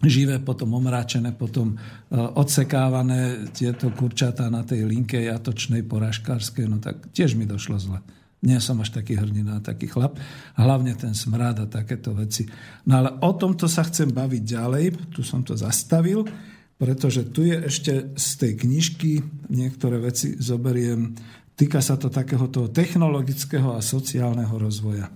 živé, 0.04 0.36
potom 0.44 0.76
omráčené, 0.76 1.32
potom 1.32 1.72
e, 1.72 1.76
odsekávané 2.12 3.48
tieto 3.56 3.88
kurčatá 3.96 4.52
na 4.52 4.60
tej 4.60 4.84
linke 4.84 5.16
jatočnej 5.16 5.80
poražkárskej, 5.88 6.68
no 6.68 6.76
tak 6.76 7.08
tiež 7.16 7.40
mi 7.40 7.48
došlo 7.48 7.80
zle. 7.80 8.04
Nie 8.44 8.60
som 8.60 8.76
až 8.84 8.92
taký 8.92 9.16
hrdina, 9.16 9.64
taký 9.64 9.88
chlap. 9.88 10.20
Hlavne 10.60 10.92
ten 11.00 11.16
smrad 11.16 11.64
a 11.64 11.66
takéto 11.66 12.12
veci. 12.12 12.44
No 12.84 13.00
ale 13.00 13.16
o 13.24 13.32
tomto 13.32 13.64
sa 13.64 13.88
chcem 13.88 14.12
baviť 14.12 14.42
ďalej. 14.44 14.84
Tu 15.16 15.24
som 15.24 15.40
to 15.40 15.56
zastavil, 15.56 16.28
pretože 16.84 17.24
tu 17.32 17.48
je 17.48 17.56
ešte 17.64 18.12
z 18.12 18.28
tej 18.36 18.52
knižky 18.60 19.24
niektoré 19.48 19.96
veci 20.04 20.36
zoberiem. 20.36 21.16
Týka 21.56 21.80
sa 21.80 21.96
to 21.96 22.12
takéhoto 22.12 22.68
technologického 22.68 23.72
a 23.72 23.80
sociálneho 23.80 24.52
rozvoja. 24.60 25.08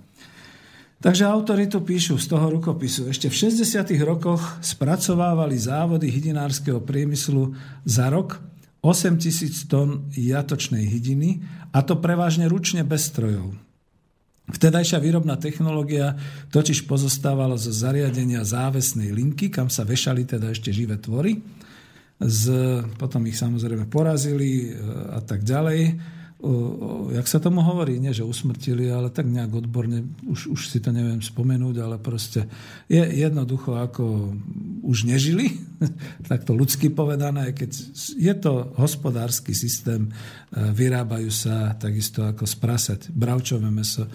Takže 1.04 1.28
autori 1.28 1.68
tu 1.68 1.84
píšu 1.84 2.16
z 2.16 2.24
toho 2.32 2.48
rukopisu. 2.48 3.12
Ešte 3.12 3.28
v 3.28 3.52
60. 3.52 3.84
rokoch 4.00 4.40
spracovávali 4.64 5.60
závody 5.60 6.08
hydinárskeho 6.08 6.80
priemyslu 6.80 7.52
za 7.84 8.08
rok 8.08 8.40
8 8.80 9.20
tisíc 9.20 9.68
tón 9.68 10.08
jatočnej 10.16 10.88
hydiny 10.88 11.44
a 11.76 11.84
to 11.84 12.00
prevažne 12.00 12.48
ručne 12.48 12.80
bez 12.80 13.12
strojov. 13.12 13.67
Vtedajšia 14.48 14.96
výrobná 14.96 15.36
technológia 15.36 16.16
totiž 16.48 16.88
pozostávala 16.88 17.60
zo 17.60 17.68
zariadenia 17.68 18.40
závesnej 18.48 19.12
linky, 19.12 19.52
kam 19.52 19.68
sa 19.68 19.84
vešali 19.84 20.24
teda 20.24 20.56
ešte 20.56 20.72
živé 20.72 20.96
tvory. 20.96 21.36
Z, 22.18 22.50
potom 22.98 23.22
ich 23.30 23.38
samozrejme 23.38 23.86
porazili 23.86 24.74
e, 24.74 24.80
a 25.14 25.22
tak 25.22 25.46
ďalej 25.46 25.94
jak 27.18 27.26
sa 27.26 27.42
tomu 27.42 27.66
hovorí, 27.66 27.98
nie 27.98 28.14
že 28.14 28.22
usmrtili, 28.22 28.86
ale 28.86 29.10
tak 29.10 29.26
nejak 29.26 29.58
odborne, 29.58 30.06
už, 30.22 30.54
už 30.54 30.70
si 30.70 30.78
to 30.78 30.94
neviem 30.94 31.18
spomenúť, 31.18 31.76
ale 31.82 31.98
proste 31.98 32.46
je 32.86 33.02
jednoducho 33.02 33.74
ako 33.74 34.38
už 34.86 35.10
nežili, 35.10 35.58
tak 36.30 36.46
to 36.46 36.54
ľudsky 36.54 36.94
povedané, 36.94 37.50
keď 37.50 37.90
je 38.14 38.34
to 38.38 38.70
hospodársky 38.78 39.50
systém, 39.50 40.06
e, 40.06 40.10
vyrábajú 40.70 41.26
sa 41.26 41.74
takisto 41.74 42.22
ako 42.22 42.46
sprasať 42.46 43.10
bravčové 43.10 43.66
meso 43.74 44.06
e, 44.06 44.10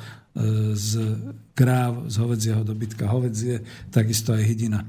z 0.80 1.20
kráv, 1.52 2.08
z 2.08 2.16
hovedzieho 2.24 2.64
dobytka. 2.64 3.12
Hovedzie, 3.12 3.68
takisto 3.92 4.32
aj 4.32 4.48
hydina. 4.48 4.88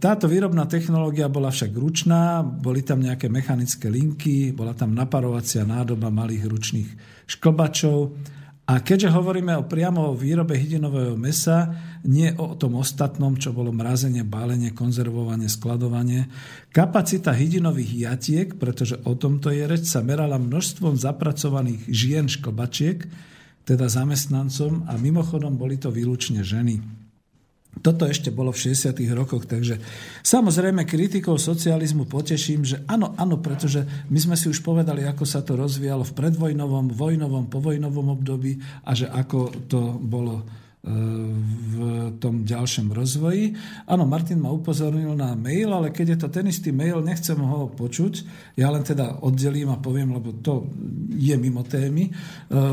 Táto 0.00 0.26
výrobná 0.26 0.66
technológia 0.66 1.30
bola 1.30 1.54
však 1.54 1.70
ručná, 1.70 2.42
boli 2.42 2.82
tam 2.82 2.98
nejaké 2.98 3.30
mechanické 3.30 3.86
linky, 3.86 4.50
bola 4.50 4.74
tam 4.74 4.90
naparovacia 4.90 5.62
nádoba 5.62 6.10
malých 6.10 6.50
ručných 6.50 6.90
šklbačov. 7.30 8.10
A 8.70 8.86
keďže 8.86 9.10
hovoríme 9.10 9.54
o 9.58 9.66
priamo 9.66 10.14
o 10.14 10.18
výrobe 10.18 10.54
hydinového 10.54 11.18
mesa, 11.18 11.74
nie 12.06 12.30
o 12.38 12.54
tom 12.54 12.78
ostatnom, 12.78 13.34
čo 13.34 13.50
bolo 13.50 13.74
mrazenie, 13.74 14.22
bálenie, 14.22 14.70
konzervovanie, 14.70 15.50
skladovanie, 15.50 16.30
kapacita 16.70 17.34
hydinových 17.34 18.10
jatiek, 18.10 18.48
pretože 18.58 18.98
o 19.06 19.18
tomto 19.18 19.50
je 19.50 19.66
reč, 19.66 19.90
sa 19.90 20.06
merala 20.06 20.38
množstvom 20.38 20.94
zapracovaných 20.94 21.86
žien 21.90 22.30
šklbačiek, 22.30 23.10
teda 23.66 23.90
zamestnancom 23.90 24.86
a 24.86 24.94
mimochodom 24.98 25.58
boli 25.58 25.74
to 25.74 25.90
výlučne 25.90 26.42
ženy. 26.46 26.99
Toto 27.78 28.02
ešte 28.04 28.34
bolo 28.34 28.50
v 28.50 28.74
60. 28.74 28.98
rokoch, 29.14 29.46
takže 29.46 29.78
samozrejme 30.26 30.82
kritikou 30.84 31.38
socializmu 31.38 32.04
poteším, 32.10 32.66
že 32.66 32.82
áno, 32.90 33.14
áno, 33.14 33.38
pretože 33.38 33.86
my 34.10 34.18
sme 34.18 34.36
si 34.36 34.50
už 34.50 34.60
povedali, 34.66 35.06
ako 35.06 35.22
sa 35.22 35.40
to 35.40 35.54
rozvíjalo 35.54 36.02
v 36.02 36.12
predvojnovom, 36.18 36.90
vojnovom, 36.92 37.46
povojnovom 37.46 38.18
období 38.18 38.58
a 38.84 38.92
že 38.92 39.06
ako 39.06 39.70
to 39.70 39.80
bolo 40.02 40.44
v 40.80 41.76
tom 42.16 42.48
ďalšom 42.48 42.88
rozvoji. 42.96 43.52
Áno, 43.84 44.08
Martin 44.08 44.40
ma 44.40 44.48
upozornil 44.48 45.12
na 45.12 45.36
mail, 45.36 45.68
ale 45.76 45.92
keď 45.92 46.16
je 46.16 46.18
to 46.24 46.28
ten 46.32 46.48
istý 46.48 46.72
mail, 46.72 47.04
nechcem 47.04 47.36
ho 47.36 47.68
počuť. 47.68 48.24
Ja 48.56 48.72
len 48.72 48.80
teda 48.80 49.20
oddelím 49.20 49.68
a 49.68 49.76
poviem, 49.76 50.16
lebo 50.16 50.32
to 50.40 50.72
je 51.12 51.36
mimo 51.36 51.68
témy. 51.68 52.08
E, 52.08 52.12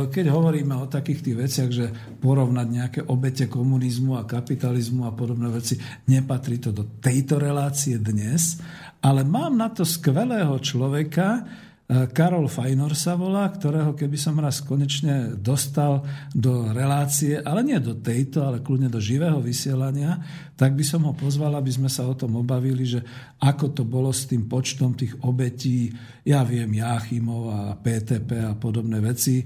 keď 0.07 0.31
hovoríme 0.31 0.71
o 0.79 0.87
takých 0.87 1.19
tých 1.19 1.35
veciach, 1.35 1.69
že 1.69 1.85
porovnať 2.23 2.67
nejaké 2.71 2.99
obete 3.11 3.51
komunizmu 3.51 4.15
a 4.15 4.23
kapitalizmu 4.23 5.03
a 5.03 5.11
podobné 5.11 5.51
veci, 5.51 5.75
nepatrí 6.07 6.63
to 6.63 6.71
do 6.71 6.87
tejto 7.03 7.35
relácie 7.43 7.99
dnes, 7.99 8.63
ale 9.03 9.27
mám 9.27 9.59
na 9.59 9.67
to 9.67 9.83
skvelého 9.83 10.55
človeka, 10.63 11.43
Karol 11.87 12.51
Fajnor 12.51 12.91
sa 12.99 13.15
volá, 13.15 13.47
ktorého 13.47 13.95
keby 13.95 14.19
som 14.19 14.35
raz 14.35 14.59
konečne 14.59 15.39
dostal 15.39 16.03
do 16.35 16.67
relácie, 16.75 17.39
ale 17.39 17.63
nie 17.63 17.79
do 17.79 17.95
tejto, 17.95 18.43
ale 18.43 18.59
kľudne 18.59 18.91
do 18.91 18.99
živého 18.99 19.39
vysielania, 19.39 20.19
tak 20.59 20.75
by 20.75 20.83
som 20.83 21.07
ho 21.07 21.15
pozval, 21.15 21.55
aby 21.55 21.71
sme 21.71 21.87
sa 21.87 22.03
o 22.03 22.11
tom 22.11 22.43
obavili, 22.43 22.83
že 22.83 22.99
ako 23.39 23.71
to 23.71 23.87
bolo 23.87 24.11
s 24.11 24.27
tým 24.27 24.51
počtom 24.51 24.99
tých 24.99 25.15
obetí, 25.23 25.87
ja 26.27 26.43
viem, 26.43 26.67
Jáchymov 26.75 27.55
a 27.55 27.59
PTP 27.79 28.35
a 28.43 28.51
podobné 28.51 28.99
veci. 28.99 29.39
E, 29.39 29.45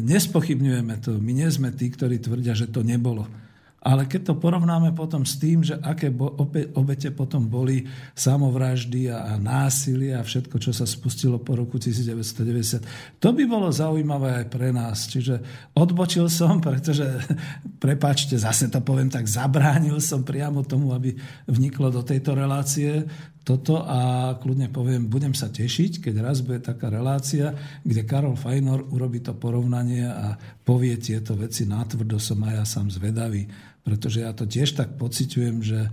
nespochybňujeme 0.00 1.04
to. 1.04 1.20
My 1.20 1.36
nie 1.36 1.52
sme 1.52 1.68
tí, 1.76 1.92
ktorí 1.92 2.16
tvrdia, 2.16 2.56
že 2.56 2.72
to 2.72 2.80
nebolo. 2.80 3.43
Ale 3.84 4.08
keď 4.08 4.32
to 4.32 4.34
porovnáme 4.40 4.96
potom 4.96 5.28
s 5.28 5.36
tým, 5.36 5.60
že 5.60 5.76
aké 5.76 6.08
obete 6.72 7.12
potom 7.12 7.52
boli 7.52 7.84
samovraždy 8.16 9.12
a 9.12 9.36
násilie 9.36 10.16
a 10.16 10.24
všetko, 10.24 10.56
čo 10.56 10.72
sa 10.72 10.88
spustilo 10.88 11.36
po 11.36 11.52
roku 11.52 11.76
1990, 11.76 13.20
to 13.20 13.28
by 13.36 13.44
bolo 13.44 13.68
zaujímavé 13.68 14.40
aj 14.40 14.46
pre 14.48 14.72
nás. 14.72 15.04
Čiže 15.04 15.68
odbočil 15.76 16.32
som, 16.32 16.64
pretože, 16.64 17.04
prepáčte, 17.84 18.40
zase 18.40 18.72
to 18.72 18.80
poviem 18.80 19.12
tak, 19.12 19.28
zabránil 19.28 20.00
som 20.00 20.24
priamo 20.24 20.64
tomu, 20.64 20.96
aby 20.96 21.12
vniklo 21.44 21.92
do 21.92 22.00
tejto 22.00 22.32
relácie 22.32 23.04
toto 23.44 23.84
a 23.84 24.32
kľudne 24.40 24.72
poviem, 24.72 25.12
budem 25.12 25.36
sa 25.36 25.52
tešiť, 25.52 26.00
keď 26.00 26.14
raz 26.24 26.40
bude 26.40 26.64
taká 26.64 26.88
relácia, 26.88 27.52
kde 27.84 28.08
Karol 28.08 28.40
Fajnor 28.40 28.88
urobí 28.88 29.20
to 29.20 29.36
porovnanie 29.36 30.08
a 30.08 30.32
povie 30.64 30.96
tieto 30.96 31.36
veci 31.36 31.68
nátvrdo, 31.68 32.16
som 32.16 32.40
aj 32.40 32.54
ja 32.56 32.64
sám 32.64 32.88
zvedavý 32.88 33.44
pretože 33.84 34.24
ja 34.24 34.32
to 34.32 34.48
tiež 34.48 34.80
tak 34.80 34.96
pociťujem, 34.96 35.56
že 35.60 35.92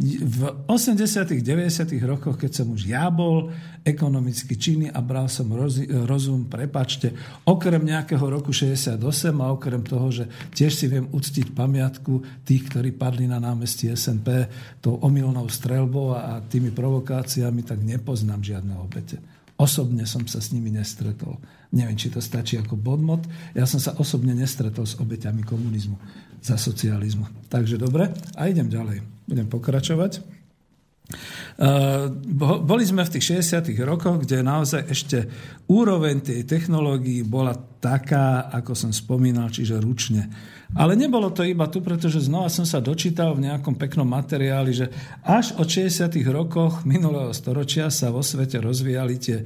v 0.00 0.40
80 0.64 1.44
90 1.44 1.92
rokoch, 2.08 2.40
keď 2.40 2.50
som 2.64 2.72
už 2.72 2.88
ja 2.88 3.12
bol 3.12 3.52
ekonomicky 3.84 4.56
činný 4.56 4.88
a 4.88 5.04
bral 5.04 5.28
som 5.28 5.52
rozum, 6.08 6.48
prepačte, 6.48 7.12
okrem 7.44 7.84
nejakého 7.84 8.24
roku 8.24 8.48
68 8.48 8.96
a 9.44 9.46
okrem 9.52 9.84
toho, 9.84 10.08
že 10.08 10.24
tiež 10.56 10.72
si 10.72 10.88
viem 10.88 11.04
uctiť 11.04 11.52
pamiatku 11.52 12.42
tých, 12.48 12.72
ktorí 12.72 12.96
padli 12.96 13.28
na 13.28 13.36
námestí 13.36 13.92
SNP 13.92 14.48
tou 14.80 14.96
omylnou 15.04 15.44
strelbou 15.52 16.16
a 16.16 16.40
tými 16.48 16.72
provokáciami, 16.72 17.60
tak 17.60 17.84
nepoznám 17.84 18.40
žiadne 18.40 18.80
obete. 18.80 19.20
Osobne 19.60 20.08
som 20.08 20.24
sa 20.24 20.40
s 20.40 20.56
nimi 20.56 20.72
nestretol. 20.72 21.36
Neviem, 21.76 22.00
či 22.00 22.08
to 22.08 22.24
stačí 22.24 22.56
ako 22.56 22.80
bodmot. 22.80 23.20
Ja 23.52 23.68
som 23.68 23.76
sa 23.76 23.92
osobne 24.00 24.32
nestretol 24.32 24.88
s 24.88 24.96
obeťami 24.96 25.44
komunizmu 25.44 26.00
za 26.40 26.56
socializmu. 26.56 27.48
Takže 27.52 27.76
dobre, 27.76 28.10
a 28.36 28.48
idem 28.48 28.68
ďalej 28.68 29.04
budem 29.28 29.46
pokračovať. 29.46 30.40
Boli 32.40 32.84
sme 32.86 33.02
v 33.02 33.12
tých 33.18 33.42
60. 33.42 33.74
rokoch, 33.82 34.22
kde 34.22 34.46
naozaj 34.46 34.82
ešte 34.88 35.18
úroveň 35.68 36.22
tej 36.22 36.46
technológií 36.46 37.26
bola 37.26 37.52
taká, 37.82 38.48
ako 38.48 38.72
som 38.72 38.90
spomínal, 38.94 39.50
čiže 39.50 39.82
ručne. 39.82 40.30
Ale 40.70 40.94
nebolo 40.94 41.34
to 41.34 41.42
iba 41.42 41.66
tu, 41.66 41.82
pretože 41.82 42.30
znova 42.30 42.46
som 42.46 42.62
sa 42.62 42.78
dočítal 42.78 43.34
v 43.34 43.50
nejakom 43.50 43.74
peknom 43.74 44.06
materiáli, 44.06 44.70
že 44.70 44.86
až 45.26 45.58
od 45.58 45.66
60. 45.66 46.06
rokoch 46.30 46.86
minulého 46.86 47.34
storočia 47.34 47.90
sa 47.90 48.14
vo 48.14 48.22
svete 48.22 48.62
rozvíjali 48.62 49.14
tie 49.18 49.42
e, 49.42 49.44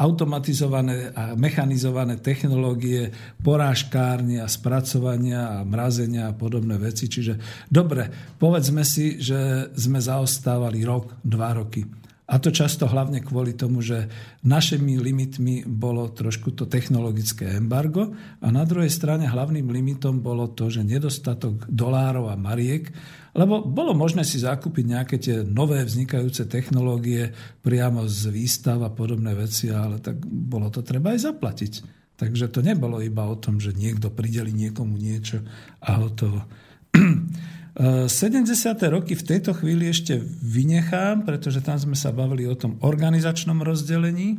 automatizované 0.00 1.12
a 1.12 1.36
mechanizované 1.36 2.16
technológie 2.16 3.12
porážkárne 3.44 4.40
a 4.40 4.48
spracovania 4.48 5.60
a 5.60 5.68
mrazenia 5.68 6.32
a 6.32 6.36
podobné 6.36 6.80
veci. 6.80 7.12
Čiže 7.12 7.68
dobre, 7.68 8.08
povedzme 8.40 8.88
si, 8.88 9.20
že 9.20 9.68
sme 9.76 10.00
zaostávali 10.00 10.80
rok, 10.80 11.12
dva 11.20 11.52
roky. 11.60 12.07
A 12.28 12.36
to 12.36 12.52
často 12.52 12.84
hlavne 12.84 13.24
kvôli 13.24 13.56
tomu, 13.56 13.80
že 13.80 14.04
našimi 14.44 15.00
limitmi 15.00 15.64
bolo 15.64 16.12
trošku 16.12 16.52
to 16.52 16.68
technologické 16.68 17.56
embargo 17.56 18.12
a 18.44 18.52
na 18.52 18.68
druhej 18.68 18.92
strane 18.92 19.24
hlavným 19.24 19.72
limitom 19.72 20.20
bolo 20.20 20.52
to, 20.52 20.68
že 20.68 20.84
nedostatok 20.84 21.64
dolárov 21.72 22.28
a 22.28 22.36
mariek, 22.36 22.92
lebo 23.32 23.64
bolo 23.64 23.96
možné 23.96 24.28
si 24.28 24.44
zakúpiť 24.44 24.84
nejaké 24.84 25.16
tie 25.16 25.40
nové 25.40 25.80
vznikajúce 25.80 26.44
technológie 26.52 27.32
priamo 27.64 28.04
z 28.04 28.28
výstav 28.28 28.76
a 28.84 28.92
podobné 28.92 29.32
veci, 29.32 29.72
ale 29.72 29.96
tak 29.96 30.20
bolo 30.28 30.68
to 30.68 30.84
treba 30.84 31.16
aj 31.16 31.32
zaplatiť. 31.32 31.72
Takže 32.18 32.52
to 32.52 32.60
nebolo 32.60 33.00
iba 33.00 33.24
o 33.24 33.40
tom, 33.40 33.56
že 33.56 33.72
niekto 33.72 34.12
prideli 34.12 34.52
niekomu 34.52 35.00
niečo 35.00 35.40
a 35.80 35.96
hotovo. 35.96 36.44
70. 37.78 38.42
roky 38.90 39.14
v 39.14 39.22
tejto 39.22 39.54
chvíli 39.54 39.86
ešte 39.86 40.18
vynechám, 40.42 41.22
pretože 41.22 41.62
tam 41.62 41.78
sme 41.78 41.94
sa 41.94 42.10
bavili 42.10 42.42
o 42.50 42.58
tom 42.58 42.74
organizačnom 42.82 43.62
rozdelení. 43.62 44.34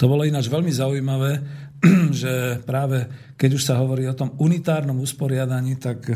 To 0.00 0.08
bolo 0.08 0.24
ináč 0.24 0.48
veľmi 0.48 0.72
zaujímavé, 0.72 1.44
že 2.24 2.64
práve 2.64 3.04
keď 3.36 3.50
už 3.52 3.62
sa 3.68 3.76
hovorí 3.84 4.08
o 4.08 4.16
tom 4.16 4.32
unitárnom 4.40 4.96
usporiadaní, 4.96 5.76
tak 5.76 6.08
e, 6.08 6.14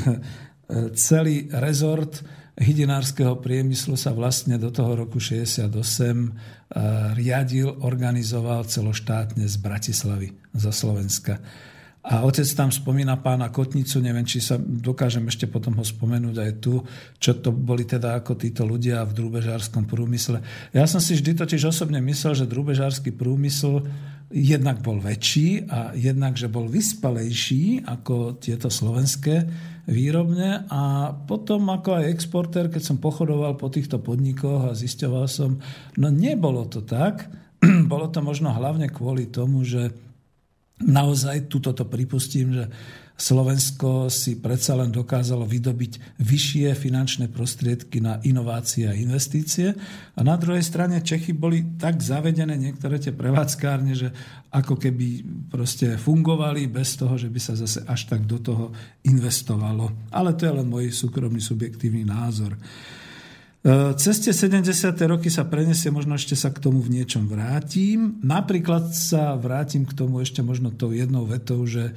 celý 0.97 1.53
rezort 1.53 2.25
hydinárskeho 2.57 3.37
priemyslu 3.37 3.93
sa 3.93 4.17
vlastne 4.17 4.57
do 4.57 4.73
toho 4.73 5.05
roku 5.05 5.21
68 5.21 5.69
e, 5.69 6.29
riadil, 7.13 7.77
organizoval 7.85 8.65
celoštátne 8.65 9.45
z 9.45 9.57
Bratislavy, 9.61 10.33
zo 10.57 10.73
Slovenska. 10.73 11.37
A 12.01 12.25
otec 12.25 12.49
tam 12.57 12.73
spomína 12.73 13.21
pána 13.21 13.53
Kotnicu, 13.53 14.01
neviem, 14.01 14.25
či 14.25 14.41
sa 14.41 14.57
dokážem 14.57 15.29
ešte 15.29 15.45
potom 15.45 15.77
ho 15.77 15.85
spomenúť 15.85 16.37
aj 16.41 16.53
tu, 16.57 16.81
čo 17.21 17.37
to 17.37 17.53
boli 17.53 17.85
teda 17.85 18.17
ako 18.17 18.41
títo 18.41 18.65
ľudia 18.65 19.05
v 19.05 19.13
drúbežárskom 19.13 19.85
prúmysle. 19.85 20.41
Ja 20.73 20.89
som 20.89 20.97
si 21.05 21.13
vždy 21.13 21.37
totiž 21.37 21.69
osobne 21.69 22.01
myslel, 22.01 22.33
že 22.41 22.49
drúbežársky 22.49 23.13
prúmysl 23.13 23.85
jednak 24.33 24.81
bol 24.81 24.97
väčší 24.97 25.69
a 25.69 25.93
jednak, 25.93 26.41
že 26.41 26.49
bol 26.49 26.73
vyspalejší 26.73 27.85
ako 27.85 28.41
tieto 28.41 28.73
slovenské 28.73 29.45
výrobne 29.91 30.71
a 30.73 31.13
potom 31.13 31.69
ako 31.69 32.01
aj 32.01 32.11
exportér, 32.17 32.73
keď 32.73 32.81
som 32.81 32.97
pochodoval 32.97 33.61
po 33.61 33.69
týchto 33.69 34.01
podnikoch 34.01 34.73
a 34.73 34.79
zisťoval 34.79 35.27
som, 35.29 35.61
no 36.01 36.09
nebolo 36.09 36.65
to 36.65 36.81
tak, 36.81 37.29
bolo 37.93 38.09
to 38.09 38.25
možno 38.25 38.55
hlavne 38.57 38.89
kvôli 38.89 39.29
tomu, 39.29 39.67
že 39.69 39.93
naozaj 40.81 41.49
tuto 41.53 41.77
to 41.77 41.85
pripustím, 41.85 42.57
že 42.57 42.65
Slovensko 43.21 44.09
si 44.09 44.41
predsa 44.41 44.73
len 44.81 44.89
dokázalo 44.89 45.45
vydobiť 45.45 46.17
vyššie 46.25 46.73
finančné 46.73 47.29
prostriedky 47.29 48.01
na 48.01 48.17
inovácie 48.25 48.89
a 48.89 48.97
investície. 48.97 49.77
A 50.17 50.21
na 50.25 50.41
druhej 50.41 50.65
strane 50.65 51.05
Čechy 51.05 51.37
boli 51.37 51.77
tak 51.77 52.01
zavedené 52.01 52.57
niektoré 52.57 52.97
tie 52.97 53.13
prevádzkárne, 53.13 53.93
že 53.93 54.09
ako 54.49 54.81
keby 54.81 55.21
proste 55.53 56.01
fungovali 56.01 56.65
bez 56.73 56.97
toho, 56.97 57.21
že 57.21 57.29
by 57.29 57.41
sa 57.45 57.53
zase 57.61 57.85
až 57.85 58.09
tak 58.09 58.25
do 58.25 58.41
toho 58.41 58.73
investovalo. 59.05 60.09
Ale 60.09 60.33
to 60.33 60.49
je 60.49 60.57
len 60.57 60.65
môj 60.65 60.89
súkromný 60.89 61.45
subjektívny 61.45 62.09
názor. 62.09 62.57
E, 63.61 63.93
cez 64.01 64.17
tie 64.25 64.33
70. 64.33 64.97
roky 65.05 65.29
sa 65.29 65.45
prenesie, 65.45 65.93
možno 65.93 66.17
ešte 66.17 66.33
sa 66.33 66.49
k 66.49 66.65
tomu 66.65 66.81
v 66.81 66.97
niečom 66.97 67.29
vrátim. 67.29 68.17
Napríklad 68.25 68.97
sa 68.97 69.37
vrátim 69.37 69.85
k 69.85 69.93
tomu 69.93 70.25
ešte 70.25 70.41
možno 70.41 70.73
tou 70.73 70.97
jednou 70.97 71.29
vetou, 71.29 71.69
že 71.69 71.93
e, 71.93 71.95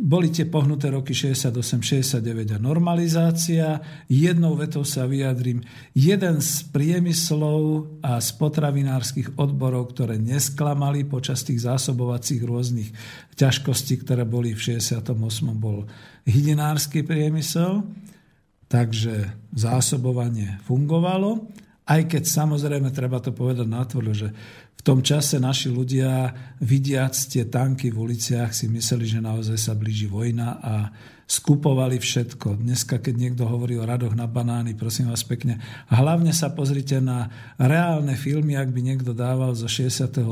boli 0.00 0.32
tie 0.32 0.48
pohnuté 0.48 0.88
roky 0.88 1.12
68, 1.12 1.52
69 1.52 2.56
a 2.56 2.58
normalizácia. 2.64 3.76
Jednou 4.08 4.56
vetou 4.56 4.88
sa 4.88 5.04
vyjadrím. 5.04 5.60
Jeden 5.92 6.40
z 6.40 6.64
priemyslov 6.72 8.00
a 8.00 8.16
z 8.16 8.32
potravinárskych 8.40 9.36
odborov, 9.36 9.92
ktoré 9.92 10.16
nesklamali 10.16 11.04
počas 11.04 11.44
tých 11.44 11.68
zásobovacích 11.68 12.40
rôznych 12.40 12.88
ťažkostí, 13.36 14.00
ktoré 14.00 14.24
boli 14.24 14.56
v 14.56 14.80
68. 14.80 15.12
bol 15.60 15.84
hydinársky 16.24 17.04
priemysel. 17.04 17.84
Takže 18.68 19.32
zásobovanie 19.56 20.60
fungovalo, 20.68 21.48
aj 21.88 22.04
keď 22.04 22.22
samozrejme 22.28 22.92
treba 22.92 23.16
to 23.16 23.32
povedať 23.32 23.64
natvrdo, 23.64 24.12
že 24.12 24.28
v 24.78 24.82
tom 24.84 25.00
čase 25.00 25.40
naši 25.40 25.72
ľudia, 25.72 26.30
vidiac 26.60 27.16
tie 27.16 27.48
tanky 27.48 27.90
v 27.90 27.98
uliciach, 27.98 28.52
si 28.52 28.68
mysleli, 28.70 29.08
že 29.08 29.24
naozaj 29.24 29.58
sa 29.58 29.72
blíži 29.74 30.06
vojna 30.06 30.60
a 30.60 30.74
skupovali 31.28 32.00
všetko. 32.00 32.56
Dneska, 32.56 33.04
keď 33.04 33.14
niekto 33.20 33.44
hovorí 33.44 33.76
o 33.76 33.84
radoch 33.84 34.16
na 34.16 34.24
banány, 34.24 34.72
prosím 34.72 35.12
vás 35.12 35.20
pekne, 35.28 35.60
hlavne 35.92 36.32
sa 36.32 36.48
pozrite 36.56 37.04
na 37.04 37.28
reálne 37.60 38.16
filmy, 38.16 38.56
ak 38.56 38.72
by 38.72 38.80
niekto 38.80 39.12
dával 39.12 39.52
zo 39.52 39.68
68., 39.68 40.24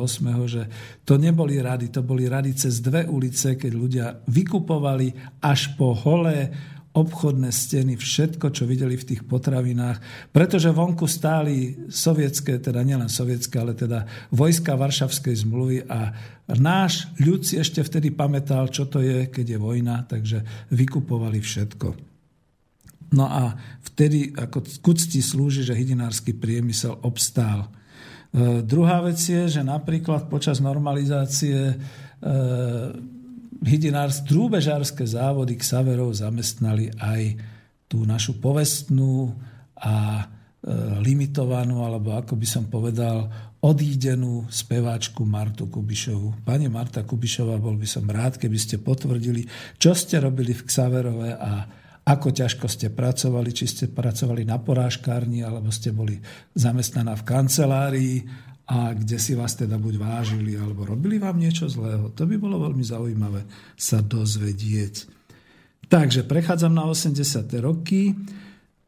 že 0.48 0.62
to 1.04 1.20
neboli 1.20 1.60
rady, 1.60 1.92
to 1.92 2.00
boli 2.00 2.24
rady 2.24 2.56
cez 2.56 2.80
dve 2.80 3.04
ulice, 3.04 3.60
keď 3.60 3.72
ľudia 3.76 4.06
vykupovali 4.24 5.40
až 5.44 5.76
po 5.76 5.92
holé 5.92 6.48
obchodné 6.96 7.52
steny, 7.52 8.00
všetko, 8.00 8.48
čo 8.48 8.64
videli 8.64 8.96
v 8.96 9.12
tých 9.12 9.22
potravinách, 9.28 10.00
pretože 10.32 10.72
vonku 10.72 11.04
stáli 11.04 11.86
sovietské, 11.92 12.56
teda 12.56 12.80
nielen 12.80 13.12
sovietské, 13.12 13.60
ale 13.60 13.76
teda 13.76 14.08
vojska 14.32 14.72
Varšavskej 14.72 15.44
zmluvy 15.44 15.84
a 15.84 16.16
náš 16.56 17.12
ľud 17.20 17.44
si 17.44 17.60
ešte 17.60 17.84
vtedy 17.84 18.16
pamätal, 18.16 18.72
čo 18.72 18.88
to 18.88 19.04
je, 19.04 19.28
keď 19.28 19.56
je 19.56 19.58
vojna, 19.60 20.08
takže 20.08 20.40
vykupovali 20.72 21.44
všetko. 21.44 22.16
No 23.12 23.28
a 23.28 23.54
vtedy 23.86 24.34
ako 24.34 24.64
kucti 24.82 25.20
slúži, 25.22 25.62
že 25.62 25.78
hydinársky 25.78 26.34
priemysel 26.34 26.98
obstál. 27.06 27.70
E, 28.34 28.66
druhá 28.66 28.98
vec 29.04 29.20
je, 29.20 29.46
že 29.46 29.62
napríklad 29.62 30.26
počas 30.26 30.58
normalizácie 30.58 31.70
e, 31.70 31.76
drúbežárske 34.26 35.06
závody 35.06 35.56
Xaverov 35.56 36.12
zamestnali 36.16 36.92
aj 36.98 37.36
tú 37.86 38.02
našu 38.02 38.42
povestnú 38.42 39.32
a 39.78 40.22
e, 40.22 40.24
limitovanú, 41.00 41.86
alebo 41.86 42.18
ako 42.18 42.34
by 42.34 42.46
som 42.48 42.64
povedal, 42.66 43.30
odídenú 43.62 44.46
speváčku 44.50 45.26
Martu 45.26 45.66
Kubišovu. 45.66 46.46
Pani 46.46 46.66
Marta 46.70 47.02
Kubišová, 47.02 47.58
bol 47.58 47.78
by 47.78 47.88
som 47.88 48.06
rád, 48.06 48.38
keby 48.38 48.58
ste 48.58 48.82
potvrdili, 48.82 49.46
čo 49.80 49.94
ste 49.94 50.22
robili 50.22 50.54
v 50.54 50.62
Xaverove 50.66 51.30
a 51.34 51.52
ako 52.06 52.30
ťažko 52.30 52.70
ste 52.70 52.94
pracovali, 52.94 53.50
či 53.50 53.66
ste 53.66 53.84
pracovali 53.90 54.46
na 54.46 54.62
porážkárni, 54.62 55.42
alebo 55.42 55.74
ste 55.74 55.90
boli 55.90 56.14
zamestnaná 56.54 57.18
v 57.18 57.26
kancelárii 57.26 58.16
a 58.66 58.90
kde 58.98 59.16
si 59.22 59.38
vás 59.38 59.54
teda 59.54 59.78
buď 59.78 59.94
vážili 59.94 60.58
alebo 60.58 60.82
robili 60.82 61.22
vám 61.22 61.38
niečo 61.38 61.70
zlého. 61.70 62.10
To 62.10 62.26
by 62.26 62.34
bolo 62.34 62.58
veľmi 62.66 62.82
zaujímavé 62.82 63.46
sa 63.78 64.02
dozvedieť. 64.02 65.06
Takže 65.86 66.26
prechádzam 66.26 66.74
na 66.74 66.82
80. 66.90 67.46
roky. 67.62 68.10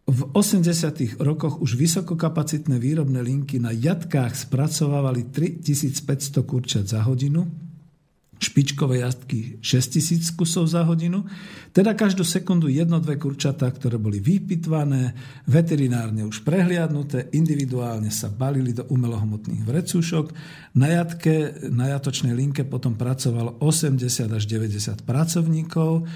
V 0.08 0.20
80. 0.34 1.20
rokoch 1.22 1.62
už 1.62 1.78
vysokokapacitné 1.78 2.80
výrobné 2.80 3.22
linky 3.22 3.62
na 3.62 3.70
jatkách 3.70 4.34
spracovávali 4.34 5.30
3500 5.30 6.42
kurčat 6.42 6.90
za 6.90 7.06
hodinu. 7.06 7.67
Špičkové 8.38 9.02
jazdky 9.02 9.58
6000 9.60 10.38
kusov 10.38 10.70
za 10.70 10.86
hodinu, 10.86 11.26
teda 11.74 11.94
každú 11.94 12.22
sekundu 12.22 12.70
jedno, 12.70 13.02
dve 13.02 13.18
kurčatá, 13.18 13.68
ktoré 13.70 13.98
boli 13.98 14.22
vypitvané, 14.22 15.14
veterinárne 15.46 16.24
už 16.24 16.46
prehliadnuté, 16.46 17.34
individuálne 17.34 18.08
sa 18.14 18.30
balili 18.30 18.72
do 18.74 18.86
umelohmotných 18.88 19.62
vrecúšok. 19.66 20.26
Na 20.78 20.88
jatke, 20.90 21.66
na 21.68 21.90
jatočnej 21.98 22.32
linke 22.32 22.62
potom 22.62 22.94
pracovalo 22.94 23.58
80 23.60 24.00
až 24.30 24.42
90 24.46 25.02
pracovníkov. 25.02 26.06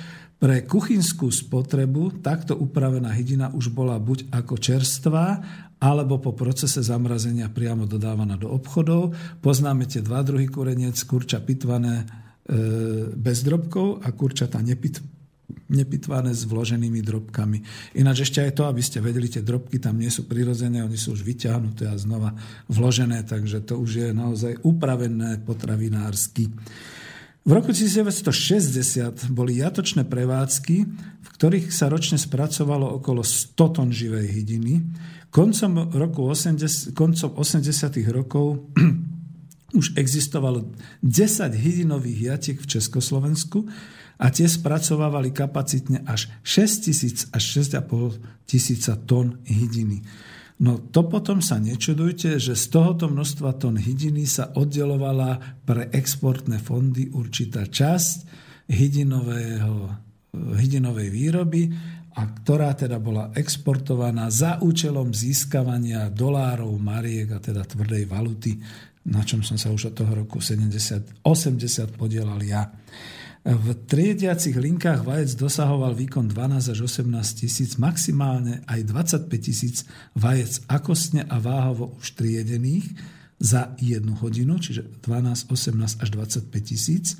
Pre 0.42 0.56
kuchynskú 0.66 1.30
spotrebu 1.30 2.18
takto 2.18 2.58
upravená 2.58 3.14
hydina 3.14 3.54
už 3.54 3.70
bola 3.70 3.94
buď 4.02 4.26
ako 4.34 4.58
čerstvá, 4.58 5.38
alebo 5.82 6.22
po 6.22 6.30
procese 6.30 6.78
zamrazenia 6.78 7.50
priamo 7.50 7.90
dodávaná 7.90 8.38
do 8.38 8.46
obchodov. 8.54 9.18
Poznáme 9.42 9.90
tie 9.90 9.98
dva 9.98 10.22
druhy 10.22 10.46
kureniec, 10.46 10.94
kurča 11.02 11.42
pitvané 11.42 12.06
e, 12.46 13.10
bez 13.10 13.42
drobkov 13.42 14.06
a 14.06 14.14
kurčata 14.14 14.62
nepit, 14.62 15.02
nepitvané 15.66 16.30
s 16.30 16.46
vloženými 16.46 17.02
drobkami. 17.02 17.58
Ináč 17.98 18.30
ešte 18.30 18.46
aj 18.46 18.52
to, 18.54 18.62
aby 18.70 18.78
ste 18.78 19.02
vedeli, 19.02 19.26
tie 19.26 19.42
drobky 19.42 19.82
tam 19.82 19.98
nie 19.98 20.12
sú 20.12 20.30
prirodzené, 20.30 20.86
oni 20.86 20.94
sú 20.94 21.18
už 21.18 21.26
vyťahnuté 21.26 21.90
a 21.90 21.98
znova 21.98 22.30
vložené, 22.70 23.26
takže 23.26 23.66
to 23.66 23.82
už 23.82 23.90
je 23.90 24.08
naozaj 24.14 24.62
upravené 24.62 25.42
potravinársky. 25.42 26.46
V 27.42 27.50
roku 27.50 27.74
1960 27.74 29.34
boli 29.34 29.58
jatočné 29.58 30.06
prevádzky, 30.06 30.76
v 31.18 31.28
ktorých 31.34 31.74
sa 31.74 31.90
ročne 31.90 32.14
spracovalo 32.14 33.02
okolo 33.02 33.26
100 33.26 33.74
ton 33.74 33.90
živej 33.90 34.30
hydiny. 34.30 34.78
Koncom, 35.32 35.88
roku 35.96 36.28
80, 36.28 36.92
koncom 36.92 37.32
80. 37.40 37.72
rokov 38.12 38.68
už 39.80 39.96
existovalo 39.96 40.68
10 41.00 41.56
hydinových 41.56 42.20
jatiek 42.36 42.58
v 42.60 42.68
Československu 42.68 43.64
a 44.20 44.28
tie 44.28 44.44
spracovávali 44.44 45.32
kapacitne 45.32 46.04
až 46.04 46.28
6 46.44 46.84
tisíc 46.84 47.18
až 47.32 47.64
6,5 47.64 48.44
tisíca 48.44 48.92
tón 49.08 49.40
hydiny. 49.48 50.04
No 50.60 50.76
to 50.76 51.08
potom 51.08 51.40
sa 51.40 51.56
nečudujte, 51.56 52.36
že 52.36 52.52
z 52.52 52.64
tohoto 52.68 53.08
množstva 53.08 53.56
tón 53.56 53.80
hydiny 53.80 54.28
sa 54.28 54.52
oddelovala 54.52 55.64
pre 55.64 55.88
exportné 55.96 56.60
fondy 56.60 57.08
určitá 57.08 57.64
časť 57.64 58.28
hydinového, 58.68 59.96
hydinovej 60.60 61.08
výroby, 61.08 61.62
a 62.12 62.22
ktorá 62.28 62.76
teda 62.76 63.00
bola 63.00 63.32
exportovaná 63.32 64.28
za 64.28 64.60
účelom 64.60 65.12
získavania 65.16 66.12
dolárov, 66.12 66.76
mariek 66.76 67.32
a 67.32 67.38
teda 67.40 67.64
tvrdej 67.64 68.04
valuty, 68.04 68.60
na 69.08 69.24
čom 69.24 69.42
som 69.42 69.58
sa 69.58 69.72
už 69.72 69.92
od 69.92 69.94
toho 69.98 70.12
roku 70.12 70.38
70, 70.38 71.24
80 71.24 71.98
podielal 71.98 72.38
ja. 72.44 72.70
V 73.42 73.74
triediacich 73.74 74.54
linkách 74.54 75.02
vajec 75.02 75.34
dosahoval 75.34 75.98
výkon 75.98 76.30
12 76.30 76.78
až 76.78 76.78
18 76.86 77.42
tisíc, 77.42 77.74
maximálne 77.74 78.62
aj 78.70 78.86
25 78.86 79.26
tisíc 79.42 79.82
vajec 80.14 80.62
akostne 80.70 81.26
a 81.26 81.42
váhovo 81.42 81.98
už 81.98 82.14
triedených 82.14 82.86
za 83.42 83.74
jednu 83.82 84.14
hodinu, 84.22 84.62
čiže 84.62 84.86
12, 85.02 85.50
18 85.50 85.98
až 85.98 86.08
25 86.14 86.54
tisíc. 86.62 87.18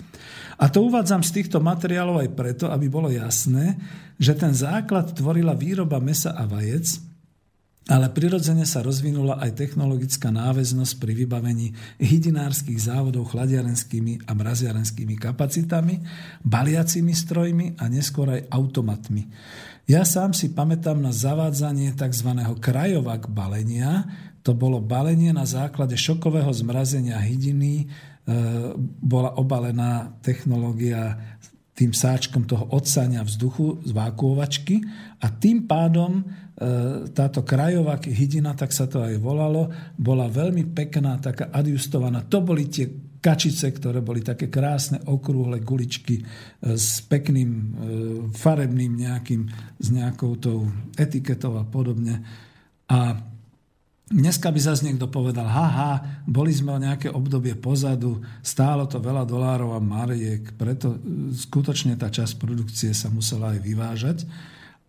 A 0.63 0.71
to 0.71 0.87
uvádzam 0.87 1.27
z 1.27 1.43
týchto 1.43 1.59
materiálov 1.59 2.23
aj 2.23 2.31
preto, 2.39 2.71
aby 2.71 2.87
bolo 2.87 3.11
jasné, 3.11 3.75
že 4.23 4.39
ten 4.39 4.55
základ 4.55 5.11
tvorila 5.19 5.59
výroba 5.59 5.99
mesa 5.99 6.39
a 6.39 6.47
vajec, 6.47 7.11
ale 7.91 8.15
prirodzene 8.15 8.63
sa 8.63 8.79
rozvinula 8.79 9.43
aj 9.43 9.59
technologická 9.59 10.31
náväznosť 10.31 11.03
pri 11.03 11.27
vybavení 11.27 11.75
hydinárskych 11.99 12.79
závodov 12.79 13.35
chladiarenskými 13.35 14.23
a 14.23 14.39
mraziarenskými 14.39 15.19
kapacitami, 15.19 15.99
baliacimi 16.47 17.11
strojmi 17.11 17.67
a 17.83 17.91
neskôr 17.91 18.39
aj 18.39 18.47
automatmi. 18.55 19.27
Ja 19.91 20.07
sám 20.07 20.31
si 20.31 20.55
pamätám 20.55 21.03
na 21.03 21.11
zavádzanie 21.11 21.99
tzv. 21.99 22.39
krajovak 22.63 23.27
balenia. 23.27 24.07
To 24.47 24.55
bolo 24.55 24.79
balenie 24.79 25.35
na 25.35 25.43
základe 25.43 25.99
šokového 25.99 26.55
zmrazenia 26.55 27.19
hydiny. 27.19 27.83
E, 27.83 27.87
bola 29.03 29.35
obalená 29.35 30.15
technológia 30.23 31.19
tým 31.73 31.97
sáčkom 31.97 32.45
toho 32.45 32.69
odsania 32.77 33.25
vzduchu 33.25 33.81
z 33.85 33.91
vákuovačky 33.97 34.85
a 35.25 35.33
tým 35.33 35.65
pádom 35.65 36.21
E, 36.53 37.09
táto 37.11 37.43
krajová 37.43 37.99
hydina, 37.99 38.55
tak 38.55 38.71
sa 38.71 38.87
to 38.87 39.03
aj 39.03 39.17
volalo, 39.19 39.73
bola 39.99 40.31
veľmi 40.31 40.71
pekná, 40.71 41.19
taká 41.19 41.51
adjustovaná. 41.51 42.29
To 42.29 42.45
boli 42.45 42.71
tie 42.71 42.87
kačice, 43.19 43.73
ktoré 43.73 44.05
boli 44.05 44.21
také 44.21 44.47
krásne, 44.53 45.01
okrúhle 45.09 45.59
guličky 45.65 46.21
e, 46.21 46.25
s 46.77 47.03
pekným 47.09 47.51
e, 47.51 47.65
farebným 48.37 48.93
nejakým, 48.95 49.43
s 49.81 49.89
nejakou 49.91 50.37
tou 50.37 50.69
etiketou 50.95 51.57
a 51.57 51.65
podobne. 51.65 52.21
A 52.93 53.17
dneska 54.13 54.53
by 54.53 54.61
zase 54.61 54.85
niekto 54.85 55.09
povedal, 55.09 55.49
haha, 55.49 56.23
boli 56.29 56.53
sme 56.53 56.77
o 56.77 56.83
nejaké 56.83 57.09
obdobie 57.09 57.57
pozadu, 57.57 58.21
stálo 58.45 58.85
to 58.85 59.01
veľa 59.01 59.25
dolárov 59.25 59.73
a 59.73 59.81
mariek, 59.81 60.55
preto 60.61 61.01
skutočne 61.33 61.97
tá 61.97 62.13
časť 62.13 62.37
produkcie 62.37 62.93
sa 62.93 63.09
musela 63.09 63.57
aj 63.57 63.61
vyvážať. 63.65 64.19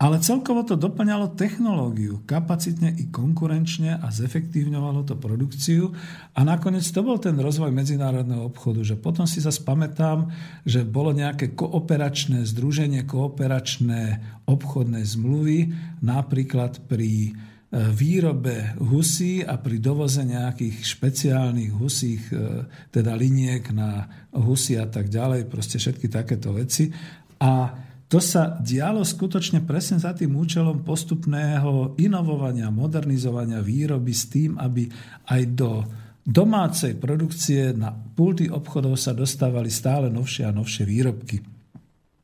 Ale 0.03 0.19
celkovo 0.19 0.67
to 0.67 0.75
doplňalo 0.75 1.31
technológiu, 1.37 2.27
kapacitne 2.27 2.91
i 2.91 3.07
konkurenčne 3.07 4.03
a 4.03 4.11
zefektívňovalo 4.11 5.07
to 5.07 5.15
produkciu. 5.15 5.95
A 6.35 6.43
nakoniec 6.43 6.83
to 6.83 6.99
bol 7.05 7.15
ten 7.21 7.39
rozvoj 7.39 7.71
medzinárodného 7.71 8.43
obchodu, 8.51 8.83
že 8.83 8.99
potom 8.99 9.23
si 9.23 9.39
sa 9.39 9.53
spamätám, 9.53 10.27
že 10.67 10.83
bolo 10.83 11.15
nejaké 11.15 11.55
kooperačné 11.55 12.43
združenie, 12.43 13.07
kooperačné 13.07 14.19
obchodné 14.43 15.07
zmluvy, 15.07 15.71
napríklad 16.03 16.83
pri 16.89 17.31
e, 17.31 17.52
výrobe 17.73 18.77
husí 18.77 19.41
a 19.41 19.57
pri 19.57 19.81
dovoze 19.81 20.21
nejakých 20.21 20.77
špeciálnych 20.85 21.73
husích, 21.73 22.23
e, 22.29 22.69
teda 22.93 23.17
liniek 23.17 23.65
na 23.73 24.05
husy 24.29 24.77
a 24.77 24.85
tak 24.85 25.09
ďalej, 25.09 25.49
proste 25.49 25.81
všetky 25.81 26.05
takéto 26.05 26.53
veci. 26.53 26.93
A 27.41 27.73
to 28.05 28.21
sa 28.21 28.61
dialo 28.61 29.01
skutočne 29.01 29.65
presne 29.65 29.97
za 29.97 30.13
tým 30.13 30.37
účelom 30.37 30.85
postupného 30.85 31.97
inovovania, 31.97 32.69
modernizovania 32.69 33.57
výroby 33.57 34.13
s 34.13 34.29
tým, 34.29 34.61
aby 34.61 34.85
aj 35.33 35.41
do 35.57 35.81
domácej 36.23 36.95
produkcie 37.01 37.73
na 37.73 37.91
pulty 37.91 38.47
obchodov 38.47 38.95
sa 38.95 39.17
dostávali 39.17 39.67
stále 39.73 40.13
novšie 40.13 40.45
a 40.45 40.55
novšie 40.55 40.83
výrobky. 40.85 41.52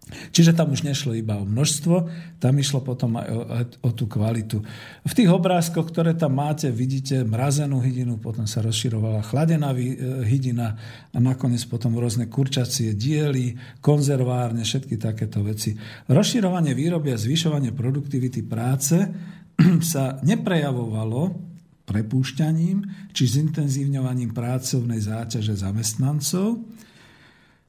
Čiže 0.09 0.57
tam 0.57 0.73
už 0.73 0.81
nešlo 0.81 1.13
iba 1.13 1.37
o 1.37 1.45
množstvo, 1.45 1.95
tam 2.41 2.53
išlo 2.57 2.81
potom 2.81 3.21
aj 3.21 3.29
o, 3.29 3.41
o 3.85 3.89
tú 3.93 4.09
kvalitu. 4.09 4.57
V 5.05 5.13
tých 5.13 5.29
obrázkoch, 5.29 5.85
ktoré 5.93 6.17
tam 6.17 6.41
máte, 6.41 6.73
vidíte 6.73 7.21
mrazenú 7.21 7.77
hydinu, 7.77 8.17
potom 8.17 8.49
sa 8.49 8.65
rozširovala 8.65 9.21
chladená 9.21 9.69
e, 9.77 9.93
hydina 10.25 10.73
a 11.13 11.17
nakoniec 11.21 11.61
potom 11.69 11.93
rôzne 11.93 12.25
kurčacie 12.25 12.97
diely, 12.97 13.53
konzervárne, 13.85 14.65
všetky 14.65 14.97
takéto 14.97 15.45
veci. 15.45 15.77
Rozširovanie 16.09 16.73
výroby 16.73 17.13
a 17.13 17.21
zvyšovanie 17.21 17.69
produktivity 17.77 18.41
práce 18.41 18.97
sa 19.93 20.17
neprejavovalo 20.25 21.49
prepúšťaním 21.85 23.09
či 23.13 23.23
zintenzívňovaním 23.25 24.33
pracovnej 24.33 25.01
záťaže 25.01 25.57
zamestnancov, 25.57 26.61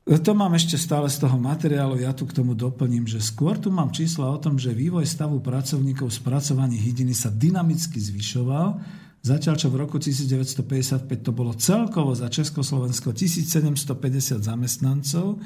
to 0.08 0.32
mám 0.32 0.56
ešte 0.56 0.80
stále 0.80 1.06
z 1.12 1.20
toho 1.20 1.36
materiálu, 1.36 2.00
ja 2.00 2.16
tu 2.16 2.24
k 2.24 2.34
tomu 2.34 2.56
doplním, 2.56 3.04
že 3.04 3.20
skôr 3.20 3.60
tu 3.60 3.68
mám 3.68 3.92
čísla 3.92 4.32
o 4.32 4.40
tom, 4.40 4.56
že 4.56 4.72
vývoj 4.72 5.04
stavu 5.04 5.38
pracovníkov 5.44 6.08
spracovaní 6.08 6.80
hydiny 6.80 7.12
sa 7.12 7.28
dynamicky 7.28 8.00
zvyšoval, 8.00 8.80
zatiaľ 9.20 9.54
čo 9.60 9.68
v 9.68 9.76
roku 9.76 10.00
1955 10.00 11.04
to 11.04 11.30
bolo 11.36 11.52
celkovo 11.52 12.16
za 12.16 12.32
Československo 12.32 13.12
1750 13.12 14.40
zamestnancov, 14.40 15.36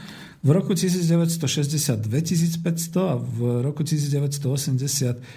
v 0.40 0.48
roku 0.54 0.78
1960 0.78 1.98
2500 2.06 2.62
a 3.10 3.18
v 3.18 3.58
roku 3.58 3.82
1980 3.82 4.38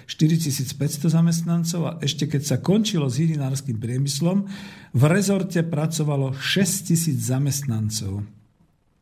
4500 0.06 1.10
zamestnancov 1.10 1.82
a 1.84 1.92
ešte 2.06 2.30
keď 2.30 2.42
sa 2.46 2.58
končilo 2.62 3.10
s 3.10 3.18
hydinárským 3.18 3.82
priemyslom, 3.82 4.46
v 4.94 5.04
rezorte 5.10 5.66
pracovalo 5.66 6.38
6000 6.38 7.18
zamestnancov. 7.18 8.37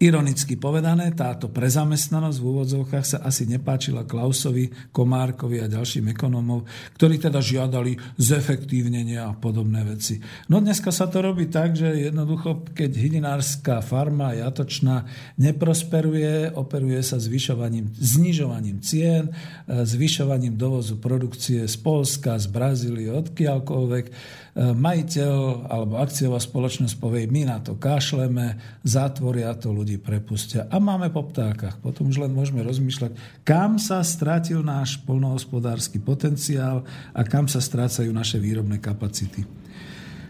Ironicky 0.00 0.56
povedané, 0.56 1.12
táto 1.12 1.52
prezamestnanosť 1.52 2.40
v 2.40 2.48
úvodzovkách 2.48 3.04
sa 3.04 3.18
asi 3.20 3.44
nepáčila 3.44 4.08
Klausovi, 4.08 4.72
Komárkovi 4.96 5.60
a 5.60 5.68
ďalším 5.68 6.16
ekonómov, 6.16 6.64
ktorí 6.96 7.20
teda 7.20 7.44
žiadali 7.44 8.00
zefektívnenie 8.16 9.20
a 9.20 9.36
podobné 9.36 9.84
veci. 9.84 10.16
No 10.48 10.64
dneska 10.64 10.88
sa 10.88 11.04
to 11.04 11.20
robí 11.20 11.52
tak, 11.52 11.76
že 11.76 12.08
jednoducho, 12.08 12.72
keď 12.72 12.96
hydinárska 12.96 13.84
farma 13.84 14.32
jatočná 14.32 15.04
neprosperuje, 15.36 16.56
operuje 16.56 17.04
sa 17.04 17.20
zvyšovaním, 17.20 17.92
znižovaním 17.92 18.80
cien, 18.80 19.28
zvyšovaním 19.68 20.56
dovozu 20.56 20.96
produkcie 20.96 21.68
z 21.68 21.76
Polska, 21.76 22.40
z 22.40 22.48
Brazílie, 22.48 23.12
odkiaľkoľvek, 23.12 24.04
E, 24.50 24.74
majiteľ 24.74 25.70
alebo 25.70 26.02
akciová 26.02 26.42
spoločnosť 26.42 26.98
povie, 26.98 27.30
my 27.30 27.46
na 27.46 27.62
to 27.62 27.78
kašleme, 27.78 28.58
zatvoria 28.82 29.54
to, 29.54 29.70
ľudí 29.90 30.06
prepustia 30.06 30.70
a 30.70 30.78
máme 30.78 31.10
po 31.10 31.26
ptákach. 31.26 31.82
Potom 31.82 32.14
už 32.14 32.22
len 32.22 32.30
môžeme 32.30 32.62
rozmýšľať, 32.62 33.42
kam 33.42 33.74
sa 33.74 33.98
stratil 34.06 34.62
náš 34.62 35.02
polnohospodársky 35.02 35.98
potenciál 35.98 36.86
a 37.10 37.26
kam 37.26 37.50
sa 37.50 37.58
strácajú 37.58 38.06
naše 38.14 38.38
výrobné 38.38 38.78
kapacity. 38.78 39.42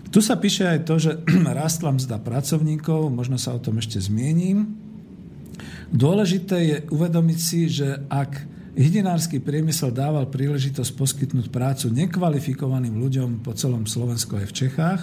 Tu 0.09 0.19
sa 0.25 0.41
píše 0.41 0.65
aj 0.65 0.89
to, 0.89 0.97
že 0.97 1.13
rastla 1.61 1.93
mzda 1.93 2.17
pracovníkov, 2.25 3.13
možno 3.13 3.37
sa 3.37 3.53
o 3.53 3.61
tom 3.61 3.77
ešte 3.77 4.01
zmiením. 4.01 4.65
Dôležité 5.93 6.57
je 6.65 6.77
uvedomiť 6.89 7.39
si, 7.39 7.69
že 7.69 8.01
ak 8.09 8.49
Hydinársky 8.71 9.43
priemysel 9.43 9.93
dával 9.93 10.31
príležitosť 10.31 10.95
poskytnúť 10.95 11.53
prácu 11.53 11.91
nekvalifikovaným 11.91 12.97
ľuďom 12.97 13.45
po 13.45 13.53
celom 13.53 13.85
Slovensku 13.85 14.39
aj 14.41 14.47
v 14.47 14.57
Čechách. 14.57 15.01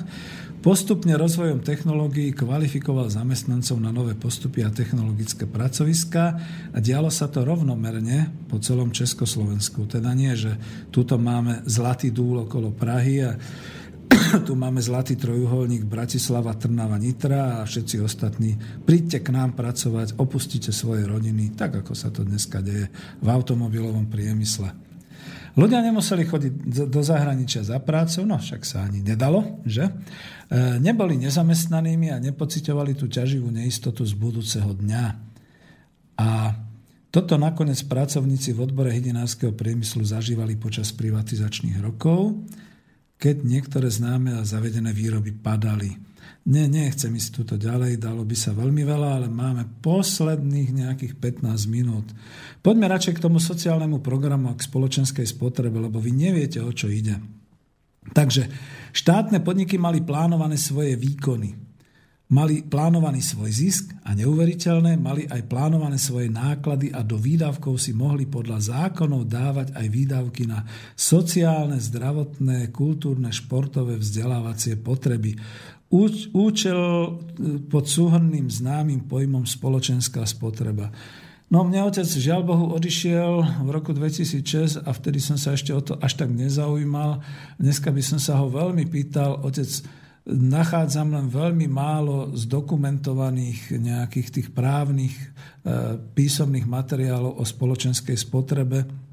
Postupne 0.57 1.13
rozvojom 1.21 1.61
technológií 1.61 2.33
kvalifikoval 2.33 3.13
zamestnancov 3.13 3.77
na 3.77 3.93
nové 3.93 4.17
postupy 4.17 4.65
a 4.65 4.73
technologické 4.73 5.45
pracoviska 5.45 6.23
a 6.73 6.77
dialo 6.81 7.13
sa 7.13 7.29
to 7.29 7.45
rovnomerne 7.45 8.49
po 8.49 8.57
celom 8.57 8.89
Československu. 8.89 9.85
Teda 9.85 10.17
nie, 10.17 10.33
že 10.33 10.57
tuto 10.89 11.21
máme 11.21 11.61
zlatý 11.69 12.09
dúl 12.09 12.49
okolo 12.49 12.73
Prahy 12.73 13.21
a 13.21 13.37
tu 14.49 14.57
máme 14.57 14.81
zlatý 14.81 15.13
trojuholník 15.13 15.85
Bratislava, 15.85 16.57
Trnava, 16.57 16.97
Nitra 16.97 17.61
a 17.61 17.67
všetci 17.69 18.01
ostatní. 18.01 18.57
Príďte 18.81 19.21
k 19.21 19.29
nám 19.29 19.53
pracovať, 19.53 20.17
opustite 20.17 20.73
svoje 20.73 21.05
rodiny, 21.05 21.53
tak 21.53 21.85
ako 21.85 21.93
sa 21.93 22.09
to 22.09 22.25
dneska 22.25 22.65
deje 22.65 22.89
v 23.21 23.27
automobilovom 23.29 24.09
priemysle. 24.09 24.86
Ľudia 25.57 25.81
nemuseli 25.81 26.23
chodiť 26.29 26.53
do 26.85 27.01
zahraničia 27.01 27.65
za 27.65 27.81
prácu, 27.81 28.29
no 28.29 28.37
však 28.37 28.61
sa 28.61 28.85
ani 28.85 29.01
nedalo, 29.01 29.65
že? 29.65 29.89
E, 29.89 29.91
neboli 30.77 31.17
nezamestnanými 31.17 32.13
a 32.13 32.21
nepocitovali 32.21 32.93
tú 32.93 33.09
ťaživú 33.09 33.49
neistotu 33.49 34.05
z 34.05 34.13
budúceho 34.13 34.69
dňa. 34.69 35.05
A 36.21 36.53
toto 37.09 37.41
nakoniec 37.41 37.81
pracovníci 37.89 38.53
v 38.53 38.69
odbore 38.69 38.93
hydinárskeho 38.93 39.57
priemyslu 39.57 40.05
zažívali 40.05 40.53
počas 40.61 40.93
privatizačných 40.93 41.81
rokov 41.81 42.37
keď 43.17 43.35
niektoré 43.43 43.89
známe 43.89 44.37
a 44.37 44.45
zavedené 44.45 44.93
výroby 44.93 45.33
padali. 45.33 45.97
Nie, 46.47 46.71
nechcem 46.71 47.11
ísť 47.11 47.43
túto 47.43 47.55
ďalej, 47.59 47.99
dalo 47.99 48.23
by 48.23 48.31
sa 48.31 48.55
veľmi 48.55 48.87
veľa, 48.87 49.19
ale 49.19 49.27
máme 49.27 49.83
posledných 49.83 50.71
nejakých 50.71 51.19
15 51.19 51.43
minút. 51.67 52.07
Poďme 52.63 52.87
radšej 52.87 53.19
k 53.19 53.23
tomu 53.27 53.43
sociálnemu 53.43 53.99
programu 53.99 54.47
a 54.47 54.55
k 54.55 54.63
spoločenskej 54.63 55.27
spotrebe, 55.27 55.75
lebo 55.75 55.99
vy 55.99 56.15
neviete, 56.15 56.63
o 56.63 56.71
čo 56.71 56.87
ide. 56.87 57.19
Takže 58.15 58.47
štátne 58.95 59.43
podniky 59.43 59.75
mali 59.75 59.99
plánované 59.99 60.55
svoje 60.55 60.95
výkony 60.95 61.67
mali 62.27 62.59
plánovaný 62.59 63.23
svoj 63.23 63.51
zisk 63.55 63.95
a 64.03 64.11
neuveriteľné, 64.11 64.99
mali 64.99 65.23
aj 65.31 65.47
plánované 65.47 65.95
svoje 65.95 66.27
náklady 66.27 66.91
a 66.91 66.99
do 66.99 67.15
výdavkov 67.15 67.79
si 67.79 67.95
mohli 67.95 68.27
podľa 68.27 68.59
zákonov 68.67 69.31
dávať 69.31 69.71
aj 69.71 69.87
výdavky 69.87 70.43
na 70.43 70.67
sociálne, 70.91 71.79
zdravotné, 71.79 72.67
kultúrne, 72.75 73.31
športové, 73.31 73.95
vzdelávacie 73.95 74.75
potreby. 74.75 75.39
Účel 75.87 76.83
e, 76.83 77.09
pod 77.63 77.87
súhrným 77.87 78.51
známym 78.51 79.07
pojmom 79.07 79.47
spoločenská 79.47 80.27
spotreba. 80.27 80.91
No 81.47 81.63
mne 81.63 81.87
otec 81.87 82.03
žiaľ 82.03 82.43
Bohu 82.43 82.75
odišiel 82.75 83.63
v 83.63 83.69
roku 83.71 83.95
2006 83.95 84.83
a 84.83 84.91
vtedy 84.91 85.23
som 85.23 85.39
sa 85.39 85.55
ešte 85.55 85.71
o 85.71 85.79
to 85.79 85.95
až 86.03 86.19
tak 86.19 86.27
nezaujímal. 86.27 87.23
Dneska 87.55 87.87
by 87.87 88.03
som 88.03 88.19
sa 88.19 88.35
ho 88.35 88.51
veľmi 88.51 88.83
pýtal, 88.91 89.39
otec, 89.39 89.67
nachádzam 90.27 91.15
len 91.15 91.31
veľmi 91.31 91.71
málo 91.71 92.35
zdokumentovaných 92.35 93.79
nejakých 93.79 94.27
tých 94.27 94.47
právnych 94.51 95.15
e, 95.15 95.25
písomných 96.03 96.67
materiálov 96.67 97.39
o 97.39 97.43
spoločenskej 97.47 98.19
spotrebe 98.19 99.06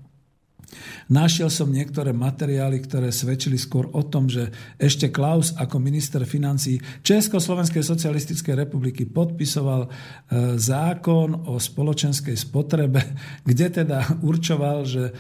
Našiel 1.13 1.53
som 1.53 1.69
niektoré 1.69 2.17
materiály, 2.17 2.81
ktoré 2.85 3.13
svedčili 3.13 3.61
skôr 3.61 3.93
o 3.93 4.03
tom, 4.05 4.27
že 4.27 4.49
ešte 4.81 5.13
Klaus 5.13 5.53
ako 5.55 5.77
minister 5.77 6.25
financí 6.25 6.81
Československej 7.05 7.85
socialistickej 7.85 8.67
republiky 8.67 9.05
podpisoval 9.05 9.85
e, 9.85 9.89
zákon 10.57 11.47
o 11.49 11.61
spoločenskej 11.61 12.37
spotrebe, 12.37 13.01
kde 13.49 13.67
teda 13.85 14.25
určoval, 14.25 14.89
že 14.89 15.13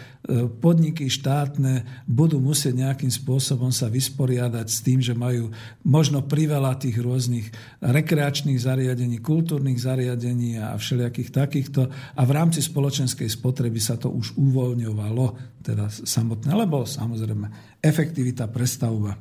podniky 0.60 1.12
štátne 1.12 1.84
budú 2.08 2.40
musieť 2.40 2.80
nejakým 2.80 3.12
spôsobom 3.12 3.68
sa 3.68 3.92
vysporiadať 3.92 4.66
s 4.72 4.78
tým, 4.80 5.04
že 5.04 5.12
majú 5.12 5.52
možno 5.84 6.24
priveľa 6.24 6.80
tých 6.80 6.96
rôznych 6.96 7.52
rekreačných 7.84 8.56
zariadení, 8.56 9.20
kultúrnych 9.20 9.76
zariadení 9.76 10.56
a 10.56 10.80
všelijakých 10.80 11.28
takýchto. 11.28 11.92
A 12.16 12.22
v 12.24 12.32
rámci 12.32 12.64
spoločenskej 12.64 13.28
spotreby 13.28 13.76
sa 13.76 14.00
to 14.00 14.08
už 14.08 14.32
uvoľňovalo 14.40 15.60
teda 15.60 15.92
samotné, 15.92 16.56
lebo 16.56 16.88
samozrejme 16.88 17.78
efektivita 17.84 18.48
prestavba. 18.48 19.20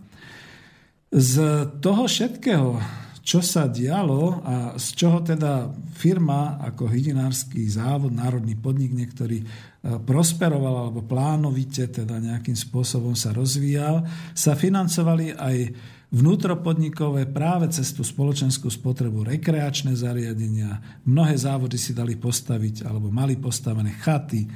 Z 1.12 1.36
toho 1.84 2.08
všetkého, 2.08 2.80
čo 3.24 3.40
sa 3.40 3.68
dialo 3.68 4.44
a 4.44 4.56
z 4.80 4.88
čoho 5.00 5.20
teda 5.24 5.68
firma 5.96 6.60
ako 6.64 6.88
hydinársky 6.92 7.68
závod, 7.68 8.12
národný 8.12 8.56
podnik 8.56 8.92
niektorý 8.92 9.44
prosperoval 9.84 10.88
alebo 10.88 11.04
plánovite 11.04 11.92
teda 11.92 12.16
nejakým 12.16 12.56
spôsobom 12.56 13.20
sa 13.20 13.36
rozvíjal, 13.36 14.08
sa 14.32 14.56
financovali 14.56 15.36
aj 15.36 15.76
vnútropodnikové 16.14 17.28
práve 17.28 17.68
cez 17.74 17.92
tú 17.92 18.06
spoločenskú 18.06 18.72
spotrebu 18.72 19.28
rekreačné 19.28 19.98
zariadenia. 19.98 21.04
Mnohé 21.04 21.36
závody 21.36 21.76
si 21.76 21.92
dali 21.92 22.16
postaviť 22.16 22.88
alebo 22.88 23.12
mali 23.12 23.36
postavené 23.36 23.92
chaty, 24.00 24.48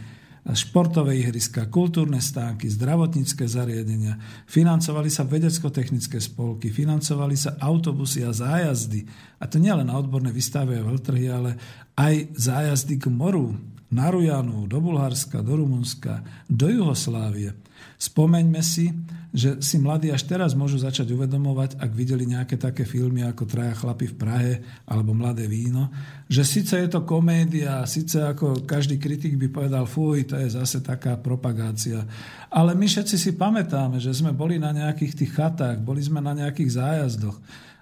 športové 0.47 1.19
ihriska, 1.19 1.67
kultúrne 1.67 2.23
stánky, 2.23 2.71
zdravotnícke 2.71 3.43
zariadenia, 3.43 4.15
financovali 4.47 5.11
sa 5.11 5.27
vedecko-technické 5.27 6.23
spolky, 6.23 6.71
financovali 6.71 7.35
sa 7.35 7.59
autobusy 7.59 8.23
a 8.23 8.31
zájazdy. 8.31 9.03
A 9.43 9.51
to 9.51 9.59
nielen 9.59 9.91
na 9.91 9.99
odborné 9.99 10.31
výstavy 10.31 10.79
a 10.79 10.87
veľtrhy, 10.87 11.25
ale 11.27 11.59
aj 11.99 12.31
zájazdy 12.31 12.95
k 12.95 13.11
moru, 13.11 13.59
na 13.88 14.11
Rujanu, 14.11 14.68
do 14.68 14.84
Bulharska, 14.84 15.39
do 15.39 15.64
Rumunska, 15.64 16.19
do 16.47 16.68
Juhoslávie. 16.68 17.55
Spomeňme 17.97 18.61
si, 18.61 18.93
že 19.34 19.61
si 19.61 19.77
mladí 19.77 20.09
až 20.09 20.26
teraz 20.26 20.53
môžu 20.53 20.81
začať 20.81 21.14
uvedomovať, 21.14 21.77
ak 21.77 21.91
videli 21.93 22.26
nejaké 22.26 22.57
také 22.57 22.85
filmy 22.85 23.22
ako 23.26 23.45
Traja 23.45 23.73
chlapi 23.73 24.09
v 24.09 24.18
Prahe 24.18 24.53
alebo 24.85 25.14
Mladé 25.14 25.45
víno, 25.45 25.89
že 26.26 26.41
síce 26.45 26.77
je 26.77 26.89
to 26.89 27.05
komédia, 27.05 27.85
síce 27.85 28.18
ako 28.18 28.65
každý 28.65 28.97
kritik 28.97 29.38
by 29.38 29.47
povedal, 29.49 29.85
fuj, 29.85 30.26
to 30.26 30.38
je 30.41 30.49
zase 30.49 30.81
taká 30.81 31.18
propagácia. 31.22 32.01
Ale 32.49 32.73
my 32.73 32.85
všetci 32.89 33.15
si 33.18 33.31
pamätáme, 33.38 34.01
že 34.01 34.14
sme 34.14 34.34
boli 34.34 34.57
na 34.57 34.73
nejakých 34.73 35.14
tých 35.23 35.31
chatách, 35.38 35.77
boli 35.81 36.01
sme 36.01 36.22
na 36.22 36.34
nejakých 36.34 36.69
zájazdoch. 36.81 37.38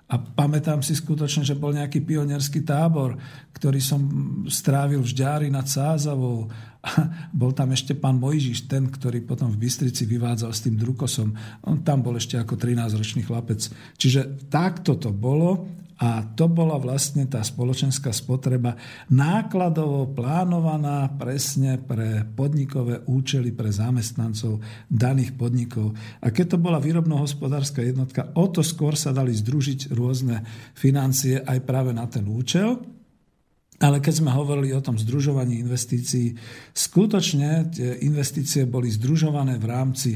A 0.05 0.21
pamätám 0.21 0.85
si 0.85 0.93
skutočne, 0.93 1.41
že 1.41 1.57
bol 1.57 1.73
nejaký 1.73 2.05
pionierský 2.05 2.61
tábor, 2.61 3.17
ktorý 3.57 3.81
som 3.81 4.01
strávil 4.45 5.01
v 5.01 5.09
Žďári 5.09 5.47
nad 5.49 5.65
Sázavou. 5.65 6.45
A 6.85 6.89
bol 7.33 7.49
tam 7.57 7.73
ešte 7.73 7.97
pán 7.97 8.21
Mojžiš, 8.21 8.69
ten, 8.69 8.85
ktorý 8.85 9.25
potom 9.25 9.49
v 9.49 9.65
Bystrici 9.65 10.05
vyvádzal 10.05 10.53
s 10.53 10.61
tým 10.61 10.77
drukosom. 10.77 11.33
On 11.65 11.81
tam 11.81 12.05
bol 12.05 12.13
ešte 12.21 12.37
ako 12.37 12.53
13-ročný 12.53 13.25
chlapec. 13.25 13.65
Čiže 13.97 14.45
takto 14.45 14.93
to 14.93 15.09
bolo 15.09 15.65
a 15.95 16.27
to 16.35 16.51
bola 16.51 16.75
vlastne 16.75 17.23
tá 17.23 17.39
spoločenská 17.39 18.11
spotreba 18.11 18.75
nákladovo 19.07 20.11
plánovaná 20.11 21.07
presne 21.15 21.79
pre 21.79 22.27
podnikové 22.35 22.99
účely 23.07 23.55
pre 23.55 23.71
zamestnancov 23.71 24.59
daných 24.91 25.39
podnikov. 25.39 25.95
A 26.19 26.35
keď 26.35 26.55
to 26.55 26.57
bola 26.59 26.83
výrobno-hospodárska 26.83 27.79
jednotka, 27.79 28.35
o 28.35 28.51
to 28.51 28.59
skôr 28.59 28.99
sa 28.99 29.15
dali 29.15 29.31
združiť 29.31 29.95
rôzne 29.95 30.43
financie 30.75 31.39
aj 31.39 31.63
práve 31.63 31.95
na 31.95 32.03
ten 32.11 32.27
účel. 32.27 32.75
Ale 33.79 33.99
keď 33.99 34.23
sme 34.23 34.31
hovorili 34.31 34.71
o 34.71 34.83
tom 34.83 34.95
združovaní 34.95 35.59
investícií, 35.59 36.35
skutočne 36.71 37.71
tie 37.75 38.03
investície 38.07 38.63
boli 38.63 38.87
združované 38.87 39.59
v 39.59 39.65
rámci 39.67 40.11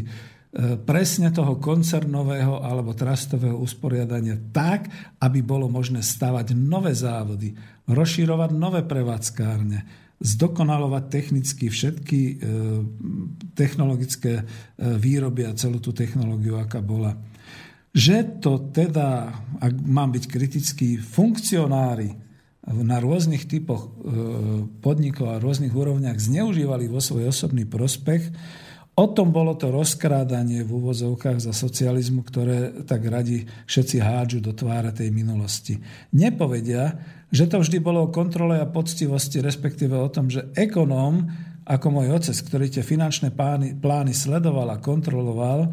presne 0.81 1.29
toho 1.29 1.61
koncernového 1.61 2.65
alebo 2.65 2.97
trastového 2.97 3.53
usporiadania 3.61 4.33
tak, 4.49 4.89
aby 5.21 5.45
bolo 5.45 5.69
možné 5.69 6.01
stavať 6.01 6.57
nové 6.57 6.97
závody, 6.97 7.53
rozširovať 7.85 8.49
nové 8.57 8.81
prevádzkárne, 8.81 9.85
zdokonalovať 10.17 11.03
technicky 11.13 11.69
všetky 11.69 12.19
e, 12.25 12.33
technologické 13.53 14.41
e, 14.41 14.43
výroby 14.97 15.45
a 15.45 15.53
celú 15.53 15.77
tú 15.77 15.93
technológiu, 15.93 16.57
aká 16.57 16.81
bola. 16.81 17.13
Že 17.93 18.41
to 18.41 18.73
teda, 18.73 19.29
ak 19.61 19.73
mám 19.85 20.17
byť 20.17 20.25
kritický, 20.25 20.97
funkcionári 20.97 22.09
na 22.69 23.01
rôznych 23.01 23.49
typoch 23.49 23.89
podnikov 24.85 25.33
a 25.33 25.41
rôznych 25.41 25.73
úrovniach 25.73 26.21
zneužívali 26.21 26.85
vo 26.85 27.01
svoj 27.01 27.33
osobný 27.33 27.65
prospech, 27.65 28.29
O 28.99 29.07
tom 29.07 29.31
bolo 29.31 29.55
to 29.55 29.71
rozkrádanie 29.71 30.67
v 30.67 30.75
úvozovkách 30.75 31.39
za 31.39 31.55
socializmu, 31.55 32.19
ktoré 32.27 32.83
tak 32.83 33.07
radi 33.07 33.47
všetci 33.63 33.95
hádžu 34.03 34.43
do 34.43 34.51
tváre 34.51 34.91
tej 34.91 35.07
minulosti. 35.15 35.79
Nepovedia, 36.11 36.99
že 37.31 37.47
to 37.47 37.63
vždy 37.63 37.79
bolo 37.79 38.03
o 38.03 38.11
kontrole 38.11 38.59
a 38.59 38.67
poctivosti, 38.67 39.39
respektíve 39.39 39.95
o 39.95 40.11
tom, 40.11 40.27
že 40.27 40.51
ekonóm, 40.51 41.31
ako 41.63 41.87
môj 41.95 42.11
otec, 42.11 42.35
ktorý 42.43 42.67
tie 42.67 42.83
finančné 42.83 43.31
plány, 43.79 44.11
sledoval 44.11 44.67
a 44.67 44.83
kontroloval, 44.83 45.59
e, 45.63 45.69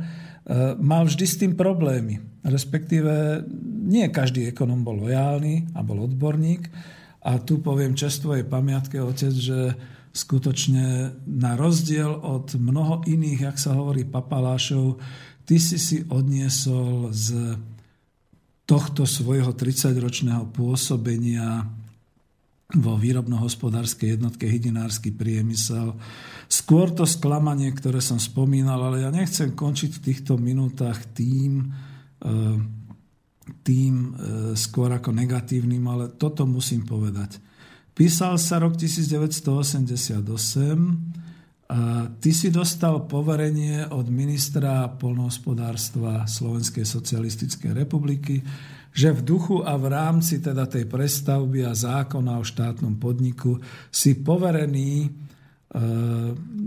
mal 0.78 1.10
vždy 1.10 1.26
s 1.26 1.40
tým 1.42 1.58
problémy. 1.58 2.22
Respektíve 2.46 3.42
nie 3.90 4.06
každý 4.06 4.54
ekonóm 4.54 4.86
bol 4.86 5.02
lojálny 5.02 5.74
a 5.74 5.82
bol 5.82 6.06
odborník. 6.06 6.70
A 7.26 7.42
tu 7.42 7.58
poviem 7.58 7.98
čestvojej 7.98 8.46
pamiatke 8.46 9.02
otec, 9.02 9.34
že 9.34 9.74
skutočne 10.16 11.12
na 11.28 11.52
rozdiel 11.60 12.09
od 12.09 12.56
mnoho 12.56 13.05
iných, 13.05 13.52
jak 13.52 13.56
sa 13.60 13.76
hovorí, 13.76 14.09
papalášov, 14.09 14.97
ty 15.44 15.60
si 15.60 15.76
si 15.76 16.09
odniesol 16.09 17.12
z 17.12 17.60
tohto 18.66 19.05
svojho 19.05 19.52
30-ročného 19.52 20.48
pôsobenia 20.51 21.68
vo 22.74 22.98
výrobno-hospodárskej 22.98 24.18
jednotke 24.18 24.51
hydinársky 24.51 25.14
priemysel. 25.14 25.94
Skôr 26.51 26.90
to 26.90 27.06
sklamanie, 27.06 27.70
ktoré 27.70 28.02
som 28.02 28.18
spomínal, 28.18 28.82
ale 28.90 29.06
ja 29.06 29.10
nechcem 29.14 29.55
končiť 29.55 29.90
v 29.94 30.02
týchto 30.02 30.34
minútach 30.34 30.98
tým, 31.14 31.70
e, 32.18 32.34
tým 33.62 33.94
e, 33.94 34.10
skôr 34.59 34.90
ako 34.90 35.14
negatívnym, 35.14 35.84
ale 35.86 36.10
toto 36.18 36.43
musím 36.43 36.82
povedať. 36.82 37.38
Písal 37.97 38.36
sa 38.36 38.60
rok 38.60 38.77
1988 38.77 40.20
a 41.73 41.81
ty 42.20 42.31
si 42.36 42.52
dostal 42.52 43.09
poverenie 43.09 43.89
od 43.89 44.12
ministra 44.12 44.85
polnohospodárstva 44.93 46.28
Slovenskej 46.28 46.85
socialistickej 46.85 47.73
republiky, 47.73 48.44
že 48.93 49.16
v 49.16 49.20
duchu 49.24 49.64
a 49.64 49.81
v 49.81 49.89
rámci 49.89 50.44
teda 50.44 50.68
tej 50.68 50.85
prestavby 50.85 51.64
a 51.64 51.73
zákona 51.73 52.36
o 52.36 52.44
štátnom 52.44 53.01
podniku 53.01 53.56
si 53.89 54.20
poverený, 54.20 54.93
e, 55.05 55.09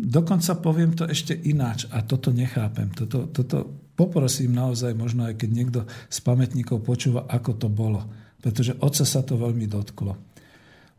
dokonca 0.10 0.58
poviem 0.58 0.98
to 0.98 1.06
ešte 1.06 1.38
ináč 1.46 1.86
a 1.94 2.02
toto 2.02 2.34
nechápem. 2.34 2.90
Toto, 2.90 3.30
toto 3.30 3.86
poprosím 3.94 4.58
naozaj, 4.58 4.98
možno 4.98 5.30
aj 5.30 5.38
keď 5.38 5.50
niekto 5.54 5.80
z 6.10 6.18
pamätníkov 6.26 6.82
počúva, 6.82 7.30
ako 7.30 7.52
to 7.54 7.70
bolo. 7.70 8.02
Pretože 8.42 8.82
oca 8.82 9.06
sa 9.06 9.22
to 9.22 9.38
veľmi 9.38 9.70
dotklo. 9.70 10.29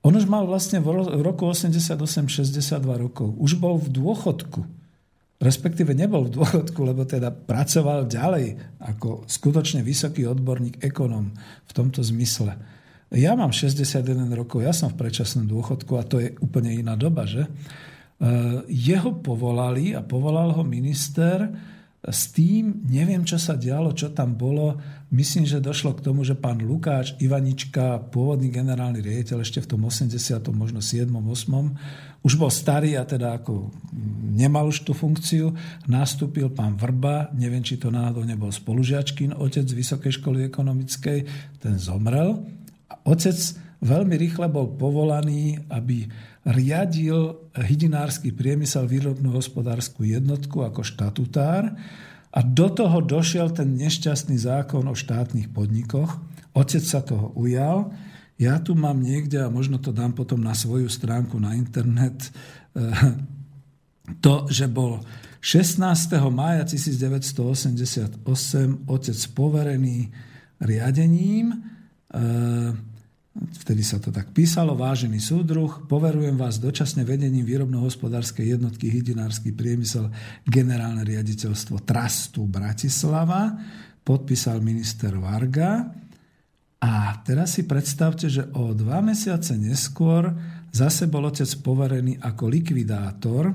On 0.01 0.13
už 0.17 0.25
mal 0.25 0.49
vlastne 0.49 0.81
v 0.81 1.21
roku 1.21 1.45
88 1.45 2.01
62 2.29 2.81
rokov. 2.97 3.37
Už 3.37 3.61
bol 3.61 3.77
v 3.77 3.93
dôchodku. 3.93 4.65
Respektíve 5.41 5.97
nebol 5.97 6.29
v 6.29 6.37
dôchodku, 6.37 6.81
lebo 6.85 7.05
teda 7.09 7.33
pracoval 7.33 8.09
ďalej 8.09 8.61
ako 8.81 9.25
skutočne 9.25 9.81
vysoký 9.81 10.29
odborník, 10.29 10.85
ekonom 10.85 11.33
v 11.65 11.73
tomto 11.73 12.05
zmysle. 12.05 12.57
Ja 13.11 13.35
mám 13.35 13.51
61 13.51 14.31
rokov, 14.37 14.63
ja 14.63 14.77
som 14.77 14.93
v 14.93 15.01
predčasnom 15.01 15.49
dôchodku 15.49 15.97
a 15.97 16.05
to 16.05 16.21
je 16.21 16.37
úplne 16.45 16.71
iná 16.77 16.95
doba, 16.95 17.25
že? 17.25 17.43
E, 17.43 17.51
jeho 18.69 19.17
povolali 19.19 19.97
a 19.97 20.05
povolal 20.05 20.55
ho 20.55 20.63
minister 20.63 21.49
s 22.01 22.33
tým, 22.33 22.81
neviem, 22.89 23.21
čo 23.29 23.37
sa 23.37 23.61
dialo, 23.61 23.93
čo 23.93 24.09
tam 24.09 24.33
bolo. 24.33 24.81
Myslím, 25.13 25.45
že 25.45 25.61
došlo 25.61 25.93
k 25.93 26.05
tomu, 26.09 26.25
že 26.25 26.33
pán 26.33 26.57
Lukáč 26.65 27.13
Ivanička, 27.21 28.09
pôvodný 28.09 28.49
generálny 28.49 29.05
riaditeľ 29.05 29.45
ešte 29.45 29.61
v 29.61 29.77
tom 29.77 29.85
80., 29.85 30.17
možno 30.57 30.81
7., 30.81 31.13
8., 31.13 32.25
už 32.25 32.37
bol 32.41 32.49
starý 32.49 32.97
a 32.97 33.05
teda 33.05 33.41
ako 33.41 33.69
nemal 34.33 34.69
už 34.69 34.85
tú 34.85 34.97
funkciu. 34.97 35.53
Nastúpil 35.89 36.49
pán 36.53 36.77
Vrba, 36.77 37.33
neviem, 37.37 37.65
či 37.65 37.77
to 37.77 37.93
náhodou 37.93 38.25
nebol 38.25 38.53
spolužiačkin, 38.53 39.37
otec 39.37 39.65
z 39.65 39.77
Vysokej 39.77 40.21
školy 40.21 40.49
ekonomickej, 40.49 41.19
ten 41.61 41.75
zomrel. 41.81 42.45
A 42.93 42.97
otec 43.09 43.37
veľmi 43.81 44.15
rýchle 44.17 44.47
bol 44.53 44.77
povolaný, 44.77 45.57
aby 45.73 46.05
riadil 46.45 47.37
hydinársky 47.53 48.33
priemysel 48.33 48.89
výrobnú 48.89 49.33
hospodárskú 49.37 50.09
jednotku 50.09 50.65
ako 50.65 50.81
štatutár 50.85 51.69
a 52.31 52.39
do 52.41 52.69
toho 52.71 53.03
došiel 53.05 53.51
ten 53.53 53.77
nešťastný 53.77 54.39
zákon 54.39 54.87
o 54.89 54.95
štátnych 54.97 55.51
podnikoch. 55.51 56.17
Otec 56.57 56.85
sa 56.85 57.03
toho 57.03 57.35
ujal. 57.37 57.93
Ja 58.41 58.57
tu 58.57 58.73
mám 58.73 59.05
niekde, 59.05 59.45
a 59.45 59.53
možno 59.53 59.77
to 59.77 59.93
dám 59.93 60.17
potom 60.17 60.41
na 60.41 60.57
svoju 60.57 60.89
stránku 60.89 61.37
na 61.37 61.53
internet, 61.53 62.33
eh, 62.73 62.81
to, 64.25 64.49
že 64.49 64.65
bol 64.71 65.05
16. 65.41 66.33
mája 66.33 66.65
1988 66.65 68.25
otec 68.89 69.19
poverený 69.37 70.09
riadením 70.61 71.53
eh, 71.53 72.73
vtedy 73.35 73.87
sa 73.87 74.03
to 74.03 74.11
tak 74.11 74.35
písalo, 74.35 74.75
vážený 74.75 75.23
súdruh, 75.23 75.87
poverujem 75.87 76.35
vás 76.35 76.59
dočasne 76.59 77.07
vedením 77.07 77.47
výrobno-hospodárskej 77.47 78.59
jednotky 78.59 78.91
Hydinársky 78.91 79.55
priemysel 79.55 80.11
generálne 80.43 81.07
riaditeľstvo 81.07 81.87
Trastu 81.87 82.51
Bratislava, 82.51 83.55
podpísal 84.03 84.59
minister 84.59 85.15
Varga. 85.15 85.95
A 86.81 87.13
teraz 87.23 87.61
si 87.61 87.69
predstavte, 87.69 88.27
že 88.27 88.49
o 88.57 88.73
dva 88.73 89.05
mesiace 89.05 89.55
neskôr 89.55 90.33
zase 90.73 91.07
bol 91.07 91.29
otec 91.29 91.47
poverený 91.61 92.19
ako 92.19 92.45
likvidátor, 92.51 93.53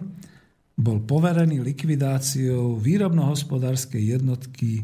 bol 0.76 1.04
poverený 1.04 1.64
likvidáciou 1.64 2.78
výrobno-hospodárskej 2.80 4.20
jednotky 4.20 4.80
e, 4.80 4.84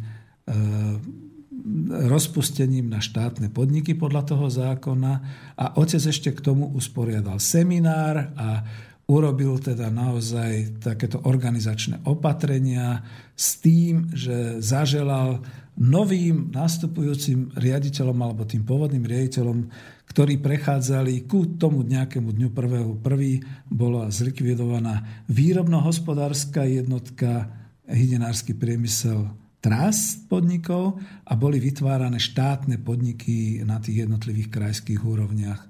rozpustením 2.09 2.89
na 2.89 2.99
štátne 2.99 3.53
podniky 3.53 3.93
podľa 3.93 4.33
toho 4.33 4.47
zákona. 4.49 5.13
A 5.57 5.65
otec 5.77 6.01
ešte 6.01 6.29
k 6.33 6.41
tomu 6.41 6.69
usporiadal 6.73 7.37
seminár 7.37 8.33
a 8.33 8.65
urobil 9.11 9.59
teda 9.59 9.91
naozaj 9.91 10.79
takéto 10.79 11.19
organizačné 11.27 12.07
opatrenia 12.07 13.03
s 13.35 13.59
tým, 13.59 14.07
že 14.15 14.63
zaželal 14.63 15.43
novým 15.75 16.51
nastupujúcim 16.51 17.51
riaditeľom 17.55 18.17
alebo 18.21 18.47
tým 18.47 18.63
pôvodným 18.63 19.03
riaditeľom, 19.03 19.67
ktorí 20.07 20.39
prechádzali 20.39 21.27
ku 21.27 21.55
tomu 21.55 21.83
nejakému 21.87 22.35
dňu 22.35 22.49
prvého 22.51 22.93
prvý, 22.99 23.43
bola 23.71 24.11
zlikvidovaná 24.11 25.23
výrobno-hospodárska 25.31 26.67
jednotka, 26.67 27.51
hydenársky 27.87 28.55
priemysel 28.55 29.40
trast 29.61 30.25
podnikov 30.25 30.97
a 31.23 31.37
boli 31.37 31.61
vytvárané 31.61 32.17
štátne 32.17 32.81
podniky 32.81 33.61
na 33.61 33.77
tých 33.77 34.09
jednotlivých 34.09 34.49
krajských 34.49 35.01
úrovniach. 35.05 35.61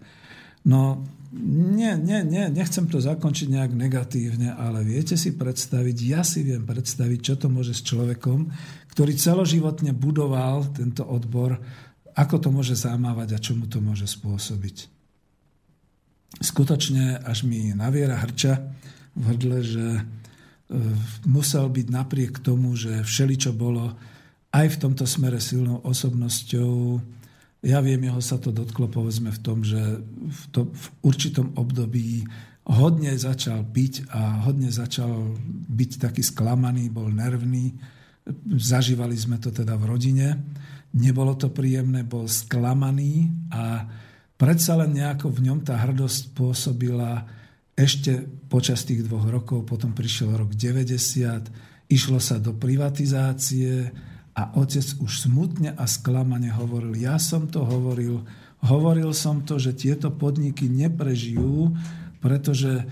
No, 0.65 1.03
nie, 1.41 1.95
nie, 1.95 2.23
nie, 2.27 2.47
nechcem 2.51 2.88
to 2.91 2.99
zakončiť 2.99 3.47
nejak 3.51 3.72
negatívne, 3.72 4.51
ale 4.51 4.84
viete 4.84 5.15
si 5.15 5.35
predstaviť, 5.35 5.97
ja 6.07 6.22
si 6.23 6.43
viem 6.43 6.63
predstaviť, 6.63 7.19
čo 7.19 7.35
to 7.39 7.47
môže 7.47 7.72
s 7.76 7.88
človekom, 7.88 8.51
ktorý 8.91 9.15
celoživotne 9.15 9.95
budoval 9.95 10.72
tento 10.76 11.07
odbor, 11.07 11.59
ako 12.15 12.35
to 12.35 12.49
môže 12.51 12.76
zamávať 12.76 13.35
a 13.35 13.43
čo 13.43 13.55
mu 13.55 13.68
to 13.68 13.80
môže 13.80 14.07
spôsobiť. 14.07 14.91
Skutočne 16.43 17.19
až 17.23 17.43
mi 17.47 17.72
naviera 17.76 18.19
hrča 18.19 18.59
v 19.15 19.23
hrdle, 19.31 19.59
že 19.63 19.85
musel 21.27 21.68
byť 21.68 21.88
napriek 21.91 22.39
tomu, 22.39 22.73
že 22.80 23.03
všeličo 23.03 23.52
bolo 23.52 23.93
aj 24.52 24.68
v 24.76 24.80
tomto 24.80 25.03
smere 25.07 25.39
silnou 25.39 25.84
osobnosťou. 25.84 26.99
Ja 27.68 27.80
viem, 27.84 28.02
jeho 28.03 28.19
sa 28.23 28.39
to 28.41 28.49
dotklo 28.52 28.88
povedzme 28.88 29.31
v 29.31 29.39
tom, 29.43 29.61
že 29.61 29.80
v, 30.03 30.41
to, 30.52 30.72
v 30.72 30.85
určitom 31.06 31.53
období 31.56 32.26
hodne 32.68 33.14
začal 33.15 33.64
piť 33.68 34.11
a 34.11 34.43
hodne 34.48 34.72
začal 34.72 35.38
byť 35.72 35.91
taký 36.10 36.23
sklamaný, 36.23 36.89
bol 36.89 37.11
nervný. 37.11 37.76
Zažívali 38.48 39.18
sme 39.18 39.38
to 39.41 39.49
teda 39.52 39.76
v 39.76 39.88
rodine. 39.88 40.27
Nebolo 40.91 41.35
to 41.39 41.52
príjemné, 41.52 42.03
bol 42.03 42.27
sklamaný 42.27 43.31
a 43.56 43.88
predsa 44.35 44.76
len 44.76 44.99
nejako 44.99 45.31
v 45.31 45.52
ňom 45.52 45.60
tá 45.64 45.80
hrdosť 45.80 46.35
pôsobila 46.35 47.23
ešte 47.76 48.27
počas 48.52 48.84
tých 48.84 49.07
dvoch 49.07 49.26
rokov, 49.27 49.64
potom 49.64 49.95
prišiel 49.95 50.35
rok 50.35 50.53
90, 50.53 51.91
išlo 51.91 52.19
sa 52.19 52.39
do 52.39 52.56
privatizácie 52.56 53.91
a 54.31 54.56
otec 54.56 54.85
už 55.03 55.27
smutne 55.27 55.76
a 55.76 55.84
sklamane 55.88 56.52
hovoril, 56.52 56.95
ja 56.95 57.19
som 57.19 57.52
to 57.52 57.68
hovoril, 57.68 58.23
hovoril 58.64 59.11
som 59.11 59.43
to, 59.43 59.60
že 59.60 59.76
tieto 59.76 60.11
podniky 60.11 60.72
neprežijú, 60.72 61.76
pretože 62.23 62.88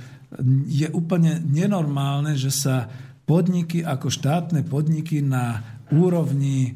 je 0.67 0.87
úplne 0.93 1.41
nenormálne, 1.41 2.37
že 2.37 2.53
sa 2.53 2.89
podniky 3.25 3.85
ako 3.85 4.09
štátne 4.09 4.65
podniky 4.65 5.21
na 5.21 5.61
úrovni 5.93 6.69
e, 6.69 6.71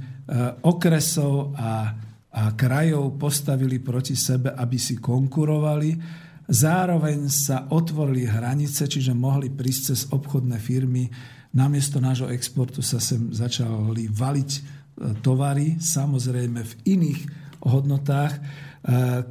okresov 0.62 1.54
a, 1.58 1.94
a 2.34 2.42
krajov 2.54 3.18
postavili 3.18 3.78
proti 3.82 4.18
sebe, 4.18 4.54
aby 4.54 4.78
si 4.78 4.98
konkurovali. 4.98 6.23
Zároveň 6.54 7.34
sa 7.34 7.66
otvorili 7.74 8.30
hranice, 8.30 8.86
čiže 8.86 9.18
mohli 9.18 9.50
prísť 9.50 9.82
cez 9.90 10.00
obchodné 10.14 10.62
firmy. 10.62 11.10
Namiesto 11.50 11.98
nášho 11.98 12.30
exportu 12.30 12.86
sa 12.86 13.02
sem 13.02 13.34
začali 13.34 14.06
valiť 14.06 14.52
e, 14.54 14.62
tovary, 15.26 15.82
samozrejme 15.82 16.62
v 16.62 16.74
iných 16.86 17.22
hodnotách. 17.66 18.38
E, 18.38 18.42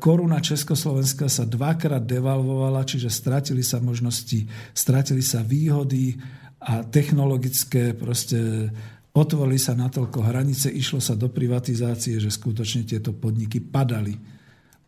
koruna 0.02 0.42
Československa 0.42 1.30
sa 1.30 1.46
dvakrát 1.46 2.02
devalvovala, 2.02 2.82
čiže 2.82 3.06
stratili 3.06 3.62
sa 3.62 3.78
možnosti, 3.78 4.42
stratili 4.74 5.22
sa 5.22 5.46
výhody, 5.46 6.18
a 6.62 6.86
technologické 6.86 7.90
proste 7.90 8.70
otvorili 9.10 9.58
sa 9.58 9.74
natoľko 9.74 10.22
hranice, 10.22 10.70
išlo 10.70 11.02
sa 11.02 11.18
do 11.18 11.26
privatizácie, 11.26 12.22
že 12.22 12.30
skutočne 12.30 12.86
tieto 12.86 13.10
podniky 13.10 13.58
padali. 13.58 14.14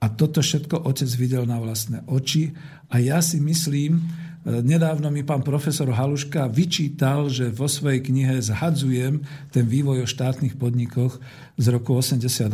A 0.05 0.13
toto 0.13 0.45
všetko 0.45 0.85
otec 0.85 1.09
videl 1.17 1.49
na 1.49 1.57
vlastné 1.57 2.05
oči 2.05 2.53
a 2.93 3.01
ja 3.01 3.25
si 3.25 3.41
myslím, 3.41 4.05
Nedávno 4.45 5.09
mi 5.09 5.25
pán 5.25 5.41
profesor 5.41 5.89
Haluška 5.89 6.53
vyčítal, 6.53 7.33
že 7.33 7.49
vo 7.49 7.65
svojej 7.65 8.05
knihe 8.05 8.45
zhadzujem 8.45 9.25
ten 9.49 9.65
vývoj 9.65 10.05
o 10.05 10.07
štátnych 10.07 10.61
podnikoch 10.61 11.17
z 11.57 11.67
roku 11.73 11.97
88 11.97 12.53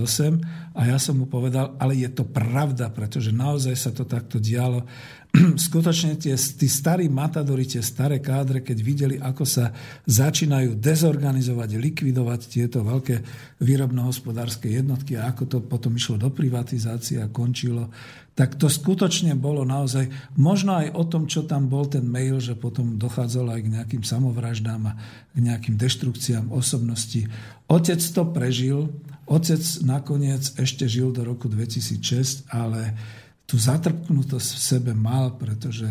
a 0.70 0.80
ja 0.86 1.02
som 1.02 1.18
mu 1.18 1.26
povedal, 1.26 1.74
ale 1.82 1.98
je 1.98 2.06
to 2.14 2.22
pravda, 2.22 2.94
pretože 2.94 3.34
naozaj 3.34 3.74
sa 3.74 3.90
to 3.90 4.06
takto 4.06 4.38
dialo. 4.38 4.86
Skutočne 5.70 6.18
tie, 6.18 6.34
tí 6.34 6.66
starí 6.66 7.06
matadori, 7.06 7.62
tie 7.62 7.78
staré 7.78 8.18
kádre, 8.18 8.66
keď 8.66 8.78
videli, 8.82 9.16
ako 9.22 9.46
sa 9.46 9.70
začínajú 10.10 10.74
dezorganizovať, 10.82 11.78
likvidovať 11.78 12.40
tieto 12.50 12.82
veľké 12.82 13.22
výrobno-hospodárske 13.62 14.66
jednotky 14.66 15.14
a 15.14 15.30
ako 15.30 15.42
to 15.46 15.58
potom 15.62 15.94
išlo 15.94 16.18
do 16.18 16.34
privatizácie 16.34 17.22
a 17.22 17.30
končilo, 17.30 17.94
tak 18.34 18.56
to 18.56 18.72
skutočne 18.72 19.36
bolo 19.36 19.62
naozaj, 19.68 20.08
možno 20.34 20.80
aj 20.80 20.96
o 20.96 21.04
tom, 21.06 21.28
čo 21.28 21.44
tam 21.44 21.68
bol 21.68 21.86
ten 21.86 22.02
mail, 22.02 22.40
že 22.40 22.58
potom 22.58 22.96
dochádzalo 22.96 23.54
aj 23.54 23.60
k 23.62 23.72
nejakým 23.76 24.02
samovraždám 24.02 24.82
a 24.88 24.96
k 25.30 25.38
nejakým 25.44 25.76
deštrukciám 25.76 26.50
osobnosti. 26.50 27.28
Otec 27.68 28.00
to 28.00 28.22
prežil, 28.32 28.90
otec 29.28 29.60
nakoniec 29.84 30.42
ešte 30.56 30.88
žil 30.88 31.14
do 31.14 31.22
roku 31.22 31.46
2006, 31.52 32.48
ale 32.48 32.96
tú 33.50 33.58
zatrpknutosť 33.58 34.50
v 34.54 34.62
sebe 34.62 34.92
mal, 34.94 35.34
pretože 35.34 35.90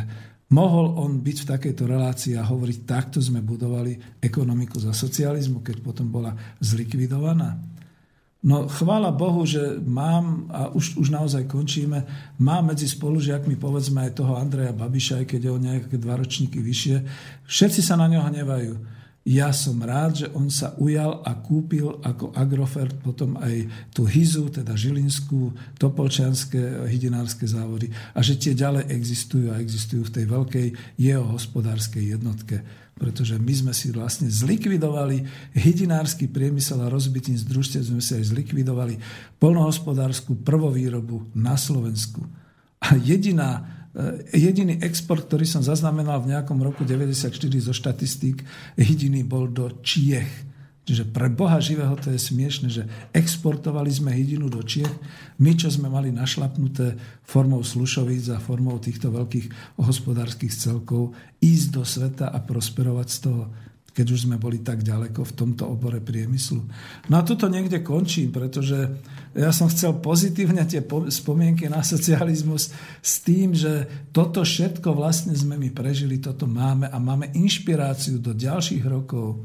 mohol 0.55 0.95
on 0.95 1.19
byť 1.19 1.37
v 1.43 1.49
takejto 1.51 1.83
relácii 1.83 2.33
a 2.39 2.47
hovoriť, 2.47 2.87
takto 2.87 3.19
sme 3.19 3.43
budovali 3.43 4.23
ekonomiku 4.23 4.79
za 4.79 4.95
socializmu, 4.95 5.59
keď 5.59 5.83
potom 5.83 6.07
bola 6.07 6.31
zlikvidovaná. 6.63 7.59
No 8.39 8.71
chvála 8.71 9.11
Bohu, 9.11 9.43
že 9.43 9.83
mám, 9.83 10.47
a 10.47 10.71
už, 10.71 10.95
už 10.95 11.11
naozaj 11.11 11.43
končíme, 11.51 12.07
mám 12.39 12.71
medzi 12.71 12.87
spolužiakmi 12.87 13.59
povedzme 13.59 14.07
aj 14.07 14.23
toho 14.23 14.39
Andreja 14.39 14.71
Babiša, 14.71 15.19
aj 15.19 15.25
keď 15.27 15.39
je 15.43 15.51
o 15.51 15.59
nejaké 15.59 15.95
dva 15.99 16.15
ročníky 16.15 16.63
vyššie, 16.63 17.03
všetci 17.43 17.83
sa 17.83 17.99
na 17.99 18.07
ňo 18.07 18.23
hnevajú. 18.31 18.73
Ja 19.27 19.51
som 19.51 19.83
rád, 19.83 20.25
že 20.25 20.27
on 20.31 20.47
sa 20.47 20.73
ujal 20.79 21.19
a 21.27 21.35
kúpil 21.35 21.99
ako 22.01 22.31
Agrofert 22.33 22.95
potom 23.03 23.35
aj 23.37 23.67
tú 23.91 24.07
Hizu, 24.07 24.47
teda 24.47 24.73
Žilinskú, 24.73 25.53
Topolčianské 25.75 26.87
hydinárske 26.87 27.43
závody 27.43 27.91
a 28.15 28.23
že 28.23 28.39
tie 28.39 28.55
ďalej 28.55 28.89
existujú 28.89 29.51
a 29.51 29.59
existujú 29.59 30.07
v 30.07 30.13
tej 30.15 30.25
veľkej 30.25 30.67
jeho 30.97 31.25
hospodárskej 31.35 32.15
jednotke 32.15 32.63
pretože 32.99 33.39
my 33.39 33.53
sme 33.55 33.71
si 33.71 33.95
vlastne 33.95 34.27
zlikvidovali 34.27 35.23
hydinársky 35.55 36.27
priemysel 36.27 36.83
a 36.83 36.91
rozbitím 36.91 37.39
z 37.39 37.47
družstiev 37.47 37.87
sme 37.87 38.03
si 38.03 38.19
aj 38.19 38.35
zlikvidovali 38.35 38.99
polnohospodárskú 39.39 40.43
prvovýrobu 40.43 41.31
na 41.31 41.55
Slovensku. 41.55 42.27
A 42.83 42.99
jediná, 42.99 43.78
jediný 44.33 44.77
export, 44.85 45.25
ktorý 45.25 45.49
som 45.49 45.65
zaznamenal 45.65 46.21
v 46.21 46.37
nejakom 46.37 46.61
roku 46.61 46.85
94 46.85 47.33
zo 47.57 47.73
štatistík, 47.73 48.45
jediný 48.77 49.25
bol 49.25 49.49
do 49.49 49.81
Čiech 49.81 50.49
Čiže 50.89 51.05
pre 51.05 51.29
Boha 51.29 51.61
živého 51.61 51.93
to 52.01 52.09
je 52.09 52.17
smiešne, 52.17 52.65
že 52.73 52.81
exportovali 53.13 53.93
sme 53.93 54.09
hydinu 54.09 54.49
do 54.49 54.65
Čiech, 54.65 54.89
my, 55.37 55.53
čo 55.53 55.69
sme 55.69 55.85
mali 55.85 56.09
našlapnuté 56.09 56.97
formou 57.21 57.61
slušovíc 57.61 58.33
a 58.33 58.41
formou 58.41 58.81
týchto 58.81 59.13
veľkých 59.13 59.77
hospodárskych 59.77 60.49
celkov, 60.49 61.13
ísť 61.45 61.67
do 61.69 61.85
sveta 61.85 62.33
a 62.33 62.41
prosperovať 62.41 63.05
z 63.05 63.17
toho, 63.21 63.53
keď 63.93 64.05
už 64.17 64.25
sme 64.25 64.41
boli 64.41 64.65
tak 64.65 64.81
ďaleko 64.81 65.29
v 65.29 65.35
tomto 65.37 65.69
obore 65.69 66.01
priemyslu. 66.01 66.65
No 67.05 67.21
a 67.21 67.25
tuto 67.27 67.45
niekde 67.53 67.85
končím, 67.85 68.33
pretože 68.33 68.89
ja 69.39 69.55
som 69.55 69.71
chcel 69.71 69.95
pozitívne 70.03 70.67
tie 70.67 70.83
spomienky 71.07 71.71
na 71.71 71.79
socializmus 71.79 72.75
s 72.99 73.13
tým, 73.23 73.55
že 73.55 73.87
toto 74.11 74.43
všetko 74.43 74.91
vlastne 74.91 75.31
sme 75.31 75.55
my 75.55 75.71
prežili, 75.71 76.19
toto 76.19 76.43
máme 76.43 76.91
a 76.91 76.97
máme 76.99 77.31
inšpiráciu 77.31 78.19
do 78.19 78.35
ďalších 78.35 78.83
rokov 78.83 79.39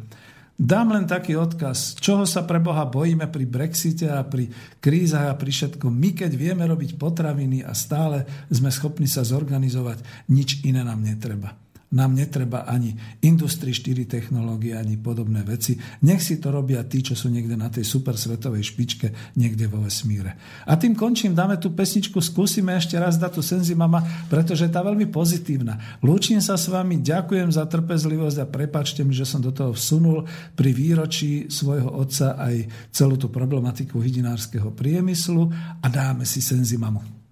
Dám 0.55 0.95
len 0.95 1.03
taký 1.03 1.35
odkaz, 1.35 1.99
čoho 1.99 2.23
sa 2.23 2.47
pre 2.47 2.62
Boha 2.62 2.87
bojíme 2.87 3.27
pri 3.27 3.43
Brexite 3.43 4.07
a 4.07 4.23
pri 4.23 4.47
krízach 4.79 5.27
a 5.27 5.35
pri 5.35 5.51
všetkom. 5.51 5.91
My, 5.91 6.15
keď 6.15 6.31
vieme 6.39 6.62
robiť 6.62 6.95
potraviny 6.95 7.66
a 7.66 7.75
stále 7.75 8.23
sme 8.55 8.71
schopní 8.71 9.11
sa 9.11 9.27
zorganizovať, 9.27 10.31
nič 10.31 10.62
iné 10.62 10.87
nám 10.87 11.03
netreba. 11.03 11.59
Nám 11.95 12.19
netreba 12.19 12.66
ani 12.66 12.99
Industry 13.23 13.71
4 13.71 14.11
technológie, 14.11 14.75
ani 14.75 14.99
podobné 14.99 15.47
veci. 15.47 15.79
Nech 16.03 16.19
si 16.19 16.43
to 16.43 16.51
robia 16.51 16.83
tí, 16.83 17.07
čo 17.07 17.15
sú 17.15 17.31
niekde 17.31 17.55
na 17.55 17.71
tej 17.71 17.87
super 17.87 18.19
svetovej 18.19 18.66
špičke, 18.66 19.39
niekde 19.39 19.71
vo 19.71 19.79
vesmíre. 19.79 20.35
A 20.66 20.75
tým 20.75 20.99
končím, 20.99 21.39
dáme 21.39 21.55
tú 21.62 21.71
pesničku, 21.71 22.19
skúsime 22.19 22.75
ešte 22.75 22.99
raz 22.99 23.15
dať 23.15 23.39
tú 23.39 23.43
Senzimama, 23.47 24.03
pretože 24.27 24.66
tá 24.66 24.83
veľmi 24.83 25.07
pozitívna. 25.07 25.79
Lúčim 26.03 26.43
sa 26.43 26.59
s 26.59 26.66
vami, 26.66 26.99
ďakujem 26.99 27.55
za 27.55 27.62
trpezlivosť 27.71 28.39
a 28.43 28.51
prepačte 28.51 29.07
mi, 29.07 29.15
že 29.15 29.23
som 29.23 29.39
do 29.39 29.55
toho 29.55 29.71
vsunul 29.71 30.27
pri 30.59 30.75
výročí 30.75 31.47
svojho 31.47 31.95
otca 31.95 32.35
aj 32.35 32.91
celú 32.91 33.15
tú 33.15 33.31
problematiku 33.31 34.03
hydinárskeho 34.03 34.75
priemyslu 34.75 35.47
a 35.79 35.87
dáme 35.87 36.27
si 36.27 36.43
Senzimamu. 36.43 37.25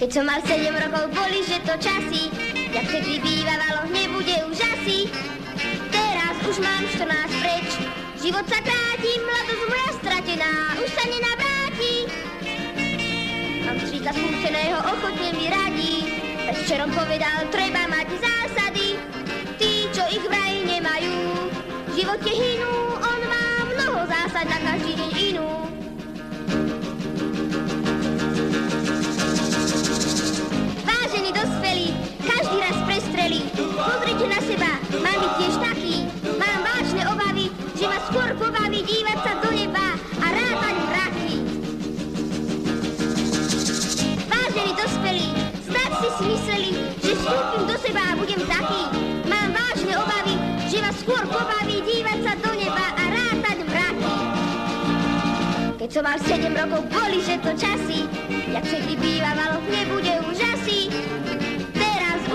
Keď 0.00 0.16
som 0.16 0.24
mal 0.24 0.40
sedem 0.48 0.72
rokov, 0.72 1.12
boli, 1.12 1.44
že 1.44 1.60
to 1.60 1.76
časy, 1.76 2.32
jak 2.72 2.88
vtedy 2.88 3.20
bývalo, 3.20 3.84
nebude 3.92 4.32
už 4.48 4.56
asi. 4.56 5.12
Teraz 5.92 6.40
už 6.40 6.56
mám 6.64 6.88
14 6.88 7.04
preč, 7.44 7.68
život 8.16 8.48
sa 8.48 8.64
kráti, 8.64 9.12
mladosť 9.20 9.64
moja 9.68 9.90
stratená, 10.00 10.52
už 10.80 10.88
sa 10.88 11.04
nenavráti. 11.04 11.94
Mám 13.68 13.76
strýka 13.84 14.16
skúseného, 14.16 14.80
ochotne 14.88 15.36
mi 15.36 15.46
radí, 15.52 15.96
včerom 16.64 16.88
povedal, 16.96 17.52
treba 17.52 17.84
mať 17.92 18.08
zásady. 18.24 18.96
Tí, 19.60 19.84
čo 19.92 20.00
ich 20.08 20.24
vraj 20.24 20.64
nemajú, 20.64 21.44
v 21.60 22.00
živote 22.00 22.32
hynú, 22.32 22.72
on 23.04 23.20
má 23.28 23.46
mnoho 23.68 24.08
zásad 24.08 24.48
na 24.48 24.64
každý 24.64 24.96
deň 24.96 25.12
inú. 25.36 25.59
Prestrelí. 32.84 33.40
Pozrite 33.56 34.26
na 34.28 34.40
seba, 34.44 34.72
mám 35.00 35.18
byť 35.18 35.32
tiež 35.40 35.54
taký. 35.58 35.96
Mám 36.36 36.58
vážne 36.62 37.02
obavy, 37.08 37.46
že 37.74 37.84
ma 37.88 37.98
skôr 38.06 38.28
pobaví 38.36 38.80
dívať 38.84 39.18
sa 39.24 39.32
do 39.40 39.50
neba 39.56 39.86
a 39.96 40.26
rátať 40.30 40.76
mraky. 40.84 41.32
Vážení 44.28 44.72
dospelí, 44.76 45.28
snad 45.64 45.90
si 45.98 46.08
si 46.14 46.24
mysleli, 46.28 46.70
že 47.00 47.12
vstúpim 47.16 47.62
do 47.64 47.76
seba 47.80 48.02
a 48.04 48.18
budem 48.20 48.42
taký. 48.44 48.82
Mám 49.26 49.48
vážne 49.56 49.94
obavy, 49.96 50.34
že 50.68 50.78
ma 50.84 50.92
skôr 50.92 51.22
pobaví 51.26 51.76
dívať 51.82 52.18
sa 52.20 52.32
do 52.36 52.52
neba 52.54 52.86
a 52.92 53.04
rátať 53.08 53.58
mraky. 53.64 54.14
Keď 55.80 55.88
som 55.88 56.04
mal 56.04 56.18
7 56.20 56.52
rokov, 56.52 56.82
boli, 56.92 57.18
že 57.24 57.40
to 57.40 57.50
časy, 57.56 58.04
jak 58.52 58.64
všetky 58.68 58.94
bývalo, 59.00 59.64
nebude 59.72 60.12
už 60.28 60.36
asi 60.36 60.59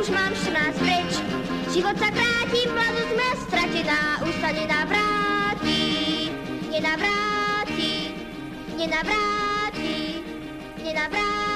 už 0.06 0.14
mám 0.14 0.34
14 0.38 0.86
preč. 0.86 1.12
Život 1.74 1.98
sa 1.98 2.14
kráti, 2.14 2.62
mladosť 2.70 3.14
ma 3.18 3.30
stratená, 3.42 4.02
už 4.22 4.38
sa 4.38 4.54
nenavráti, 4.54 5.82
nenavráti, 6.70 8.14
nenavráti, 8.78 10.22
nenavráti. 10.78 10.86
na 10.94 11.06
vrát. 11.10 11.55